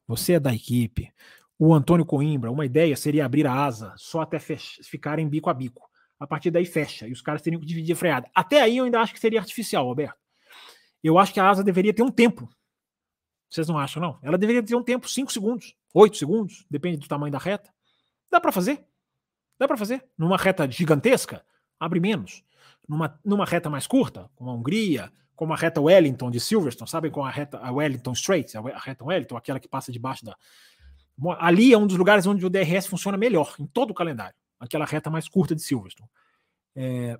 Você 0.06 0.34
é 0.34 0.40
da 0.40 0.54
equipe. 0.54 1.10
O 1.58 1.72
Antônio 1.72 2.04
Coimbra, 2.04 2.50
uma 2.50 2.66
ideia 2.66 2.94
seria 2.94 3.24
abrir 3.24 3.46
a 3.46 3.64
asa 3.64 3.94
só 3.96 4.20
até 4.20 4.38
ficarem 4.38 5.26
bico 5.26 5.48
a 5.48 5.54
bico. 5.54 5.88
A 6.20 6.26
partir 6.26 6.50
daí 6.50 6.66
fecha 6.66 7.08
e 7.08 7.12
os 7.12 7.22
caras 7.22 7.40
teriam 7.40 7.58
que 7.58 7.66
dividir 7.66 7.94
a 7.94 7.96
freada. 7.96 8.30
Até 8.34 8.60
aí 8.60 8.76
eu 8.76 8.84
ainda 8.84 9.00
acho 9.00 9.14
que 9.14 9.20
seria 9.20 9.40
artificial, 9.40 9.86
Roberto. 9.86 10.18
Eu 11.02 11.18
acho 11.18 11.32
que 11.32 11.40
a 11.40 11.48
asa 11.48 11.64
deveria 11.64 11.94
ter 11.94 12.02
um 12.02 12.10
tempo. 12.10 12.46
Vocês 13.48 13.66
não 13.68 13.78
acham, 13.78 14.02
não? 14.02 14.18
Ela 14.22 14.36
deveria 14.36 14.62
ter 14.62 14.74
um 14.74 14.82
tempo, 14.82 15.08
5 15.08 15.32
segundos, 15.32 15.74
8 15.94 16.14
segundos, 16.14 16.66
depende 16.70 16.98
do 16.98 17.08
tamanho 17.08 17.32
da 17.32 17.38
reta. 17.38 17.72
Dá 18.30 18.38
para 18.38 18.52
fazer. 18.52 18.84
Dá 19.58 19.66
para 19.66 19.78
fazer. 19.78 20.04
Numa 20.18 20.36
reta 20.36 20.70
gigantesca, 20.70 21.42
abre 21.80 22.00
menos 22.00 22.44
numa, 22.88 23.20
numa 23.24 23.44
reta 23.44 23.68
mais 23.68 23.86
curta, 23.86 24.30
como 24.34 24.50
a 24.50 24.54
Hungria, 24.54 25.12
como 25.36 25.52
a 25.52 25.56
reta 25.56 25.80
Wellington 25.80 26.30
de 26.30 26.40
Silverstone, 26.40 26.90
sabem 26.90 27.10
com 27.10 27.24
a 27.24 27.30
reta 27.30 27.58
a 27.58 27.70
Wellington 27.70 28.12
Straits, 28.12 28.56
a 28.56 28.78
reta 28.78 29.04
Wellington, 29.04 29.36
aquela 29.36 29.60
que 29.60 29.68
passa 29.68 29.92
debaixo 29.92 30.24
da. 30.24 30.36
Ali 31.38 31.72
é 31.72 31.78
um 31.78 31.86
dos 31.86 31.96
lugares 31.96 32.26
onde 32.26 32.44
o 32.46 32.50
DRS 32.50 32.86
funciona 32.86 33.18
melhor, 33.18 33.54
em 33.58 33.66
todo 33.66 33.90
o 33.90 33.94
calendário, 33.94 34.34
aquela 34.58 34.86
reta 34.86 35.10
mais 35.10 35.28
curta 35.28 35.54
de 35.54 35.62
Silverstone. 35.62 36.08
É... 36.74 37.18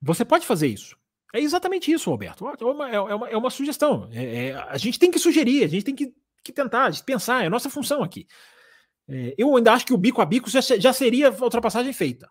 Você 0.00 0.24
pode 0.24 0.46
fazer 0.46 0.68
isso. 0.68 0.96
É 1.34 1.40
exatamente 1.40 1.90
isso, 1.90 2.08
Roberto. 2.08 2.46
É 2.46 2.64
uma, 2.64 2.88
é 2.88 3.00
uma, 3.00 3.28
é 3.30 3.36
uma 3.36 3.50
sugestão. 3.50 4.08
É, 4.12 4.46
é, 4.46 4.54
a 4.54 4.78
gente 4.78 4.98
tem 4.98 5.10
que 5.10 5.18
sugerir, 5.18 5.64
a 5.64 5.66
gente 5.66 5.84
tem 5.84 5.94
que, 5.94 6.14
que 6.44 6.52
tentar, 6.52 6.90
pensar, 7.04 7.42
é 7.42 7.46
a 7.48 7.50
nossa 7.50 7.68
função 7.68 8.02
aqui. 8.02 8.26
É, 9.08 9.34
eu 9.36 9.54
ainda 9.56 9.72
acho 9.72 9.84
que 9.84 9.92
o 9.92 9.98
bico 9.98 10.22
a 10.22 10.26
bico 10.26 10.48
já, 10.48 10.60
já 10.60 10.92
seria 10.92 11.28
a 11.28 11.44
ultrapassagem 11.44 11.92
feita 11.92 12.30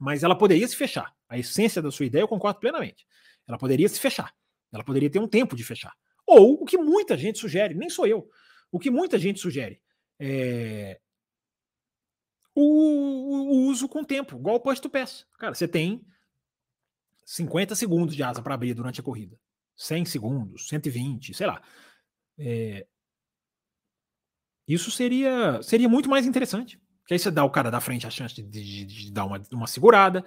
mas 0.00 0.22
ela 0.22 0.34
poderia 0.34 0.66
se 0.66 0.74
fechar. 0.74 1.14
A 1.28 1.38
essência 1.38 1.82
da 1.82 1.90
sua 1.90 2.06
ideia 2.06 2.22
eu 2.22 2.28
concordo 2.28 2.58
plenamente. 2.58 3.06
Ela 3.46 3.58
poderia 3.58 3.88
se 3.88 4.00
fechar. 4.00 4.34
Ela 4.72 4.82
poderia 4.82 5.10
ter 5.10 5.18
um 5.18 5.28
tempo 5.28 5.54
de 5.54 5.62
fechar. 5.62 5.92
Ou 6.26 6.54
o 6.62 6.64
que 6.64 6.78
muita 6.78 7.18
gente 7.18 7.38
sugere, 7.38 7.74
nem 7.74 7.90
sou 7.90 8.06
eu, 8.06 8.26
o 8.72 8.78
que 8.78 8.90
muita 8.90 9.18
gente 9.18 9.38
sugere 9.38 9.80
é 10.18 10.98
o, 12.54 12.62
o 12.62 13.68
uso 13.68 13.88
com 13.88 14.02
tempo, 14.02 14.36
igual 14.36 14.56
o 14.56 14.60
push 14.60 14.80
to 14.80 14.88
pass. 14.88 15.26
Cara, 15.38 15.54
você 15.54 15.68
tem 15.68 16.04
50 17.24 17.74
segundos 17.74 18.16
de 18.16 18.22
asa 18.22 18.42
para 18.42 18.54
abrir 18.54 18.74
durante 18.74 19.00
a 19.00 19.04
corrida. 19.04 19.38
100 19.76 20.04
segundos, 20.06 20.68
120, 20.68 21.34
sei 21.34 21.46
lá. 21.46 21.62
É... 22.38 22.86
Isso 24.66 24.90
seria, 24.90 25.60
seria 25.62 25.88
muito 25.88 26.08
mais 26.08 26.26
interessante. 26.26 26.80
Que 27.10 27.14
aí 27.14 27.18
você 27.18 27.28
dá 27.28 27.42
o 27.42 27.50
cara 27.50 27.72
da 27.72 27.80
frente 27.80 28.06
a 28.06 28.10
chance 28.10 28.40
de, 28.40 28.44
de, 28.44 28.84
de 28.84 29.12
dar 29.12 29.24
uma, 29.24 29.42
uma 29.50 29.66
segurada. 29.66 30.24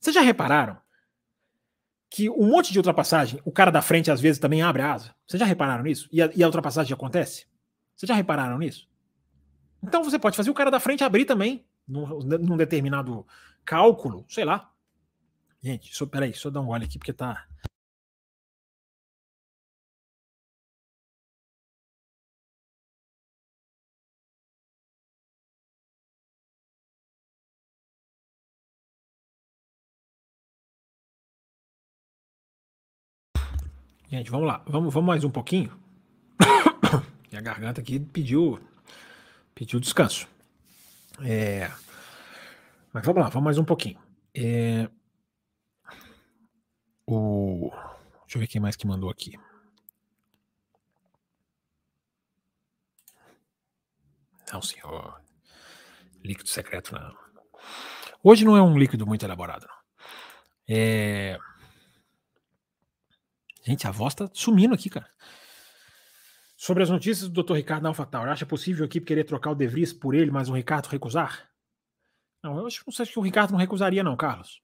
Vocês 0.00 0.14
já 0.14 0.22
repararam 0.22 0.78
que 2.08 2.30
um 2.30 2.48
monte 2.48 2.72
de 2.72 2.78
ultrapassagem, 2.78 3.38
o 3.44 3.52
cara 3.52 3.70
da 3.70 3.82
frente 3.82 4.10
às 4.10 4.18
vezes 4.18 4.38
também 4.38 4.62
abre 4.62 4.80
a 4.80 4.94
asa? 4.94 5.14
Vocês 5.26 5.38
já 5.38 5.44
repararam 5.44 5.84
nisso? 5.84 6.08
E 6.10 6.22
a, 6.22 6.30
e 6.34 6.42
a 6.42 6.46
ultrapassagem 6.46 6.94
acontece? 6.94 7.44
Vocês 7.94 8.08
já 8.08 8.14
repararam 8.14 8.56
nisso? 8.56 8.88
Então 9.82 10.02
você 10.02 10.18
pode 10.18 10.38
fazer 10.38 10.48
o 10.48 10.54
cara 10.54 10.70
da 10.70 10.80
frente 10.80 11.04
abrir 11.04 11.26
também, 11.26 11.66
num, 11.86 12.06
num 12.20 12.56
determinado 12.56 13.26
cálculo, 13.62 14.24
sei 14.26 14.46
lá. 14.46 14.72
Gente, 15.62 15.94
só, 15.94 16.06
peraí, 16.06 16.32
eu 16.42 16.50
dar 16.50 16.62
um 16.62 16.66
gole 16.66 16.86
aqui 16.86 16.96
porque 16.98 17.12
tá. 17.12 17.46
Gente, 34.08 34.30
vamos 34.30 34.46
lá. 34.46 34.62
Vamos, 34.66 34.94
vamos 34.94 35.06
mais 35.06 35.24
um 35.24 35.30
pouquinho. 35.30 35.76
a 37.36 37.40
garganta 37.40 37.80
aqui 37.80 37.98
pediu, 37.98 38.60
pediu 39.52 39.80
descanso. 39.80 40.28
É, 41.24 41.68
mas 42.92 43.04
vamos 43.04 43.22
lá, 43.22 43.28
vamos 43.28 43.44
mais 43.44 43.58
um 43.58 43.64
pouquinho. 43.64 43.98
É, 44.32 44.88
o, 47.04 47.70
deixa 48.22 48.36
eu 48.36 48.40
ver 48.40 48.46
quem 48.46 48.60
mais 48.60 48.76
que 48.76 48.86
mandou 48.86 49.10
aqui. 49.10 49.36
Não, 54.52 54.62
senhor. 54.62 55.20
Líquido 56.22 56.48
secreto, 56.48 56.94
não. 56.94 57.16
Hoje 58.22 58.44
não 58.44 58.56
é 58.56 58.62
um 58.62 58.78
líquido 58.78 59.04
muito 59.04 59.24
elaborado. 59.24 59.66
É. 60.68 61.36
Gente, 63.66 63.84
a 63.84 63.90
voz 63.90 64.14
tá 64.14 64.30
sumindo 64.32 64.74
aqui, 64.74 64.88
cara. 64.88 65.10
Sobre 66.56 66.84
as 66.84 66.88
notícias 66.88 67.28
do 67.28 67.42
Dr. 67.42 67.54
Ricardo 67.54 67.86
AlphaTauri, 67.86 68.30
acha 68.30 68.46
possível 68.46 68.84
a 68.84 68.86
equipe 68.86 69.04
querer 69.04 69.24
trocar 69.24 69.50
o 69.50 69.54
De 69.56 69.66
Vries 69.66 69.92
por 69.92 70.14
ele, 70.14 70.30
mas 70.30 70.48
o 70.48 70.54
Ricardo 70.54 70.86
recusar? 70.86 71.50
Não, 72.44 72.58
eu 72.58 72.66
acho 72.68 72.84
não 72.86 72.92
sei 72.92 73.06
que 73.06 73.18
o 73.18 73.22
Ricardo 73.22 73.50
não 73.50 73.58
recusaria, 73.58 74.04
não, 74.04 74.16
Carlos. 74.16 74.62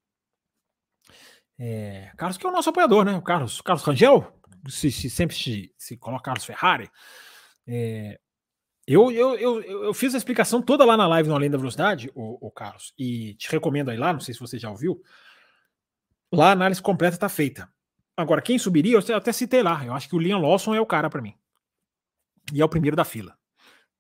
É, 1.58 2.12
Carlos, 2.16 2.38
que 2.38 2.46
é 2.46 2.48
o 2.48 2.52
nosso 2.52 2.70
apoiador, 2.70 3.04
né? 3.04 3.16
O 3.16 3.22
Carlos, 3.22 3.60
Carlos 3.60 3.82
Rangel, 3.82 4.40
se, 4.68 4.92
se 4.92 5.10
sempre 5.10 5.34
se, 5.34 5.74
se, 5.76 5.96
coloca 5.96 6.22
Carlos 6.22 6.44
Ferrari. 6.44 6.88
É, 7.66 8.20
eu, 8.86 9.10
eu, 9.10 9.36
eu, 9.36 9.62
eu, 9.62 9.94
fiz 9.94 10.14
a 10.14 10.18
explicação 10.18 10.62
toda 10.62 10.84
lá 10.84 10.96
na 10.96 11.08
live 11.08 11.28
no 11.28 11.34
Além 11.34 11.50
da 11.50 11.58
Velocidade, 11.58 12.08
o, 12.14 12.46
o 12.46 12.50
Carlos, 12.52 12.94
e 12.96 13.34
te 13.34 13.50
recomendo 13.50 13.90
aí 13.90 13.96
lá, 13.96 14.12
não 14.12 14.20
sei 14.20 14.32
se 14.32 14.40
você 14.40 14.60
já 14.60 14.70
ouviu. 14.70 15.02
Lá 16.32 16.50
a 16.50 16.52
análise 16.52 16.80
completa 16.80 17.16
está 17.16 17.28
feita. 17.28 17.68
Agora, 18.16 18.42
quem 18.42 18.58
subiria, 18.58 18.98
eu 18.98 19.16
até 19.16 19.32
citei 19.32 19.62
lá. 19.62 19.84
Eu 19.84 19.94
acho 19.94 20.08
que 20.08 20.14
o 20.14 20.18
Liam 20.18 20.40
Lawson 20.40 20.74
é 20.74 20.80
o 20.80 20.86
cara 20.86 21.08
para 21.08 21.22
mim. 21.22 21.34
E 22.52 22.60
é 22.60 22.64
o 22.64 22.68
primeiro 22.68 22.96
da 22.96 23.04
fila. 23.04 23.36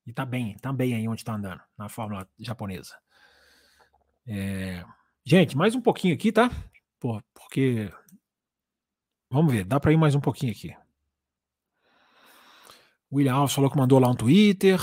E 0.06 0.12
tá 0.12 0.24
bem, 0.26 0.56
tá 0.58 0.72
bem 0.72 0.94
aí 0.94 1.08
onde 1.08 1.24
tá 1.24 1.34
andando, 1.34 1.60
na 1.78 1.88
Fórmula 1.88 2.28
japonesa. 2.38 2.96
É... 4.26 4.84
Gente, 5.24 5.56
mais 5.56 5.74
um 5.74 5.80
pouquinho 5.80 6.14
aqui, 6.14 6.32
tá? 6.32 6.50
Porque. 6.98 7.90
Vamos 9.30 9.52
ver, 9.52 9.64
dá 9.64 9.80
para 9.80 9.92
ir 9.92 9.96
mais 9.96 10.14
um 10.14 10.20
pouquinho 10.20 10.52
aqui. 10.52 10.74
William 13.12 13.34
Alves 13.34 13.54
falou 13.54 13.70
que 13.70 13.76
mandou 13.76 13.98
lá 13.98 14.08
um 14.08 14.14
Twitter. 14.14 14.78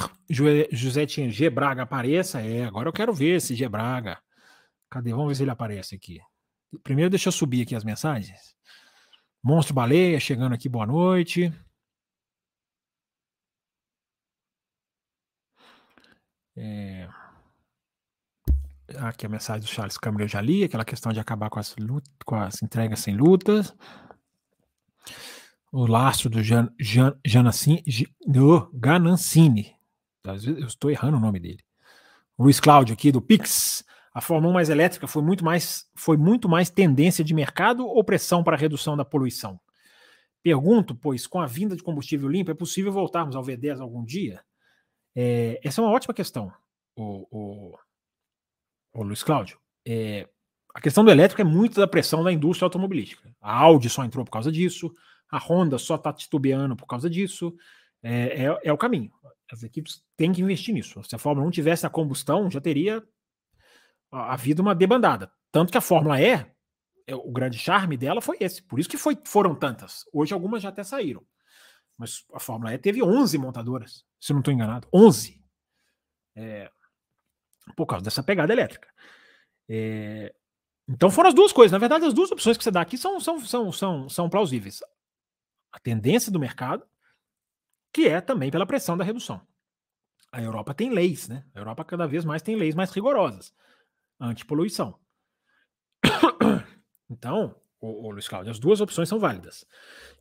José 0.72 1.06
tinha 1.06 1.30
G 1.30 1.50
Braga 1.50 1.84
apareça. 1.84 2.42
É, 2.42 2.64
agora 2.64 2.88
eu 2.88 2.94
quero 2.94 3.14
ver 3.14 3.38
esse 3.38 3.56
G 3.56 3.68
Braga. 3.68 4.20
Cadê? 4.90 5.12
Vamos 5.12 5.30
ver 5.30 5.36
se 5.36 5.44
ele 5.44 5.52
aparece 5.52 5.96
aqui. 5.96 6.20
Primeiro 6.84 7.10
deixa 7.10 7.30
eu 7.30 7.34
subir 7.34 7.64
aqui 7.64 7.76
as 7.76 7.84
mensagens. 7.84 8.56
Monstro 9.44 9.74
Baleia 9.74 10.20
chegando 10.20 10.54
aqui, 10.54 10.68
boa 10.68 10.86
noite. 10.86 11.54
É... 16.56 17.08
Aqui 18.98 19.26
a 19.26 19.30
mensagem 19.30 19.62
do 19.62 19.68
Charles 19.68 19.98
Câmara 19.98 20.26
eu 20.26 20.28
já 20.28 20.42
li, 20.42 20.64
aquela 20.64 20.84
questão 20.84 21.14
de 21.14 21.20
acabar 21.20 21.50
com 21.50 21.60
as, 21.60 21.76
lutas, 21.78 22.12
com 22.26 22.36
as 22.36 22.62
entregas 22.62 23.00
sem 23.00 23.16
lutas. 23.16 23.74
O 25.72 25.86
lastro 25.86 26.30
do 26.30 26.44
Jan, 26.44 26.74
Jan, 26.80 27.18
Janacini, 27.26 27.84
oh, 28.38 28.70
Ganancini. 28.74 29.76
Eu 30.26 30.68
estou 30.68 30.92
errando 30.92 31.18
o 31.18 31.22
nome 31.22 31.40
dele. 31.40 31.64
Luiz 32.38 32.60
Cláudio 32.60 32.94
aqui 32.94 33.12
do 33.12 33.22
Pix. 33.22 33.86
A 34.14 34.22
Fórmula 34.22 34.52
1 34.52 34.54
mais 34.54 34.70
elétrica 34.70 35.08
foi 35.08 35.22
muito 35.22 35.46
mais, 35.46 35.88
foi 35.96 36.18
muito 36.18 36.50
mais 36.50 36.70
tendência 36.70 37.24
de 37.24 37.34
mercado 37.34 37.86
ou 37.86 38.04
pressão 38.04 38.44
para 38.44 38.56
a 38.56 38.60
redução 38.60 38.98
da 38.98 39.06
poluição? 39.06 39.60
Pergunto, 40.42 40.96
pois, 40.96 41.28
com 41.28 41.40
a 41.40 41.46
vinda 41.46 41.76
de 41.76 41.84
combustível 41.84 42.30
limpo, 42.30 42.52
é 42.52 42.56
possível 42.56 42.92
voltarmos 42.92 43.36
ao 43.36 43.44
V10 43.44 43.82
algum 43.82 44.04
dia? 44.04 44.42
É, 45.16 45.60
essa 45.64 45.82
é 45.82 45.84
uma 45.84 45.92
ótima 45.94 46.14
questão, 46.14 46.52
o, 46.96 47.28
o, 47.30 47.78
o 48.94 49.04
Luiz 49.04 49.22
Cláudio. 49.22 49.60
É, 49.86 50.28
a 50.74 50.80
questão 50.80 51.04
do 51.04 51.12
elétrico 51.12 51.42
é 51.42 51.46
muito 51.46 51.80
da 51.80 51.88
pressão 51.88 52.24
da 52.24 52.32
indústria 52.32 52.66
automobilística. 52.66 53.30
A 53.42 53.54
Audi 53.54 53.90
só 53.90 54.04
entrou 54.04 54.24
por 54.24 54.32
causa 54.32 54.52
disso, 54.52 54.94
a 55.30 55.38
Honda 55.38 55.78
só 55.78 55.96
está 55.96 56.12
titubeando 56.14 56.76
por 56.76 56.88
causa 56.88 57.10
disso. 57.10 57.54
É, 58.02 58.46
é, 58.46 58.60
é, 58.64 58.74
o 58.74 58.78
caminho. 58.78 59.12
As 59.52 59.64
equipes 59.64 60.02
têm 60.16 60.32
que 60.32 60.42
investir 60.42 60.74
nisso. 60.74 61.04
Se 61.04 61.16
a 61.16 61.20
Fórmula 61.20 61.48
1 61.48 61.52
tivesse 61.52 61.86
a 61.86 61.90
combustão, 61.90 62.50
já 62.50 62.62
teria 62.62 63.04
havido 64.12 64.62
uma 64.62 64.76
debandada. 64.76 65.32
Tanto 65.52 65.72
que 65.72 65.78
a 65.78 65.82
Fórmula 65.82 66.22
E, 66.22 66.46
é, 67.08 67.16
o 67.16 67.32
grande 67.32 67.58
charme 67.58 67.98
dela 67.98 68.22
foi 68.22 68.38
esse. 68.40 68.62
Por 68.62 68.80
isso 68.80 68.90
que 68.90 68.98
foi, 68.98 69.18
foram 69.26 69.56
tantas. 69.56 70.06
Hoje 70.14 70.34
algumas 70.34 70.62
já 70.62 70.70
até 70.70 70.84
saíram. 70.84 71.26
Mas 71.98 72.26
a 72.34 72.40
Fórmula 72.40 72.74
E 72.74 72.78
teve 72.78 73.04
11 73.04 73.38
montadoras, 73.38 74.06
se 74.20 74.32
não 74.32 74.40
estou 74.40 74.54
enganado. 74.54 74.88
11. 74.94 75.44
É, 76.36 76.72
por 77.76 77.86
causa 77.86 78.04
dessa 78.04 78.24
pegada 78.24 78.54
elétrica. 78.54 78.88
É, 79.68 80.34
então 80.88 81.12
foram 81.12 81.30
as 81.30 81.36
duas 81.36 81.52
coisas. 81.52 81.72
Na 81.72 81.78
verdade, 81.78 82.06
as 82.06 82.14
duas 82.14 82.32
opções 82.32 82.58
que 82.58 82.64
você 82.64 82.72
dá 82.72 82.82
aqui 82.82 82.98
são, 82.98 83.20
são, 83.20 83.40
são, 83.40 83.72
são, 83.72 84.10
são 84.10 84.30
plausíveis. 84.30 84.82
A 85.72 85.80
tendência 85.80 86.32
do 86.32 86.40
mercado, 86.40 86.86
que 87.94 88.08
é 88.08 88.22
também 88.22 88.50
pela 88.50 88.66
pressão 88.66 88.98
da 88.98 89.04
redução. 89.04 89.42
A 90.32 90.42
Europa 90.42 90.74
tem 90.74 90.92
leis, 90.92 91.28
né? 91.28 91.46
A 91.54 91.60
Europa 91.60 91.84
cada 91.84 92.08
vez 92.08 92.24
mais 92.24 92.42
tem 92.42 92.56
leis 92.56 92.76
mais 92.76 92.92
rigorosas. 92.92 93.54
Antipoluição. 94.20 95.00
Então, 97.12 97.60
o, 97.82 98.08
o 98.08 98.12
Luiz 98.12 98.28
Cláudio, 98.28 98.52
as 98.52 98.60
duas 98.60 98.80
opções 98.82 99.10
são 99.10 99.20
válidas. 99.20 99.66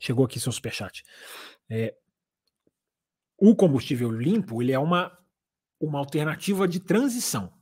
Chegou 0.01 0.25
aqui 0.25 0.41
seu 0.41 0.51
superchat. 0.51 1.05
É, 1.69 1.95
o 3.37 3.55
combustível 3.55 4.11
limpo 4.11 4.63
ele 4.63 4.73
é 4.73 4.79
uma, 4.79 5.17
uma 5.79 5.99
alternativa 5.99 6.67
de 6.67 6.81
transição. 6.81 7.53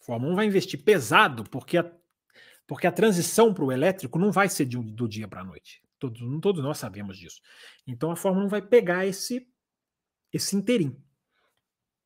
A 0.00 0.04
Fórmula 0.04 0.32
1 0.32 0.36
vai 0.36 0.46
investir 0.46 0.82
pesado 0.84 1.44
porque 1.44 1.78
a, 1.78 1.92
porque 2.66 2.86
a 2.86 2.92
transição 2.92 3.52
para 3.52 3.64
o 3.64 3.72
elétrico 3.72 4.18
não 4.18 4.30
vai 4.30 4.48
ser 4.48 4.66
de, 4.66 4.76
do 4.76 5.08
dia 5.08 5.26
para 5.26 5.40
a 5.40 5.44
noite. 5.44 5.82
Todos, 5.98 6.20
todos 6.40 6.62
nós 6.62 6.78
sabemos 6.78 7.18
disso. 7.18 7.40
Então 7.86 8.10
a 8.10 8.16
Fórmula 8.16 8.46
1 8.46 8.48
vai 8.48 8.62
pegar 8.62 9.06
esse, 9.06 9.48
esse 10.32 10.54
inteirinho. 10.54 11.02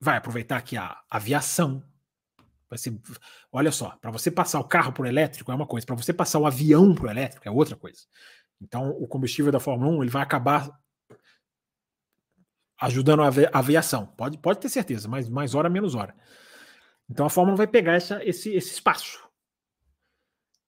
Vai 0.01 0.17
aproveitar 0.17 0.63
que 0.63 0.77
a 0.77 1.03
aviação, 1.11 1.83
Vai 2.73 2.79
ser, 2.79 2.99
olha 3.53 3.71
só, 3.71 3.91
para 4.01 4.11
você 4.11 4.31
passar 4.31 4.59
o 4.59 4.65
carro 4.65 4.95
o 4.99 5.05
elétrico 5.05 5.53
é 5.53 5.55
uma 5.55 5.67
coisa, 5.67 5.87
para 5.87 5.95
você 5.95 6.11
passar 6.11 6.39
o 6.39 6.47
avião 6.47 6.95
o 6.99 7.07
elétrico 7.07 7.47
é 7.47 7.51
outra 7.51 7.77
coisa. 7.77 8.01
Então, 8.63 8.89
o 8.93 9.07
combustível 9.07 9.53
da 9.53 9.61
Fórmula 9.61 9.93
1 9.93 10.03
ele 10.05 10.11
vai 10.11 10.23
acabar 10.23 10.71
ajudando 12.81 13.25
a 13.25 13.29
aviação. 13.53 14.07
Pode, 14.07 14.39
pode 14.39 14.59
ter 14.59 14.71
certeza, 14.71 15.07
mas 15.07 15.29
mais 15.29 15.55
hora, 15.55 15.69
menos 15.69 15.95
hora. 15.95 16.17
Então, 17.11 17.27
a 17.27 17.29
Fórmula 17.29 17.53
1 17.53 17.57
vai 17.59 17.67
pegar 17.67 17.93
essa, 17.93 18.25
esse, 18.25 18.55
esse 18.55 18.73
espaço. 18.73 19.23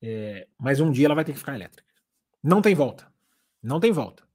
É, 0.03 0.47
mas 0.59 0.81
um 0.81 0.91
dia 0.91 1.07
ela 1.07 1.15
vai 1.15 1.25
ter 1.25 1.33
que 1.33 1.39
ficar 1.39 1.55
elétrica. 1.55 1.89
Não 2.43 2.61
tem 2.61 2.75
volta. 2.75 3.11
Não 3.63 3.81
tem 3.81 3.93
volta. 3.93 4.29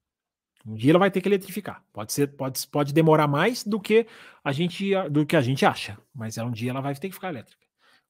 Um 0.65 0.75
dia 0.75 0.91
ela 0.91 0.99
vai 0.99 1.09
ter 1.09 1.21
que 1.21 1.29
eletrificar. 1.29 1.83
Pode 1.93 2.11
ser, 2.13 2.27
pode, 2.27 2.67
pode 2.67 2.93
demorar 2.93 3.27
mais 3.27 3.63
do 3.63 3.79
que 3.79 4.05
a 4.43 4.51
gente 4.51 4.91
do 5.09 5.25
que 5.25 5.35
a 5.35 5.41
gente 5.41 5.65
acha, 5.65 5.97
mas 6.13 6.37
um 6.37 6.51
dia 6.51 6.71
ela 6.71 6.81
vai 6.81 6.93
ter 6.95 7.07
que 7.07 7.15
ficar 7.15 7.29
elétrica. 7.29 7.65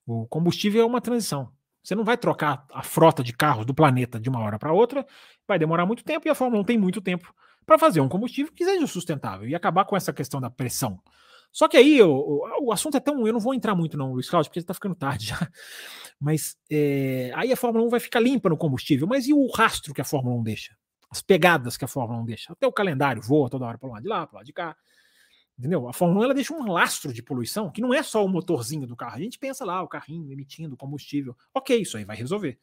O 0.05 0.27
combustível 0.27 0.81
é 0.81 0.85
uma 0.85 1.01
transição. 1.01 1.51
Você 1.83 1.95
não 1.95 2.03
vai 2.03 2.17
trocar 2.17 2.65
a 2.73 2.83
frota 2.83 3.23
de 3.23 3.31
carros 3.31 3.65
do 3.65 3.73
planeta 3.73 4.19
de 4.19 4.29
uma 4.29 4.39
hora 4.39 4.59
para 4.59 4.73
outra, 4.73 5.05
vai 5.47 5.57
demorar 5.57 5.85
muito 5.85 6.03
tempo 6.03 6.27
e 6.27 6.29
a 6.29 6.35
Fórmula 6.35 6.61
1 6.61 6.65
tem 6.65 6.77
muito 6.77 7.01
tempo 7.01 7.33
para 7.65 7.77
fazer 7.77 8.01
um 8.01 8.09
combustível 8.09 8.51
que 8.51 8.65
seja 8.65 8.85
sustentável 8.87 9.47
e 9.47 9.55
acabar 9.55 9.85
com 9.85 9.95
essa 9.95 10.11
questão 10.11 10.41
da 10.41 10.49
pressão. 10.49 10.99
Só 11.51 11.67
que 11.67 11.77
aí 11.77 12.01
o, 12.01 12.11
o, 12.11 12.65
o 12.67 12.71
assunto 12.71 12.97
é 12.97 12.99
tão. 12.99 13.25
Eu 13.25 13.33
não 13.33 13.39
vou 13.39 13.53
entrar 13.53 13.75
muito, 13.75 13.97
não, 13.97 14.13
Luiz 14.13 14.29
Cláudio, 14.29 14.49
porque 14.49 14.59
está 14.59 14.73
ficando 14.73 14.95
tarde 14.95 15.27
já. 15.27 15.37
Mas 16.19 16.55
é, 16.69 17.31
aí 17.35 17.51
a 17.51 17.57
Fórmula 17.57 17.85
1 17.85 17.89
vai 17.89 17.99
ficar 17.99 18.19
limpa 18.19 18.49
no 18.49 18.57
combustível. 18.57 19.07
Mas 19.07 19.27
e 19.27 19.33
o 19.33 19.47
rastro 19.51 19.93
que 19.93 20.01
a 20.01 20.05
Fórmula 20.05 20.35
1 20.37 20.43
deixa? 20.43 20.75
As 21.09 21.21
pegadas 21.21 21.75
que 21.75 21.85
a 21.85 21.87
Fórmula 21.87 22.21
1 22.21 22.25
deixa? 22.25 22.53
Até 22.53 22.67
o 22.67 22.71
calendário 22.71 23.21
voa 23.21 23.49
toda 23.49 23.65
hora 23.65 23.77
para 23.77 23.89
lá 23.89 23.99
de 23.99 24.07
lá, 24.07 24.27
para 24.27 24.39
lá 24.39 24.43
de 24.43 24.53
cá. 24.53 24.75
Entendeu? 25.57 25.89
A 25.89 25.93
Fórmula 25.93 26.21
1 26.21 26.23
ela 26.25 26.33
deixa 26.33 26.53
um 26.53 26.71
lastro 26.71 27.11
de 27.11 27.21
poluição 27.21 27.69
que 27.71 27.81
não 27.81 27.93
é 27.93 28.01
só 28.01 28.23
o 28.23 28.29
motorzinho 28.29 28.87
do 28.87 28.95
carro. 28.95 29.15
A 29.15 29.19
gente 29.19 29.37
pensa 29.37 29.65
lá, 29.65 29.81
o 29.81 29.87
carrinho 29.87 30.31
emitindo 30.31 30.77
combustível. 30.77 31.35
Ok, 31.53 31.81
isso 31.81 31.97
aí 31.97 32.05
vai 32.05 32.15
resolver. 32.15 32.57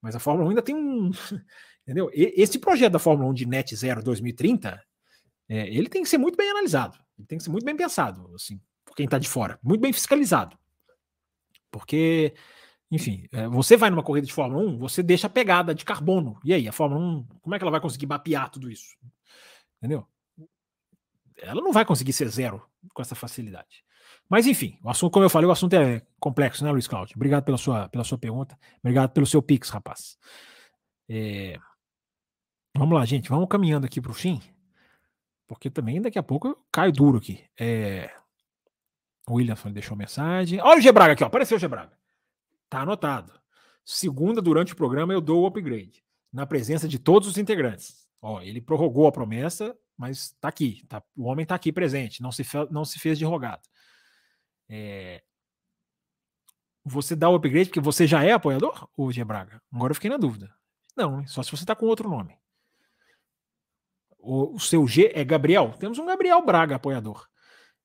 Mas 0.00 0.14
a 0.14 0.18
Fórmula 0.18 0.46
1 0.46 0.50
ainda 0.50 0.62
tem 0.62 0.74
um. 0.74 1.10
Entendeu? 1.82 2.10
Esse 2.12 2.58
projeto 2.58 2.92
da 2.92 2.98
Fórmula 2.98 3.30
1 3.30 3.34
de 3.34 3.46
Net 3.46 3.74
Zero 3.74 4.02
2030, 4.02 4.82
é, 5.48 5.68
ele 5.68 5.88
tem 5.88 6.02
que 6.02 6.08
ser 6.08 6.18
muito 6.18 6.36
bem 6.36 6.50
analisado. 6.50 6.98
Ele 7.18 7.26
tem 7.26 7.38
que 7.38 7.44
ser 7.44 7.50
muito 7.50 7.64
bem 7.64 7.74
pensado, 7.74 8.30
assim, 8.34 8.60
por 8.84 8.94
quem 8.94 9.06
está 9.06 9.18
de 9.18 9.26
fora. 9.26 9.58
Muito 9.62 9.80
bem 9.80 9.92
fiscalizado. 9.92 10.58
Porque, 11.70 12.34
enfim, 12.90 13.26
é, 13.32 13.46
você 13.48 13.76
vai 13.76 13.90
numa 13.90 14.02
corrida 14.02 14.26
de 14.26 14.32
Fórmula 14.32 14.64
1, 14.64 14.78
você 14.78 15.02
deixa 15.02 15.26
a 15.26 15.30
pegada 15.30 15.74
de 15.74 15.84
carbono. 15.84 16.38
E 16.44 16.54
aí, 16.54 16.66
a 16.68 16.72
Fórmula 16.72 17.00
1, 17.00 17.26
como 17.42 17.54
é 17.54 17.58
que 17.58 17.64
ela 17.64 17.70
vai 17.70 17.80
conseguir 17.80 18.06
mapear 18.06 18.50
tudo 18.50 18.70
isso? 18.70 18.96
Entendeu? 19.78 20.06
ela 21.42 21.60
não 21.60 21.72
vai 21.72 21.84
conseguir 21.84 22.12
ser 22.12 22.28
zero 22.28 22.62
com 22.92 23.02
essa 23.02 23.14
facilidade. 23.14 23.84
Mas 24.28 24.46
enfim, 24.46 24.78
o 24.82 24.90
assunto, 24.90 25.12
como 25.12 25.24
eu 25.24 25.30
falei, 25.30 25.48
o 25.48 25.52
assunto 25.52 25.74
é 25.74 26.02
complexo, 26.18 26.64
né, 26.64 26.70
Luiz 26.70 26.86
Cláudio? 26.86 27.16
Obrigado 27.16 27.44
pela 27.44 27.56
sua, 27.56 27.88
pela 27.88 28.04
sua 28.04 28.18
pergunta. 28.18 28.58
Obrigado 28.80 29.10
pelo 29.10 29.26
seu 29.26 29.42
pix, 29.42 29.70
rapaz. 29.70 30.18
É... 31.08 31.58
Vamos 32.76 32.96
lá, 32.96 33.04
gente. 33.04 33.28
Vamos 33.28 33.48
caminhando 33.48 33.86
aqui 33.86 34.00
para 34.00 34.10
o 34.10 34.14
fim. 34.14 34.40
Porque 35.46 35.70
também 35.70 36.00
daqui 36.00 36.18
a 36.18 36.22
pouco 36.22 36.48
eu 36.48 36.58
caio 36.70 36.92
duro 36.92 37.18
aqui. 37.18 37.42
É... 37.58 38.10
O 39.26 39.34
William 39.34 39.56
deixou 39.72 39.96
mensagem. 39.96 40.60
Olha 40.60 40.78
o 40.78 40.82
Gebraga 40.82 41.14
aqui, 41.14 41.24
ó. 41.24 41.26
Apareceu 41.26 41.56
o 41.56 41.60
Gebraga. 41.60 41.92
Tá 42.68 42.80
anotado. 42.80 43.32
Segunda, 43.84 44.42
durante 44.42 44.72
o 44.72 44.76
programa, 44.76 45.12
eu 45.12 45.20
dou 45.20 45.42
o 45.42 45.46
upgrade. 45.46 46.04
Na 46.32 46.46
presença 46.46 46.86
de 46.86 46.98
todos 46.98 47.28
os 47.28 47.38
integrantes. 47.38 48.06
Ó, 48.20 48.40
ele 48.42 48.60
prorrogou 48.60 49.06
a 49.06 49.12
promessa 49.12 49.76
mas 49.98 50.26
está 50.26 50.46
aqui, 50.46 50.86
tá, 50.86 51.02
o 51.16 51.24
homem 51.24 51.42
está 51.42 51.56
aqui 51.56 51.72
presente, 51.72 52.22
não 52.22 52.30
se, 52.30 52.44
não 52.70 52.84
se 52.84 53.00
fez 53.00 53.18
de 53.18 53.24
rogado. 53.24 53.62
É, 54.68 55.20
você 56.84 57.16
dá 57.16 57.28
o 57.28 57.34
upgrade 57.34 57.68
porque 57.68 57.80
você 57.80 58.06
já 58.06 58.22
é 58.22 58.30
apoiador, 58.30 58.88
ou 58.96 59.10
G 59.10 59.24
Braga? 59.24 59.60
Agora 59.72 59.90
eu 59.90 59.94
fiquei 59.96 60.08
na 60.08 60.16
dúvida. 60.16 60.54
Não, 60.96 61.26
só 61.26 61.42
se 61.42 61.50
você 61.50 61.64
está 61.64 61.74
com 61.74 61.86
outro 61.86 62.08
nome. 62.08 62.38
O, 64.18 64.54
o, 64.54 64.60
seu 64.60 64.86
G 64.86 65.10
é 65.14 65.24
Gabriel? 65.24 65.72
Temos 65.72 65.98
um 65.98 66.06
Gabriel 66.06 66.44
Braga 66.44 66.76
apoiador. 66.76 67.26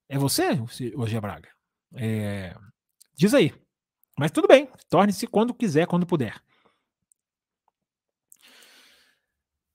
É 0.07 0.17
você, 0.17 0.51
o 0.95 1.07
G 1.07 1.19
Braga? 1.19 1.49
É, 1.95 2.55
diz 3.15 3.33
aí. 3.33 3.51
Mas 4.17 4.31
tudo 4.31 4.47
bem, 4.47 4.69
torne-se 4.89 5.27
quando 5.27 5.53
quiser, 5.53 5.87
quando 5.87 6.05
puder. 6.05 6.41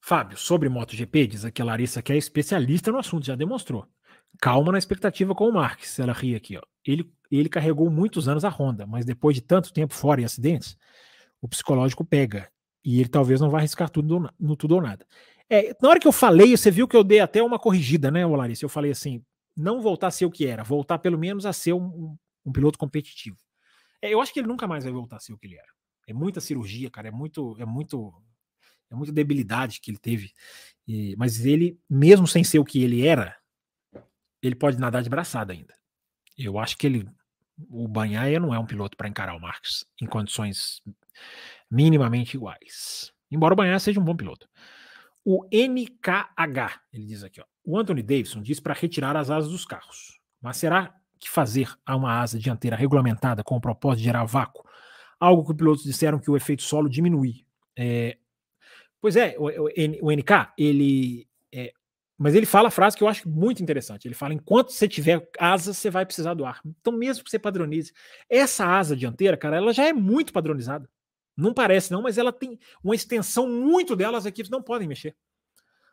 Fábio, 0.01 0.39
sobre 0.39 0.69
MotoGP, 0.69 1.27
diz 1.27 1.45
aqui 1.45 1.61
a 1.61 1.65
Larissa 1.65 2.01
que 2.01 2.13
é 2.13 2.17
especialista 2.17 2.91
no 2.91 2.99
assunto, 2.99 3.27
já 3.27 3.35
demonstrou. 3.35 3.87
Calma 4.41 4.73
na 4.73 4.79
expectativa 4.79 5.35
com 5.35 5.49
o 5.49 5.53
Marques, 5.53 5.99
ela 5.99 6.13
ri 6.13 6.35
aqui. 6.35 6.57
Ó. 6.57 6.63
Ele, 6.87 7.13
ele 7.31 7.49
carregou 7.49 7.91
muitos 7.91 8.29
anos 8.29 8.45
a 8.45 8.49
Honda, 8.49 8.87
mas 8.87 9.05
depois 9.05 9.35
de 9.35 9.43
tanto 9.43 9.73
tempo 9.73 9.93
fora 9.93 10.21
e 10.21 10.25
acidentes, 10.25 10.79
o 11.43 11.49
psicológico 11.49 12.05
pega. 12.05 12.51
E 12.85 13.01
ele 13.01 13.09
talvez 13.09 13.41
não 13.41 13.51
vá 13.51 13.59
arriscar 13.59 13.91
tudo 13.91 14.31
no 14.39 14.57
tudo 14.57 14.77
ou 14.77 14.81
nada. 14.81 15.05
É, 15.51 15.77
na 15.81 15.89
hora 15.89 16.01
que 16.01 16.09
eu 16.09 16.13
falei, 16.13 16.57
você 16.57 16.71
viu 16.71 16.87
que 16.87 16.97
eu 16.97 17.05
dei 17.05 17.21
até 17.21 17.43
uma 17.43 17.59
corrigida, 17.59 18.11
né, 18.11 18.25
Larissa? 18.25 18.65
Eu 18.65 18.69
falei 18.69 18.91
assim: 18.91 19.23
não 19.57 19.81
voltar 19.83 20.07
a 20.07 20.11
ser 20.11 20.25
o 20.25 20.31
que 20.31 20.47
era, 20.47 20.63
voltar 20.63 20.99
pelo 20.99 21.19
menos 21.19 21.45
a 21.45 21.53
ser 21.53 21.73
um, 21.73 22.17
um 22.47 22.53
piloto 22.53 22.79
competitivo. 22.79 23.37
É, 24.03 24.13
eu 24.13 24.21
acho 24.21 24.33
que 24.33 24.41
ele 24.41 24.49
nunca 24.49 24.67
mais 24.67 24.85
vai 24.85 24.93
voltar 24.93 25.17
a 25.17 25.21
ser 25.21 25.33
o 25.33 25.39
que 25.39 25.47
ele 25.47 25.57
era. 25.57 25.69
É 26.07 26.13
muita 26.13 26.41
cirurgia, 26.41 26.91
cara, 26.91 27.09
é 27.09 27.11
muito, 27.11 27.57
é 27.59 27.65
muito 27.65 28.15
é 28.91 28.95
muita 28.95 29.13
debilidade 29.13 29.81
que 29.81 29.91
ele 29.91 29.99
teve. 29.99 30.33
E, 30.87 31.15
mas 31.17 31.45
ele, 31.45 31.79
mesmo 31.89 32.27
sem 32.27 32.43
ser 32.43 32.59
o 32.59 32.65
que 32.65 32.83
ele 32.83 33.07
era, 33.07 33.37
ele 34.43 34.55
pode 34.55 34.79
nadar 34.79 35.03
de 35.03 35.11
braçada 35.11 35.53
ainda. 35.53 35.75
Eu 36.37 36.59
acho 36.59 36.77
que 36.77 36.87
ele, 36.87 37.09
o 37.69 37.87
Banhaia 37.87 38.41
não 38.41 38.55
é 38.55 38.59
um 38.59 38.67
piloto 38.67 38.97
para 38.97 39.09
encarar 39.09 39.35
o 39.35 39.41
Marques 39.41 39.85
em 40.01 40.07
condições 40.07 40.83
minimamente 41.71 42.37
iguais. 42.37 43.13
Embora 43.31 43.53
o 43.53 43.57
Banhaia 43.57 43.79
seja 43.79 44.01
um 44.01 44.05
bom 44.05 44.17
piloto. 44.17 44.49
O 45.25 45.45
NKH, 45.53 46.81
ele 46.93 47.05
diz 47.05 47.23
aqui, 47.23 47.41
ó, 47.41 47.45
o 47.63 47.79
Anthony 47.79 48.03
Davidson 48.03 48.41
diz 48.41 48.61
para 48.61 48.73
retirar 48.73 49.17
as 49.17 49.29
asas 49.29 49.51
dos 49.51 49.67
carros. 49.67 50.19
Mas 50.41 50.57
será 50.57 50.98
que 51.19 51.29
fazer 51.29 51.69
uma 51.89 52.21
asa 52.21 52.39
dianteira 52.39 52.77
regulamentada 52.77 53.43
com 53.43 53.57
o 53.57 53.61
propósito 53.61 53.99
de 53.99 54.05
gerar 54.05 54.25
vácuo, 54.25 54.65
algo 55.19 55.45
que 55.45 55.51
os 55.51 55.57
pilotos 55.57 55.85
disseram 55.85 56.19
que 56.19 56.31
o 56.31 56.37
efeito 56.37 56.63
solo 56.63 56.89
diminui, 56.89 57.45
é, 57.77 58.17
Pois 59.01 59.17
é, 59.17 59.37
o, 59.39 59.47
o, 59.47 59.69
o 60.03 60.13
NK, 60.13 60.53
ele. 60.57 61.29
É, 61.53 61.73
mas 62.17 62.35
ele 62.35 62.47
fala 62.47 62.69
a 62.69 62.71
frase 62.71 62.97
que 62.97 63.03
eu 63.03 63.09
acho 63.09 63.29
muito 63.29 63.63
interessante. 63.63 64.07
Ele 64.07 64.15
fala: 64.15 64.35
enquanto 64.35 64.73
você 64.73 64.89
tiver 64.89 65.29
asa, 65.39 65.73
você 65.73 65.89
vai 65.91 66.05
precisar 66.05 66.35
do 66.35 66.45
ar. 66.45 66.61
Então, 66.65 66.93
mesmo 66.93 67.25
que 67.25 67.31
você 67.31 67.39
padronize, 67.39 67.93
essa 68.29 68.67
asa 68.67 68.97
dianteira, 68.97 69.37
cara, 69.37 69.57
ela 69.57 69.73
já 69.73 69.87
é 69.87 69.93
muito 69.93 70.33
padronizada. 70.33 70.89
Não 71.37 71.55
parece, 71.55 71.93
não, 71.93 72.03
mas 72.03 72.19
ela 72.19 72.33
tem 72.33 72.59
uma 72.83 72.97
extensão 72.97 73.49
muito 73.49 73.95
delas, 73.95 74.25
as 74.25 74.27
equipes 74.27 74.51
não 74.51 74.61
podem 74.61 74.89
mexer. 74.89 75.15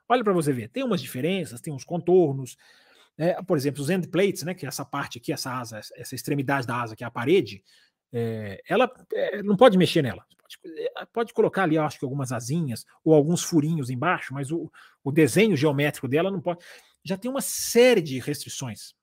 Olha 0.09 0.23
para 0.23 0.33
você 0.33 0.51
ver, 0.51 0.69
tem 0.69 0.83
umas 0.83 1.01
diferenças, 1.01 1.61
tem 1.61 1.71
uns 1.71 1.83
contornos. 1.83 2.57
É, 3.17 3.41
por 3.41 3.57
exemplo, 3.57 3.81
os 3.81 3.89
end 3.89 4.07
plates, 4.09 4.43
né, 4.43 4.53
que 4.53 4.65
é 4.65 4.69
essa 4.69 4.83
parte 4.83 5.17
aqui, 5.17 5.31
essa 5.31 5.51
asa, 5.51 5.79
essa 5.95 6.15
extremidade 6.15 6.67
da 6.67 6.81
asa, 6.81 6.95
que 6.95 7.03
é 7.03 7.07
a 7.07 7.11
parede, 7.11 7.63
é, 8.11 8.61
ela 8.67 8.91
é, 9.13 9.41
não 9.41 9.55
pode 9.55 9.77
mexer 9.77 10.01
nela. 10.01 10.25
Pode, 10.29 10.79
eh, 10.79 11.05
pode, 11.11 11.33
colocar 11.33 11.63
ali, 11.63 11.77
acho 11.77 11.97
que 11.97 12.05
algumas 12.05 12.31
asinhas 12.31 12.85
ou 13.03 13.13
alguns 13.13 13.43
furinhos 13.43 13.89
embaixo, 13.89 14.33
mas 14.33 14.51
o, 14.51 14.71
o 15.03 15.11
desenho 15.11 15.55
geométrico 15.55 16.07
dela 16.07 16.29
não 16.29 16.41
pode. 16.41 16.63
Já 17.03 17.17
tem 17.17 17.29
uma 17.31 17.41
série 17.41 18.01
de 18.01 18.19
restrições. 18.19 18.93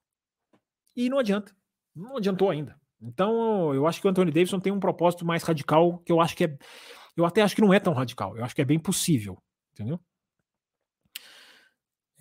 E 0.94 1.08
não 1.08 1.18
adianta. 1.18 1.54
Não 1.94 2.16
adiantou 2.16 2.50
ainda. 2.50 2.80
Então, 3.00 3.74
eu 3.74 3.86
acho 3.86 4.00
que 4.00 4.06
o 4.06 4.10
Anthony 4.10 4.30
Davidson 4.30 4.60
tem 4.60 4.72
um 4.72 4.80
propósito 4.80 5.24
mais 5.24 5.42
radical 5.42 5.98
que 5.98 6.12
eu 6.12 6.20
acho 6.20 6.36
que 6.36 6.44
é. 6.44 6.58
Eu 7.16 7.26
até 7.26 7.42
acho 7.42 7.54
que 7.54 7.60
não 7.60 7.74
é 7.74 7.80
tão 7.80 7.92
radical. 7.92 8.36
Eu 8.36 8.44
acho 8.44 8.54
que 8.54 8.62
é 8.62 8.64
bem 8.64 8.78
possível. 8.78 9.42
Entendeu? 9.72 10.00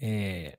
É... 0.01 0.57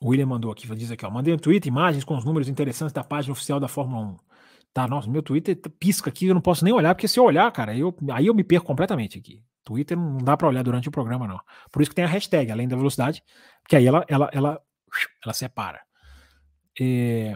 O 0.00 0.10
William 0.10 0.26
mandou 0.26 0.52
aqui, 0.52 0.66
diz 0.76 0.90
aqui, 0.90 1.04
ó. 1.04 1.10
Mandei 1.10 1.34
no 1.34 1.40
Twitter 1.40 1.68
imagens 1.68 2.04
com 2.04 2.16
os 2.16 2.24
números 2.24 2.48
interessantes 2.48 2.92
da 2.92 3.02
página 3.02 3.32
oficial 3.32 3.58
da 3.58 3.68
Fórmula 3.68 4.06
1. 4.06 4.16
Tá, 4.72 4.86
nossa, 4.86 5.10
meu 5.10 5.22
Twitter 5.22 5.58
pisca 5.78 6.10
aqui, 6.10 6.26
eu 6.26 6.34
não 6.34 6.40
posso 6.40 6.64
nem 6.64 6.72
olhar, 6.72 6.94
porque 6.94 7.08
se 7.08 7.18
eu 7.18 7.24
olhar, 7.24 7.50
cara, 7.50 7.76
eu, 7.76 7.94
aí 8.12 8.26
eu 8.26 8.34
me 8.34 8.44
perco 8.44 8.66
completamente 8.66 9.18
aqui. 9.18 9.42
Twitter 9.64 9.96
não 9.96 10.18
dá 10.18 10.36
para 10.36 10.48
olhar 10.48 10.62
durante 10.62 10.88
o 10.88 10.92
programa, 10.92 11.26
não. 11.26 11.40
Por 11.72 11.82
isso 11.82 11.90
que 11.90 11.96
tem 11.96 12.04
a 12.04 12.08
hashtag, 12.08 12.50
além 12.50 12.68
da 12.68 12.76
velocidade, 12.76 13.22
que 13.68 13.76
aí 13.76 13.86
ela, 13.86 14.04
ela, 14.08 14.30
ela, 14.32 14.60
ela 15.24 15.34
separa. 15.34 15.80
É... 16.80 17.34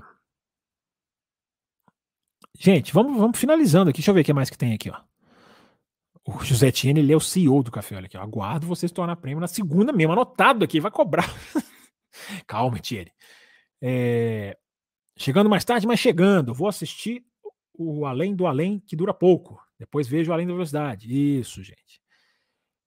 Gente, 2.59 2.93
vamos, 2.93 3.19
vamos 3.19 3.39
finalizando 3.39 3.91
aqui. 3.91 3.99
Deixa 3.99 4.11
eu 4.11 4.15
ver 4.15 4.21
o 4.21 4.25
que 4.25 4.33
mais 4.33 4.49
que 4.49 4.57
tem 4.57 4.73
aqui, 4.73 4.89
ó. 4.89 5.01
O 6.25 6.45
José 6.45 6.71
Tiene, 6.71 7.01
ele 7.01 7.13
é 7.13 7.17
o 7.17 7.21
CEO 7.21 7.63
do 7.63 7.73
café. 7.73 7.97
Olha 7.97 8.07
aqui, 8.07 8.17
ó. 8.17 8.23
aguardo 8.23 8.67
você 8.67 8.87
se 8.87 8.95
tornar 8.95 9.17
prêmio 9.17 9.41
na 9.41 9.49
segunda 9.49 9.93
mesmo, 9.93 10.13
anotado 10.13 10.65
aqui, 10.65 10.79
vai 10.79 10.91
cobrar. 10.91 11.29
Calma, 12.47 12.79
Tiene. 12.79 13.13
É... 13.81 14.57
Chegando 15.17 15.51
mais 15.51 15.65
tarde, 15.65 15.87
mas 15.87 16.01
chegando. 16.01 16.55
Vou 16.55 16.69
assistir 16.69 17.25
o 17.75 18.07
Além 18.07 18.35
do 18.35 18.47
Além, 18.47 18.81
que 18.81 18.97
dura 18.97 19.15
pouco. 19.15 19.61
Depois 19.79 20.09
vejo 20.09 20.31
o 20.31 20.35
Além 20.35 20.47
da 20.47 20.53
Velocidade. 20.53 21.09
Isso, 21.39 21.63
gente. 21.63 22.01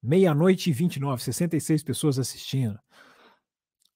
Meia-noite 0.01 0.69
e 0.69 0.73
29, 0.73 1.21
66 1.21 1.83
pessoas 1.83 2.19
assistindo. 2.19 2.79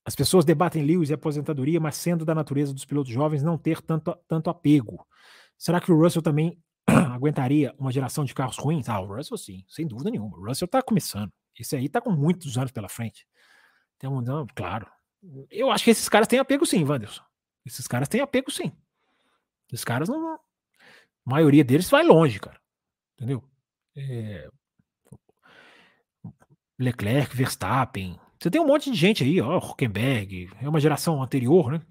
As 0.06 0.15
pessoas 0.15 0.43
debatem 0.43 0.84
Lewis 0.84 1.10
e 1.10 1.14
aposentadoria, 1.14 1.80
mas 1.80 1.95
sendo 1.95 2.26
da 2.26 2.34
natureza 2.34 2.73
dos 2.73 2.85
pilotos 2.85 3.11
jovens 3.11 3.43
não 3.43 3.57
ter 3.57 3.81
tanto, 3.81 4.18
tanto 4.27 4.49
apego. 4.49 5.06
Será 5.57 5.80
que 5.80 5.91
o 5.91 6.01
Russell 6.01 6.22
também 6.22 6.57
aguentaria 6.88 7.76
uma 7.77 7.91
geração 7.91 8.26
de 8.26 8.34
carros 8.34 8.57
ruins? 8.57 8.89
Ah, 8.89 8.99
o 8.99 9.06
Russell 9.06 9.38
sim, 9.38 9.64
sem 9.68 9.85
dúvida 9.85 10.10
nenhuma. 10.10 10.38
O 10.38 10.45
Russell 10.45 10.65
está 10.65 10.81
começando. 10.81 11.31
Esse 11.57 11.76
aí 11.76 11.85
está 11.85 12.01
com 12.01 12.10
muitos 12.10 12.57
anos 12.57 12.72
pela 12.72 12.89
frente. 12.89 13.27
Tem 13.99 14.10
um, 14.10 14.22
não, 14.22 14.47
claro. 14.56 14.88
Eu 15.49 15.71
acho 15.71 15.83
que 15.83 15.91
esses 15.91 16.07
caras 16.07 16.27
têm 16.27 16.39
apego 16.39 16.65
sim, 16.65 16.83
Wanderson. 16.83 17.23
Esses 17.65 17.87
caras 17.87 18.07
têm 18.07 18.21
apego 18.21 18.49
sim. 18.51 18.71
Esses 19.71 19.83
caras 19.83 20.09
não. 20.09 20.35
A 20.35 20.39
maioria 21.25 21.63
deles 21.63 21.89
vai 21.89 22.03
longe, 22.03 22.39
cara. 22.39 22.59
Entendeu? 23.15 23.43
É... 23.95 24.49
Leclerc, 26.77 27.35
Verstappen, 27.35 28.17
você 28.39 28.49
tem 28.49 28.61
um 28.61 28.65
monte 28.67 28.89
de 28.89 28.97
gente 28.97 29.21
aí, 29.21 29.41
ó, 29.41 29.57
Huckenberg, 29.57 30.49
é 30.61 30.69
uma 30.69 30.79
geração 30.79 31.21
anterior, 31.21 31.73
né? 31.73 31.81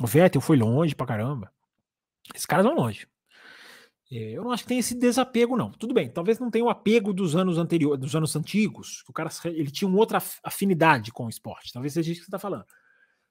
O 0.00 0.06
Vettel 0.06 0.40
foi 0.40 0.56
longe 0.56 0.96
pra 0.96 1.06
caramba. 1.06 1.52
Esses 2.34 2.44
caras 2.44 2.66
vão 2.66 2.74
longe. 2.74 3.06
É, 4.14 4.32
eu 4.32 4.44
não 4.44 4.52
acho 4.52 4.64
que 4.64 4.68
tem 4.68 4.78
esse 4.78 4.94
desapego, 4.94 5.56
não. 5.56 5.70
Tudo 5.70 5.94
bem, 5.94 6.10
talvez 6.10 6.38
não 6.38 6.50
tenha 6.50 6.64
o 6.64 6.68
apego 6.68 7.14
dos 7.14 7.34
anos 7.34 7.56
anteriores, 7.56 7.98
dos 7.98 8.14
anos 8.14 8.36
antigos, 8.36 9.02
que 9.02 9.10
o 9.10 9.14
cara 9.14 9.30
ele 9.46 9.70
tinha 9.70 9.88
uma 9.88 9.98
outra 9.98 10.18
afinidade 10.44 11.10
com 11.10 11.24
o 11.24 11.30
esporte. 11.30 11.72
Talvez 11.72 11.94
seja 11.94 12.12
isso 12.12 12.20
que 12.20 12.26
você 12.26 12.28
está 12.28 12.38
falando. 12.38 12.66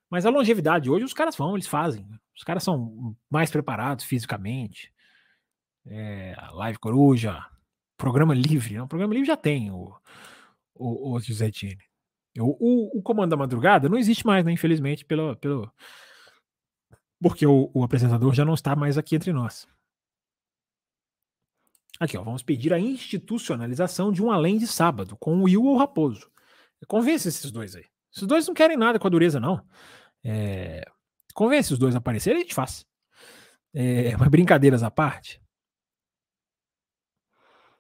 Mas 0.09 0.25
a 0.25 0.31
longevidade 0.31 0.89
hoje, 0.89 1.05
os 1.05 1.13
caras 1.13 1.35
vão, 1.35 1.55
eles 1.55 1.67
fazem. 1.67 2.07
Os 2.35 2.43
caras 2.43 2.63
são 2.63 3.15
mais 3.29 3.51
preparados 3.51 4.05
fisicamente. 4.05 4.91
É, 5.85 6.35
Live 6.53 6.79
Coruja, 6.79 7.45
programa 7.95 8.33
livre. 8.33 8.73
Né? 8.73 8.81
O 8.81 8.87
programa 8.87 9.13
livre 9.13 9.27
já 9.27 9.37
tem 9.37 9.69
o, 9.69 9.95
o, 10.73 11.13
o 11.13 11.19
José 11.19 11.51
Tini. 11.51 11.77
O, 12.39 12.57
o, 12.59 12.99
o, 12.99 13.01
Comando 13.03 13.29
da 13.29 13.37
Madrugada 13.37 13.87
não 13.87 13.97
existe 13.97 14.25
mais, 14.25 14.43
né? 14.43 14.51
Infelizmente, 14.51 15.05
pelo, 15.05 15.35
pelo... 15.35 15.71
porque 17.21 17.45
o, 17.45 17.69
o, 17.73 17.83
apresentador 17.83 18.33
já 18.33 18.43
não 18.43 18.53
está 18.53 18.75
mais 18.75 18.97
aqui 18.97 19.15
entre 19.15 19.31
nós. 19.31 19.67
Aqui, 22.01 22.17
ó, 22.17 22.23
vamos 22.23 22.41
pedir 22.41 22.73
a 22.73 22.79
institucionalização 22.79 24.11
de 24.11 24.23
um 24.23 24.31
além 24.31 24.57
de 24.57 24.65
sábado, 24.65 25.15
com 25.17 25.37
o 25.37 25.43
Will 25.43 25.63
ou 25.63 25.77
Raposo. 25.77 26.31
Convence 26.87 27.27
esses 27.27 27.51
dois 27.51 27.75
aí. 27.75 27.85
Esses 28.11 28.27
dois 28.27 28.47
não 28.47 28.55
querem 28.55 28.75
nada 28.75 28.97
com 28.97 29.05
a 29.05 29.09
dureza, 29.11 29.39
não. 29.39 29.63
É... 30.23 30.83
Convence 31.31 31.71
os 31.71 31.77
dois 31.77 31.93
a 31.93 31.99
aparecerem, 31.99 32.39
a 32.39 32.41
gente 32.41 32.55
faz. 32.55 32.87
É... 33.71 34.17
Mas 34.17 34.29
brincadeiras 34.29 34.81
à 34.81 34.89
parte. 34.89 35.39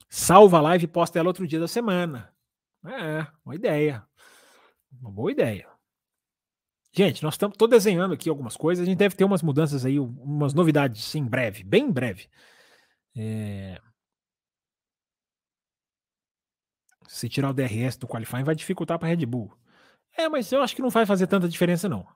Salva 0.07 0.59
a 0.59 0.61
live 0.61 0.83
e 0.83 0.87
posta 0.87 1.17
ela 1.17 1.29
outro 1.29 1.47
dia 1.47 1.59
da 1.59 1.67
semana. 1.67 2.31
É, 2.85 3.25
uma 3.43 3.55
ideia. 3.55 4.05
Uma 5.01 5.09
boa 5.09 5.31
ideia. 5.31 5.67
Gente, 6.93 7.23
nós 7.23 7.33
estamos 7.33 7.57
desenhando 7.67 8.13
aqui 8.13 8.29
algumas 8.29 8.55
coisas. 8.55 8.83
A 8.83 8.85
gente 8.85 8.99
deve 8.99 9.15
ter 9.15 9.23
umas 9.23 9.41
mudanças 9.41 9.83
aí, 9.83 9.99
umas 9.99 10.53
novidades 10.53 11.15
em 11.15 11.25
breve, 11.25 11.63
bem 11.63 11.91
breve. 11.91 12.29
É... 13.17 13.81
Se 17.11 17.27
tirar 17.27 17.49
o 17.49 17.53
DRS 17.53 17.97
do 17.97 18.07
qualifying 18.07 18.43
vai 18.43 18.55
dificultar 18.55 18.97
para 18.97 19.09
a 19.09 19.13
Red 19.13 19.25
Bull. 19.25 19.53
É, 20.17 20.29
mas 20.29 20.49
eu 20.51 20.61
acho 20.61 20.73
que 20.73 20.81
não 20.81 20.89
vai 20.89 21.05
fazer 21.05 21.27
tanta 21.27 21.49
diferença 21.49 21.89
não. 21.89 22.07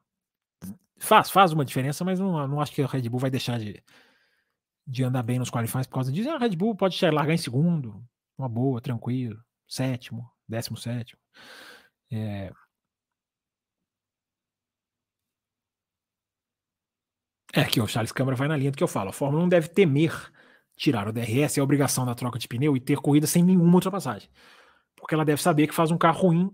Faz, 0.97 1.29
faz 1.29 1.51
uma 1.51 1.65
diferença, 1.65 2.05
mas 2.05 2.17
não, 2.17 2.47
não 2.47 2.61
acho 2.61 2.71
que 2.71 2.81
a 2.81 2.87
Red 2.87 3.09
Bull 3.09 3.19
vai 3.19 3.29
deixar 3.29 3.59
de, 3.59 3.83
de 4.87 5.03
andar 5.03 5.21
bem 5.21 5.37
nos 5.37 5.49
qualifies 5.49 5.85
por 5.85 5.95
causa 5.95 6.11
disso. 6.11 6.29
A 6.29 6.37
Red 6.37 6.55
Bull 6.55 6.75
pode 6.75 6.97
largar 7.09 7.33
em 7.33 7.37
segundo, 7.37 8.01
uma 8.37 8.47
boa, 8.47 8.79
tranquilo, 8.79 9.37
sétimo, 9.67 10.31
décimo 10.47 10.77
sétimo. 10.77 11.19
É, 12.09 12.53
É 17.53 17.63
que 17.63 17.79
o 17.81 17.87
Charles 17.87 18.11
Câmara 18.11 18.35
vai 18.35 18.47
na 18.47 18.57
linha 18.57 18.71
do 18.71 18.77
que 18.77 18.83
eu 18.83 18.87
falo. 18.87 19.09
A 19.09 19.13
Fórmula 19.13 19.43
1 19.45 19.49
deve 19.49 19.67
temer 19.69 20.11
tirar 20.75 21.07
o 21.07 21.13
DRS, 21.13 21.57
é 21.57 21.61
a 21.61 21.63
obrigação 21.63 22.05
da 22.05 22.13
troca 22.13 22.37
de 22.37 22.47
pneu 22.47 22.75
e 22.75 22.81
ter 22.81 22.97
corrida 22.97 23.27
sem 23.27 23.43
nenhuma 23.43 23.75
ultrapassagem. 23.75 24.29
Porque 24.95 25.13
ela 25.13 25.25
deve 25.25 25.41
saber 25.41 25.67
que 25.67 25.73
faz 25.73 25.91
um 25.91 25.97
carro 25.97 26.27
ruim. 26.27 26.49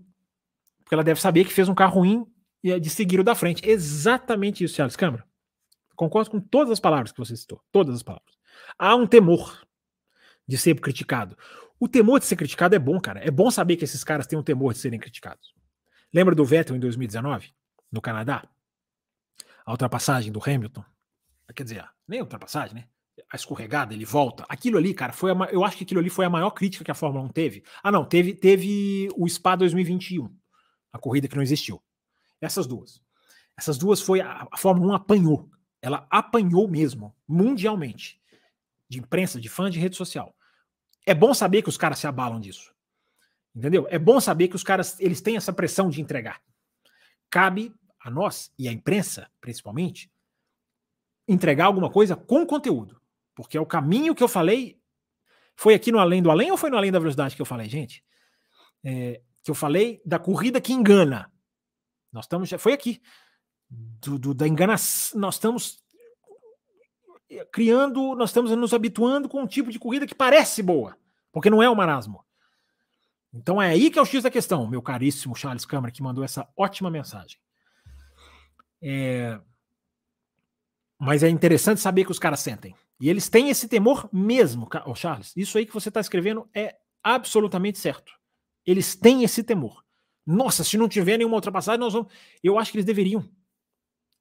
Porque 0.82 0.94
ela 0.94 1.04
deve 1.04 1.20
saber 1.20 1.44
que 1.44 1.52
fez 1.52 1.68
um 1.68 1.74
carro 1.74 2.00
ruim 2.00 2.26
e 2.62 2.70
é 2.70 2.78
de 2.78 2.90
seguir 2.90 3.20
o 3.20 3.24
da 3.24 3.34
frente. 3.34 3.68
Exatamente 3.68 4.64
isso, 4.64 4.74
Charles 4.74 4.96
Câmara. 4.96 5.26
Concordo 5.96 6.30
com 6.30 6.40
todas 6.40 6.70
as 6.70 6.80
palavras 6.80 7.12
que 7.12 7.18
você 7.18 7.36
citou. 7.36 7.62
Todas 7.70 7.94
as 7.94 8.02
palavras. 8.02 8.34
Há 8.78 8.94
um 8.94 9.06
temor 9.06 9.66
de 10.46 10.58
ser 10.58 10.78
criticado. 10.80 11.36
O 11.78 11.88
temor 11.88 12.20
de 12.20 12.26
ser 12.26 12.36
criticado 12.36 12.74
é 12.74 12.78
bom, 12.78 13.00
cara. 13.00 13.20
É 13.20 13.30
bom 13.30 13.50
saber 13.50 13.76
que 13.76 13.84
esses 13.84 14.04
caras 14.04 14.26
têm 14.26 14.38
um 14.38 14.42
temor 14.42 14.72
de 14.72 14.78
serem 14.78 14.98
criticados. 14.98 15.54
Lembra 16.12 16.34
do 16.34 16.44
Vettel 16.44 16.76
em 16.76 16.80
2019, 16.80 17.52
no 17.90 18.00
Canadá? 18.00 18.48
A 19.64 19.70
ultrapassagem 19.70 20.30
do 20.30 20.40
Hamilton 20.44 20.84
quer 21.52 21.62
dizer, 21.64 21.84
nem 22.08 22.20
ultrapassagem, 22.20 22.74
né? 22.74 22.88
A 23.30 23.36
escorregada, 23.36 23.94
ele 23.94 24.04
volta. 24.04 24.44
Aquilo 24.48 24.78
ali, 24.78 24.92
cara, 24.92 25.12
foi 25.12 25.30
a, 25.30 25.34
eu 25.50 25.64
acho 25.64 25.76
que 25.76 25.84
aquilo 25.84 26.00
ali 26.00 26.10
foi 26.10 26.24
a 26.24 26.30
maior 26.30 26.50
crítica 26.50 26.84
que 26.84 26.90
a 26.90 26.94
Fórmula 26.94 27.24
1 27.24 27.28
teve. 27.28 27.64
Ah, 27.82 27.90
não, 27.90 28.04
teve, 28.04 28.34
teve 28.34 29.08
o 29.16 29.28
SPA 29.28 29.56
2021, 29.56 30.34
a 30.92 30.98
corrida 30.98 31.28
que 31.28 31.36
não 31.36 31.42
existiu. 31.42 31.82
Essas 32.40 32.66
duas. 32.66 33.02
Essas 33.56 33.78
duas 33.78 34.00
foi 34.00 34.20
a, 34.20 34.46
a 34.50 34.56
Fórmula 34.56 34.92
1 34.92 34.96
apanhou. 34.96 35.50
Ela 35.80 36.06
apanhou 36.10 36.68
mesmo, 36.68 37.14
mundialmente. 37.26 38.20
De 38.88 38.98
imprensa, 38.98 39.40
de 39.40 39.48
fã, 39.48 39.70
de 39.70 39.80
rede 39.80 39.96
social. 39.96 40.34
É 41.04 41.14
bom 41.14 41.34
saber 41.34 41.62
que 41.62 41.68
os 41.68 41.76
caras 41.76 41.98
se 41.98 42.06
abalam 42.06 42.38
disso. 42.38 42.72
Entendeu? 43.54 43.86
É 43.90 43.98
bom 43.98 44.20
saber 44.20 44.48
que 44.48 44.56
os 44.56 44.62
caras 44.62 44.98
eles 45.00 45.20
têm 45.20 45.36
essa 45.36 45.52
pressão 45.52 45.90
de 45.90 46.00
entregar. 46.00 46.40
Cabe 47.28 47.74
a 48.00 48.10
nós 48.10 48.52
e 48.58 48.68
a 48.68 48.72
imprensa, 48.72 49.30
principalmente, 49.40 50.10
entregar 51.26 51.66
alguma 51.66 51.90
coisa 51.90 52.16
com 52.16 52.46
conteúdo. 52.46 53.01
Porque 53.34 53.56
é 53.56 53.60
o 53.60 53.66
caminho 53.66 54.14
que 54.14 54.22
eu 54.22 54.28
falei. 54.28 54.80
Foi 55.56 55.74
aqui 55.74 55.92
no 55.92 55.98
Além 55.98 56.22
do 56.22 56.30
Além 56.30 56.50
ou 56.50 56.56
foi 56.56 56.70
no 56.70 56.76
Além 56.76 56.92
da 56.92 56.98
Velocidade 56.98 57.36
que 57.36 57.42
eu 57.42 57.46
falei, 57.46 57.68
gente? 57.68 58.04
É, 58.84 59.20
que 59.42 59.50
eu 59.50 59.54
falei 59.54 60.00
da 60.04 60.18
corrida 60.18 60.60
que 60.60 60.72
engana. 60.72 61.32
Nós 62.12 62.24
estamos. 62.24 62.50
Foi 62.58 62.72
aqui. 62.72 63.00
Do, 63.70 64.18
do, 64.18 64.34
da 64.34 64.46
enganação. 64.46 65.18
Nós 65.18 65.36
estamos 65.36 65.82
criando, 67.50 68.14
nós 68.14 68.30
estamos 68.30 68.50
nos 68.50 68.74
habituando 68.74 69.28
com 69.28 69.40
um 69.40 69.46
tipo 69.46 69.70
de 69.70 69.78
corrida 69.78 70.06
que 70.06 70.14
parece 70.14 70.62
boa, 70.62 70.96
porque 71.32 71.48
não 71.48 71.62
é 71.62 71.70
o 71.70 71.76
marasmo. 71.76 72.24
Então 73.32 73.62
é 73.62 73.70
aí 73.70 73.90
que 73.90 73.98
é 73.98 74.02
o 74.02 74.04
X 74.04 74.22
da 74.22 74.30
questão, 74.30 74.68
meu 74.68 74.82
caríssimo 74.82 75.34
Charles 75.34 75.64
Câmara, 75.64 75.90
que 75.90 76.02
mandou 76.02 76.22
essa 76.22 76.46
ótima 76.56 76.90
mensagem. 76.90 77.38
É, 78.82 79.40
mas 80.98 81.22
é 81.22 81.28
interessante 81.30 81.80
saber 81.80 82.04
que 82.04 82.10
os 82.10 82.18
caras 82.18 82.40
sentem. 82.40 82.74
E 83.02 83.10
eles 83.10 83.28
têm 83.28 83.50
esse 83.50 83.66
temor 83.66 84.08
mesmo, 84.12 84.68
oh, 84.86 84.94
Charles. 84.94 85.32
Isso 85.36 85.58
aí 85.58 85.66
que 85.66 85.74
você 85.74 85.88
está 85.88 85.98
escrevendo 85.98 86.48
é 86.54 86.76
absolutamente 87.02 87.80
certo. 87.80 88.12
Eles 88.64 88.94
têm 88.94 89.24
esse 89.24 89.42
temor. 89.42 89.84
Nossa, 90.24 90.62
se 90.62 90.78
não 90.78 90.88
tiver 90.88 91.18
nenhuma 91.18 91.34
ultrapassagem, 91.34 91.80
nós 91.80 91.92
vamos. 91.92 92.12
Eu 92.44 92.60
acho 92.60 92.70
que 92.70 92.76
eles 92.76 92.86
deveriam. 92.86 93.28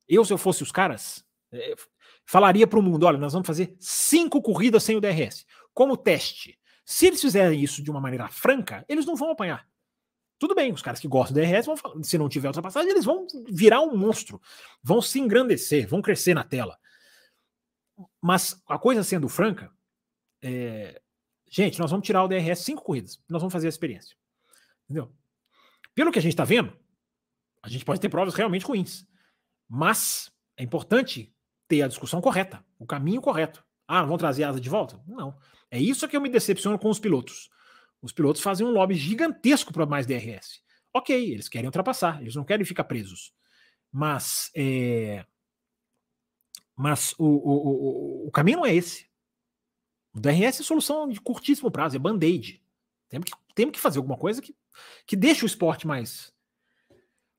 Eu, 0.09 0.25
se 0.25 0.33
eu 0.33 0.37
fosse 0.39 0.63
os 0.63 0.71
caras, 0.71 1.23
é, 1.51 1.75
falaria 2.25 2.65
para 2.65 2.79
o 2.79 2.81
mundo: 2.81 3.05
olha, 3.05 3.19
nós 3.19 3.33
vamos 3.33 3.45
fazer 3.45 3.75
cinco 3.79 4.41
corridas 4.41 4.81
sem 4.81 4.95
o 4.95 4.99
DRS, 4.99 5.45
como 5.75 5.95
teste. 5.95 6.57
Se 6.83 7.05
eles 7.05 7.21
fizerem 7.21 7.61
isso 7.61 7.83
de 7.83 7.91
uma 7.91 8.01
maneira 8.01 8.29
franca, 8.29 8.83
eles 8.89 9.05
não 9.05 9.15
vão 9.15 9.29
apanhar. 9.29 9.63
Tudo 10.39 10.55
bem, 10.55 10.73
os 10.73 10.81
caras 10.81 10.99
que 10.99 11.07
gostam 11.07 11.35
do 11.35 11.47
DRS 11.47 11.67
vão 11.67 11.75
se 12.03 12.17
não 12.17 12.27
tiver 12.27 12.47
ultrapassagem, 12.47 12.89
eles 12.89 13.05
vão 13.05 13.27
virar 13.47 13.81
um 13.81 13.95
monstro, 13.95 14.41
vão 14.81 15.03
se 15.03 15.19
engrandecer, 15.19 15.87
vão 15.87 16.01
crescer 16.01 16.33
na 16.33 16.43
tela. 16.43 16.79
Mas 18.21 18.61
a 18.67 18.77
coisa 18.77 19.03
sendo 19.03 19.27
franca, 19.27 19.71
é, 20.41 21.01
gente, 21.49 21.79
nós 21.79 21.89
vamos 21.89 22.05
tirar 22.05 22.23
o 22.23 22.27
DRS 22.27 22.59
cinco 22.59 22.83
corridas. 22.83 23.21
Nós 23.27 23.41
vamos 23.41 23.51
fazer 23.51 23.67
a 23.67 23.69
experiência. 23.69 24.15
Entendeu? 24.85 25.11
Pelo 25.95 26.11
que 26.11 26.19
a 26.19 26.21
gente 26.21 26.33
está 26.33 26.45
vendo, 26.45 26.71
a 27.63 27.69
gente 27.69 27.83
pode 27.83 27.99
ter 27.99 28.09
provas 28.09 28.33
realmente 28.33 28.65
ruins. 28.65 29.05
Mas 29.67 30.31
é 30.57 30.63
importante 30.63 31.33
ter 31.67 31.81
a 31.81 31.87
discussão 31.87 32.21
correta, 32.21 32.63
o 32.77 32.85
caminho 32.85 33.21
correto. 33.21 33.63
Ah, 33.87 34.03
vão 34.03 34.17
trazer 34.17 34.43
asa 34.43 34.59
de 34.59 34.69
volta? 34.69 35.01
Não. 35.07 35.37
É 35.69 35.79
isso 35.79 36.07
que 36.07 36.15
eu 36.15 36.21
me 36.21 36.29
decepciono 36.29 36.77
com 36.77 36.89
os 36.89 36.99
pilotos. 36.99 37.49
Os 38.01 38.11
pilotos 38.11 38.41
fazem 38.41 38.65
um 38.65 38.71
lobby 38.71 38.95
gigantesco 38.95 39.71
para 39.71 39.85
mais 39.85 40.05
DRS. 40.05 40.61
Ok, 40.93 41.31
eles 41.31 41.47
querem 41.47 41.67
ultrapassar, 41.67 42.21
eles 42.21 42.35
não 42.35 42.43
querem 42.43 42.65
ficar 42.65 42.83
presos. 42.83 43.33
Mas, 43.91 44.51
é... 44.55 45.25
mas 46.75 47.13
o, 47.17 47.25
o, 47.25 48.25
o, 48.25 48.27
o 48.27 48.31
caminho 48.31 48.57
não 48.57 48.65
é 48.65 48.73
esse. 48.73 49.09
O 50.13 50.19
DRS 50.19 50.59
é 50.59 50.63
solução 50.63 51.07
de 51.07 51.19
curtíssimo 51.21 51.71
prazo, 51.71 51.95
é 51.95 51.99
band-aid. 51.99 52.61
Temos 53.07 53.29
que, 53.29 53.37
temos 53.55 53.73
que 53.73 53.79
fazer 53.79 53.99
alguma 53.99 54.17
coisa 54.17 54.41
que, 54.41 54.55
que 55.05 55.15
deixe 55.15 55.43
o 55.43 55.47
esporte 55.47 55.87
mais 55.87 56.33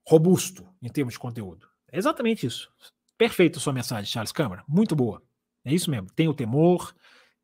robusto 0.06 0.68
em 0.80 0.88
termos 0.88 1.14
de 1.14 1.20
conteúdo. 1.20 1.68
É 1.90 1.98
exatamente 1.98 2.46
isso. 2.46 2.72
Perfeito 3.16 3.58
a 3.58 3.62
sua 3.62 3.72
mensagem, 3.72 4.10
Charles 4.10 4.32
Câmara. 4.32 4.64
Muito 4.66 4.96
boa. 4.96 5.22
É 5.64 5.72
isso 5.72 5.90
mesmo. 5.90 6.10
Tem 6.10 6.28
o 6.28 6.34
temor, 6.34 6.94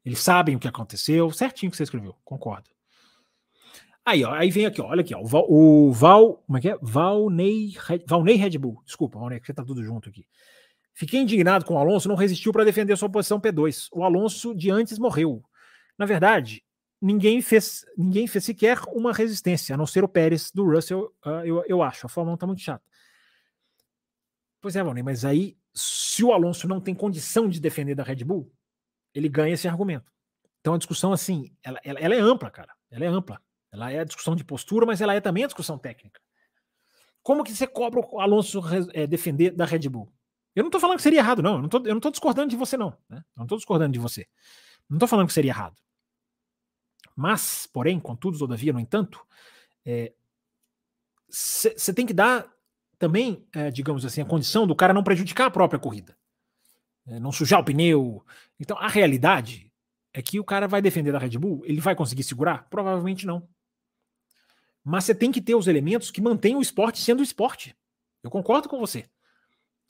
eles 0.05 0.20
sabem 0.20 0.56
o 0.56 0.59
que 0.59 0.69
aconteceu. 0.69 1.31
Certinho 1.31 1.70
que 1.70 1.77
você 1.77 1.85
escreveu, 1.85 2.16
concordo. 2.24 2.70
Aí, 4.05 4.24
ó, 4.24 4.32
aí 4.32 4.51
vem 4.51 4.65
aqui, 4.65 4.81
ó, 4.81 4.86
olha 4.86 5.02
aqui, 5.02 5.15
ó, 5.15 5.20
o 5.20 5.27
Val, 5.27 5.47
o 5.51 5.93
Val 5.93 6.43
como 6.47 6.56
é 6.56 6.60
que 6.62 6.70
é? 6.70 6.78
Valnei, 6.81 7.77
Valnei 8.06 8.36
Red 8.36 8.56
Bull. 8.56 8.82
Desculpa, 8.86 9.19
Valnei, 9.19 9.39
que 9.39 9.52
tá 9.52 9.62
tudo 9.62 9.85
junto 9.85 10.09
aqui. 10.09 10.27
Fiquei 10.98 11.20
indignado 11.20 11.64
com 11.64 11.74
o 11.74 11.78
Alonso, 11.78 12.08
não 12.08 12.16
resistiu 12.16 12.52
para 12.52 12.64
defender 12.64 12.96
sua 12.96 13.08
posição 13.08 13.40
P2. 13.40 13.86
O 13.92 14.02
Alonso 14.02 14.52
de 14.52 14.68
antes 14.68 14.98
morreu. 14.98 15.44
Na 15.96 16.04
verdade, 16.04 16.64
ninguém 17.00 17.40
fez, 17.40 17.86
ninguém 17.96 18.26
fez 18.26 18.44
sequer 18.44 18.80
uma 18.88 19.12
resistência, 19.12 19.76
a 19.76 19.78
não 19.78 19.86
ser 19.86 20.02
o 20.02 20.08
Pérez 20.08 20.50
do 20.50 20.64
Russell, 20.68 21.14
uh, 21.24 21.44
eu, 21.44 21.62
eu 21.68 21.82
acho. 21.84 22.06
A 22.06 22.08
Fórmula 22.08 22.34
1 22.34 22.38
tá 22.38 22.46
muito 22.48 22.62
chata. 22.62 22.82
Pois 24.60 24.74
é, 24.74 24.82
Valnei, 24.82 25.04
mas 25.04 25.24
aí, 25.24 25.56
se 25.72 26.24
o 26.24 26.32
Alonso 26.32 26.66
não 26.66 26.80
tem 26.80 26.96
condição 26.96 27.48
de 27.48 27.60
defender 27.60 27.94
da 27.94 28.02
Red 28.02 28.24
Bull, 28.24 28.52
ele 29.14 29.28
ganha 29.28 29.54
esse 29.54 29.68
argumento. 29.68 30.10
Então 30.60 30.74
a 30.74 30.78
discussão, 30.78 31.12
assim, 31.12 31.54
ela, 31.62 31.78
ela, 31.84 32.00
ela 32.00 32.14
é 32.16 32.18
ampla, 32.18 32.50
cara. 32.50 32.74
Ela 32.90 33.04
é 33.04 33.08
ampla. 33.08 33.40
Ela 33.70 33.92
é 33.92 34.00
a 34.00 34.04
discussão 34.04 34.34
de 34.34 34.42
postura, 34.42 34.84
mas 34.84 35.00
ela 35.00 35.14
é 35.14 35.20
também 35.20 35.44
a 35.44 35.46
discussão 35.46 35.78
técnica. 35.78 36.20
Como 37.22 37.44
que 37.44 37.54
você 37.54 37.68
cobra 37.68 38.00
o 38.00 38.20
Alonso 38.20 38.60
é, 38.92 39.06
defender 39.06 39.52
da 39.52 39.64
Red 39.64 39.88
Bull? 39.88 40.12
Eu 40.59 40.64
não 40.64 40.70
estou 40.70 40.80
falando 40.80 40.97
que 40.97 41.05
seria 41.05 41.20
errado, 41.20 41.40
não. 41.40 41.62
Eu 41.62 41.68
não 41.70 41.97
estou 41.98 42.10
discordando 42.10 42.51
de 42.51 42.56
você, 42.56 42.76
não. 42.76 42.90
Né? 43.09 43.18
Eu 43.18 43.36
não 43.36 43.44
estou 43.44 43.56
discordando 43.56 43.93
de 43.93 44.01
você. 44.01 44.26
Não 44.90 44.97
estou 44.97 45.06
falando 45.06 45.28
que 45.28 45.32
seria 45.32 45.52
errado. 45.52 45.76
Mas, 47.14 47.68
porém, 47.72 48.01
contudo, 48.01 48.36
todavia, 48.36 48.72
no 48.72 48.80
entanto, 48.80 49.24
você 51.28 51.90
é, 51.90 51.93
tem 51.94 52.05
que 52.05 52.12
dar 52.12 52.52
também, 52.98 53.47
é, 53.55 53.70
digamos 53.70 54.05
assim, 54.05 54.20
a 54.20 54.24
condição 54.24 54.66
do 54.66 54.74
cara 54.74 54.93
não 54.93 55.05
prejudicar 55.05 55.47
a 55.47 55.51
própria 55.51 55.78
corrida. 55.78 56.18
É, 57.06 57.20
não 57.20 57.30
sujar 57.30 57.60
o 57.60 57.64
pneu. 57.64 58.26
Então, 58.59 58.76
a 58.78 58.89
realidade 58.89 59.72
é 60.12 60.20
que 60.20 60.40
o 60.40 60.44
cara 60.44 60.66
vai 60.66 60.82
defender 60.82 61.12
da 61.12 61.20
Red 61.20 61.39
Bull, 61.39 61.62
ele 61.64 61.80
vai 61.80 61.94
conseguir 61.94 62.24
segurar? 62.24 62.68
Provavelmente 62.68 63.24
não. 63.24 63.48
Mas 64.82 65.05
você 65.05 65.14
tem 65.14 65.30
que 65.30 65.40
ter 65.40 65.55
os 65.55 65.68
elementos 65.68 66.10
que 66.10 66.20
mantenham 66.20 66.59
o 66.59 66.62
esporte 66.62 66.98
sendo 66.98 67.22
esporte. 67.22 67.76
Eu 68.24 68.30
concordo 68.30 68.68
com 68.68 68.80
você. 68.80 69.09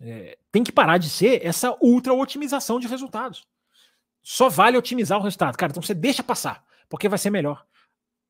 É, 0.01 0.39
tem 0.53 0.63
que 0.63 0.73
parar 0.73 0.99
de 0.99 1.09
ser 1.11 1.45
essa 1.45 1.77
ultra 1.81 2.15
otimização 2.15 2.79
de 2.79 2.87
resultados. 2.87 3.47
Só 4.23 4.49
vale 4.49 4.77
otimizar 4.77 5.19
o 5.19 5.23
resultado. 5.23 5.57
Cara, 5.57 5.71
então 5.71 5.83
você 5.83 5.95
deixa 5.95 6.23
passar, 6.23 6.65
porque 6.89 7.09
vai 7.09 7.19
ser 7.19 7.31
melhor. 7.31 7.67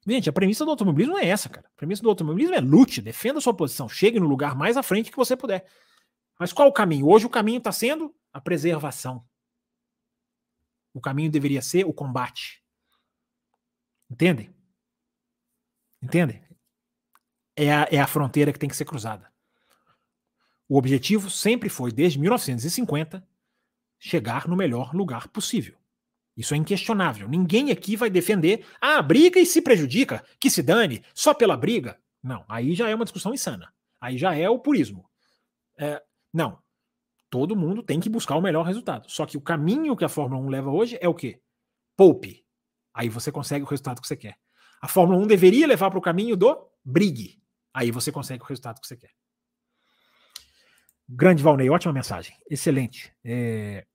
Gente, 0.07 0.31
a 0.31 0.33
premissa 0.33 0.65
do 0.65 0.71
automobilismo 0.71 1.15
não 1.15 1.21
é 1.21 1.27
essa, 1.27 1.49
cara. 1.49 1.67
A 1.67 1.77
premissa 1.77 2.03
do 2.03 2.09
automobilismo 2.09 2.55
é 2.55 2.61
lute, 2.61 3.03
defenda 3.03 3.39
a 3.39 3.43
sua 3.43 3.53
posição, 3.53 3.89
chegue 3.89 4.19
no 4.19 4.27
lugar 4.27 4.55
mais 4.55 4.77
à 4.77 4.83
frente 4.83 5.11
que 5.11 5.17
você 5.17 5.37
puder. 5.37 5.67
Mas 6.39 6.53
qual 6.53 6.69
o 6.69 6.73
caminho? 6.73 7.09
Hoje 7.09 7.27
o 7.27 7.31
caminho 7.31 7.59
está 7.59 7.73
sendo 7.73 8.15
a 8.33 8.41
preservação. 8.41 9.25
O 10.95 11.01
caminho 11.01 11.31
deveria 11.31 11.61
ser 11.61 11.85
o 11.85 11.93
combate. 11.93 12.63
Entendem? 14.11 14.55
Entendem? 16.01 16.49
é 17.59 17.73
a, 17.73 17.89
é 17.91 17.99
a 17.99 18.07
fronteira 18.07 18.53
que 18.53 18.59
tem 18.59 18.69
que 18.69 18.77
ser 18.77 18.85
cruzada. 18.85 19.29
O 20.69 20.77
objetivo 20.77 21.31
sempre 21.31 21.69
foi, 21.69 21.91
desde 21.91 22.19
1950, 22.19 23.27
chegar 23.99 24.47
no 24.47 24.57
melhor 24.57 24.95
lugar 24.95 25.29
possível. 25.29 25.77
Isso 26.37 26.55
é 26.55 26.57
inquestionável. 26.57 27.29
Ninguém 27.29 27.73
aqui 27.73 27.97
vai 27.97 28.11
defender, 28.11 28.65
ah, 28.81 29.03
briga 29.03 29.41
e 29.41 29.47
se 29.47 29.61
prejudica, 29.61 30.25
que 30.39 30.51
se 30.51 30.63
dane, 30.63 31.03
só 31.15 31.35
pela 31.35 31.57
briga. 31.57 31.99
Não, 32.23 32.45
aí 32.49 32.75
já 32.75 32.89
é 32.89 32.95
uma 32.95 33.05
discussão 33.05 33.35
insana. 33.35 33.73
Aí 34.01 34.17
já 34.17 34.37
é 34.37 34.49
o 34.49 34.59
purismo. 34.59 35.09
É, 35.77 36.01
não. 36.33 36.59
Todo 37.31 37.57
mundo 37.57 37.83
tem 37.83 37.99
que 37.99 38.09
buscar 38.09 38.37
o 38.37 38.41
melhor 38.41 38.65
resultado. 38.65 39.11
Só 39.11 39.27
que 39.27 39.37
o 39.37 39.41
caminho 39.41 39.97
que 39.97 40.05
a 40.05 40.09
Fórmula 40.09 40.41
1 40.43 40.49
leva 40.49 40.71
hoje 40.71 40.99
é 41.01 41.09
o 41.09 41.15
quê? 41.15 41.41
Poupe. 41.97 42.45
Aí 42.95 43.09
você 43.09 43.33
consegue 43.33 43.65
o 43.65 43.69
resultado 43.69 44.01
que 44.01 44.07
você 44.07 44.17
quer. 44.17 44.39
A 44.81 44.87
Fórmula 44.87 45.19
1 45.19 45.27
deveria 45.27 45.67
levar 45.67 45.91
para 45.91 45.99
o 45.99 46.03
caminho 46.03 46.37
do 46.37 46.57
brigue. 46.85 47.43
Aí 47.75 47.91
você 47.91 48.13
consegue 48.13 48.43
o 48.43 48.47
resultado 48.47 48.81
que 48.81 48.87
você 48.87 48.97
quer. 48.97 49.18
Grande 51.09 51.43
Valnei, 51.43 51.71
ótima 51.71 51.93
mensagem. 51.93 52.37
Excelente. 52.51 53.13
É... 53.25 53.87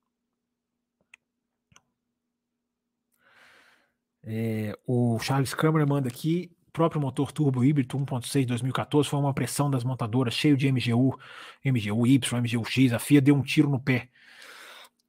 É, 4.25 4.77
o 4.87 5.19
Charles 5.19 5.53
Câmara 5.53 5.85
manda 5.85 6.07
aqui: 6.07 6.51
próprio 6.71 6.99
motor 7.01 7.31
turbo 7.31 7.63
híbrido 7.63 7.97
1.6 7.97 8.47
2014 8.47 9.07
foi 9.09 9.19
uma 9.19 9.33
pressão 9.33 9.69
das 9.69 9.83
montadoras, 9.83 10.33
cheio 10.33 10.57
de 10.57 10.71
MGU, 10.71 11.19
MGU 11.63 12.07
Y, 12.07 12.41
MGU 12.41 12.65
X. 12.65 12.93
A 12.93 12.99
FIA 12.99 13.21
deu 13.21 13.35
um 13.35 13.43
tiro 13.43 13.69
no 13.69 13.79
pé. 13.79 14.09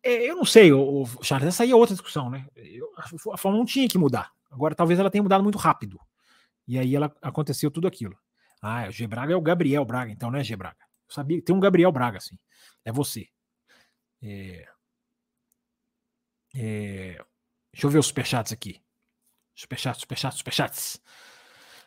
É, 0.03 0.31
eu 0.31 0.37
não 0.37 0.45
sei, 0.45 0.71
o, 0.73 1.07
Charles, 1.23 1.49
essa 1.49 1.63
aí 1.63 1.71
é 1.71 1.77
outra 1.77 1.95
discussão, 1.95 2.29
né? 2.29 2.47
Eu, 2.55 2.93
a 3.33 3.39
Fórmula 3.39 3.63
1 3.63 3.67
tinha 3.67 3.89
que 3.89 3.97
mudar. 3.97 4.31
Agora, 4.51 4.75
talvez 4.75 5.01
ela 5.01 5.11
tenha 5.11 5.23
mudado 5.23 5.43
muito 5.43 5.57
rápido. 5.57 5.99
E 6.69 6.79
aí 6.79 6.95
ela 6.95 7.15
aconteceu 7.23 7.71
tudo 7.71 7.89
aquilo. 7.89 8.17
Ah, 8.61 8.87
o 8.89 8.93
G 8.93 9.07
Braga 9.07 9.33
é 9.33 9.37
o 9.37 9.41
Gabriel 9.41 9.85
Braga, 9.85 10.13
então, 10.13 10.31
não 10.31 10.39
é 10.39 10.45
G 10.45 10.55
Braga. 10.57 10.84
Sabia 11.15 11.41
tem 11.43 11.55
um 11.55 11.61
Gabriel 11.61 11.93
Braga, 11.93 12.19
assim. 12.19 12.39
É 12.85 12.93
você. 12.93 13.29
É... 14.23 14.67
É... 16.55 17.25
Deixa 17.73 17.87
eu 17.87 17.91
ver 17.91 17.99
os 17.99 18.07
superchats 18.07 18.53
aqui. 18.53 18.81
Superchats, 19.55 20.01
superchats, 20.01 20.39
superchats. 20.39 21.03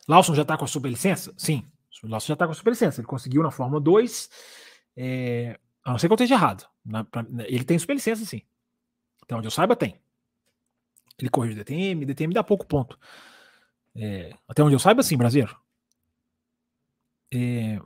Lawson 0.08 0.36
já 0.36 0.46
tá 0.46 0.58
com 0.58 0.66
a 0.66 0.68
superlicença? 0.68 1.34
Sim. 1.38 1.70
O 2.04 2.08
Lawson 2.08 2.28
já 2.28 2.36
tá 2.36 2.46
com 2.46 2.52
a 2.52 2.56
superlicença. 2.56 3.02
Ele 3.02 3.08
conseguiu 3.08 3.44
na 3.44 3.52
Fórmula 3.52 3.82
2. 3.82 4.30
É... 4.96 5.60
A 5.84 5.92
não 5.92 6.00
ser 6.00 6.08
que 6.08 6.14
eu 6.14 6.16
esteja 6.16 6.36
errado. 6.36 6.68
Na, 6.86 7.04
pra... 7.04 7.26
ele 7.46 7.64
tem 7.64 7.78
superlicença, 7.78 8.26
sim. 8.26 8.42
Até 9.22 9.36
onde 9.36 9.48
eu 9.48 9.52
saiba, 9.52 9.76
tem. 9.76 10.00
Ele 11.20 11.30
corrige 11.30 11.54
o 11.54 11.58
DTM, 11.58 12.06
DTM 12.06 12.34
dá 12.34 12.44
pouco 12.44 12.66
ponto. 12.66 12.98
É... 13.96 14.34
Até 14.48 14.64
onde 14.64 14.76
eu 14.76 14.80
saiba, 14.80 15.04
sim, 15.04 15.18
brasileiro. 15.18 15.60
É... 17.34 17.80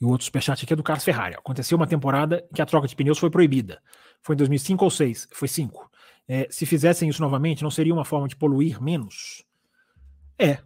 E 0.00 0.04
o 0.04 0.08
outro 0.08 0.24
superchat 0.24 0.64
aqui 0.64 0.72
é 0.72 0.76
do 0.76 0.82
Carlos 0.82 1.04
Ferrari. 1.04 1.34
Aconteceu 1.34 1.76
uma 1.76 1.86
temporada 1.86 2.46
que 2.54 2.60
a 2.60 2.66
troca 2.66 2.88
de 2.88 2.96
pneus 2.96 3.18
foi 3.18 3.30
proibida. 3.30 3.80
Foi 4.22 4.34
em 4.34 4.38
2005 4.38 4.84
ou 4.84 4.88
2006? 4.90 5.28
Foi 5.32 5.48
5. 5.48 5.90
É, 6.26 6.48
se 6.50 6.66
fizessem 6.66 7.08
isso 7.08 7.20
novamente, 7.20 7.62
não 7.62 7.70
seria 7.70 7.92
uma 7.92 8.04
forma 8.04 8.26
de 8.26 8.36
poluir 8.36 8.82
menos? 8.82 9.44
É. 10.38 10.58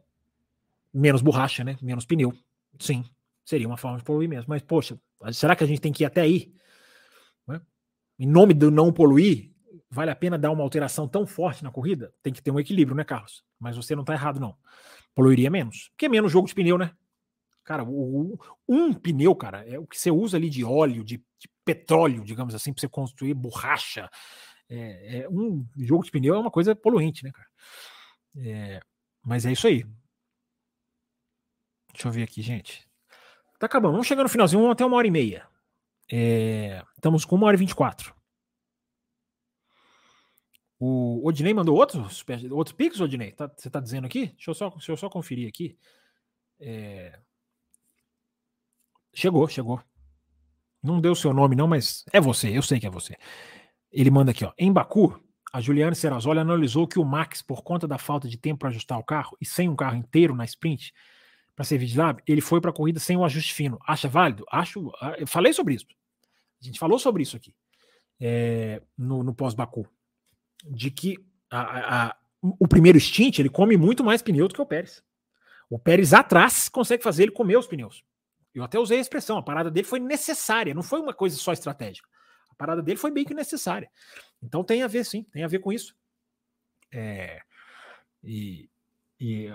Menos 0.93 1.21
borracha, 1.21 1.63
né? 1.65 1.77
Menos 1.83 2.07
pneu. 2.07 2.33
Sim. 2.79 3.05
Seria 3.45 3.67
uma 3.67 3.77
forma 3.77 3.99
de 3.99 4.05
poluir 4.05 4.29
mesmo. 4.29 4.47
Mas, 4.49 4.63
poxa, 4.63 4.99
será 5.33 5.55
que 5.55 5.65
a 5.65 5.67
gente 5.67 5.81
tem 5.81 5.93
que 5.93 6.05
ir 6.05 6.07
até 6.07 6.23
aí? 6.23 6.53
Né? 7.47 7.61
Em 8.19 8.27
nome 8.27 8.55
do 8.55 8.71
não 8.71 8.93
poluir, 8.93 9.51
vale 9.91 10.11
a 10.11 10.17
pena 10.17 10.39
dar 10.39 10.51
uma 10.51 10.63
alteração 10.63 11.09
tão 11.09 11.27
forte 11.27 11.65
na 11.65 11.71
corrida? 11.71 12.13
Tem 12.23 12.33
que 12.33 12.43
ter 12.43 12.51
um 12.51 12.61
equilíbrio, 12.61 12.97
né, 12.97 13.05
Carlos? 13.05 13.45
Mas 13.59 13.77
você 13.77 13.95
não 13.95 14.03
está 14.03 14.15
errado, 14.15 14.41
não 14.41 14.57
poluiria 15.19 15.51
menos. 15.51 15.89
Porque 15.89 16.07
é 16.07 16.09
menos 16.09 16.31
jogo 16.31 16.47
de 16.47 16.55
pneu, 16.55 16.79
né? 16.79 16.93
Cara, 17.69 17.85
o, 17.85 18.39
um 18.66 18.95
pneu, 18.95 19.36
cara, 19.36 19.62
é 19.69 19.78
o 19.78 19.86
que 19.86 19.99
você 20.01 20.11
usa 20.11 20.39
ali 20.39 20.49
de 20.49 20.65
óleo, 20.65 21.05
de, 21.05 21.19
de 21.19 21.51
petróleo, 21.66 22.24
digamos 22.24 22.55
assim, 22.55 22.73
para 22.73 22.81
você 22.81 22.89
construir 22.89 23.35
borracha. 23.35 24.09
É, 24.70 25.19
é, 25.19 25.28
um 25.28 25.66
jogo 25.77 26.03
de 26.03 26.11
pneu 26.11 26.35
é 26.35 26.39
uma 26.39 26.51
coisa 26.51 26.74
poluente, 26.74 27.23
né, 27.23 27.31
cara? 27.31 27.47
É, 28.39 28.81
mas 29.23 29.45
é 29.45 29.53
isso 29.53 29.66
aí. 29.66 29.85
Deixa 31.93 32.09
eu 32.09 32.12
ver 32.12 32.23
aqui, 32.23 32.40
gente. 32.40 32.89
Tá 33.59 33.66
acabando. 33.66 33.93
Vamos 33.93 34.07
chegar 34.07 34.23
no 34.23 34.31
finalzinho, 34.31 34.62
vamos 34.62 34.73
até 34.73 34.86
uma 34.86 34.97
hora 34.97 35.07
e 35.07 35.11
meia. 35.11 35.47
É, 36.11 36.82
estamos 36.97 37.27
com 37.27 37.36
uma 37.36 37.49
hora 37.49 37.57
e 37.57 37.61
vinte 37.61 37.73
e 37.73 37.74
quatro. 37.74 38.16
O 40.78 41.20
Odinei 41.28 41.53
mandou 41.53 41.77
outro, 41.77 42.09
outro 42.51 42.74
Pix, 42.74 42.99
Odinei? 42.99 43.32
Tá, 43.32 43.47
você 43.55 43.69
tá 43.69 43.78
dizendo 43.78 44.07
aqui? 44.07 44.28
Deixa 44.28 44.53
eu 44.53 44.55
só, 44.55 44.70
deixa 44.70 44.90
eu 44.90 44.97
só 44.97 45.11
conferir 45.11 45.47
aqui. 45.47 45.78
É... 46.59 47.20
Chegou, 49.14 49.48
chegou. 49.48 49.80
Não 50.82 51.01
deu 51.01 51.14
seu 51.14 51.32
nome, 51.32 51.56
não, 51.56 51.66
mas 51.66 52.05
é 52.12 52.20
você, 52.20 52.56
eu 52.56 52.62
sei 52.62 52.78
que 52.78 52.86
é 52.86 52.90
você. 52.90 53.16
Ele 53.90 54.10
manda 54.10 54.30
aqui, 54.30 54.44
ó. 54.44 54.52
Em 54.56 54.72
Baku, 54.72 55.18
a 55.52 55.60
Juliana 55.60 55.94
Serrazoli 55.94 56.39
analisou 56.39 56.86
que 56.86 56.98
o 56.98 57.05
Max, 57.05 57.43
por 57.43 57.62
conta 57.62 57.89
da 57.89 57.98
falta 57.98 58.28
de 58.28 58.36
tempo 58.36 58.60
para 58.60 58.68
ajustar 58.68 58.98
o 58.98 59.05
carro 59.05 59.36
e 59.40 59.47
sem 59.47 59.68
um 59.68 59.76
carro 59.76 59.97
inteiro 59.97 60.35
na 60.35 60.44
sprint 60.44 60.93
para 61.59 61.64
servir 61.64 61.86
de 61.86 61.98
ele 62.24 62.40
foi 62.40 62.60
para 62.60 62.70
a 62.70 62.72
corrida 62.72 63.01
sem 63.01 63.16
o 63.16 63.24
ajuste 63.24 63.52
fino. 63.52 63.80
Acha 63.85 64.09
válido? 64.09 64.44
Acho. 64.48 64.93
Ah, 65.01 65.16
eu 65.18 65.26
falei 65.26 65.52
sobre 65.52 65.74
isso. 65.74 65.86
A 66.62 66.64
gente 66.64 66.78
falou 66.78 67.01
sobre 67.01 67.24
isso 67.24 67.36
aqui 67.36 67.52
é, 68.20 68.80
no, 68.97 69.24
no 69.24 69.35
pós-Baku. 69.35 69.85
De 70.64 70.90
que 70.90 71.16
a, 71.51 72.06
a, 72.06 72.16
o 72.40 72.68
primeiro 72.68 73.01
stint 73.01 73.40
ele 73.40 73.48
come 73.48 73.76
muito 73.76 74.05
mais 74.05 74.22
pneu 74.22 74.47
do 74.47 74.55
que 74.55 74.62
o 74.62 74.66
Pérez. 74.66 75.02
O 75.68 75.78
Pérez 75.78 76.14
atrás 76.14 76.68
consegue 76.68 77.02
fazer 77.02 77.24
ele 77.24 77.32
comer 77.32 77.56
os 77.56 77.66
pneus. 77.66 78.05
Eu 78.59 78.64
até 78.64 78.78
usei 78.78 78.98
a 78.98 79.01
expressão, 79.01 79.39
a 79.39 79.43
parada 79.43 79.70
dele 79.70 79.86
foi 79.86 80.01
necessária, 80.01 80.74
não 80.74 80.82
foi 80.82 81.01
uma 81.01 81.14
coisa 81.14 81.36
só 81.36 81.52
estratégica. 81.52 82.09
A 82.51 82.55
parada 82.55 82.82
dele 82.82 82.98
foi 82.98 83.10
bem 83.10 83.24
que 83.24 83.35
necessária. 83.35 83.90
Então 84.43 84.64
tem 84.64 84.82
a 84.82 84.86
ver, 84.86 85.05
sim, 85.05 85.22
tem 85.24 85.44
a 85.44 85.48
ver 85.48 85.60
com 85.60 85.72
isso. 85.72 85.94
É, 86.90 87.40
e, 88.22 88.68
e 89.20 89.48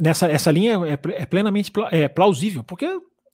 nessa 0.00 0.26
essa 0.26 0.50
linha 0.50 0.78
é, 0.86 0.92
é 1.22 1.26
plenamente 1.26 1.70
é, 1.90 2.08
plausível, 2.08 2.64
porque 2.64 2.86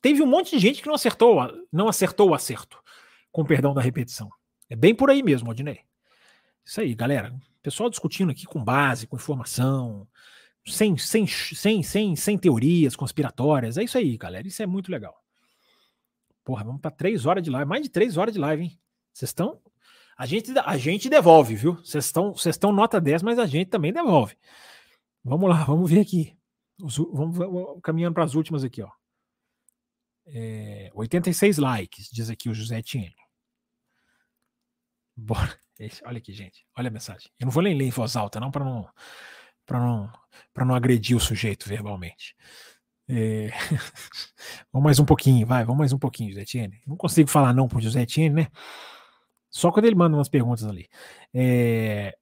teve 0.03 0.23
um 0.23 0.27
monte 0.27 0.51
de 0.51 0.59
gente 0.59 0.83
que 0.83 0.89
não 0.89 0.95
acertou, 0.95 1.39
não 1.73 1.89
acertou 1.89 2.31
o 2.31 2.35
acerto, 2.35 2.79
com 3.33 3.45
perdão 3.45 3.73
da 3.73 3.81
repetição. 3.81 4.31
É 4.69 4.77
bem 4.77 4.95
por 4.95 5.11
aí 5.11 5.23
mesmo, 5.23 5.51
Odinei. 5.51 5.81
Isso 6.65 6.81
aí, 6.81 6.95
galera. 6.95 7.35
Pessoal 7.63 7.89
discutindo 7.89 8.31
aqui 8.31 8.45
com 8.45 8.63
base, 8.63 9.07
com 9.07 9.17
informação, 9.17 10.07
sem, 10.71 10.97
sem, 10.97 11.27
sem, 11.27 11.83
sem, 11.83 12.17
sem 12.17 12.39
teorias 12.39 12.97
conspiratórias. 12.97 13.77
É 13.77 13.85
isso 13.85 13.99
aí, 13.99 14.17
galera. 14.17 14.47
Isso 14.47 14.63
é 14.63 14.67
muito 14.67 14.91
legal. 14.91 15.17
Porra, 16.45 16.65
vamos 16.65 16.81
para 16.81 16.91
três 16.91 17.27
horas 17.27 17.43
de 17.43 17.51
live. 17.51 17.69
Mais 17.69 17.83
de 17.83 17.89
três 17.89 18.17
horas 18.17 18.33
de 18.33 18.41
live, 18.41 18.65
hein? 18.65 18.81
Vocês 19.13 19.31
estão. 19.31 19.61
A 20.17 20.27
gente, 20.27 20.53
a 20.59 20.77
gente 20.77 21.09
devolve, 21.09 21.55
viu? 21.55 21.75
Vocês 21.77 22.05
estão, 22.07 22.33
estão 22.33 22.73
nota 22.73 23.01
10, 23.01 23.23
mas 23.23 23.39
a 23.39 23.47
gente 23.47 23.69
também 23.69 23.93
devolve. 23.93 24.37
Vamos 25.23 25.49
lá, 25.49 25.65
vamos 25.65 25.91
ver 25.91 26.01
aqui. 26.01 26.37
Os, 26.83 26.97
vamos, 26.97 27.37
vamos 27.37 27.81
caminhando 27.83 28.15
para 28.15 28.25
as 28.25 28.35
últimas 28.35 28.65
aqui, 28.65 28.83
ó. 28.83 28.91
É, 30.27 30.91
86 30.95 31.59
likes, 31.59 32.09
diz 32.11 32.31
aqui 32.31 32.49
o 32.49 32.55
José 32.55 32.79
Etienne. 32.79 33.15
Bora. 35.17 35.59
Olha 36.05 36.19
aqui, 36.19 36.33
gente. 36.33 36.67
Olha 36.77 36.89
a 36.89 36.91
mensagem. 36.91 37.31
Eu 37.39 37.47
não 37.47 37.53
vou 37.53 37.63
nem 37.63 37.77
ler 37.77 37.85
em 37.85 37.91
voz 37.91 38.17
alta, 38.17 38.41
não, 38.41 38.51
para 38.51 38.65
não 38.65 38.89
para 39.69 39.79
não, 39.79 40.11
não 40.57 40.75
agredir 40.75 41.15
o 41.15 41.21
sujeito 41.21 41.69
verbalmente. 41.69 42.35
É... 43.07 43.51
vamos 44.73 44.85
mais 44.85 44.99
um 44.99 45.05
pouquinho, 45.05 45.47
vai, 45.47 45.63
vamos 45.63 45.79
mais 45.79 45.93
um 45.93 45.99
pouquinho, 45.99 46.31
José 46.31 46.43
Etienne. 46.43 46.81
Não 46.87 46.97
consigo 46.97 47.29
falar 47.29 47.53
não 47.53 47.69
pro 47.69 47.81
José 47.81 48.03
Etienne, 48.03 48.35
né? 48.35 48.49
Só 49.51 49.71
quando 49.71 49.85
ele 49.85 49.95
manda 49.95 50.17
umas 50.17 50.29
perguntas 50.29 50.65
ali. 50.65 50.89
É... 51.35 52.17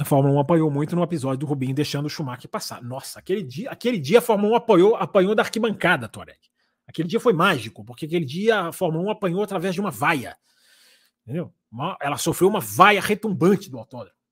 A 0.00 0.04
Fórmula 0.04 0.34
1 0.34 0.40
apoiou 0.40 0.70
muito 0.70 0.96
no 0.96 1.02
episódio 1.04 1.38
do 1.38 1.46
Rubinho 1.46 1.74
deixando 1.74 2.06
o 2.06 2.10
Schumacher 2.10 2.50
passar. 2.50 2.82
Nossa, 2.82 3.20
aquele 3.20 3.42
dia, 3.42 3.70
aquele 3.70 3.98
dia 3.98 4.18
a 4.18 4.22
Fórmula 4.22 4.54
1 4.54 4.56
apoiou, 4.56 4.96
apanhou 4.96 5.34
da 5.34 5.42
arquibancada, 5.42 6.08
Torek. 6.08 6.48
Aquele 6.86 7.06
dia 7.06 7.20
foi 7.20 7.32
mágico, 7.32 7.84
porque 7.84 8.06
aquele 8.06 8.24
dia 8.24 8.68
a 8.68 8.72
Fórmula 8.72 9.04
1 9.04 9.10
apanhou 9.10 9.42
através 9.42 9.74
de 9.74 9.80
uma 9.80 9.90
vaia. 9.90 10.36
Entendeu? 11.22 11.54
ela 12.00 12.16
sofreu 12.16 12.48
uma 12.48 12.60
vaia 12.60 13.00
retumbante 13.00 13.70
do 13.70 13.78
autódromo 13.78 14.23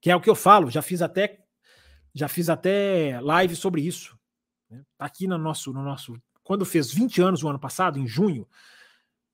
que 0.00 0.10
é 0.10 0.16
o 0.16 0.20
que 0.20 0.30
eu 0.30 0.34
falo, 0.34 0.70
já 0.70 0.82
fiz 0.82 1.02
até 1.02 1.44
já 2.14 2.28
fiz 2.28 2.48
até 2.48 3.20
live 3.20 3.54
sobre 3.54 3.82
isso. 3.82 4.18
Né? 4.68 4.82
Tá 4.96 5.04
aqui 5.04 5.26
no 5.26 5.38
nosso 5.38 5.72
no 5.72 5.82
nosso 5.82 6.20
quando 6.42 6.64
fez 6.64 6.92
20 6.92 7.22
anos 7.22 7.44
o 7.44 7.48
ano 7.48 7.60
passado, 7.60 7.98
em 7.98 8.06
junho, 8.06 8.48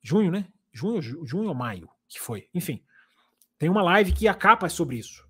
junho, 0.03 0.31
né? 0.31 0.47
Junho, 0.71 1.01
junho 1.01 1.49
ou 1.49 1.55
maio, 1.55 1.89
que 2.07 2.19
foi. 2.19 2.47
Enfim, 2.53 2.83
tem 3.57 3.69
uma 3.69 3.81
live 3.81 4.13
que 4.13 4.27
a 4.27 4.35
capa 4.35 4.67
é 4.67 4.69
sobre 4.69 4.97
isso. 4.97 5.27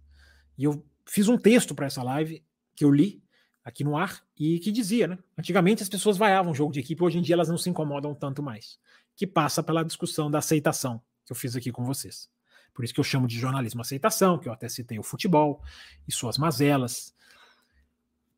E 0.58 0.66
eu 0.66 0.86
fiz 1.06 1.30
um 1.30 1.38
texto 1.38 1.74
para 1.74 1.86
essa 1.86 2.04
live 2.04 2.44
que 2.76 2.84
eu 2.84 2.92
li 2.92 3.24
aqui 3.64 3.84
no 3.84 3.96
ar 3.96 4.22
e 4.38 4.60
que 4.60 4.72
dizia, 4.72 5.08
né? 5.08 5.18
Antigamente 5.38 5.84
as 5.84 5.90
pessoas 5.90 6.18
vaiavam 6.18 6.54
jogo 6.54 6.74
de 6.74 6.80
equipe, 6.80 7.04
hoje 7.04 7.20
em 7.20 7.22
dia 7.22 7.36
elas 7.36 7.50
não 7.50 7.58
se 7.58 7.70
incomodam 7.70 8.14
tanto 8.14 8.44
mais. 8.44 8.78
Que 9.16 9.26
passa 9.26 9.64
pela 9.64 9.84
discussão 9.84 10.30
da 10.30 10.40
aceitação 10.40 11.02
que 11.26 11.32
eu 11.32 11.36
fiz 11.36 11.56
aqui 11.56 11.72
com 11.72 11.84
vocês. 11.86 12.30
Por 12.78 12.86
isso 12.86 12.94
que 12.94 13.00
eu 13.00 13.04
chamo 13.04 13.28
de 13.28 13.40
jornalismo 13.40 13.82
aceitação, 13.82 14.38
que 14.38 14.48
eu 14.48 14.54
até 14.54 14.70
citei 14.70 15.00
o 15.00 15.04
futebol 15.04 15.64
e 16.08 16.14
suas 16.14 16.38
mazelas. 16.38 17.12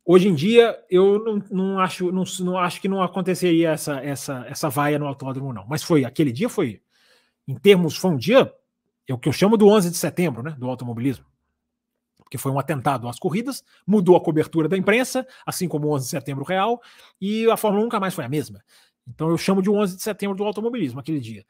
Hoje 0.05 0.29
em 0.29 0.33
dia, 0.33 0.81
eu 0.89 1.21
não, 1.21 1.43
não 1.51 1.79
acho, 1.79 2.09
não, 2.09 2.23
não, 2.39 2.57
acho 2.57 2.79
que 2.79 2.87
não 2.87 3.03
aconteceria 3.03 3.71
essa, 3.71 3.99
essa, 3.99 4.45
essa 4.47 4.69
vaia 4.69 4.97
no 4.97 5.05
autódromo, 5.05 5.51
não. 5.51 5.67
Mas 5.67 5.83
foi, 5.83 6.05
aquele 6.05 6.31
dia 6.31 6.47
foi, 6.47 6.81
em 7.45 7.53
termos, 7.53 7.97
foi 7.97 8.11
um 8.11 8.15
dia, 8.15 8.49
é 9.05 9.13
o 9.13 9.17
que 9.17 9.27
eu 9.27 9.33
chamo 9.33 9.57
do 9.57 9.67
11 9.67 9.89
de 9.89 9.97
setembro, 9.97 10.41
né, 10.41 10.55
do 10.57 10.69
automobilismo. 10.69 11.25
Porque 12.19 12.37
foi 12.37 12.53
um 12.53 12.59
atentado 12.59 13.09
às 13.09 13.19
corridas, 13.19 13.61
mudou 13.85 14.15
a 14.15 14.21
cobertura 14.21 14.69
da 14.69 14.77
imprensa, 14.77 15.27
assim 15.45 15.67
como 15.67 15.89
o 15.89 15.95
11 15.95 16.05
de 16.05 16.11
setembro 16.11 16.45
real, 16.45 16.81
e 17.19 17.45
a 17.51 17.57
Fórmula 17.57 17.81
1 17.81 17.83
nunca 17.83 17.99
mais 17.99 18.13
foi 18.13 18.23
a 18.23 18.29
mesma. 18.29 18.63
Então 19.05 19.29
eu 19.29 19.37
chamo 19.37 19.61
de 19.61 19.69
11 19.69 19.97
de 19.97 20.01
setembro 20.01 20.37
do 20.37 20.45
automobilismo, 20.45 21.01
aquele 21.01 21.19
dia. 21.19 21.45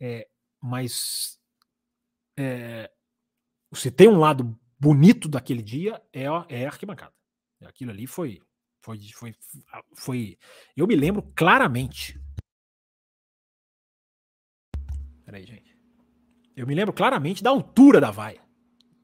É, 0.00 0.26
mas 0.60 1.38
é, 2.36 2.90
se 3.72 3.90
tem 3.90 4.08
um 4.08 4.18
lado 4.18 4.58
bonito 4.78 5.28
daquele 5.28 5.62
dia, 5.62 6.02
é, 6.12 6.24
é 6.48 6.66
arquibancada. 6.66 7.12
Aquilo 7.64 7.90
ali 7.90 8.06
foi, 8.06 8.40
foi, 8.82 8.98
foi, 9.14 9.34
foi. 9.94 10.38
Eu 10.76 10.86
me 10.86 10.94
lembro 10.94 11.22
claramente. 11.34 12.20
Peraí, 15.24 15.46
gente. 15.46 15.74
Eu 16.56 16.66
me 16.66 16.74
lembro 16.74 16.92
claramente 16.92 17.42
da 17.42 17.50
altura 17.50 18.00
da 18.00 18.10
vaia. 18.10 18.42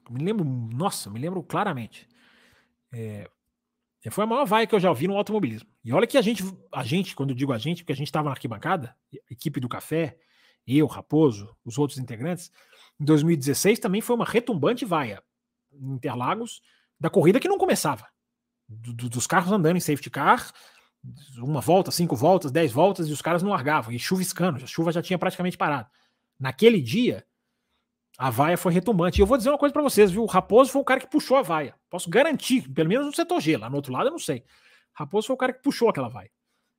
Eu 0.05 0.13
me 0.13 0.23
lembro, 0.23 0.45
nossa, 0.45 1.09
me 1.09 1.19
lembro 1.19 1.41
claramente. 1.43 2.07
É, 2.93 3.29
foi 4.09 4.23
a 4.23 4.27
maior 4.27 4.45
vaia 4.45 4.67
que 4.67 4.75
eu 4.75 4.79
já 4.79 4.91
vi 4.93 5.07
no 5.07 5.17
automobilismo. 5.17 5.69
E 5.83 5.91
olha 5.91 6.07
que 6.07 6.17
a 6.17 6.21
gente, 6.21 6.43
a 6.71 6.83
gente, 6.83 7.15
quando 7.15 7.31
eu 7.31 7.35
digo 7.35 7.51
a 7.51 7.57
gente, 7.57 7.83
porque 7.83 7.93
a 7.93 7.95
gente 7.95 8.07
estava 8.07 8.25
na 8.25 8.31
arquibancada, 8.31 8.95
equipe 9.29 9.59
do 9.59 9.67
café, 9.67 10.17
eu, 10.65 10.85
Raposo, 10.85 11.55
os 11.65 11.77
outros 11.77 11.99
integrantes, 11.99 12.51
em 13.01 13.05
2016 13.05 13.79
também 13.79 13.99
foi 13.99 14.15
uma 14.15 14.25
retumbante 14.25 14.85
vaia 14.85 15.23
em 15.73 15.93
Interlagos 15.93 16.61
da 16.99 17.09
corrida 17.09 17.39
que 17.39 17.47
não 17.47 17.57
começava. 17.57 18.05
Do, 18.69 18.93
do, 18.93 19.09
dos 19.09 19.25
carros 19.25 19.51
andando 19.51 19.75
em 19.75 19.79
safety 19.79 20.11
car, 20.11 20.53
uma 21.39 21.59
volta, 21.59 21.89
cinco 21.89 22.15
voltas, 22.15 22.51
dez 22.51 22.71
voltas, 22.71 23.07
e 23.07 23.11
os 23.11 23.19
caras 23.19 23.41
não 23.41 23.49
largavam, 23.49 23.91
e 23.91 23.97
chuviscando, 23.97 24.63
a 24.63 24.67
chuva 24.67 24.91
já 24.91 25.01
tinha 25.01 25.17
praticamente 25.17 25.57
parado. 25.57 25.89
Naquele 26.39 26.79
dia, 26.79 27.25
a 28.19 28.29
vaia 28.29 28.55
foi 28.55 28.71
retumbante. 28.71 29.19
E 29.19 29.23
eu 29.23 29.25
vou 29.25 29.35
dizer 29.35 29.49
uma 29.49 29.57
coisa 29.57 29.73
para 29.73 29.81
vocês, 29.81 30.11
viu? 30.11 30.21
O 30.21 30.27
Raposo 30.27 30.71
foi 30.71 30.81
o 30.81 30.85
cara 30.85 30.99
que 30.99 31.07
puxou 31.07 31.37
a 31.37 31.41
vaia. 31.41 31.73
Posso 31.89 32.07
garantir, 32.07 32.69
pelo 32.69 32.87
menos 32.87 33.07
no 33.07 33.15
setor 33.15 33.41
G, 33.41 33.57
lá 33.57 33.67
no 33.67 33.77
outro 33.77 33.91
lado 33.91 34.07
eu 34.07 34.11
não 34.11 34.19
sei. 34.19 34.43
Raposo 34.93 35.25
foi 35.25 35.33
o 35.33 35.37
cara 35.37 35.53
que 35.53 35.63
puxou 35.63 35.89
aquela 35.89 36.07
vaia. 36.07 36.29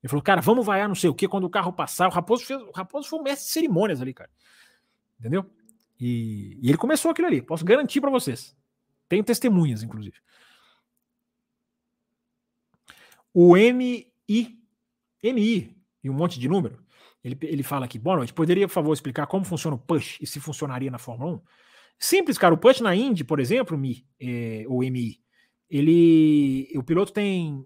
Ele 0.01 0.09
falou, 0.09 0.23
cara, 0.23 0.41
vamos 0.41 0.65
vaiar 0.65 0.87
não 0.87 0.95
sei 0.95 1.11
o 1.11 1.15
que 1.15 1.27
quando 1.27 1.45
o 1.45 1.51
carro 1.51 1.73
passar. 1.73 2.07
O 2.07 2.13
Raposo, 2.13 2.45
fez, 2.45 2.61
o 2.61 2.71
Raposo 2.71 3.09
foi 3.09 3.19
o 3.19 3.23
mestre 3.25 3.45
de 3.45 3.53
cerimônias 3.53 4.01
ali, 4.01 4.15
cara. 4.15 4.31
Entendeu? 5.19 5.51
E, 6.05 6.59
e 6.61 6.69
ele 6.69 6.77
começou 6.77 7.13
aquilo 7.13 7.29
ali, 7.29 7.41
posso 7.41 7.65
garantir 7.65 8.01
para 8.01 8.11
vocês. 8.11 8.57
Tenho 9.09 9.23
testemunhas, 9.23 9.85
inclusive. 9.85 10.17
O 13.33 13.57
MI, 13.57 14.13
MI 15.23 15.77
e 16.03 16.11
um 16.11 16.13
monte 16.13 16.41
de 16.41 16.49
número, 16.49 16.85
ele, 17.23 17.39
ele 17.43 17.63
fala 17.63 17.85
aqui, 17.85 18.01
boa 18.01 18.17
noite, 18.17 18.35
poderia, 18.35 18.67
por 18.67 18.75
favor, 18.75 18.93
explicar 18.93 19.29
como 19.29 19.45
funciona 19.45 19.77
o 19.77 19.79
push 19.79 20.19
e 20.21 20.27
se 20.27 20.41
funcionaria 20.41 20.91
na 20.91 20.99
Fórmula 20.99 21.37
1? 21.37 21.41
Simples, 22.01 22.37
cara, 22.37 22.53
o 22.53 22.59
push 22.59 22.81
na 22.81 22.97
Indy, 22.97 23.23
por 23.23 23.39
exemplo, 23.39 23.79
Mi, 23.79 24.05
é, 24.21 24.65
ou 24.67 24.83
MI, 24.83 25.21
ele, 25.71 26.69
o 26.75 26.83
piloto 26.83 27.13
tem, 27.13 27.65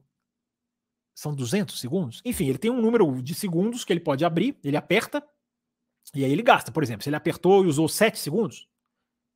são 1.14 1.34
200 1.34 1.80
segundos? 1.80 2.20
Enfim, 2.22 2.48
ele 2.48 2.58
tem 2.58 2.70
um 2.70 2.82
número 2.82 3.22
de 3.22 3.34
segundos 3.34 3.82
que 3.82 3.94
ele 3.94 4.00
pode 4.00 4.26
abrir, 4.26 4.58
ele 4.62 4.76
aperta, 4.76 5.26
e 6.14 6.24
aí 6.24 6.32
ele 6.32 6.42
gasta, 6.42 6.70
por 6.70 6.82
exemplo, 6.82 7.02
se 7.02 7.08
ele 7.08 7.16
apertou 7.16 7.64
e 7.64 7.68
usou 7.68 7.88
7 7.88 8.18
segundos, 8.18 8.68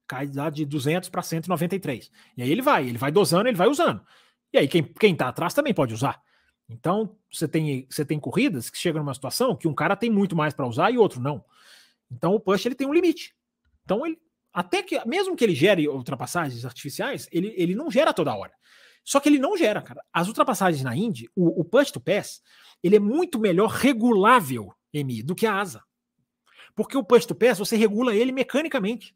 cai 0.06 0.26
de 0.52 0.64
200 0.64 1.08
para 1.08 1.22
193. 1.22 2.10
E 2.36 2.42
aí 2.42 2.50
ele 2.50 2.62
vai, 2.62 2.88
ele 2.88 2.98
vai 2.98 3.12
dosando, 3.12 3.48
ele 3.48 3.56
vai 3.56 3.68
usando. 3.68 4.04
E 4.52 4.58
aí 4.58 4.68
quem, 4.68 4.82
quem 4.82 5.14
tá 5.14 5.28
atrás 5.28 5.54
também 5.54 5.74
pode 5.74 5.94
usar. 5.94 6.20
Então, 6.68 7.16
você 7.30 7.48
tem, 7.48 7.86
você 7.90 8.04
tem 8.04 8.18
corridas 8.18 8.70
que 8.70 8.78
chegam 8.78 9.02
numa 9.02 9.14
situação 9.14 9.56
que 9.56 9.66
um 9.66 9.74
cara 9.74 9.96
tem 9.96 10.10
muito 10.10 10.36
mais 10.36 10.54
para 10.54 10.66
usar 10.66 10.90
e 10.90 10.98
outro 10.98 11.20
não. 11.20 11.44
Então, 12.10 12.34
o 12.34 12.40
push 12.40 12.66
ele 12.66 12.74
tem 12.74 12.86
um 12.86 12.92
limite. 12.92 13.34
Então, 13.84 14.06
ele 14.06 14.18
até 14.52 14.82
que 14.82 15.00
mesmo 15.06 15.36
que 15.36 15.44
ele 15.44 15.54
gere 15.54 15.88
ultrapassagens 15.88 16.64
artificiais, 16.64 17.28
ele, 17.30 17.54
ele 17.56 17.74
não 17.74 17.90
gera 17.90 18.12
toda 18.12 18.34
hora. 18.34 18.52
Só 19.04 19.20
que 19.20 19.28
ele 19.28 19.38
não 19.38 19.56
gera, 19.56 19.80
cara. 19.80 20.02
As 20.12 20.28
ultrapassagens 20.28 20.82
na 20.82 20.94
Indy, 20.96 21.30
o, 21.34 21.60
o 21.60 21.64
push 21.64 21.90
to 21.90 22.00
pass, 22.00 22.42
ele 22.82 22.96
é 22.96 23.00
muito 23.00 23.38
melhor 23.38 23.70
regulável, 23.70 24.72
do 25.24 25.34
que 25.34 25.46
a 25.46 25.54
asa. 25.54 25.82
Porque 26.74 26.96
o 26.96 27.04
push 27.04 27.26
to 27.26 27.34
pass 27.34 27.58
você 27.58 27.76
regula 27.76 28.14
ele 28.14 28.32
mecanicamente. 28.32 29.14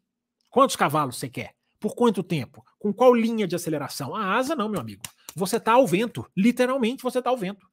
Quantos 0.49 0.75
cavalos 0.75 1.17
você 1.17 1.29
quer? 1.29 1.55
Por 1.79 1.95
quanto 1.95 2.23
tempo? 2.23 2.63
Com 2.79 2.93
qual 2.93 3.13
linha 3.13 3.47
de 3.47 3.55
aceleração? 3.55 4.15
A 4.15 4.35
asa 4.35 4.55
não, 4.55 4.69
meu 4.69 4.79
amigo. 4.79 5.01
Você 5.35 5.57
está 5.57 5.73
ao 5.73 5.85
vento. 5.85 6.25
Literalmente 6.35 7.03
você 7.03 7.19
está 7.19 7.29
ao 7.29 7.37
vento. 7.37 7.67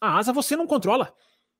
A 0.00 0.18
asa 0.18 0.32
você 0.32 0.56
não 0.56 0.66
controla. 0.66 1.14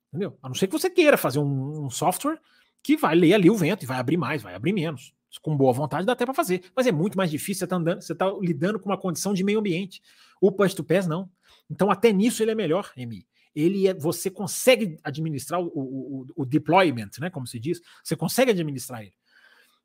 Entendeu? 0.08 0.38
A 0.42 0.48
não 0.48 0.54
ser 0.54 0.66
que 0.66 0.72
você 0.72 0.90
queira 0.90 1.16
fazer 1.16 1.38
um, 1.38 1.86
um 1.86 1.90
software 1.90 2.40
que 2.82 2.96
vai 2.96 3.14
ler 3.14 3.34
ali 3.34 3.48
o 3.48 3.56
vento 3.56 3.82
e 3.82 3.86
vai 3.86 3.98
abrir 3.98 4.16
mais, 4.16 4.42
vai 4.42 4.54
abrir 4.54 4.72
menos. 4.72 5.14
Com 5.42 5.56
boa 5.56 5.72
vontade 5.72 6.06
dá 6.06 6.12
até 6.12 6.24
para 6.24 6.34
fazer. 6.34 6.62
Mas 6.76 6.86
é 6.86 6.92
muito 6.92 7.16
mais 7.16 7.30
difícil, 7.30 7.60
você 7.60 7.64
está 7.64 7.76
andando, 7.76 8.02
você 8.02 8.14
tá 8.14 8.30
lidando 8.40 8.78
com 8.78 8.88
uma 8.88 8.98
condição 8.98 9.34
de 9.34 9.42
meio 9.42 9.58
ambiente. 9.58 10.00
O 10.40 10.52
Push 10.52 10.74
to 10.74 10.84
Pass 10.84 11.06
não. 11.06 11.28
Então, 11.68 11.90
até 11.90 12.12
nisso 12.12 12.42
ele 12.42 12.50
é 12.50 12.54
melhor, 12.54 12.92
MI. 12.96 13.26
Ele 13.54 13.88
é, 13.88 13.94
você 13.94 14.30
consegue 14.30 14.98
administrar 15.04 15.60
o, 15.60 15.66
o, 15.66 16.26
o, 16.34 16.44
deployment, 16.44 17.10
né? 17.20 17.30
Como 17.30 17.46
se 17.46 17.58
diz, 17.60 17.80
você 18.02 18.16
consegue 18.16 18.50
administrar 18.50 19.02
ele. 19.02 19.14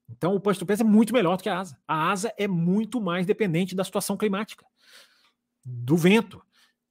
Então, 0.10 0.34
o 0.34 0.40
Push 0.40 0.58
to 0.58 0.66
Pass 0.66 0.82
é 0.82 0.84
muito 0.84 1.14
melhor 1.14 1.38
do 1.38 1.44
que 1.44 1.50
a 1.50 1.60
asa. 1.60 1.78
A 1.88 2.12
asa 2.12 2.34
é 2.38 2.48
muito 2.48 3.00
mais 3.00 3.26
dependente 3.26 3.76
da 3.76 3.84
situação 3.84 4.18
climática, 4.18 4.66
do 5.64 5.96
vento. 5.96 6.41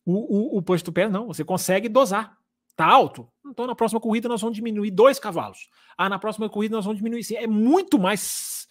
O, 0.04 0.56
o, 0.56 0.58
o 0.58 0.62
Push 0.62 0.82
to 0.82 0.92
Pass 0.92 1.10
não, 1.10 1.26
você 1.26 1.44
consegue 1.44 1.88
dosar. 1.88 2.38
Tá 2.78 2.86
alto? 2.86 3.28
Então 3.44 3.66
na 3.66 3.74
próxima 3.74 4.00
corrida 4.00 4.28
nós 4.28 4.40
vamos 4.40 4.54
diminuir 4.54 4.92
dois 4.92 5.18
cavalos. 5.18 5.68
Ah, 5.96 6.08
na 6.08 6.16
próxima 6.16 6.48
corrida 6.48 6.76
nós 6.76 6.84
vamos 6.84 6.98
diminuir 6.98 7.24
sim. 7.24 7.34
É 7.34 7.44
muito 7.44 7.98
mais 7.98 8.68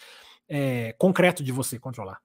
é, 0.47 0.93
concreto 0.93 1.43
de 1.43 1.51
você 1.51 1.77
controlar. 1.77 2.21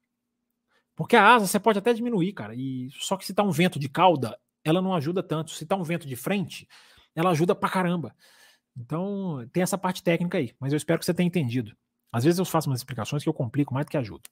Porque 0.94 1.16
a 1.16 1.34
asa 1.34 1.48
você 1.48 1.58
pode 1.58 1.80
até 1.80 1.92
diminuir, 1.92 2.32
cara. 2.34 2.54
E 2.54 2.88
só 2.92 3.16
que 3.16 3.24
se 3.26 3.34
tá 3.34 3.42
um 3.42 3.50
vento 3.50 3.80
de 3.80 3.88
cauda, 3.88 4.38
ela 4.64 4.80
não 4.80 4.94
ajuda 4.94 5.22
tanto. 5.22 5.50
Se 5.52 5.66
tá 5.66 5.76
um 5.76 5.82
vento 5.82 6.06
de 6.06 6.16
frente, 6.16 6.68
ela 7.14 7.30
ajuda 7.30 7.54
pra 7.54 7.68
caramba. 7.68 8.14
Então 8.76 9.46
tem 9.52 9.62
essa 9.62 9.76
parte 9.76 10.02
técnica 10.02 10.38
aí. 10.38 10.54
Mas 10.58 10.72
eu 10.72 10.76
espero 10.76 10.98
que 10.98 11.04
você 11.04 11.14
tenha 11.14 11.26
entendido. 11.26 11.76
Às 12.10 12.24
vezes 12.24 12.38
eu 12.38 12.44
faço 12.44 12.68
umas 12.68 12.80
explicações 12.80 13.22
que 13.22 13.28
eu 13.28 13.34
complico 13.34 13.72
mais 13.72 13.86
do 13.86 13.90
que 13.90 13.96
ajudo. 13.96 14.22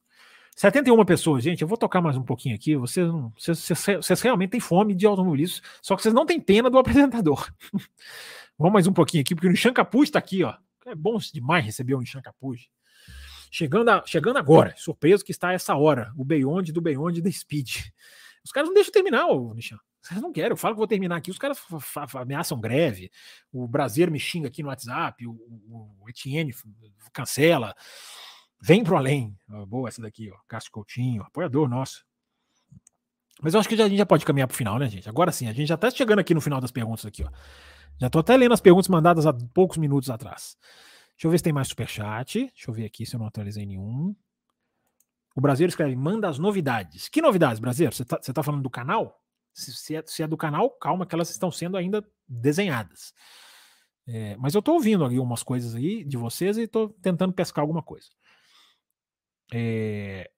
71 0.57 1.05
pessoas, 1.05 1.43
gente, 1.44 1.62
eu 1.62 1.69
vou 1.69 1.78
tocar 1.78 2.02
mais 2.02 2.16
um 2.16 2.23
pouquinho 2.23 2.55
aqui. 2.55 2.77
Vocês, 2.77 3.09
vocês, 3.35 3.59
vocês, 3.59 3.97
vocês 3.97 4.20
realmente 4.20 4.51
têm 4.51 4.61
fome 4.61 4.94
de 4.94 5.07
automobilismo, 5.07 5.65
só 5.81 5.97
que 5.97 6.02
vocês 6.02 6.12
não 6.12 6.27
têm 6.27 6.40
pena 6.40 6.69
do 6.69 6.77
apresentador. 6.78 7.51
Vamos 8.59 8.73
mais 8.74 8.86
um 8.86 8.93
pouquinho 8.93 9.23
aqui, 9.23 9.35
porque 9.35 9.47
o 9.47 9.51
Nishan 9.51 9.73
Capuz 9.73 10.09
está 10.09 10.19
aqui, 10.19 10.44
ó. 10.44 10.55
É 10.86 10.94
bom 10.94 11.16
demais 11.32 11.65
receber 11.65 11.94
o 11.94 12.01
Nishan 12.01 12.20
Capuz. 12.20 12.69
Chegando, 13.51 13.89
a, 13.89 14.05
chegando 14.07 14.36
agora, 14.39 14.74
surpreso 14.77 15.24
que 15.24 15.32
está 15.32 15.52
essa 15.52 15.74
hora, 15.74 16.12
o 16.16 16.24
Beyond 16.24 16.73
do 16.73 16.81
Beyond 16.81 17.23
da 17.23 17.32
Speed. 17.32 17.86
Os 18.44 18.52
caras 18.52 18.68
não 18.68 18.74
deixam 18.74 18.92
terminar, 18.92 19.26
o 19.26 19.54
Nishan. 19.54 19.78
Vocês 20.00 20.20
não 20.20 20.32
querem, 20.32 20.50
eu 20.50 20.56
falo 20.56 20.74
que 20.74 20.78
vou 20.78 20.86
terminar 20.86 21.16
aqui, 21.16 21.30
os 21.30 21.38
caras 21.38 21.60
ameaçam 22.14 22.58
greve, 22.58 23.10
o 23.52 23.68
Brasileiro 23.68 24.10
me 24.10 24.18
xinga 24.18 24.48
aqui 24.48 24.62
no 24.62 24.70
WhatsApp, 24.70 25.26
o, 25.26 25.32
o, 25.32 25.96
o 26.00 26.08
Etienne 26.08 26.54
cancela. 27.12 27.74
Vem 28.62 28.82
pro 28.82 28.96
além. 28.96 29.36
boa 29.68 29.88
essa 29.88 30.00
daqui, 30.00 30.30
ó. 30.30 30.36
Cássio 30.48 30.70
Coutinho, 30.70 31.22
apoiador 31.22 31.68
nosso. 31.68 32.04
Mas 33.42 33.54
eu 33.54 33.60
acho 33.60 33.68
que 33.68 33.76
já, 33.76 33.84
a 33.84 33.88
gente 33.88 33.98
já 33.98 34.06
pode 34.06 34.24
caminhar 34.24 34.48
pro 34.48 34.56
final, 34.56 34.78
né, 34.78 34.88
gente? 34.88 35.08
Agora 35.08 35.32
sim, 35.32 35.48
a 35.48 35.52
gente 35.52 35.68
já 35.68 35.76
tá 35.76 35.90
chegando 35.90 36.18
aqui 36.18 36.34
no 36.34 36.40
final 36.40 36.60
das 36.60 36.70
perguntas 36.70 37.06
aqui, 37.06 37.24
ó. 37.24 37.30
Já 37.98 38.08
tô 38.08 38.18
até 38.18 38.36
lendo 38.36 38.52
as 38.52 38.60
perguntas 38.60 38.88
mandadas 38.88 39.26
há 39.26 39.32
poucos 39.32 39.76
minutos 39.76 40.08
atrás. 40.08 40.56
Deixa 41.12 41.26
eu 41.26 41.30
ver 41.30 41.38
se 41.38 41.44
tem 41.44 41.52
mais 41.52 41.68
superchat. 41.68 42.46
Deixa 42.46 42.70
eu 42.70 42.74
ver 42.74 42.86
aqui 42.86 43.04
se 43.04 43.14
eu 43.14 43.20
não 43.20 43.26
atualizei 43.26 43.66
nenhum. 43.66 44.14
O 45.40 45.42
brasileiro 45.42 45.70
escreve: 45.70 45.96
manda 45.96 46.28
as 46.28 46.38
novidades. 46.38 47.08
Que 47.08 47.22
novidades, 47.22 47.58
brasileiro? 47.58 47.96
Você 47.96 48.04
tá, 48.04 48.18
você 48.20 48.30
tá 48.30 48.42
falando 48.42 48.62
do 48.62 48.68
canal? 48.68 49.18
Se, 49.54 49.72
se, 49.72 49.96
é, 49.96 50.02
se 50.06 50.22
é 50.22 50.28
do 50.28 50.36
canal, 50.36 50.68
calma, 50.68 51.06
que 51.06 51.14
elas 51.14 51.30
estão 51.30 51.50
sendo 51.50 51.78
ainda 51.78 52.06
desenhadas. 52.28 53.14
É, 54.06 54.36
mas 54.36 54.54
eu 54.54 54.60
tô 54.60 54.74
ouvindo 54.74 55.02
ali 55.02 55.18
umas 55.18 55.42
coisas 55.42 55.74
aí 55.74 56.04
de 56.04 56.18
vocês 56.18 56.58
e 56.58 56.68
tô 56.68 56.90
tentando 56.90 57.32
pescar 57.32 57.62
alguma 57.62 57.82
coisa. 57.82 58.08
É... 59.50 60.30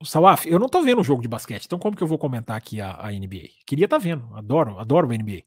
O 0.00 0.04
Sawaf, 0.04 0.44
eu 0.48 0.58
não 0.58 0.68
tô 0.68 0.82
vendo 0.82 1.00
o 1.00 1.04
jogo 1.04 1.22
de 1.22 1.28
basquete, 1.28 1.66
então 1.66 1.78
como 1.78 1.96
que 1.96 2.02
eu 2.02 2.08
vou 2.08 2.18
comentar 2.18 2.56
aqui 2.56 2.80
a, 2.80 2.96
a 2.98 3.12
NBA? 3.12 3.48
Queria 3.64 3.84
estar 3.84 3.98
tá 3.98 4.02
vendo, 4.02 4.34
adoro, 4.34 4.76
adoro 4.80 5.06
o 5.06 5.12
NBA, 5.12 5.44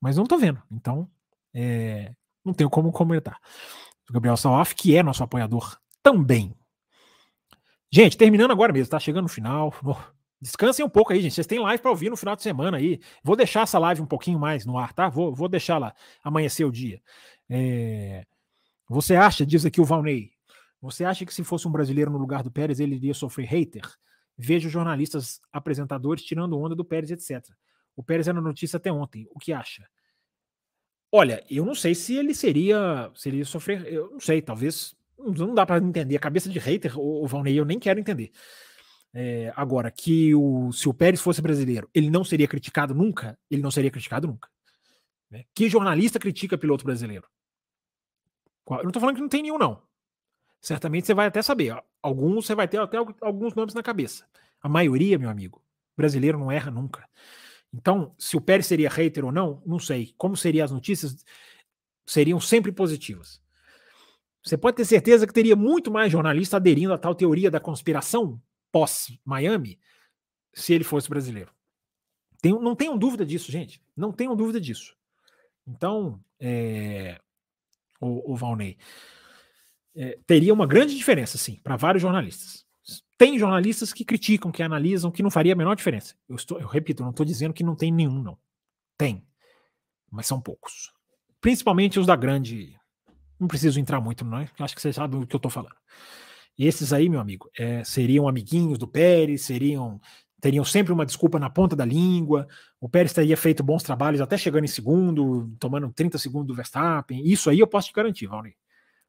mas 0.00 0.16
não 0.16 0.24
tô 0.24 0.38
vendo, 0.38 0.62
então 0.72 1.06
é... 1.52 2.14
não 2.42 2.54
tenho 2.54 2.70
como 2.70 2.90
comentar. 2.90 3.38
O 4.08 4.12
Gabriel 4.14 4.38
Sawaf, 4.38 4.74
que 4.74 4.96
é 4.96 5.02
nosso 5.02 5.22
apoiador 5.22 5.78
também. 6.02 6.57
Gente, 7.90 8.16
terminando 8.16 8.50
agora 8.50 8.72
mesmo, 8.72 8.90
tá 8.90 8.98
chegando 8.98 9.24
no 9.24 9.28
final. 9.28 9.72
Descansem 10.40 10.84
um 10.84 10.88
pouco 10.88 11.12
aí, 11.12 11.20
gente. 11.20 11.34
Vocês 11.34 11.46
têm 11.46 11.58
live 11.58 11.82
para 11.82 11.90
ouvir 11.90 12.10
no 12.10 12.16
final 12.16 12.36
de 12.36 12.42
semana 12.42 12.76
aí. 12.76 13.00
Vou 13.24 13.34
deixar 13.34 13.62
essa 13.62 13.78
live 13.78 14.02
um 14.02 14.06
pouquinho 14.06 14.38
mais 14.38 14.64
no 14.64 14.78
ar, 14.78 14.92
tá? 14.92 15.08
Vou, 15.08 15.34
vou 15.34 15.48
deixar 15.48 15.78
lá 15.78 15.94
amanhecer 16.22 16.64
o 16.64 16.70
dia. 16.70 17.02
É... 17.48 18.24
Você 18.88 19.16
acha, 19.16 19.44
diz 19.44 19.66
aqui 19.66 19.80
o 19.80 19.84
Valnei, 19.84 20.30
você 20.80 21.04
acha 21.04 21.26
que 21.26 21.34
se 21.34 21.42
fosse 21.42 21.66
um 21.66 21.72
brasileiro 21.72 22.10
no 22.10 22.18
lugar 22.18 22.42
do 22.42 22.50
Pérez, 22.50 22.78
ele 22.78 22.94
iria 22.94 23.14
sofrer 23.14 23.46
hater? 23.46 23.82
Vejo 24.36 24.68
jornalistas, 24.68 25.40
apresentadores 25.52 26.22
tirando 26.22 26.58
onda 26.58 26.74
do 26.74 26.84
Pérez, 26.84 27.10
etc. 27.10 27.44
O 27.96 28.02
Pérez 28.02 28.28
era 28.28 28.40
notícia 28.40 28.76
até 28.76 28.92
ontem. 28.92 29.26
O 29.30 29.38
que 29.38 29.52
acha? 29.52 29.88
Olha, 31.10 31.44
eu 31.50 31.64
não 31.64 31.74
sei 31.74 31.94
se 31.94 32.14
ele 32.14 32.32
seria, 32.34 33.10
seria 33.14 33.44
sofrer. 33.44 33.84
Eu 33.92 34.10
não 34.10 34.20
sei, 34.20 34.40
talvez. 34.40 34.94
Não 35.18 35.54
dá 35.54 35.66
para 35.66 35.84
entender. 35.84 36.16
A 36.16 36.20
cabeça 36.20 36.48
de 36.48 36.58
hater, 36.58 36.98
o, 36.98 37.24
o 37.24 37.26
Valnei, 37.26 37.58
eu 37.58 37.64
nem 37.64 37.78
quero 37.78 37.98
entender. 37.98 38.30
É, 39.12 39.52
agora, 39.56 39.90
que 39.90 40.34
o, 40.34 40.70
se 40.72 40.88
o 40.88 40.94
Pérez 40.94 41.20
fosse 41.20 41.42
brasileiro, 41.42 41.88
ele 41.94 42.10
não 42.10 42.22
seria 42.22 42.46
criticado 42.46 42.94
nunca? 42.94 43.38
Ele 43.50 43.62
não 43.62 43.70
seria 43.70 43.90
criticado 43.90 44.26
nunca. 44.26 44.48
Né? 45.30 45.44
Que 45.54 45.68
jornalista 45.68 46.18
critica 46.18 46.58
piloto 46.58 46.84
brasileiro? 46.84 47.26
Eu 48.70 48.82
não 48.82 48.90
estou 48.90 49.00
falando 49.00 49.16
que 49.16 49.22
não 49.22 49.28
tem 49.28 49.42
nenhum, 49.42 49.58
não. 49.58 49.82
Certamente 50.60 51.06
você 51.06 51.14
vai 51.14 51.26
até 51.26 51.40
saber. 51.40 51.76
Alguns 52.02 52.46
você 52.46 52.54
vai 52.54 52.68
ter 52.68 52.78
até 52.78 52.98
alguns 53.22 53.54
nomes 53.54 53.74
na 53.74 53.82
cabeça. 53.82 54.26
A 54.60 54.68
maioria, 54.68 55.18
meu 55.18 55.30
amigo, 55.30 55.62
brasileiro 55.96 56.38
não 56.38 56.52
erra 56.52 56.70
nunca. 56.70 57.08
Então, 57.72 58.14
se 58.18 58.36
o 58.36 58.40
Pérez 58.40 58.66
seria 58.66 58.88
hater 58.88 59.24
ou 59.24 59.32
não, 59.32 59.62
não 59.64 59.78
sei. 59.78 60.14
Como 60.16 60.36
seriam 60.36 60.64
as 60.64 60.70
notícias? 60.70 61.24
Seriam 62.06 62.40
sempre 62.40 62.72
positivas. 62.72 63.40
Você 64.48 64.56
pode 64.56 64.78
ter 64.78 64.84
certeza 64.86 65.26
que 65.26 65.32
teria 65.32 65.54
muito 65.54 65.90
mais 65.90 66.10
jornalista 66.10 66.56
aderindo 66.56 66.94
a 66.94 66.98
tal 66.98 67.14
teoria 67.14 67.50
da 67.50 67.60
conspiração 67.60 68.40
pós-Miami 68.72 69.78
se 70.54 70.72
ele 70.72 70.84
fosse 70.84 71.08
brasileiro. 71.08 71.52
Tem, 72.40 72.52
não 72.52 72.74
tenham 72.74 72.96
dúvida 72.96 73.26
disso, 73.26 73.52
gente. 73.52 73.82
Não 73.94 74.10
tenham 74.10 74.34
dúvida 74.34 74.58
disso. 74.58 74.96
Então, 75.66 76.18
é, 76.40 77.20
o, 78.00 78.32
o 78.32 78.36
Valnei, 78.36 78.78
é, 79.94 80.18
teria 80.26 80.54
uma 80.54 80.66
grande 80.66 80.96
diferença, 80.96 81.36
sim, 81.36 81.60
para 81.62 81.76
vários 81.76 82.00
jornalistas. 82.00 82.66
Tem 83.18 83.38
jornalistas 83.38 83.92
que 83.92 84.04
criticam, 84.04 84.50
que 84.50 84.62
analisam, 84.62 85.10
que 85.10 85.22
não 85.22 85.30
faria 85.30 85.52
a 85.52 85.56
menor 85.56 85.74
diferença. 85.74 86.14
Eu, 86.26 86.36
estou, 86.36 86.58
eu 86.58 86.68
repito, 86.68 87.02
não 87.02 87.10
estou 87.10 87.26
dizendo 87.26 87.52
que 87.52 87.64
não 87.64 87.76
tem 87.76 87.92
nenhum, 87.92 88.22
não. 88.22 88.38
Tem. 88.96 89.26
Mas 90.10 90.26
são 90.26 90.40
poucos. 90.40 90.92
Principalmente 91.38 92.00
os 92.00 92.06
da 92.06 92.16
grande. 92.16 92.77
Não 93.38 93.48
preciso 93.48 93.78
entrar 93.78 94.00
muito, 94.00 94.24
não 94.24 94.38
é? 94.38 94.48
Acho 94.58 94.74
que 94.74 94.80
você 94.82 94.92
sabe 94.92 95.18
do 95.18 95.26
que 95.26 95.34
eu 95.34 95.38
estou 95.38 95.50
falando. 95.50 95.76
E 96.58 96.66
esses 96.66 96.92
aí, 96.92 97.08
meu 97.08 97.20
amigo, 97.20 97.48
é, 97.56 97.84
seriam 97.84 98.28
amiguinhos 98.28 98.78
do 98.78 98.88
Pérez, 98.88 99.42
seriam 99.42 100.00
teriam 100.40 100.64
sempre 100.64 100.92
uma 100.92 101.04
desculpa 101.04 101.38
na 101.38 101.50
ponta 101.50 101.74
da 101.74 101.84
língua. 101.84 102.46
O 102.80 102.88
Pérez 102.88 103.12
teria 103.12 103.36
feito 103.36 103.62
bons 103.62 103.82
trabalhos 103.82 104.20
até 104.20 104.36
chegando 104.36 104.64
em 104.64 104.68
segundo, 104.68 105.50
tomando 105.58 105.92
30 105.92 106.18
segundos 106.18 106.48
do 106.48 106.54
Verstappen. 106.54 107.22
Isso 107.24 107.50
aí 107.50 107.58
eu 107.58 107.66
posso 107.66 107.88
te 107.88 107.94
garantir, 107.94 108.26
Valnei. 108.26 108.54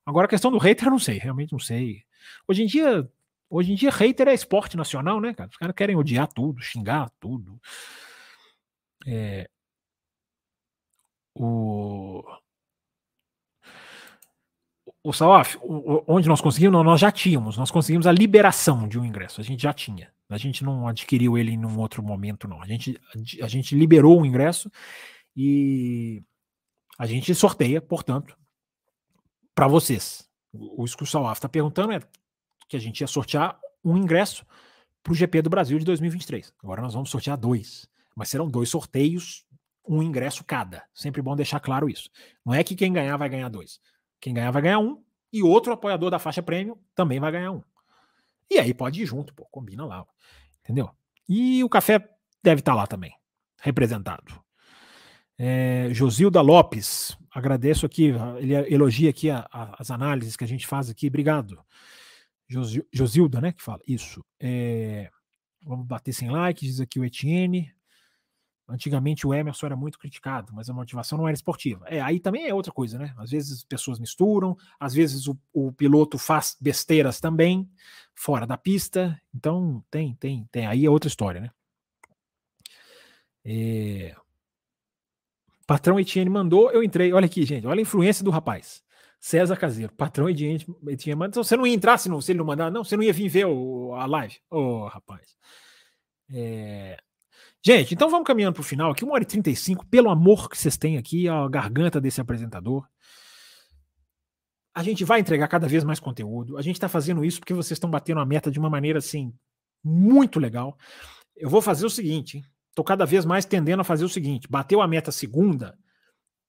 Agora 0.05 0.25
a 0.25 0.29
questão 0.29 0.51
do 0.51 0.57
hater 0.57 0.87
eu 0.87 0.91
não 0.91 0.99
sei, 0.99 1.19
realmente 1.19 1.51
não 1.51 1.59
sei. 1.59 2.03
Hoje 2.47 2.63
em 2.63 2.65
dia, 2.65 3.07
hoje 3.49 3.71
em 3.71 3.75
dia 3.75 3.91
hater 3.91 4.27
é 4.27 4.33
esporte 4.33 4.75
nacional, 4.75 5.21
né, 5.21 5.33
cara? 5.33 5.49
Os 5.49 5.57
caras 5.57 5.75
querem 5.75 5.95
odiar 5.95 6.27
tudo, 6.27 6.61
xingar 6.61 7.11
tudo. 7.19 7.59
É, 9.05 9.47
o 11.35 12.23
o 15.03 15.13
Salaf, 15.13 15.55
onde 16.07 16.27
nós 16.27 16.41
conseguimos, 16.41 16.83
nós 16.83 16.99
já 16.99 17.11
tínhamos, 17.11 17.57
nós 17.57 17.71
conseguimos 17.71 18.05
a 18.05 18.11
liberação 18.11 18.87
de 18.87 18.99
um 18.99 19.05
ingresso, 19.05 19.39
a 19.39 19.43
gente 19.43 19.63
já 19.63 19.73
tinha. 19.73 20.11
A 20.29 20.37
gente 20.37 20.63
não 20.63 20.87
adquiriu 20.87 21.37
ele 21.37 21.51
em 21.51 21.65
um 21.65 21.79
outro 21.79 22.03
momento, 22.03 22.47
não. 22.47 22.61
A 22.61 22.67
gente, 22.67 22.99
a 23.41 23.47
gente 23.47 23.75
liberou 23.75 24.21
o 24.21 24.25
ingresso 24.25 24.71
e 25.35 26.21
a 26.99 27.05
gente 27.07 27.33
sorteia, 27.33 27.81
portanto, 27.81 28.37
para 29.55 29.67
vocês. 29.67 30.29
O, 30.53 30.83
o 30.83 30.85
que 30.85 31.03
o 31.03 31.07
Salaf 31.07 31.37
está 31.37 31.49
perguntando 31.49 31.93
é 31.93 31.99
que 32.67 32.77
a 32.77 32.79
gente 32.79 33.01
ia 33.01 33.07
sortear 33.07 33.59
um 33.83 33.97
ingresso 33.97 34.45
para 35.01 35.13
o 35.13 35.15
GP 35.15 35.41
do 35.41 35.49
Brasil 35.49 35.79
de 35.79 35.85
2023. 35.85 36.53
Agora 36.61 36.81
nós 36.81 36.93
vamos 36.93 37.09
sortear 37.09 37.37
dois. 37.37 37.87
Mas 38.15 38.29
serão 38.29 38.47
dois 38.47 38.69
sorteios, 38.69 39.45
um 39.87 40.03
ingresso 40.03 40.43
cada. 40.43 40.83
Sempre 40.93 41.21
bom 41.21 41.35
deixar 41.35 41.59
claro 41.59 41.89
isso. 41.89 42.09
Não 42.45 42.53
é 42.53 42.63
que 42.63 42.75
quem 42.75 42.93
ganhar 42.93 43.17
vai 43.17 43.29
ganhar 43.29 43.49
dois. 43.49 43.79
Quem 44.19 44.33
ganhar 44.33 44.51
vai 44.51 44.61
ganhar 44.61 44.79
um, 44.79 45.03
e 45.31 45.43
outro 45.43 45.71
apoiador 45.71 46.09
da 46.09 46.19
faixa 46.19 46.41
prêmio 46.41 46.77
também 46.95 47.19
vai 47.19 47.31
ganhar 47.31 47.51
um. 47.51 47.61
E 48.49 48.57
aí 48.57 48.73
pode 48.73 49.01
ir 49.01 49.05
junto, 49.05 49.33
pô, 49.33 49.45
combina 49.45 49.85
lá. 49.85 50.05
Entendeu? 50.63 50.89
E 51.27 51.63
o 51.63 51.69
café 51.69 51.99
deve 52.43 52.61
estar 52.61 52.71
tá 52.71 52.77
lá 52.77 52.87
também, 52.87 53.13
representado. 53.61 54.43
É, 55.37 55.89
Josilda 55.91 56.41
Lopes, 56.41 57.17
agradeço 57.31 57.85
aqui, 57.85 58.13
ele 58.37 58.53
elogia 58.73 59.09
aqui 59.09 59.29
a, 59.29 59.47
a, 59.51 59.81
as 59.81 59.91
análises 59.91 60.35
que 60.35 60.43
a 60.43 60.47
gente 60.47 60.67
faz 60.67 60.89
aqui, 60.89 61.07
obrigado. 61.07 61.63
Josilda, 62.91 63.39
né, 63.39 63.51
que 63.51 63.61
fala, 63.61 63.79
isso. 63.87 64.25
É, 64.39 65.09
vamos 65.63 65.85
bater 65.85 66.11
sem 66.11 66.29
like, 66.29 66.65
diz 66.65 66.81
aqui 66.81 66.99
o 66.99 67.05
Etienne. 67.05 67.71
Antigamente 68.69 69.25
o 69.25 69.33
Emerson 69.33 69.65
era 69.65 69.75
muito 69.75 69.97
criticado, 69.97 70.53
mas 70.53 70.69
a 70.69 70.73
motivação 70.73 71.17
não 71.17 71.27
era 71.27 71.35
esportiva. 71.35 71.85
É, 71.87 71.99
aí 71.99 72.19
também 72.19 72.47
é 72.47 72.53
outra 72.53 72.71
coisa, 72.71 72.97
né? 72.97 73.13
Às 73.17 73.31
vezes 73.31 73.59
as 73.59 73.63
pessoas 73.63 73.99
misturam, 73.99 74.55
às 74.79 74.93
vezes 74.93 75.27
o, 75.27 75.37
o 75.51 75.71
piloto 75.71 76.17
faz 76.17 76.55
besteiras 76.59 77.19
também, 77.19 77.69
fora 78.13 78.45
da 78.45 78.57
pista. 78.57 79.19
Então 79.33 79.83
tem, 79.89 80.15
tem, 80.15 80.47
tem. 80.51 80.67
Aí 80.67 80.85
é 80.85 80.89
outra 80.89 81.07
história, 81.07 81.41
né? 81.41 81.51
É... 83.43 84.15
Patrão 85.65 85.99
Etienne 85.99 86.29
mandou, 86.29 86.71
eu 86.71 86.83
entrei. 86.83 87.11
Olha 87.13 87.25
aqui, 87.25 87.45
gente, 87.45 87.65
olha 87.65 87.79
a 87.79 87.81
influência 87.81 88.23
do 88.23 88.31
rapaz. 88.31 88.83
César 89.19 89.57
Caseiro, 89.57 89.91
patrão 89.93 90.29
Etienne, 90.29 90.65
mandou. 91.15 91.27
Então, 91.27 91.43
você 91.43 91.57
não 91.57 91.67
ia 91.67 91.73
entrar 91.73 91.97
se, 91.97 92.07
não, 92.07 92.21
se 92.21 92.31
ele 92.31 92.39
não 92.39 92.45
mandar, 92.45 92.71
não? 92.71 92.83
Você 92.83 92.95
não 92.95 93.03
ia 93.03 93.11
vir 93.11 93.27
ver 93.27 93.45
o, 93.45 93.93
a 93.93 94.05
live? 94.05 94.37
Ô, 94.49 94.57
oh, 94.57 94.87
rapaz. 94.87 95.35
É... 96.31 96.97
Gente, 97.61 97.93
então 97.93 98.09
vamos 98.09 98.25
caminhando 98.25 98.53
para 98.53 98.61
o 98.61 98.63
final 98.63 98.91
aqui, 98.91 99.03
1 99.03 99.11
hora 99.11 99.23
e 99.23 99.27
35, 99.27 99.85
pelo 99.87 100.09
amor 100.09 100.49
que 100.49 100.57
vocês 100.57 100.77
têm 100.77 100.97
aqui, 100.97 101.27
a 101.27 101.47
garganta 101.49 101.99
desse 101.99 102.21
apresentador. 102.21 102.87
A 104.73 104.81
gente 104.81 105.03
vai 105.03 105.19
entregar 105.19 105.47
cada 105.49 105.67
vez 105.67 105.83
mais 105.83 105.99
conteúdo. 105.99 106.57
A 106.57 106.61
gente 106.61 106.75
está 106.75 106.87
fazendo 106.87 107.25
isso 107.25 107.39
porque 107.39 107.53
vocês 107.53 107.75
estão 107.75 107.89
batendo 107.89 108.21
a 108.21 108.25
meta 108.25 108.49
de 108.49 108.59
uma 108.59 108.69
maneira 108.69 108.99
assim, 108.99 109.33
muito 109.83 110.39
legal. 110.39 110.77
Eu 111.35 111.49
vou 111.49 111.61
fazer 111.61 111.85
o 111.85 111.89
seguinte: 111.89 112.41
estou 112.69 112.85
cada 112.85 113.05
vez 113.05 113.25
mais 113.25 113.43
tendendo 113.43 113.81
a 113.81 113.83
fazer 113.83 114.05
o 114.05 114.09
seguinte: 114.09 114.47
bateu 114.49 114.81
a 114.81 114.87
meta 114.87 115.11
segunda 115.11 115.77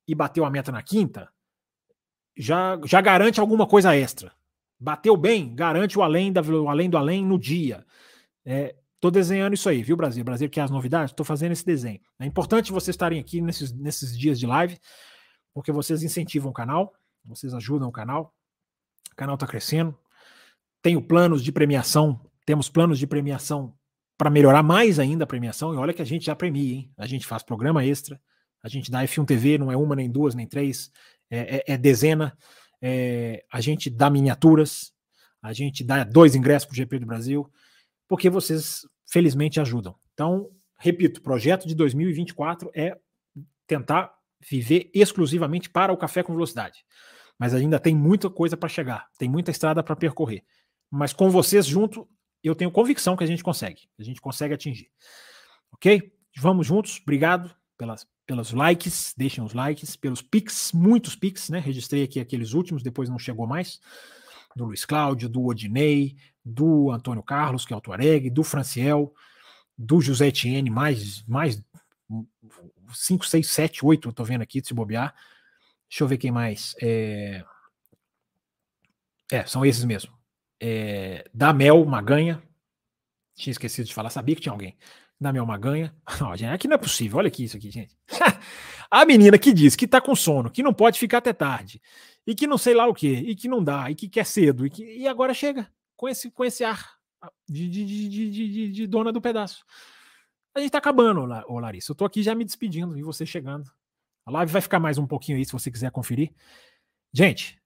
e 0.07 0.15
bateu 0.15 0.45
a 0.45 0.51
meta 0.51 0.70
na 0.70 0.82
quinta, 0.82 1.28
já, 2.37 2.78
já 2.85 3.01
garante 3.01 3.41
alguma 3.41 3.66
coisa 3.66 3.97
extra. 3.97 4.32
Bateu 4.78 5.16
bem, 5.16 5.55
garante 5.55 5.99
o 5.99 6.03
além, 6.03 6.32
da, 6.32 6.41
o 6.41 6.69
além 6.69 6.89
do 6.89 6.97
além 6.97 7.24
no 7.24 7.39
dia. 7.39 7.85
É, 8.45 8.74
Estou 9.01 9.10
desenhando 9.10 9.55
isso 9.55 9.66
aí, 9.66 9.82
viu, 9.82 9.97
Brasil? 9.97 10.22
Brasil 10.22 10.51
quer 10.51 10.60
as 10.60 10.70
novidades? 10.70 11.10
Estou 11.10 11.24
fazendo 11.24 11.52
esse 11.52 11.64
desenho. 11.64 11.98
É 12.18 12.27
importante 12.27 12.70
vocês 12.70 12.94
estarem 12.94 13.18
aqui 13.18 13.40
nesses, 13.40 13.72
nesses 13.72 14.16
dias 14.16 14.39
de 14.39 14.47
live, 14.47 14.78
porque 15.55 15.72
vocês 15.72 16.02
incentivam 16.02 16.51
o 16.51 16.52
canal, 16.52 16.93
vocês 17.24 17.55
ajudam 17.55 17.89
o 17.89 17.93
canal. 17.93 18.35
O 19.10 19.16
canal 19.16 19.36
está 19.36 19.47
crescendo. 19.47 19.97
Tenho 20.82 21.01
planos 21.01 21.43
de 21.43 21.51
premiação, 21.51 22.20
temos 22.44 22.68
planos 22.68 22.98
de 22.98 23.06
premiação 23.06 23.74
para 24.18 24.28
melhorar 24.28 24.62
mais 24.62 24.98
ainda 24.98 25.24
a 25.24 25.27
premiação. 25.27 25.72
E 25.72 25.78
olha 25.78 25.94
que 25.94 26.02
a 26.02 26.06
gente 26.06 26.27
já 26.27 26.36
premia, 26.36 26.74
hein? 26.74 26.93
A 26.98 27.06
gente 27.06 27.27
faz 27.27 27.43
programa 27.43 27.82
extra, 27.82 28.20
a 28.62 28.68
gente 28.68 28.90
dá 28.90 29.02
F1 29.02 29.24
TV, 29.24 29.56
não 29.56 29.72
é 29.72 29.77
uma, 29.78 29.97
nem 29.97 30.10
duas, 30.10 30.35
nem 30.35 30.47
três, 30.47 30.93
é, 31.31 31.56
é, 31.56 31.64
é 31.72 31.78
dezena. 31.78 32.36
É, 32.82 33.47
a 33.51 33.62
gente 33.62 33.89
dá 33.89 34.10
miniaturas, 34.10 34.93
a 35.40 35.55
gente 35.55 35.82
dá 35.82 36.05
dois 36.05 36.35
ingressos 36.35 36.66
para 36.66 36.74
o 36.74 36.77
GP 36.77 36.98
do 36.98 37.06
Brasil 37.06 37.51
porque 38.11 38.28
vocês 38.28 38.81
felizmente 39.09 39.61
ajudam. 39.61 39.95
Então, 40.12 40.51
repito, 40.77 41.20
o 41.20 41.23
projeto 41.23 41.69
de 41.69 41.77
2024 41.77 42.69
é 42.74 42.99
tentar 43.69 44.12
viver 44.41 44.91
exclusivamente 44.93 45.70
para 45.70 45.93
o 45.93 45.97
café 45.97 46.20
com 46.24 46.32
velocidade. 46.32 46.85
Mas 47.39 47.55
ainda 47.55 47.78
tem 47.78 47.95
muita 47.95 48.28
coisa 48.28 48.57
para 48.57 48.69
chegar, 48.69 49.07
tem 49.16 49.28
muita 49.28 49.53
estrada 49.53 49.81
para 49.81 49.95
percorrer. 49.95 50.43
Mas 50.91 51.12
com 51.12 51.31
vocês 51.31 51.65
junto, 51.65 52.09
eu 52.43 52.57
tenho 52.57 52.73
convicção 52.73 53.16
que 53.16 53.23
a 53.23 53.27
gente 53.28 53.45
consegue, 53.45 53.82
a 53.97 54.03
gente 54.03 54.20
consegue 54.20 54.55
atingir. 54.55 54.91
Ok? 55.70 56.12
Vamos 56.37 56.66
juntos, 56.66 56.99
obrigado 57.01 57.55
pelas, 57.78 58.09
pelos 58.27 58.51
likes, 58.53 59.15
deixem 59.16 59.45
os 59.45 59.55
likes, 59.55 59.95
pelos 59.95 60.20
pics, 60.20 60.73
muitos 60.73 61.15
pics, 61.15 61.49
né? 61.49 61.61
Registrei 61.61 62.03
aqui 62.03 62.19
aqueles 62.19 62.55
últimos, 62.55 62.82
depois 62.82 63.09
não 63.09 63.20
chegou 63.20 63.47
mais 63.47 63.78
do 64.57 64.65
Luiz 64.65 64.85
Cláudio, 64.85 65.28
do 65.28 65.45
Odinei, 65.45 66.16
do 66.44 66.90
Antônio 66.90 67.22
Carlos, 67.22 67.64
que 67.64 67.72
é 67.72 67.76
o 67.76 67.80
Tuareg, 67.80 68.30
do 68.30 68.42
Franciel, 68.42 69.14
do 69.76 70.00
José 70.00 70.28
Etienne, 70.28 70.70
mais, 70.70 71.24
mais 71.26 71.62
5, 72.92 73.26
6, 73.26 73.48
7, 73.48 73.84
8, 73.84 74.08
eu 74.08 74.12
tô 74.12 74.24
vendo 74.24 74.42
aqui, 74.42 74.60
se 74.64 74.74
bobear. 74.74 75.14
Deixa 75.88 76.04
eu 76.04 76.08
ver 76.08 76.18
quem 76.18 76.30
mais. 76.30 76.74
É, 76.80 77.44
é 79.30 79.44
são 79.46 79.64
esses 79.64 79.84
mesmo. 79.84 80.12
É, 80.60 81.28
da 81.32 81.52
Mel 81.52 81.84
Maganha. 81.84 82.42
Tinha 83.34 83.52
esquecido 83.52 83.86
de 83.86 83.94
falar, 83.94 84.10
sabia 84.10 84.34
que 84.34 84.42
tinha 84.42 84.52
alguém. 84.52 84.76
Da 85.18 85.32
Mel 85.32 85.46
Maganha. 85.46 85.94
Não, 86.20 86.36
gente, 86.36 86.52
aqui 86.52 86.68
não 86.68 86.74
é 86.74 86.78
possível, 86.78 87.18
olha 87.18 87.28
aqui 87.28 87.44
isso 87.44 87.56
aqui, 87.56 87.70
gente. 87.70 87.96
A 88.90 89.04
menina 89.04 89.38
que 89.38 89.52
diz 89.52 89.76
que 89.76 89.86
tá 89.86 90.00
com 90.00 90.16
sono, 90.16 90.50
que 90.50 90.64
não 90.64 90.74
pode 90.74 90.98
ficar 90.98 91.18
até 91.18 91.32
tarde, 91.32 91.80
e 92.26 92.34
que 92.34 92.44
não 92.44 92.58
sei 92.58 92.74
lá 92.74 92.88
o 92.88 92.94
que, 92.94 93.06
e 93.06 93.36
que 93.36 93.46
não 93.46 93.62
dá, 93.62 93.88
e 93.88 93.94
que 93.94 94.08
quer 94.08 94.26
cedo, 94.26 94.66
e, 94.66 94.70
que, 94.70 94.82
e 94.82 95.06
agora 95.06 95.32
chega 95.32 95.70
com 96.01 96.09
esse, 96.09 96.31
com 96.31 96.43
esse 96.43 96.64
ar 96.64 96.97
de, 97.47 97.68
de, 97.68 97.85
de, 97.85 98.31
de, 98.31 98.72
de 98.72 98.86
dona 98.86 99.12
do 99.12 99.20
pedaço. 99.20 99.66
A 100.55 100.60
gente 100.60 100.70
tá 100.70 100.78
acabando, 100.78 101.20
ô 101.47 101.59
Larissa. 101.59 101.93
Eu 101.93 101.94
tô 101.94 102.06
aqui 102.06 102.22
já 102.22 102.35
me 102.35 102.43
despedindo 102.43 102.97
e 102.97 103.02
você 103.02 103.27
chegando. 103.27 103.70
A 104.24 104.31
live 104.31 104.51
vai 104.51 104.62
ficar 104.62 104.81
mais 104.81 104.97
um 104.97 105.06
pouquinho 105.06 105.36
aí 105.36 105.44
se 105.44 105.52
você 105.52 105.70
quiser 105.70 105.90
conferir. 105.90 106.32
Gente, 107.12 107.60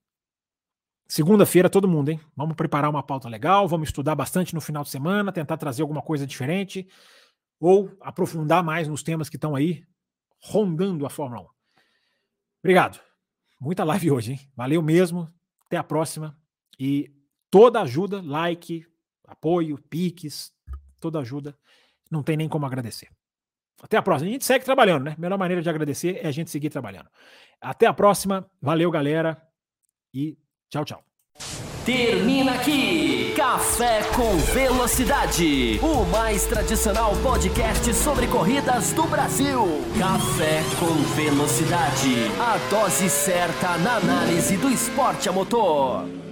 segunda-feira 1.07 1.71
todo 1.71 1.87
mundo, 1.87 2.09
hein? 2.09 2.21
Vamos 2.35 2.57
preparar 2.57 2.91
uma 2.91 3.05
pauta 3.05 3.29
legal, 3.29 3.69
vamos 3.69 3.91
estudar 3.91 4.17
bastante 4.17 4.53
no 4.53 4.61
final 4.61 4.83
de 4.83 4.91
semana, 4.91 5.31
tentar 5.31 5.57
trazer 5.57 5.83
alguma 5.83 6.03
coisa 6.03 6.27
diferente 6.27 6.89
ou 7.61 7.97
aprofundar 8.01 8.65
mais 8.65 8.89
nos 8.89 9.05
temas 9.05 9.29
que 9.29 9.37
estão 9.37 9.55
aí 9.55 9.87
rondando 10.41 11.07
a 11.07 11.11
Fórmula 11.11 11.43
1. 11.43 11.47
Obrigado. 12.65 13.01
Muita 13.61 13.85
live 13.85 14.11
hoje, 14.11 14.33
hein? 14.33 14.41
Valeu 14.57 14.83
mesmo. 14.83 15.33
Até 15.67 15.77
a 15.77 15.85
próxima. 15.85 16.37
E 16.81 17.14
toda 17.55 17.83
ajuda, 17.83 18.21
like, 18.21 18.85
apoio, 19.29 19.79
piques, 19.89 20.53
toda 21.01 21.21
ajuda, 21.21 21.57
não 22.11 22.21
tem 22.21 22.37
nem 22.37 22.49
como 22.49 22.67
agradecer. 22.67 23.09
Até 23.81 23.97
a 23.97 24.03
próxima. 24.03 24.29
A 24.29 24.33
gente 24.33 24.45
segue 24.45 24.65
trabalhando, 24.65 25.05
né? 25.05 25.15
A 25.17 25.21
melhor 25.21 25.39
maneira 25.39 25.63
de 25.63 25.71
agradecer 25.71 26.19
é 26.21 26.27
a 26.27 26.33
gente 26.33 26.51
seguir 26.51 26.69
trabalhando. 26.69 27.09
Até 27.61 27.87
a 27.87 27.95
próxima. 27.95 28.45
Valeu, 28.61 28.91
galera. 28.91 29.41
E 30.13 30.37
tchau, 30.69 30.85
tchau. 30.85 31.05
Termina 31.87 32.55
aqui 32.55 33.33
Café 33.37 34.01
com 34.17 34.37
Velocidade, 34.53 35.79
o 35.81 36.05
mais 36.07 36.47
tradicional 36.47 37.13
podcast 37.23 37.95
sobre 37.95 38.27
corridas 38.27 38.93
do 38.95 39.05
Brasil. 39.05 39.61
Café 39.97 40.61
com 40.81 40.95
Velocidade, 41.15 42.33
a 42.41 42.57
dose 42.69 43.09
certa 43.09 43.79
na 43.79 43.99
análise 43.99 44.57
do 44.57 44.69
esporte 44.69 45.29
a 45.29 45.33
motor. 45.33 46.24